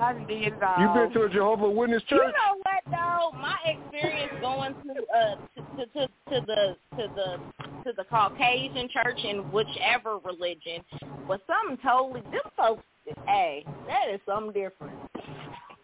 I 0.00 0.12
done 0.14 0.26
did 0.26 0.42
it 0.44 0.62
all. 0.62 0.80
You 0.80 1.08
been 1.08 1.12
to 1.12 1.26
a 1.26 1.28
Jehovah 1.28 1.70
Witness 1.70 2.02
church? 2.04 2.20
You 2.20 2.32
know 2.32 2.60
what 2.62 2.82
though? 2.90 3.38
My 3.38 3.56
experience 3.66 4.32
going 4.40 4.74
to 4.74 4.90
uh 5.14 5.34
to, 5.76 5.86
to 5.86 6.06
to 6.06 6.46
the 6.46 6.76
to 6.96 7.08
the 7.14 7.36
to 7.84 7.92
the 7.96 8.04
Caucasian 8.04 8.88
church 8.88 9.18
in 9.24 9.38
whichever 9.52 10.18
religion 10.18 10.82
was 11.28 11.40
something 11.46 11.78
totally 11.84 12.22
them 12.22 12.40
folks 12.56 12.82
hey, 13.26 13.64
that 13.86 14.12
is 14.12 14.20
something 14.26 14.52
different. 14.52 14.96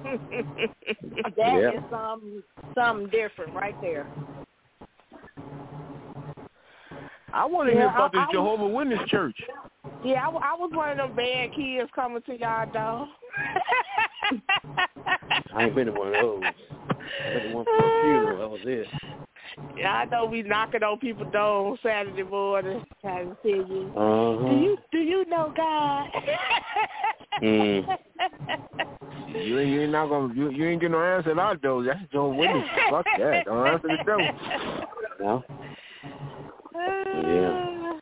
That 1.36 1.58
is 1.58 1.74
Yeah. 1.74 1.90
some 1.90 2.42
something 2.74 3.08
different 3.08 3.54
right 3.54 3.74
there. 3.80 4.06
I 7.36 7.44
want 7.44 7.68
to 7.68 7.74
Yeah, 7.74 7.80
hear 7.82 7.88
about 7.90 8.14
I- 8.14 8.18
this 8.20 8.26
I- 8.28 8.32
Jehovah 8.32 8.66
Witness 8.68 9.08
church. 9.08 9.36
yeah, 10.04 10.26
I, 10.26 10.30
I 10.30 10.54
was 10.54 10.70
one 10.72 10.90
of 10.90 10.96
them 10.96 11.14
bad 11.14 11.52
kids 11.54 11.90
coming 11.94 12.22
to 12.22 12.38
y'all 12.38 12.70
door. 12.72 13.08
I 15.54 15.64
ain't 15.64 15.74
been 15.74 15.86
to 15.86 15.92
one 15.92 16.08
of 16.08 16.14
those. 16.14 16.42
I 16.44 17.32
been 17.34 17.42
to 17.50 17.54
one 17.54 17.64
for 17.64 17.76
a 17.76 18.02
funeral. 18.02 18.38
That 18.38 18.50
was 18.50 18.60
it. 18.64 18.88
Yeah, 19.76 19.92
I 19.92 20.04
know 20.06 20.24
we 20.26 20.42
knocking 20.42 20.82
on 20.82 20.98
people's 20.98 21.32
door 21.32 21.70
on 21.72 21.78
Saturday 21.82 22.22
morning 22.24 22.84
trying 23.00 23.30
to 23.30 23.36
tell 23.42 23.50
you. 23.70 23.92
Uh-huh. 23.96 24.48
Do 24.48 24.56
you 24.56 24.76
do 24.92 24.98
you 24.98 25.24
know 25.26 25.52
God? 25.56 26.08
Mm. 27.42 27.98
You 29.36 29.58
ain't, 29.58 29.68
you 29.68 29.80
ain't 29.82 29.92
not 29.92 30.08
gonna 30.08 30.32
you, 30.34 30.50
you 30.50 30.66
ain't 30.68 30.80
getting 30.80 30.92
no 30.92 31.02
answer 31.02 31.32
at 31.32 31.38
our 31.38 31.56
door. 31.56 31.84
That's 31.84 32.00
Jehovah 32.10 32.36
Witness. 32.36 32.64
Fuck 32.90 33.04
that. 33.18 33.44
Don't 33.44 33.66
answer 33.66 33.88
the 33.88 34.04
door. 34.04 34.30
No? 35.20 35.44
Yeah. 36.76 37.98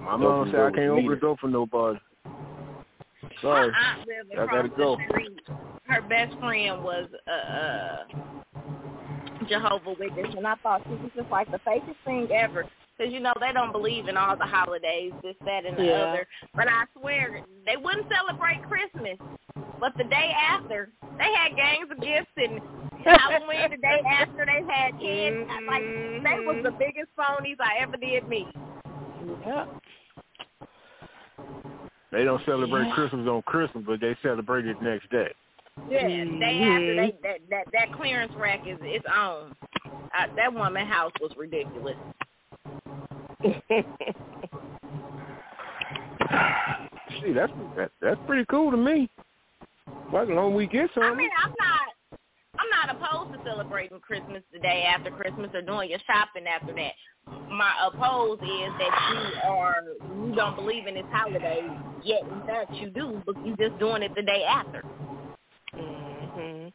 My 0.00 0.16
mom 0.16 0.50
said 0.50 0.60
I 0.60 0.70
can't 0.70 0.90
open 0.90 1.06
the 1.06 1.16
door 1.16 1.36
for 1.40 1.48
nobody. 1.48 1.98
Sorry. 3.42 3.70
My 3.70 3.96
aunt 3.96 4.08
lived 4.08 4.40
I 4.40 4.46
gotta 4.46 4.68
go. 4.68 4.96
street. 5.08 5.40
Her 5.84 6.02
best 6.02 6.38
friend 6.38 6.82
was 6.82 7.08
uh, 7.26 7.30
uh 7.30 8.04
Jehovah 9.48 9.94
Witness, 9.98 10.34
and 10.36 10.46
I 10.46 10.54
thought 10.56 10.82
she 10.86 10.92
was 10.92 11.10
just 11.16 11.30
like 11.30 11.50
the 11.50 11.58
fakest 11.58 11.96
thing 12.04 12.28
ever. 12.32 12.64
Because 12.96 13.12
you 13.12 13.20
know 13.20 13.32
they 13.40 13.52
don't 13.52 13.72
believe 13.72 14.08
in 14.08 14.16
all 14.16 14.36
the 14.36 14.44
holidays, 14.44 15.12
this, 15.22 15.34
that, 15.46 15.64
and 15.64 15.76
the 15.76 15.84
Yeah. 15.84 15.92
other. 15.92 16.26
But 16.54 16.68
I 16.68 16.84
swear 16.98 17.40
they 17.66 17.76
wouldn't 17.76 18.06
celebrate 18.12 18.62
Christmas. 18.62 19.18
But 19.78 19.96
the 19.96 20.04
day 20.04 20.32
after, 20.36 20.92
they 21.18 21.32
had 21.34 21.56
gangs 21.56 21.90
of 21.90 22.00
gifts, 22.00 22.30
and 22.36 22.60
Halloween 23.04 23.70
the 23.70 23.76
day 23.78 24.00
after 24.06 24.44
they 24.46 24.62
had 24.72 24.98
kids. 25.00 25.48
Like 25.66 25.82
they 26.22 26.44
was 26.44 26.60
the 26.62 26.72
biggest 26.72 27.08
phonies 27.18 27.56
I 27.60 27.82
ever 27.82 27.96
did 27.96 28.28
meet. 28.28 28.48
Yep. 29.46 29.68
They 32.12 32.24
don't 32.24 32.44
celebrate 32.44 32.92
Christmas 32.92 33.28
on 33.28 33.42
Christmas, 33.42 33.84
but 33.86 34.00
they 34.00 34.16
celebrate 34.22 34.66
it 34.66 34.82
next 34.82 35.10
day. 35.10 35.32
Yeah, 35.88 36.08
the 36.08 36.38
day 36.38 36.60
after 36.62 36.96
they 36.96 37.14
that 37.22 37.38
that 37.48 37.66
that 37.72 37.92
clearance 37.96 38.32
rack 38.36 38.66
is 38.66 38.78
its 38.82 39.04
own. 39.16 39.54
Uh, 39.86 40.26
that 40.36 40.52
woman 40.52 40.86
house 40.86 41.12
was 41.20 41.32
ridiculous. 41.36 41.96
See, 47.22 47.32
that's 47.32 47.52
that, 47.76 47.90
that's 48.02 48.20
pretty 48.26 48.44
cool 48.46 48.70
to 48.70 48.76
me. 48.76 49.08
Well, 50.12 50.22
as 50.22 50.28
long 50.28 50.52
as 50.52 50.56
we 50.56 50.66
get 50.66 50.90
I 50.96 51.14
mean, 51.14 51.30
I'm 51.42 51.50
not 51.58 51.80
I'm 52.58 52.68
not 52.70 52.96
opposed 52.96 53.32
to 53.38 53.48
celebrating 53.48 54.00
Christmas 54.00 54.42
the 54.52 54.58
day 54.58 54.84
after 54.84 55.10
Christmas 55.10 55.50
or 55.54 55.62
doing 55.62 55.88
your 55.88 56.00
shopping 56.06 56.46
after 56.46 56.74
that. 56.74 56.92
My 57.50 57.72
oppose 57.86 58.38
is 58.38 58.72
that 58.78 59.10
you 59.12 59.50
are 59.50 59.76
you 60.26 60.34
don't 60.34 60.56
believe 60.56 60.86
in 60.86 60.94
this 60.94 61.04
holiday, 61.10 61.66
yet 62.04 62.22
in 62.22 62.40
fact 62.46 62.74
you 62.74 62.90
do, 62.90 63.22
but 63.24 63.34
you 63.46 63.56
just 63.56 63.78
doing 63.78 64.02
it 64.02 64.12
the 64.14 64.22
day 64.22 64.44
after. 64.44 64.82
hmm 65.74 66.68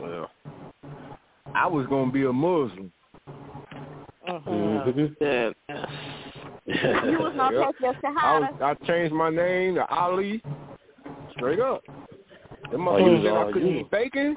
Well, 0.00 0.30
I 1.54 1.66
was 1.66 1.86
gonna 1.88 2.10
be 2.10 2.24
a 2.24 2.32
Muslim. 2.32 2.92
Mhm. 4.28 5.14
Yeah. 5.20 5.67
You 6.68 7.18
was 7.18 7.32
gonna 7.36 7.56
Yep. 7.56 7.66
take 7.66 7.80
your 7.80 7.94
I 8.22 8.38
was. 8.38 8.54
I 8.60 8.74
changed 8.86 9.14
my 9.14 9.30
name 9.30 9.76
to 9.76 9.86
Ali. 9.86 10.42
Straight 11.36 11.60
up. 11.60 11.82
Them 12.70 12.86
Oh, 12.86 12.98
you 12.98 13.04
motherfuckers 13.04 13.22
was 13.22 13.24
said 13.24 13.36
I 13.36 13.52
couldn't 13.52 13.68
you. 13.68 13.80
eat 13.80 13.90
bacon 13.90 14.36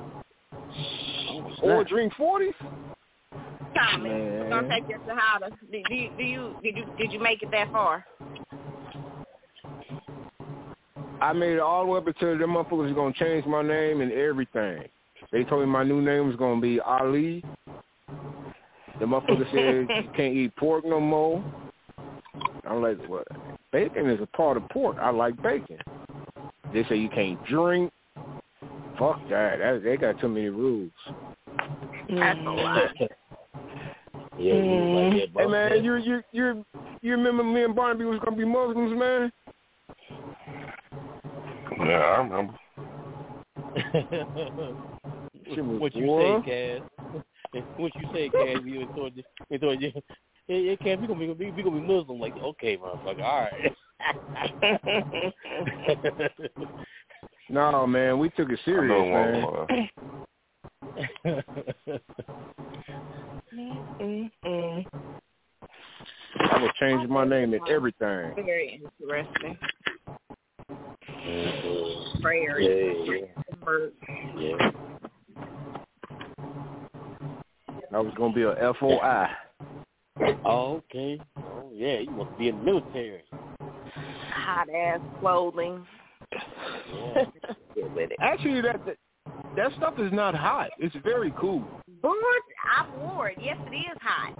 Oh, 1.30 1.52
or 1.62 1.84
drink 1.84 2.14
forties. 2.14 2.54
Tommy, 3.76 4.10
Man. 4.10 4.40
was 4.40 4.50
gonna 4.50 4.70
take 4.70 4.84
your 4.88 5.00
shahada. 5.00 5.52
Do, 5.72 5.84
do, 5.88 5.96
you, 5.96 6.10
do 6.18 6.24
you 6.24 6.56
did 6.64 6.78
you 6.78 6.86
did 6.98 7.12
you 7.12 7.20
make 7.20 7.42
it 7.42 7.50
that 7.52 7.72
far? 7.72 8.06
I 11.22 11.34
made 11.34 11.54
it 11.54 11.60
all 11.60 11.86
the 11.86 11.92
way 11.92 11.98
up 12.00 12.08
until 12.08 12.38
them 12.38 12.52
motherfuckers 12.52 12.86
was 12.86 12.94
gonna 12.94 13.14
change 13.14 13.46
my 13.46 13.62
name 13.62 14.02
and 14.02 14.12
everything. 14.12 14.84
They 15.32 15.44
told 15.44 15.62
me 15.62 15.68
my 15.68 15.84
new 15.84 16.02
name 16.02 16.28
was 16.28 16.36
gonna 16.36 16.62
be 16.62 16.80
Ali. 16.80 17.44
The 19.00 19.06
motherfucker 19.06 19.50
said 19.52 19.96
you 20.04 20.10
can't 20.16 20.36
eat 20.36 20.56
pork 20.56 20.86
no 20.86 21.00
more. 21.00 21.44
I'm 22.68 22.82
like, 22.82 22.98
what? 23.08 23.28
Bacon 23.72 24.10
is 24.10 24.20
a 24.22 24.28
part 24.38 24.58
of 24.58 24.68
pork. 24.70 24.98
I 25.00 25.10
like 25.10 25.42
bacon. 25.42 25.78
They 26.74 26.84
say 26.90 26.96
you 26.98 27.10
can't 27.10 27.44
drink. 27.46 27.92
Fuck 28.98 29.20
that. 29.30 29.60
that 29.60 29.82
they 29.84 29.98
got 29.98 30.20
too 30.20 30.28
many 30.28 30.50
rules. 30.50 30.92
That's 32.10 32.40
a 32.40 32.50
lot. 32.50 32.92
Yeah, 34.38 34.54
he 34.54 34.70
was 34.70 35.14
like, 35.14 35.30
mm. 35.30 35.42
Hey 35.42 35.48
man, 35.48 35.84
you 35.84 35.96
you 35.98 36.22
you 36.32 36.66
you 37.02 37.12
remember 37.12 37.44
me 37.44 37.64
and 37.64 37.76
Barnaby 37.76 38.06
was 38.06 38.20
gonna 38.24 38.38
be 38.38 38.46
Muslims, 38.46 38.98
man? 38.98 39.32
Yeah, 41.80 41.96
I 41.96 42.18
remember. 42.18 42.54
What 45.80 45.96
you 45.96 46.42
say, 46.46 46.80
Cass? 46.80 46.82
What 47.78 47.92
you 47.96 48.08
say, 48.14 48.30
Cass? 48.30 48.64
You 48.64 48.82
and 48.82 48.96
told 48.96 49.16
you, 49.16 49.24
you 49.50 49.58
told 49.58 49.82
you, 49.82 49.92
yeah, 50.48 50.76
can't 50.76 51.02
we 51.02 51.08
gonna 51.08 51.20
be, 51.20 51.28
we, 51.28 51.52
we 51.52 51.64
gonna 51.64 51.80
be 51.80 51.88
Muslim. 51.88 52.20
Like, 52.20 52.36
okay, 52.38 52.78
motherfucker, 52.78 53.24
all 53.24 53.48
right. 53.48 53.76
No 57.52 57.86
man, 57.86 58.18
we 58.18 58.30
took 58.30 58.50
it 58.50 58.60
serious, 58.64 58.90
know 58.90 59.06
man. 59.06 59.44
one. 59.44 59.68
Mm-mm. 63.54 64.86
I 66.40 66.62
was 66.62 66.72
changing 66.80 67.10
my 67.10 67.26
name 67.26 67.54
and 67.54 67.68
everything. 67.68 68.34
Very 68.36 68.82
interesting. 69.02 69.58
Mhm. 71.10 72.22
Prayer. 72.22 72.60
yeah, 72.62 72.94
yeah, 73.04 73.26
yeah. 74.40 74.72
I 77.94 78.00
was 78.00 78.14
gonna 78.16 78.34
be 78.34 78.44
a 78.44 78.74
FOI. 78.80 79.28
Oh, 80.46 80.82
okay. 80.90 81.20
Oh, 81.38 81.70
yeah, 81.74 82.00
you 82.00 82.12
must 82.12 82.38
be 82.38 82.50
in 82.50 82.58
the 82.58 82.64
military. 82.64 83.24
Hot 84.34 84.68
ass 84.70 85.00
clothing. 85.20 85.86
Yeah. 86.32 87.24
Get 87.76 87.92
with 87.96 88.12
it. 88.12 88.18
Actually, 88.20 88.62
that, 88.62 88.86
that 88.86 88.98
that 89.56 89.72
stuff 89.78 89.96
is 90.00 90.12
not 90.12 90.36
hot. 90.36 90.70
It's 90.80 90.96
very 91.04 91.34
cool. 91.40 91.64
But 92.02 92.12
I 92.78 92.88
wore 92.98 93.30
it. 93.30 93.38
Yes, 93.42 93.58
it 93.68 93.76
is 93.76 93.98
hot. 94.02 94.38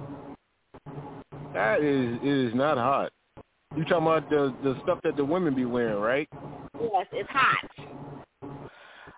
That 1.54 1.82
is 1.82 2.18
it 2.24 2.48
is 2.48 2.56
not 2.56 2.78
hot. 2.78 3.12
You 3.76 3.84
talking 3.84 4.08
about 4.08 4.30
the 4.30 4.54
the 4.64 4.80
stuff 4.84 5.00
that 5.04 5.18
the 5.18 5.26
women 5.26 5.56
be 5.56 5.66
wearing, 5.66 6.00
right? 6.00 6.30
Yes, 6.80 7.08
it's 7.12 7.30
hot. 7.30 7.70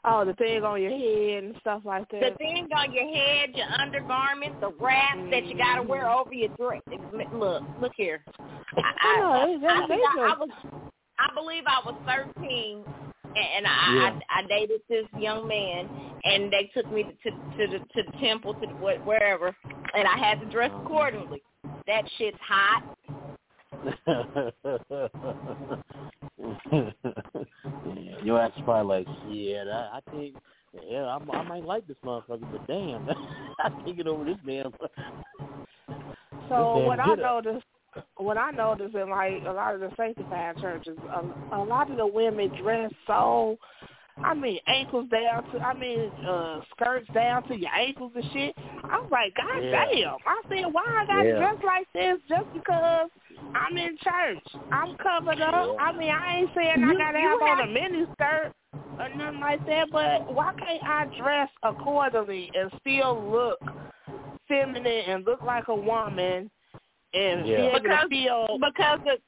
Oh, 0.06 0.26
the 0.26 0.34
thing 0.34 0.62
on 0.64 0.82
your 0.82 0.92
head 0.92 1.46
and 1.46 1.56
stuff 1.62 1.82
like 1.86 2.10
that. 2.12 2.34
The 2.34 2.38
thing 2.38 2.68
on 2.76 2.92
your 2.92 3.08
head, 3.08 3.52
your 3.56 3.68
undergarments, 3.80 4.58
the 4.60 4.74
wrap 4.80 5.16
that 5.32 5.46
you 5.46 5.58
gotta 5.58 5.82
mm. 5.82 5.88
wear 5.88 6.10
over 6.10 6.34
your 6.34 6.50
dress. 6.58 6.82
Look, 7.34 7.64
look 7.82 7.94
here. 7.96 8.22
I, 8.78 8.92
I, 9.02 9.20
No, 9.20 9.32
I, 9.70 9.70
I, 9.70 10.34
I 10.34 10.36
was, 10.38 10.50
I 11.20 11.34
believe 11.34 11.64
I 11.68 11.80
was 11.86 11.96
thirteen, 12.06 12.84
and 13.24 13.66
I, 13.66 13.70
I 13.70 14.20
I 14.40 14.42
dated 14.48 14.82
this 14.90 15.06
young 15.18 15.48
man, 15.48 15.90
and 16.26 16.52
they 16.52 16.70
took 16.74 16.92
me 16.92 17.04
to 17.04 17.32
to 17.32 17.40
the 17.58 17.80
to 17.80 18.04
the 18.12 18.18
temple 18.20 18.56
to 18.56 18.60
the, 18.60 18.74
wh- 18.74 19.08
wherever, 19.08 19.56
and 19.96 20.06
I 20.06 20.18
had 20.18 20.42
to 20.42 20.46
dress 20.48 20.72
accordingly. 20.84 21.42
That 21.88 22.04
shit's 22.18 22.38
hot. 22.42 22.84
yeah, 26.72 26.90
your 28.24 28.40
ass 28.40 28.52
is 28.56 28.64
probably 28.64 29.00
like, 29.00 29.08
yeah, 29.30 29.64
that, 29.64 29.90
I 29.94 30.00
think, 30.12 30.36
yeah, 30.90 31.04
I, 31.04 31.18
I 31.36 31.44
might 31.44 31.64
like 31.66 31.88
this 31.88 31.98
motherfucker, 32.06 32.50
but 32.52 32.68
damn, 32.68 33.08
I 33.60 33.70
can't 33.84 33.98
get 33.98 34.08
over 34.08 34.26
this 34.26 34.38
damn. 34.46 34.74
So 36.50 36.74
This 36.76 36.86
what 36.88 37.00
I 37.00 37.16
noticed, 37.16 37.66
what 38.18 38.38
I 38.38 38.52
noticed 38.52 38.96
in 38.96 39.10
like 39.10 39.44
a 39.48 39.54
lot 39.54 39.76
of 39.76 39.80
the 39.80 39.90
sanctified 39.96 40.58
churches, 40.60 40.98
a, 41.14 41.56
a 41.56 41.64
lot 41.64 41.90
of 41.90 41.98
the 41.98 42.06
women 42.06 42.52
dress 42.62 42.92
so, 43.08 43.58
I 44.24 44.34
mean, 44.34 44.60
ankles 44.68 45.10
down 45.10 45.44
to, 45.52 45.60
I 45.62 45.74
mean, 45.74 46.12
uh 46.28 46.60
skirts 46.72 47.08
down 47.14 47.44
to 47.48 47.56
your 47.56 47.72
ankles 47.74 48.12
and 48.16 48.24
shit. 48.34 48.56
I 48.84 48.98
was 48.98 49.08
like, 49.10 49.34
God 49.36 49.64
Yeah. 49.64 49.86
damn! 49.94 50.18
I 50.26 50.42
said, 50.50 50.66
why 50.72 50.84
I 50.84 51.06
gotta 51.08 51.30
Yeah. 51.30 51.38
dress 51.38 51.58
like 51.66 51.88
this 51.94 52.20
just 52.28 52.54
because 52.54 53.10
I'm 53.56 53.78
in 53.78 53.98
church? 54.04 54.62
I'm 54.72 54.96
covered 54.98 55.42
up. 55.42 55.76
I 55.80 55.92
mean, 55.98 56.10
I 56.10 56.38
ain't 56.38 56.50
saying 56.56 56.84
I 56.84 56.94
gotta 56.96 57.20
you 57.20 57.40
have 57.48 57.60
on 57.60 57.70
a 57.70 57.72
mini 57.72 58.06
skirt 58.14 58.52
or 59.00 59.10
nothing 59.16 59.40
like 59.40 59.66
that, 59.68 59.88
but 59.92 60.34
why 60.34 60.54
can't 60.58 60.84
I 60.84 61.06
dress 61.22 61.50
accordingly 61.64 62.50
and 62.56 62.72
still 62.82 63.30
look 63.32 63.60
feminine 64.48 64.86
and 65.08 65.26
look 65.26 65.42
like 65.44 65.68
a 65.68 65.76
woman 65.76 66.50
and 67.14 67.46
Yeah. 67.48 67.58
be 67.58 67.62
able 67.68 67.80
Because- 67.82 68.02
to 68.04 68.08
feel 68.10 68.58
because 68.60 69.00
the 69.06 69.20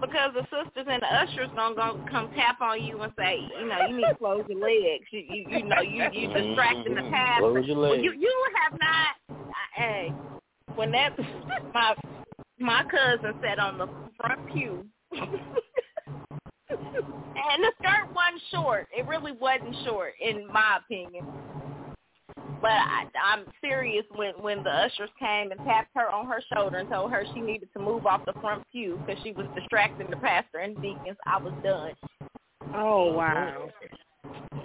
because 0.00 0.32
the 0.32 0.42
sisters 0.44 0.86
and 0.88 1.02
the 1.02 1.12
ushers 1.12 1.50
gonna 1.56 1.74
go 1.74 2.00
come 2.08 2.30
tap 2.34 2.60
on 2.60 2.80
you 2.80 3.00
and 3.02 3.12
say, 3.18 3.40
you 3.58 3.66
know, 3.66 3.84
you 3.88 3.96
need 3.96 4.04
to 4.08 4.14
close 4.14 4.44
your 4.48 4.60
legs. 4.60 5.04
You 5.10 5.20
you, 5.28 5.46
you 5.48 5.64
know, 5.64 5.80
you 5.80 6.04
you 6.12 6.28
distracting 6.28 6.94
the 6.94 7.00
Mhm. 7.02 7.10
pastor. 7.10 7.40
Close 7.52 7.66
your 7.66 7.78
Well, 7.78 7.98
you 7.98 8.12
you 8.12 8.46
have 8.62 8.78
not. 8.80 9.16
I, 9.30 9.80
hey, 9.80 10.12
when 10.76 10.92
that 10.92 11.18
my 11.74 11.96
my 12.58 12.82
cousin 12.84 13.34
sat 13.42 13.58
on 13.58 13.78
the 13.78 13.88
front 14.16 14.52
pew. 14.52 14.86
And 17.50 17.64
the 17.64 17.72
skirt 17.80 18.14
wasn't 18.14 18.42
short. 18.50 18.88
It 18.96 19.06
really 19.06 19.32
wasn't 19.32 19.74
short, 19.84 20.12
in 20.20 20.46
my 20.52 20.78
opinion. 20.84 21.26
But 22.60 22.72
I, 22.72 23.04
I'm 23.22 23.44
serious 23.60 24.04
when 24.14 24.32
when 24.40 24.64
the 24.64 24.70
ushers 24.70 25.10
came 25.18 25.52
and 25.52 25.60
tapped 25.64 25.90
her 25.94 26.10
on 26.10 26.26
her 26.26 26.42
shoulder 26.52 26.78
and 26.78 26.90
told 26.90 27.10
her 27.12 27.24
she 27.32 27.40
needed 27.40 27.68
to 27.74 27.78
move 27.78 28.04
off 28.04 28.24
the 28.26 28.32
front 28.40 28.64
pew 28.72 29.00
because 29.06 29.22
she 29.22 29.32
was 29.32 29.46
distracting 29.54 30.10
the 30.10 30.16
pastor 30.16 30.58
and 30.58 30.74
deacons. 30.82 31.16
I 31.24 31.38
was 31.38 31.52
done. 31.62 31.92
Oh 32.74 33.12
wow. 33.12 33.70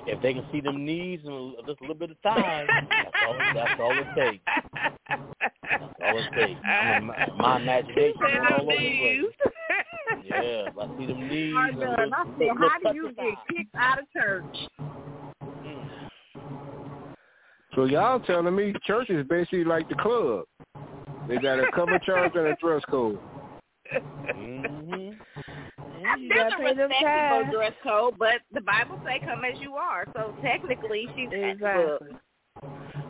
If 0.07 0.21
they 0.21 0.33
can 0.33 0.45
see 0.51 0.59
them 0.59 0.83
knees 0.83 1.19
and 1.23 1.55
just 1.67 1.79
a 1.79 1.83
little 1.83 1.95
bit 1.95 2.11
of 2.11 2.17
thighs, 2.23 2.67
that's 2.67 3.11
all. 3.27 3.37
That's 3.53 3.79
all 3.79 3.91
it 3.91 4.07
takes. 5.09 5.23
That's 6.03 6.27
all. 6.37 6.69
I 6.69 6.99
mean, 6.99 7.07
my, 7.07 7.27
my 7.37 7.57
imagination 7.61 8.21
is 8.21 8.39
all 8.51 8.61
over 8.61 8.71
the 8.71 8.97
place. 8.99 9.25
Yeah, 10.25 10.69
I 10.79 10.97
see 10.97 11.05
them 11.07 11.27
knees. 11.27 11.53
I'm 11.57 11.69
and 11.69 11.79
done. 11.79 11.89
little- 11.97 12.13
I 12.13 12.23
said, 12.37 12.49
how 12.59 12.91
do 12.91 12.95
you 12.95 13.11
get 13.13 13.35
kicked 13.49 13.75
out 13.75 13.99
of 13.99 14.05
church? 14.11 14.57
So 17.75 17.85
y'all 17.85 18.19
telling 18.19 18.55
me 18.55 18.73
church 18.85 19.09
is 19.09 19.25
basically 19.27 19.63
like 19.63 19.89
the 19.89 19.95
club. 19.95 20.45
They 21.27 21.37
got 21.37 21.59
a 21.59 21.71
cover 21.73 21.97
charge 22.05 22.33
and 22.35 22.47
a 22.47 22.55
dress 22.61 22.83
code. 22.89 23.19
Mhm. 24.35 25.15
you 26.19 26.29
There's 26.29 26.53
a 26.53 26.57
pay 26.57 26.73
respectable 26.75 27.51
dress 27.51 27.73
code, 27.83 28.15
but 28.19 28.41
the 28.53 28.61
Bible 28.61 28.97
say 29.05 29.19
come 29.25 29.43
as 29.43 29.59
you 29.59 29.73
are. 29.75 30.05
So 30.13 30.33
technically, 30.43 31.07
she's 31.15 31.29
at 31.33 31.57
the 31.59 31.99
club. 31.99 32.22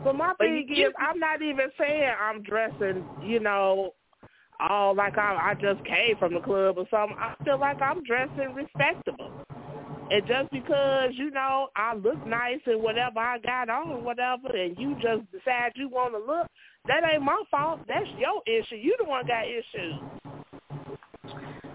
But 0.04 0.16
my 0.16 0.34
But 0.38 0.46
thing 0.46 0.68
you- 0.68 0.88
is, 0.88 0.94
I'm 0.98 1.18
not 1.18 1.40
even 1.40 1.72
saying 1.78 2.12
I'm 2.20 2.42
dressing, 2.42 3.04
you 3.22 3.40
know, 3.40 3.94
all 4.60 4.94
like 4.94 5.16
I, 5.18 5.50
I 5.50 5.54
just 5.54 5.84
came 5.84 6.16
from 6.18 6.34
the 6.34 6.40
club 6.40 6.76
or 6.78 6.86
something. 6.90 7.16
I 7.18 7.34
feel 7.42 7.58
like 7.58 7.80
I'm 7.80 8.04
dressing 8.04 8.54
respectable. 8.54 9.32
And 10.10 10.26
just 10.26 10.50
because, 10.52 11.10
you 11.14 11.30
know, 11.30 11.68
I 11.74 11.94
look 11.94 12.24
nice 12.26 12.60
and 12.66 12.82
whatever 12.82 13.18
I 13.18 13.38
got 13.38 13.70
on, 13.70 14.04
whatever, 14.04 14.48
and 14.54 14.78
you 14.78 14.94
just 14.96 15.30
decide 15.32 15.72
you 15.76 15.88
want 15.88 16.12
to 16.12 16.18
look, 16.18 16.46
that 16.86 17.02
ain't 17.10 17.22
my 17.22 17.42
fault. 17.50 17.80
That's 17.88 18.06
your 18.18 18.42
issue. 18.46 18.76
You 18.76 18.94
the 18.98 19.04
one 19.04 19.26
got 19.26 19.44
issues. 19.46 19.94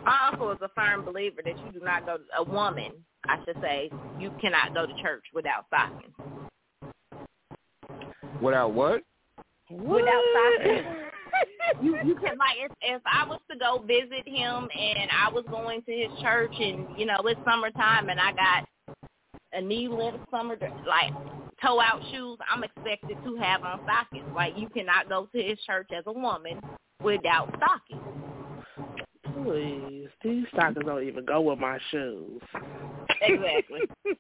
My 0.06 0.30
uncle 0.32 0.52
is 0.52 0.60
a 0.62 0.70
firm 0.70 1.04
believer 1.04 1.42
that 1.44 1.58
you 1.58 1.72
do 1.74 1.84
not 1.84 2.06
go. 2.06 2.18
A 2.38 2.44
woman, 2.44 2.92
I 3.28 3.44
should 3.44 3.60
say, 3.62 3.90
you 4.20 4.32
cannot 4.40 4.76
go 4.76 4.86
to 4.86 4.94
church 5.02 5.24
without 5.34 5.66
stockings. 5.68 6.14
Without 8.42 8.74
what? 8.74 9.02
Without 9.70 10.24
stockings. 10.32 10.86
you 11.82 11.98
you 12.04 12.16
can 12.16 12.38
like 12.38 12.58
if 12.60 12.72
if 12.82 13.02
I 13.06 13.28
was 13.28 13.40
to 13.52 13.58
go 13.58 13.80
visit 13.80 14.28
him 14.28 14.68
and 14.78 15.10
I 15.12 15.30
was 15.32 15.46
going 15.50 15.82
to 15.84 15.92
his 15.92 16.10
church 16.22 16.54
and 16.60 16.88
you 16.98 17.06
know 17.06 17.18
it's 17.26 17.40
summertime 17.46 18.10
and 18.10 18.20
I 18.20 18.32
got 18.32 18.68
a 19.54 19.62
knee 19.62 19.88
length 19.88 20.20
summer 20.32 20.58
like 20.88 21.14
toe 21.62 21.80
out 21.82 22.02
shoes, 22.12 22.38
I'm 22.52 22.64
expected 22.64 23.18
to 23.24 23.36
have 23.38 23.64
on 23.64 23.80
stockings. 23.84 24.30
Like 24.36 24.58
you 24.58 24.70
cannot 24.70 25.10
go 25.10 25.28
to 25.34 25.42
his 25.42 25.60
church 25.66 25.90
as 25.96 26.04
a 26.08 26.14
woman 26.14 26.60
without 27.04 27.54
stockings. 27.58 28.02
Please, 29.44 30.10
these 30.24 30.46
stockings 30.54 30.86
don't 30.86 31.04
even 31.08 31.26
go 31.26 31.42
with 31.42 31.60
my 31.60 31.78
shoes. 31.92 32.42
Exactly. 33.22 33.82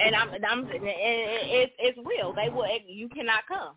and 0.00 0.14
I'm 0.16 0.32
and 0.34 0.44
I'm 0.44 0.60
and 0.60 0.70
it's 0.82 1.72
it's 1.78 1.98
real. 2.04 2.32
They 2.34 2.48
will 2.50 2.66
you 2.86 3.08
cannot 3.08 3.46
come. 3.48 3.74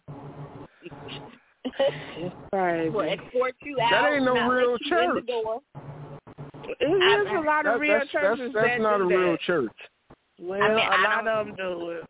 It's 1.66 2.36
crazy. 2.52 2.90
will 2.96 3.02
escort 3.02 3.56
you 3.62 3.78
out. 3.82 3.92
That 3.92 4.14
ain't 4.14 4.26
no 4.26 4.34
not 4.36 4.48
real 4.48 4.72
let 4.74 4.82
you 4.86 4.98
in 5.00 5.16
the 5.16 5.22
church. 5.22 5.28
door. 5.28 5.62
It 6.80 6.86
is 6.86 7.28
a 7.36 7.42
lot 7.46 7.66
of 7.66 7.74
That- 7.74 7.80
real 7.80 8.00
that's, 8.00 8.10
that's, 8.14 8.24
churches 8.26 8.52
that's 8.54 8.68
that 8.68 8.82
not 8.82 8.98
do 8.98 9.04
a 9.04 9.08
real 9.08 9.32
that. 9.32 9.40
church. 9.42 9.72
Well, 10.40 10.62
I 10.62 10.68
mean, 10.70 10.78
a 10.78 10.82
I 10.82 11.04
lot 11.04 11.28
of 11.28 11.48
them 11.48 11.56
do 11.56 11.90
it. 11.92 12.04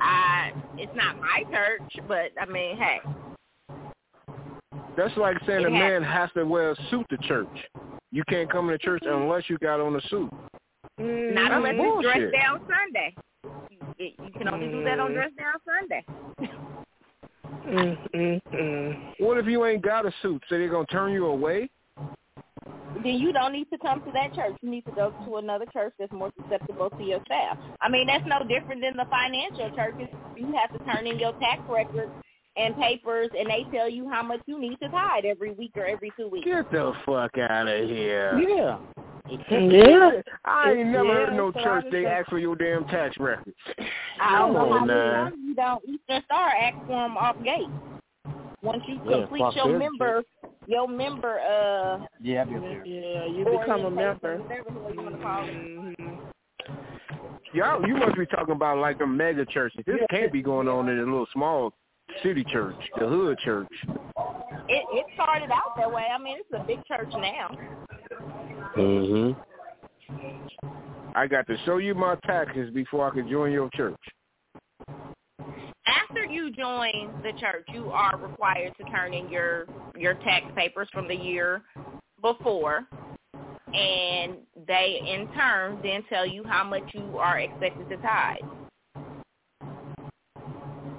I 0.00 0.52
it's 0.78 0.92
not 0.96 1.18
my 1.20 1.44
church, 1.50 1.92
but 2.08 2.30
I 2.40 2.46
mean, 2.50 2.76
hey, 2.76 3.00
That's 4.96 5.16
like 5.16 5.36
saying 5.46 5.62
It 5.62 5.68
a 5.68 5.70
has- 5.70 5.78
man 5.78 6.02
has 6.02 6.30
to 6.34 6.44
wear 6.44 6.70
a 6.72 6.76
suit 6.90 7.06
to 7.10 7.16
church. 7.18 7.48
You 8.10 8.22
can't 8.28 8.50
come 8.50 8.66
into 8.68 8.78
church 8.78 9.02
unless 9.06 9.48
you 9.48 9.56
got 9.58 9.80
on 9.80 9.96
a 9.96 10.00
suit. 10.08 10.30
Not 10.98 11.52
unless 11.52 11.74
it's 11.76 12.02
dress 12.02 12.14
Bullshit. 12.16 12.32
down 12.32 12.60
Sunday. 12.68 13.14
You, 13.98 14.10
you 14.24 14.32
can 14.36 14.48
only 14.48 14.68
do 14.68 14.84
that 14.84 14.98
on 15.00 15.10
Mm. 15.10 15.14
dress 15.14 15.30
down 15.38 15.54
Sunday. 15.64 16.04
Mm, 17.66 17.96
mm, 18.14 18.42
mm. 18.52 19.14
What 19.20 19.38
if 19.38 19.46
you 19.46 19.64
ain't 19.64 19.82
got 19.82 20.04
a 20.04 20.12
suit? 20.20 20.42
So 20.48 20.58
they're 20.58 20.68
gonna 20.68 20.86
turn 20.86 21.12
you 21.12 21.26
away? 21.26 21.70
Then 23.02 23.14
you 23.18 23.32
don't 23.32 23.52
need 23.52 23.68
to 23.70 23.78
come 23.78 24.02
to 24.04 24.10
that 24.12 24.34
church. 24.34 24.54
You 24.62 24.68
need 24.70 24.84
to 24.84 24.92
go 24.92 25.10
to 25.24 25.36
another 25.38 25.66
church 25.72 25.92
that's 25.98 26.12
more 26.12 26.30
susceptible 26.42 26.90
to 26.90 27.02
your 27.02 27.20
staff. 27.24 27.56
I 27.80 27.88
mean, 27.88 28.06
that's 28.06 28.24
no 28.26 28.44
different 28.46 28.80
than 28.82 28.96
the 28.96 29.06
financial 29.06 29.70
churches. 29.74 30.08
You 30.36 30.52
have 30.52 30.76
to 30.76 30.84
turn 30.84 31.06
in 31.06 31.18
your 31.18 31.32
tax 31.40 31.62
records 31.68 32.12
and 32.56 32.76
papers, 32.76 33.28
and 33.38 33.48
they 33.48 33.66
tell 33.72 33.88
you 33.88 34.08
how 34.08 34.22
much 34.22 34.40
you 34.46 34.58
need 34.60 34.78
to 34.80 34.88
tithe 34.88 35.24
every 35.24 35.52
week 35.52 35.72
or 35.76 35.84
every 35.86 36.12
two 36.16 36.28
weeks. 36.28 36.46
Get 36.46 36.70
the 36.70 36.92
fuck 37.06 37.36
out 37.38 37.68
of 37.68 37.88
here. 37.88 38.38
Yeah. 38.38 38.78
Yeah. 39.48 40.20
I 40.44 40.72
ain't 40.72 40.88
never 40.90 41.06
heard 41.06 41.32
no 41.34 41.52
church 41.52 41.84
they 41.90 42.02
just- 42.02 42.12
ask 42.12 42.28
for 42.28 42.38
your 42.38 42.56
damn 42.56 42.84
tax 42.86 43.16
records. 43.18 43.56
I 44.20 44.38
don't 44.38 44.52
Come 44.54 44.54
know 44.54 44.72
how 44.72 44.78
on 44.78 44.86
many 44.86 45.42
you 45.42 45.54
don't 45.54 45.82
Eastern 45.88 46.22
Star 46.24 46.48
ask 46.48 46.76
for 46.80 46.86
them 46.88 47.16
off 47.16 47.36
gate. 47.42 47.68
Once 48.62 48.82
you 48.86 49.00
Yeah, 49.06 49.20
complete 49.22 49.38
your 49.38 49.52
prosperity 49.52 49.78
member, 49.78 50.22
your 50.66 50.88
member, 50.88 51.40
uh, 51.40 52.06
Yeah, 52.20 52.40
I'll 52.40 52.46
be 52.46 52.56
up 52.56 52.62
there. 52.62 52.84
Yeah, 52.84 53.24
you 53.26 53.44
become 53.44 53.84
a 53.86 53.90
member. 53.90 54.38
Whatever 54.38 54.70
the 54.70 54.80
hell 54.80 54.94
you 54.94 55.00
want 55.02 55.16
to 55.16 55.22
call 55.22 55.44
it. 55.44 55.98
Mhm. 55.98 56.18
Y'all, 57.54 57.86
you 57.86 57.96
must 57.96 58.16
be 58.16 58.26
talking 58.26 58.54
about 58.54 58.78
like 58.78 58.98
the 58.98 59.06
mega 59.06 59.44
churches. 59.46 59.84
This 59.86 60.00
can't 60.10 60.32
be 60.32 60.42
going 60.42 60.68
on 60.68 60.88
in 60.88 60.98
a 60.98 61.04
little 61.04 61.26
small 61.32 61.72
city 62.22 62.44
church, 62.44 62.76
the 62.98 63.06
hood 63.06 63.38
church. 63.44 63.72
It 64.68 64.84
it 64.90 65.06
started 65.14 65.50
out 65.50 65.76
that 65.76 65.92
way. 65.92 66.06
I 66.12 66.18
mean, 66.18 66.38
it's 66.38 66.48
a 66.52 66.64
big 66.64 66.84
church 66.86 67.12
now. 67.12 67.50
Mhm. 68.76 69.36
I 71.14 71.26
got 71.26 71.46
to 71.46 71.56
show 71.64 71.76
you 71.76 71.94
my 71.94 72.16
taxes 72.26 72.70
before 72.70 73.06
I 73.06 73.10
can 73.14 73.28
join 73.28 73.52
your 73.52 73.68
church. 73.70 74.00
After 75.86 76.24
you 76.24 76.50
join 76.50 77.22
the 77.22 77.32
church, 77.38 77.66
you 77.72 77.90
are 77.90 78.16
required 78.16 78.72
to 78.78 78.84
turn 78.84 79.12
in 79.12 79.28
your 79.28 79.66
your 79.96 80.14
tax 80.14 80.46
papers 80.54 80.88
from 80.92 81.08
the 81.08 81.14
year 81.16 81.62
before, 82.20 82.86
and 83.74 84.38
they 84.66 85.00
in 85.06 85.28
turn 85.34 85.80
then 85.82 86.02
tell 86.08 86.26
you 86.26 86.44
how 86.44 86.64
much 86.64 86.84
you 86.94 87.18
are 87.18 87.40
expected 87.40 87.88
to 87.88 87.96
tithe. 87.96 88.38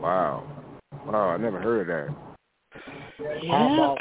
Wow. 0.01 0.52
Wow, 1.05 1.29
I 1.29 1.37
never 1.37 1.59
heard 1.59 1.81
of 1.81 1.87
that. 1.87 2.15
How 3.49 3.73
about 3.73 3.97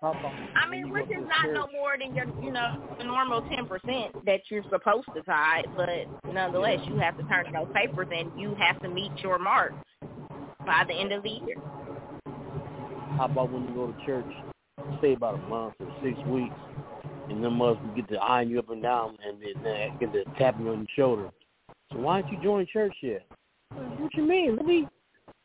how 0.00 0.10
about 0.10 0.32
I 0.56 0.68
mean, 0.68 0.90
which 0.90 1.06
is 1.06 1.24
not 1.26 1.52
no 1.52 1.68
more 1.72 1.96
than 1.98 2.14
your, 2.14 2.26
you 2.42 2.50
know, 2.50 2.94
the 2.98 3.04
normal 3.04 3.42
ten 3.42 3.66
percent 3.66 4.24
that 4.26 4.40
you're 4.50 4.64
supposed 4.70 5.08
to 5.14 5.22
tithe, 5.22 5.64
but 5.76 5.88
nonetheless, 6.32 6.80
you 6.86 6.96
have 6.98 7.16
to 7.18 7.24
turn 7.24 7.46
in 7.46 7.52
those 7.52 7.68
papers 7.74 8.08
and 8.14 8.30
you 8.38 8.54
have 8.58 8.80
to 8.82 8.88
meet 8.88 9.12
your 9.22 9.38
mark 9.38 9.72
by 10.66 10.84
the 10.86 10.94
end 10.94 11.12
of 11.12 11.22
the 11.22 11.30
year. 11.30 11.56
how 13.16 13.26
about 13.26 13.50
when 13.50 13.62
you 13.64 13.74
go 13.74 13.92
to 13.92 14.06
church, 14.06 14.26
stay 14.98 15.14
about 15.14 15.34
a 15.34 15.48
month 15.48 15.74
or 15.80 15.94
six 16.02 16.18
weeks, 16.26 16.54
and 17.30 17.42
then 17.42 17.52
must 17.54 17.80
get 17.94 18.08
to 18.08 18.16
eyeing 18.16 18.50
you 18.50 18.58
up 18.58 18.70
and 18.70 18.82
down 18.82 19.16
and 19.26 19.38
then 19.40 19.66
uh, 19.66 19.96
get 19.98 20.12
to 20.12 20.24
tapping 20.38 20.66
you 20.66 20.72
on 20.72 20.78
your 20.78 20.86
shoulder. 20.94 21.30
So 21.92 21.98
why 21.98 22.20
don't 22.20 22.32
you 22.32 22.42
join 22.42 22.66
church 22.72 22.94
yet? 23.02 23.26
What 23.70 24.14
you 24.14 24.24
mean? 24.24 24.56
Let 24.56 24.66
me 24.66 24.86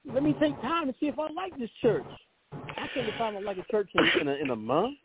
let 0.06 0.24
me 0.24 0.36
take 0.40 0.60
time 0.62 0.88
to 0.88 0.96
see 1.00 1.08
if 1.08 1.20
I 1.20 1.32
like 1.32 1.58
this 1.58 1.70
church. 1.82 2.06
I 2.54 2.88
can't 2.94 3.10
decide 3.10 3.36
I 3.36 3.40
like 3.40 3.58
a 3.58 3.72
church 3.72 3.90
in, 3.94 4.22
in 4.22 4.28
a 4.28 4.34
in 4.34 4.50
a 4.50 4.56
month. 4.56 4.98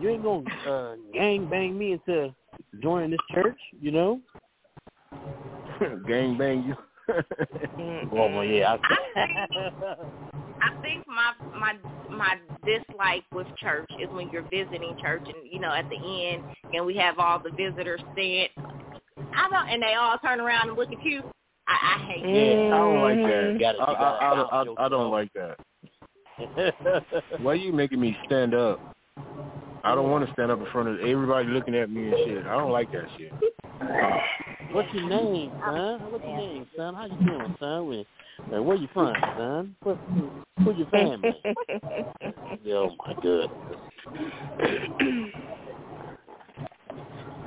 You 0.00 0.10
ain't 0.10 0.22
gonna 0.22 0.44
uh, 0.68 0.94
gang 1.12 1.48
bang 1.48 1.76
me 1.76 1.92
into 1.92 2.34
joining 2.82 3.10
this 3.10 3.20
church, 3.32 3.58
you 3.80 3.90
know? 3.90 4.20
Gang 6.06 6.38
bang 6.38 6.64
you. 6.64 6.76
Well, 8.10 8.30
well 8.30 8.44
yeah. 8.44 8.76
I 9.16 9.96
I 10.62 10.82
think 10.82 11.06
my 11.06 11.32
my 11.58 11.74
my 12.10 12.36
dislike 12.64 13.24
with 13.32 13.46
church 13.58 13.88
is 14.00 14.08
when 14.10 14.30
you're 14.30 14.48
visiting 14.50 14.96
church 15.00 15.22
and 15.26 15.50
you 15.50 15.60
know 15.60 15.72
at 15.72 15.88
the 15.88 15.96
end 15.96 16.42
and 16.72 16.84
we 16.84 16.96
have 16.96 17.18
all 17.18 17.38
the 17.38 17.50
visitors 17.50 18.00
stand. 18.12 18.48
I 19.34 19.48
don't, 19.50 19.68
and 19.68 19.82
they 19.82 19.94
all 19.94 20.18
turn 20.18 20.40
around 20.40 20.68
and 20.68 20.78
look 20.78 20.90
at 20.92 21.04
you. 21.04 21.22
I, 21.68 21.72
I 21.72 22.06
hate 22.06 22.24
Yeah, 22.24 22.74
I 22.74 22.78
don't 22.78 23.02
like 23.02 23.18
that. 23.18 23.52
You 23.52 23.58
gotta- 23.58 23.78
I, 23.78 23.90
you 23.90 23.96
I, 23.96 24.00
gotta 24.00 24.16
I, 24.16 24.30
balance 24.30 24.48
I, 24.52 24.62
your 24.64 24.80
I 24.80 24.88
don't 24.88 25.10
like 25.10 25.32
that. 25.34 25.56
Why 27.40 27.52
are 27.52 27.54
you 27.54 27.72
making 27.72 28.00
me 28.00 28.16
stand 28.26 28.54
up? 28.54 28.80
I 29.84 29.94
don't 29.94 30.10
want 30.10 30.26
to 30.26 30.32
stand 30.32 30.50
up 30.50 30.58
in 30.58 30.66
front 30.72 30.88
of 30.88 31.00
everybody 31.00 31.48
looking 31.48 31.74
at 31.76 31.88
me 31.90 32.08
and 32.08 32.16
shit. 32.24 32.46
I 32.46 32.56
don't 32.56 32.72
like 32.72 32.90
that 32.92 33.06
shit. 33.16 33.32
What's 34.72 34.92
your 34.92 35.08
name, 35.08 35.52
son? 35.64 36.00
What's 36.10 36.24
your 36.24 36.36
name, 36.36 36.66
son? 36.76 36.94
How 36.94 37.06
you 37.06 37.16
doing, 37.24 37.56
son? 37.60 37.86
Where, 37.88 38.04
uh, 38.58 38.62
where 38.62 38.76
you 38.76 38.88
from, 38.92 39.14
son? 39.36 39.76
Where, 39.82 39.96
who's 40.64 40.76
your 40.76 40.88
family? 40.88 41.30
oh 42.68 42.90
my 43.06 43.14
goodness. 43.22 43.50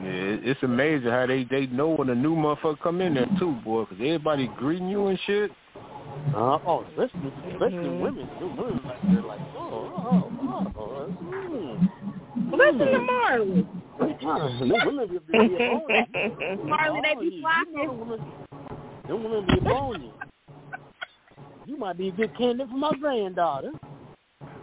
Yeah, 0.01 0.37
it's 0.51 0.63
amazing 0.63 1.09
how 1.09 1.25
they 1.25 1.43
they 1.43 1.67
know 1.67 1.89
when 1.89 2.09
a 2.09 2.15
new 2.15 2.35
motherfucker 2.35 2.79
come 2.79 3.01
in 3.01 3.15
there 3.15 3.27
too, 3.37 3.51
boy, 3.65 3.85
'cause 3.85 3.97
everybody 3.99 4.47
greeting 4.57 4.87
you 4.87 5.07
and 5.07 5.19
shit. 5.25 5.51
Uh, 6.33 6.57
oh, 6.65 6.85
especially 6.89 7.33
especially 7.51 7.89
women. 7.89 8.29
The 8.39 8.47
women 8.47 8.81
like 8.85 9.01
they're 9.03 9.21
like, 9.21 9.39
oh, 9.57 9.91
oh, 9.93 10.31
oh, 10.41 10.71
oh 10.77 11.15
mm. 11.21 11.89
Listen 12.51 12.79
to 12.79 12.99
Marley. 12.99 13.67
Uh, 13.99 14.49
women 14.85 15.07
be, 15.09 15.19
be, 15.19 15.47
be 15.47 15.55
upon 15.55 16.69
Marley, 16.69 17.01
they 17.03 17.15
be 17.19 17.25
you. 17.25 17.31
You 17.31 17.41
flocking. 17.41 17.73
know 17.73 17.87
them 17.87 17.99
women, 17.99 18.19
them 19.07 19.23
women 19.23 19.45
be 19.47 19.57
upon 19.59 20.01
you. 20.01 20.11
You 21.65 21.77
might 21.77 21.97
be 21.97 22.07
a 22.07 22.11
good 22.11 22.35
candidate 22.37 22.69
for 22.69 22.77
my 22.77 22.91
granddaughter. 22.99 23.71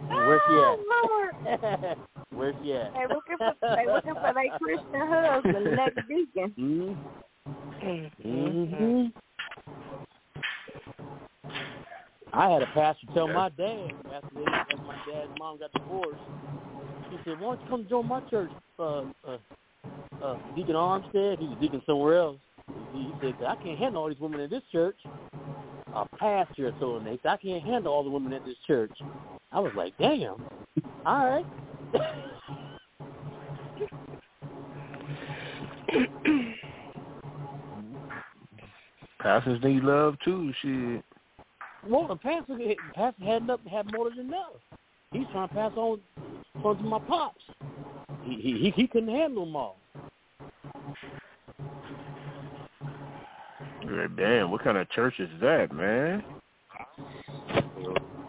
Where's 0.09 0.41
she 0.47 0.55
Oh, 0.55 0.77
Lord. 1.03 1.63
at? 1.63 1.97
Where's 2.31 2.55
she 2.63 2.73
at? 2.73 2.93
They 2.93 3.07
looking 3.07 3.37
for 3.37 3.53
they 3.61 3.85
looking 3.85 4.13
for 4.13 4.33
their 4.33 4.57
Christian 4.59 5.07
husband, 5.07 5.65
the 5.65 5.71
next 5.71 5.99
deacon. 6.07 6.97
Mm-hmm. 7.83 8.63
hmm 8.65 9.05
I 12.33 12.49
had 12.49 12.61
a 12.61 12.67
pastor 12.67 13.07
tell 13.13 13.27
my 13.27 13.49
dad 13.49 13.91
after, 14.13 14.29
they, 14.35 14.43
after 14.43 14.77
my 14.85 14.95
dad's 15.09 15.31
mom 15.39 15.59
got 15.59 15.71
divorced. 15.71 16.19
He 17.09 17.17
said, 17.23 17.39
"Why 17.39 17.55
don't 17.55 17.61
you 17.63 17.69
come 17.69 17.87
join 17.89 18.07
my 18.07 18.19
church, 18.29 18.51
uh, 18.79 19.03
uh, 19.25 19.37
uh, 20.21 20.37
Deacon 20.55 20.75
Armstead? 20.75 21.39
He 21.39 21.47
was 21.47 21.57
deacon 21.61 21.81
somewhere 21.85 22.17
else." 22.17 22.37
He, 22.93 23.11
said, 23.21 23.35
"I 23.47 23.55
can't 23.55 23.77
handle 23.77 24.03
all 24.03 24.09
these 24.09 24.19
women 24.19 24.39
in 24.39 24.49
this 24.49 24.63
church." 24.71 24.97
A 25.95 26.05
pastor 26.17 26.71
told 26.79 27.01
him, 27.01 27.05
"They 27.05 27.19
said 27.23 27.31
I 27.31 27.37
can't 27.37 27.63
handle 27.63 27.93
all 27.93 28.03
the 28.03 28.09
women 28.09 28.33
at 28.33 28.45
this 28.45 28.57
church." 28.65 28.91
I 29.51 29.59
was 29.59 29.71
like, 29.75 29.97
"Damn, 29.97 30.43
all 31.05 31.29
right." 31.29 31.45
Pastors 39.19 39.61
need 39.63 39.83
love 39.83 40.15
too, 40.23 40.53
shit. 40.61 41.03
Well, 41.87 42.07
the 42.07 42.15
pastor, 42.15 42.57
the 42.57 42.75
pastor 42.93 43.23
had 43.23 43.43
enough, 43.43 43.59
had 43.69 43.91
more 43.91 44.09
than 44.09 44.27
enough. 44.27 44.53
He's 45.11 45.25
trying 45.31 45.47
to 45.47 45.53
pass 45.53 45.71
on, 45.75 45.99
on 46.63 46.77
to 46.77 46.83
my 46.83 46.99
pops. 46.99 47.43
He 48.23 48.35
he 48.35 48.73
he 48.75 48.87
couldn't 48.87 49.09
handle 49.09 49.45
them 49.45 49.55
all. 49.55 49.77
Yeah, 53.89 54.07
damn, 54.17 54.51
what 54.51 54.63
kind 54.63 54.77
of 54.77 54.89
church 54.89 55.13
is 55.19 55.29
that, 55.41 55.71
man? 55.73 56.23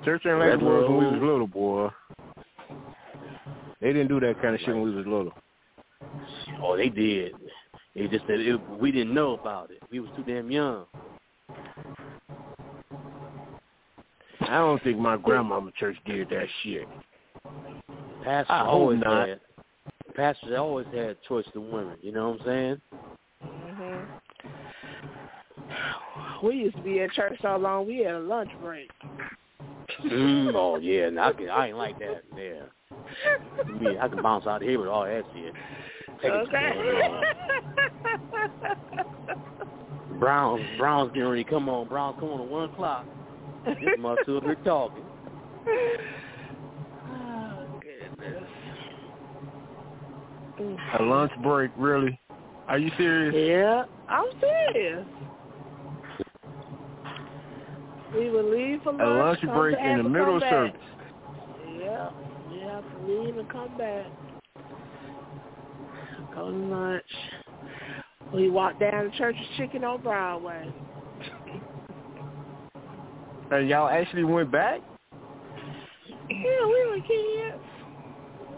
Church 0.04 0.22
ain't 0.26 0.38
like 0.38 0.54
it 0.54 0.62
was 0.62 0.88
when 0.88 0.98
we 0.98 1.06
was 1.06 1.20
little, 1.20 1.46
boy. 1.46 1.88
They 3.80 3.92
didn't 3.92 4.08
do 4.08 4.20
that 4.20 4.40
kind 4.40 4.54
of 4.54 4.60
shit 4.60 4.74
when 4.74 4.82
we 4.82 4.94
was 4.94 5.06
little. 5.06 5.32
Oh, 6.62 6.76
they 6.76 6.88
did. 6.88 7.34
They 7.94 8.06
just 8.06 8.26
said 8.26 8.40
it, 8.40 8.70
we 8.70 8.92
didn't 8.92 9.14
know 9.14 9.34
about 9.34 9.70
it. 9.70 9.82
We 9.90 10.00
was 10.00 10.10
too 10.16 10.22
damn 10.22 10.50
young. 10.50 10.84
I 14.40 14.58
don't 14.58 14.82
think 14.82 14.98
my 14.98 15.16
grandmama 15.16 15.72
church 15.78 15.96
did 16.06 16.28
that 16.30 16.46
shit. 16.62 16.88
Pastors 18.24 18.46
I 18.48 18.60
always 18.60 19.00
not. 19.00 19.28
had. 19.28 19.40
Pastors 20.14 20.56
always 20.56 20.86
had 20.94 21.16
choice 21.28 21.46
of 21.54 21.62
women. 21.62 21.96
You 22.00 22.12
know 22.12 22.30
what 22.30 22.40
I'm 22.40 22.46
saying? 22.46 22.80
We 26.42 26.56
used 26.56 26.76
to 26.76 26.82
be 26.82 27.00
at 27.00 27.12
church 27.12 27.38
so 27.42 27.56
long 27.56 27.86
we 27.86 27.98
had 27.98 28.14
a 28.14 28.20
lunch 28.20 28.50
break. 28.62 28.90
mm, 30.04 30.52
oh 30.54 30.76
yeah, 30.76 31.10
no, 31.10 31.22
I, 31.22 31.32
can, 31.32 31.48
I 31.48 31.68
ain't 31.68 31.76
like 31.76 31.98
that. 31.98 32.22
Yeah, 32.36 32.62
I, 33.64 33.72
mean, 33.72 33.98
I 33.98 34.08
can 34.08 34.22
bounce 34.22 34.46
out 34.46 34.62
here 34.62 34.78
with 34.78 34.88
all 34.88 35.04
that 35.04 35.24
shit. 35.34 35.52
Take 36.22 36.30
okay. 36.30 36.72
Browns, 40.18 40.62
Browns 40.78 41.10
getting 41.12 41.28
ready. 41.28 41.44
Come 41.44 41.68
on, 41.68 41.88
Browns, 41.88 42.16
come 42.20 42.30
on 42.30 42.40
at 42.42 42.48
one 42.48 42.70
o'clock. 42.70 43.06
This 43.64 43.76
must 43.98 44.20
two 44.26 44.40
be 44.40 44.54
talking. 44.64 45.04
Oh 47.10 47.80
goodness. 47.80 48.44
A 50.98 51.02
lunch 51.02 51.32
break, 51.42 51.70
really? 51.76 52.18
Are 52.66 52.78
you 52.78 52.90
serious? 52.96 53.34
Yeah, 53.34 53.84
I'm 54.08 54.26
serious. 54.40 55.06
We 58.14 58.30
would 58.30 58.46
leave 58.46 58.82
for 58.82 58.92
lunch. 58.92 59.02
A 59.02 59.06
lunch 59.06 59.40
break 59.54 59.78
in 59.78 59.98
the 59.98 60.08
middle 60.08 60.36
of 60.36 60.42
service. 60.42 60.80
Yeah, 61.78 62.10
we 62.50 62.60
have 62.60 62.82
to 62.82 63.06
leave 63.06 63.36
and 63.36 63.48
come 63.50 63.76
back. 63.76 64.06
Go 66.34 66.50
to 66.50 66.56
lunch. 66.56 67.04
We 68.32 68.50
walk 68.50 68.78
down 68.78 69.10
to 69.10 69.18
Church's 69.18 69.46
Chicken 69.56 69.84
on 69.84 70.02
Broadway. 70.02 70.72
And 73.50 73.68
y'all 73.68 73.88
actually 73.88 74.24
went 74.24 74.50
back? 74.50 74.80
Yeah, 76.28 76.66
we 76.66 76.86
were 76.86 77.00
kids. 77.00 77.62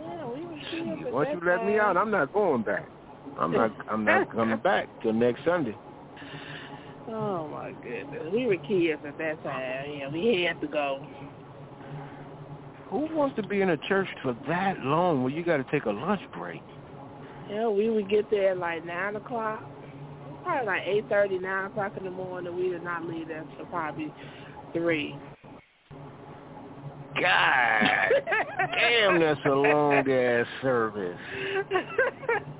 Yeah, 0.02 0.26
we 0.26 0.44
were 0.44 0.60
kids. 0.70 1.12
Once 1.12 1.28
you 1.32 1.40
let 1.48 1.64
me 1.64 1.78
out, 1.78 1.96
I'm 1.96 2.10
not 2.10 2.32
going 2.32 2.62
back. 2.62 2.88
I'm 3.38 3.52
not. 3.52 3.72
I'm 3.88 4.04
not 4.04 4.30
coming 4.32 4.58
back 4.64 4.88
till 5.02 5.12
next 5.12 5.44
Sunday. 5.44 5.76
Oh 7.12 7.48
my 7.48 7.72
goodness, 7.82 8.32
we 8.32 8.46
were 8.46 8.56
kids 8.56 9.00
at 9.06 9.18
that 9.18 9.42
time. 9.42 9.90
Yeah, 9.98 10.08
we 10.08 10.44
had 10.48 10.60
to 10.60 10.68
go. 10.68 11.04
Who 12.88 13.08
wants 13.14 13.36
to 13.36 13.42
be 13.42 13.60
in 13.62 13.70
a 13.70 13.76
church 13.76 14.08
for 14.22 14.36
that 14.48 14.80
long 14.80 15.22
when 15.22 15.32
you 15.32 15.44
got 15.44 15.56
to 15.56 15.64
take 15.70 15.84
a 15.86 15.90
lunch 15.90 16.20
break? 16.36 16.62
Yeah, 17.48 17.68
we 17.68 17.90
would 17.90 18.08
get 18.08 18.30
there 18.30 18.52
at 18.52 18.58
like 18.58 18.84
nine 18.84 19.16
o'clock. 19.16 19.64
Probably 20.44 20.66
like 20.66 20.82
eight 20.86 21.08
thirty, 21.08 21.38
nine 21.38 21.66
o'clock 21.66 21.96
in 21.96 22.04
the 22.04 22.10
morning. 22.10 22.54
We 22.56 22.70
did 22.70 22.84
not 22.84 23.04
leave 23.04 23.28
there 23.28 23.42
until 23.42 23.66
probably 23.66 24.12
three. 24.72 25.16
God 27.14 27.82
damn, 28.72 29.20
that's 29.20 29.40
a 29.44 29.50
long 29.50 30.08
ass 30.08 30.46
service. 30.62 31.18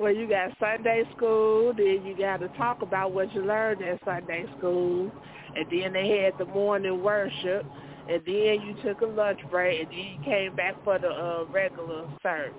well, 0.00 0.14
you 0.14 0.26
got 0.26 0.50
Sunday 0.58 1.04
school, 1.14 1.74
then 1.76 2.02
you 2.04 2.16
got 2.16 2.38
to 2.38 2.48
talk 2.56 2.80
about 2.80 3.12
what 3.12 3.32
you 3.34 3.44
learned 3.44 3.82
at 3.82 4.00
Sunday 4.02 4.46
school, 4.56 5.12
and 5.54 5.66
then 5.70 5.92
they 5.92 6.22
had 6.22 6.32
the 6.38 6.46
morning 6.46 7.02
worship, 7.02 7.66
and 8.08 8.22
then 8.24 8.62
you 8.62 8.74
took 8.82 9.02
a 9.02 9.06
lunch 9.06 9.40
break, 9.50 9.80
and 9.80 9.90
then 9.90 9.98
you 9.98 10.24
came 10.24 10.56
back 10.56 10.74
for 10.84 10.98
the 10.98 11.08
uh, 11.08 11.44
regular 11.52 12.06
service. 12.22 12.54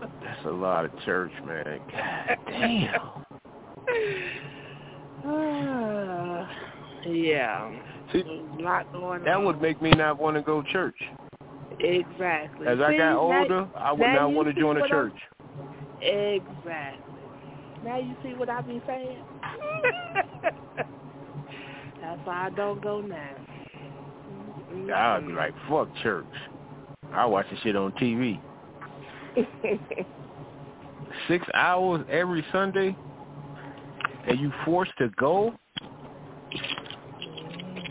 That's 0.00 0.44
a 0.44 0.50
lot 0.50 0.84
of 0.84 0.90
church, 1.06 1.32
man. 1.46 1.80
God 1.90 2.38
damn. 2.50 3.00
Ah, 5.24 6.50
yeah. 7.06 7.70
See, 8.12 8.24
a 8.58 8.62
lot 8.62 8.92
going 8.92 9.24
that 9.24 9.36
on. 9.36 9.44
would 9.46 9.62
make 9.62 9.80
me 9.80 9.90
not 9.92 10.20
want 10.20 10.36
to 10.36 10.42
go 10.42 10.60
to 10.60 10.68
church. 10.70 10.96
Exactly. 11.80 12.66
As 12.66 12.78
I 12.80 12.96
got 12.96 13.16
older, 13.16 13.68
I 13.76 13.92
would 13.92 14.00
now 14.00 14.14
not 14.14 14.32
want 14.32 14.48
to 14.54 14.60
join 14.60 14.76
a 14.76 14.88
church. 14.88 15.14
Exactly. 16.00 17.14
Now 17.84 17.98
you 17.98 18.14
see 18.22 18.30
what 18.30 18.48
I 18.48 18.60
be 18.62 18.80
saying. 18.86 19.22
That's 22.00 22.20
why 22.24 22.46
I 22.46 22.50
don't 22.50 22.82
go 22.82 23.00
now. 23.00 23.30
Mm-mm. 24.72 24.92
I'd 24.92 25.26
be 25.26 25.32
like, 25.32 25.54
fuck 25.68 25.88
church. 26.02 26.24
I 27.12 27.26
watch 27.26 27.46
the 27.50 27.56
shit 27.62 27.76
on 27.76 27.92
TV. 27.92 28.40
Six 31.28 31.46
hours 31.54 32.04
every 32.10 32.44
Sunday, 32.52 32.96
and 34.26 34.40
you 34.40 34.52
forced 34.64 34.92
to 34.98 35.08
go? 35.10 35.54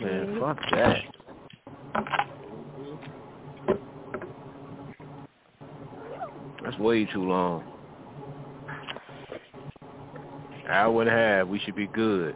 Man, 0.00 0.26
mm-hmm. 0.26 0.40
fuck 0.40 0.58
that. 0.72 0.98
That's 6.64 6.78
way 6.78 7.04
too 7.04 7.22
long. 7.22 7.62
Hour 10.68 11.02
and 11.02 11.10
a 11.10 11.12
half, 11.12 11.46
we 11.46 11.58
should 11.60 11.76
be 11.76 11.86
good. 11.88 12.34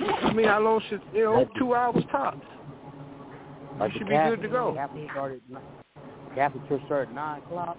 I 0.00 0.32
mean, 0.32 0.46
how 0.46 0.60
long 0.60 0.82
should, 0.88 1.00
you 1.14 1.24
know, 1.24 1.46
two 1.56 1.74
hours 1.74 2.02
tops. 2.10 2.44
Like 3.78 3.92
You 3.94 4.00
the 4.00 4.06
should 4.06 4.08
be 4.08 4.16
good 4.16 4.42
to 4.42 4.48
go. 4.48 4.74
Catholic 4.74 5.08
started. 5.12 5.40
at 6.36 6.54
ni- 6.54 6.68
church 6.68 6.82
started 6.86 7.10
at 7.10 7.14
nine 7.14 7.42
o'clock. 7.42 7.78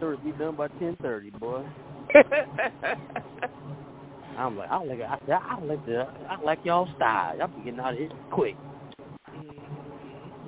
Service 0.00 0.20
be 0.24 0.32
done 0.32 0.56
by 0.56 0.68
ten 0.68 0.96
thirty, 1.02 1.30
boy. 1.30 1.64
I'm 4.38 4.56
like, 4.56 4.70
I 4.70 4.82
like, 4.82 5.00
I, 5.00 5.18
I 5.30 5.60
like 5.62 5.84
the, 5.86 6.08
I 6.28 6.40
like 6.42 6.58
y'all 6.64 6.88
style. 6.96 7.36
Y'all 7.36 7.48
be 7.48 7.62
getting 7.64 7.80
out 7.80 7.92
of 7.92 7.98
here 7.98 8.08
quick. 8.30 8.56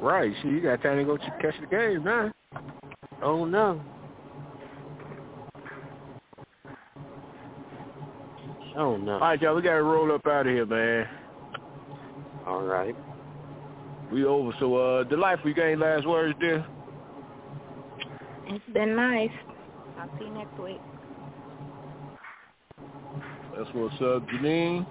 Right, 0.05 0.35
shit, 0.43 0.53
you 0.53 0.61
got 0.61 0.83
time 0.83 0.99
to 0.99 1.05
go 1.05 1.17
ch- 1.17 1.41
catch 1.41 1.55
the 1.59 1.67
game 1.67 2.05
now. 2.05 2.31
Oh 3.23 3.47
no. 3.47 3.81
Oh 8.77 8.99
no. 8.99 9.15
All 9.15 9.21
right, 9.21 9.41
y'all, 9.41 9.55
we 9.55 9.63
got 9.63 9.77
to 9.77 9.83
roll 9.83 10.15
up 10.15 10.27
out 10.27 10.47
of 10.47 10.53
here, 10.53 10.67
man. 10.67 11.09
All 12.47 12.61
right. 12.61 12.95
We 14.13 14.27
over. 14.27 14.53
So, 14.61 14.77
uh, 14.77 15.05
Delightful, 15.05 15.49
you 15.49 15.55
got 15.55 15.63
any 15.69 15.77
last 15.77 16.07
words 16.07 16.37
there? 16.39 16.67
It's 18.49 18.65
been 18.75 18.95
nice. 18.95 19.31
I'll 19.99 20.11
see 20.19 20.27
you 20.27 20.35
next 20.35 20.61
week. 20.61 20.83
That's 23.57 23.71
what's 23.73 23.95
up, 24.03 24.29
Janine. 24.29 24.87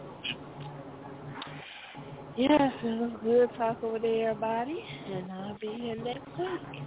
Yes, 2.38 2.73
it 2.84 2.99
was 2.99 3.11
good 3.23 3.49
talking 3.57 3.91
with 3.93 4.03
everybody, 4.03 4.84
and 5.11 5.31
I'll 5.31 5.57
be 5.60 5.68
here 5.68 5.95
next 5.95 6.27
week. 6.38 6.84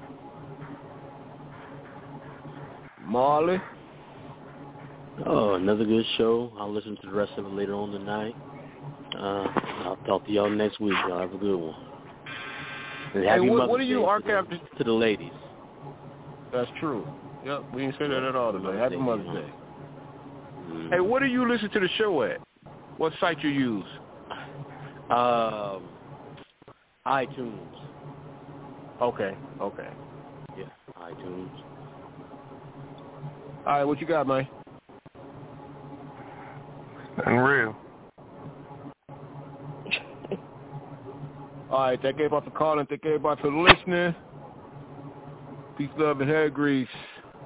Marley. 3.04 3.60
Oh, 5.24 5.54
another 5.54 5.84
good 5.84 6.04
show. 6.18 6.52
I'll 6.58 6.72
listen 6.72 6.96
to 7.00 7.06
the 7.06 7.12
rest 7.12 7.32
of 7.36 7.46
it 7.46 7.52
later 7.52 7.74
on 7.74 7.90
tonight. 7.90 8.34
Uh, 9.16 9.46
I'll 9.84 9.98
talk 10.06 10.26
to 10.26 10.32
y'all 10.32 10.50
next 10.50 10.78
week. 10.80 10.94
Y'all 11.08 11.20
have 11.20 11.32
a 11.32 11.38
good 11.38 11.56
one. 11.56 11.74
And 13.14 13.24
Hey, 13.24 13.30
happy 13.30 13.48
what, 13.48 13.56
Mother's 13.56 13.70
what 13.70 13.78
do 13.78 13.84
you 13.84 13.96
Day 13.96 14.02
to 14.02 14.08
archive? 14.08 14.50
the- 14.50 14.76
to 14.78 14.84
the 14.84 14.92
ladies? 14.92 15.32
That's 16.52 16.70
true. 16.78 17.06
Yep, 17.44 17.64
we 17.72 17.82
didn't 17.82 17.98
say 17.98 18.08
that 18.08 18.22
at 18.22 18.36
all 18.36 18.52
today. 18.52 18.76
Happy 18.76 18.96
Mother's 18.96 19.26
Day. 19.26 19.50
Mm. 20.68 20.90
Hey, 20.90 21.00
what 21.00 21.20
do 21.20 21.26
you 21.26 21.48
listen 21.48 21.70
to 21.70 21.80
the 21.80 21.88
show 21.96 22.22
at? 22.24 22.40
What 22.98 23.12
site 23.20 23.42
you 23.42 23.50
use? 23.50 23.86
Um, 25.10 25.88
iTunes. 27.06 27.76
Okay, 29.00 29.36
okay. 29.60 29.88
Yeah, 30.58 30.64
iTunes. 31.00 31.50
All 33.66 33.72
right, 33.72 33.84
what 33.84 34.00
you 34.00 34.06
got, 34.06 34.26
man? 34.26 34.48
Unreal. 37.24 37.76
All 41.70 41.80
right, 41.80 42.00
thank 42.00 42.14
everybody 42.16 42.44
for 42.44 42.56
calling. 42.56 42.86
Thank 42.86 43.04
everybody 43.04 43.40
for 43.40 43.50
listening. 43.50 44.14
Peace, 45.76 45.90
love, 45.98 46.20
and 46.20 46.30
hair 46.30 46.48
grease. 46.48 46.88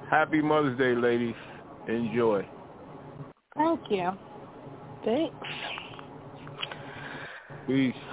Happy 0.09 0.41
Mother's 0.41 0.77
Day, 0.77 0.95
ladies. 0.95 1.35
Enjoy. 1.87 2.47
Thank 3.55 3.81
you. 3.89 4.11
Thanks. 5.03 5.47
Peace. 7.67 8.10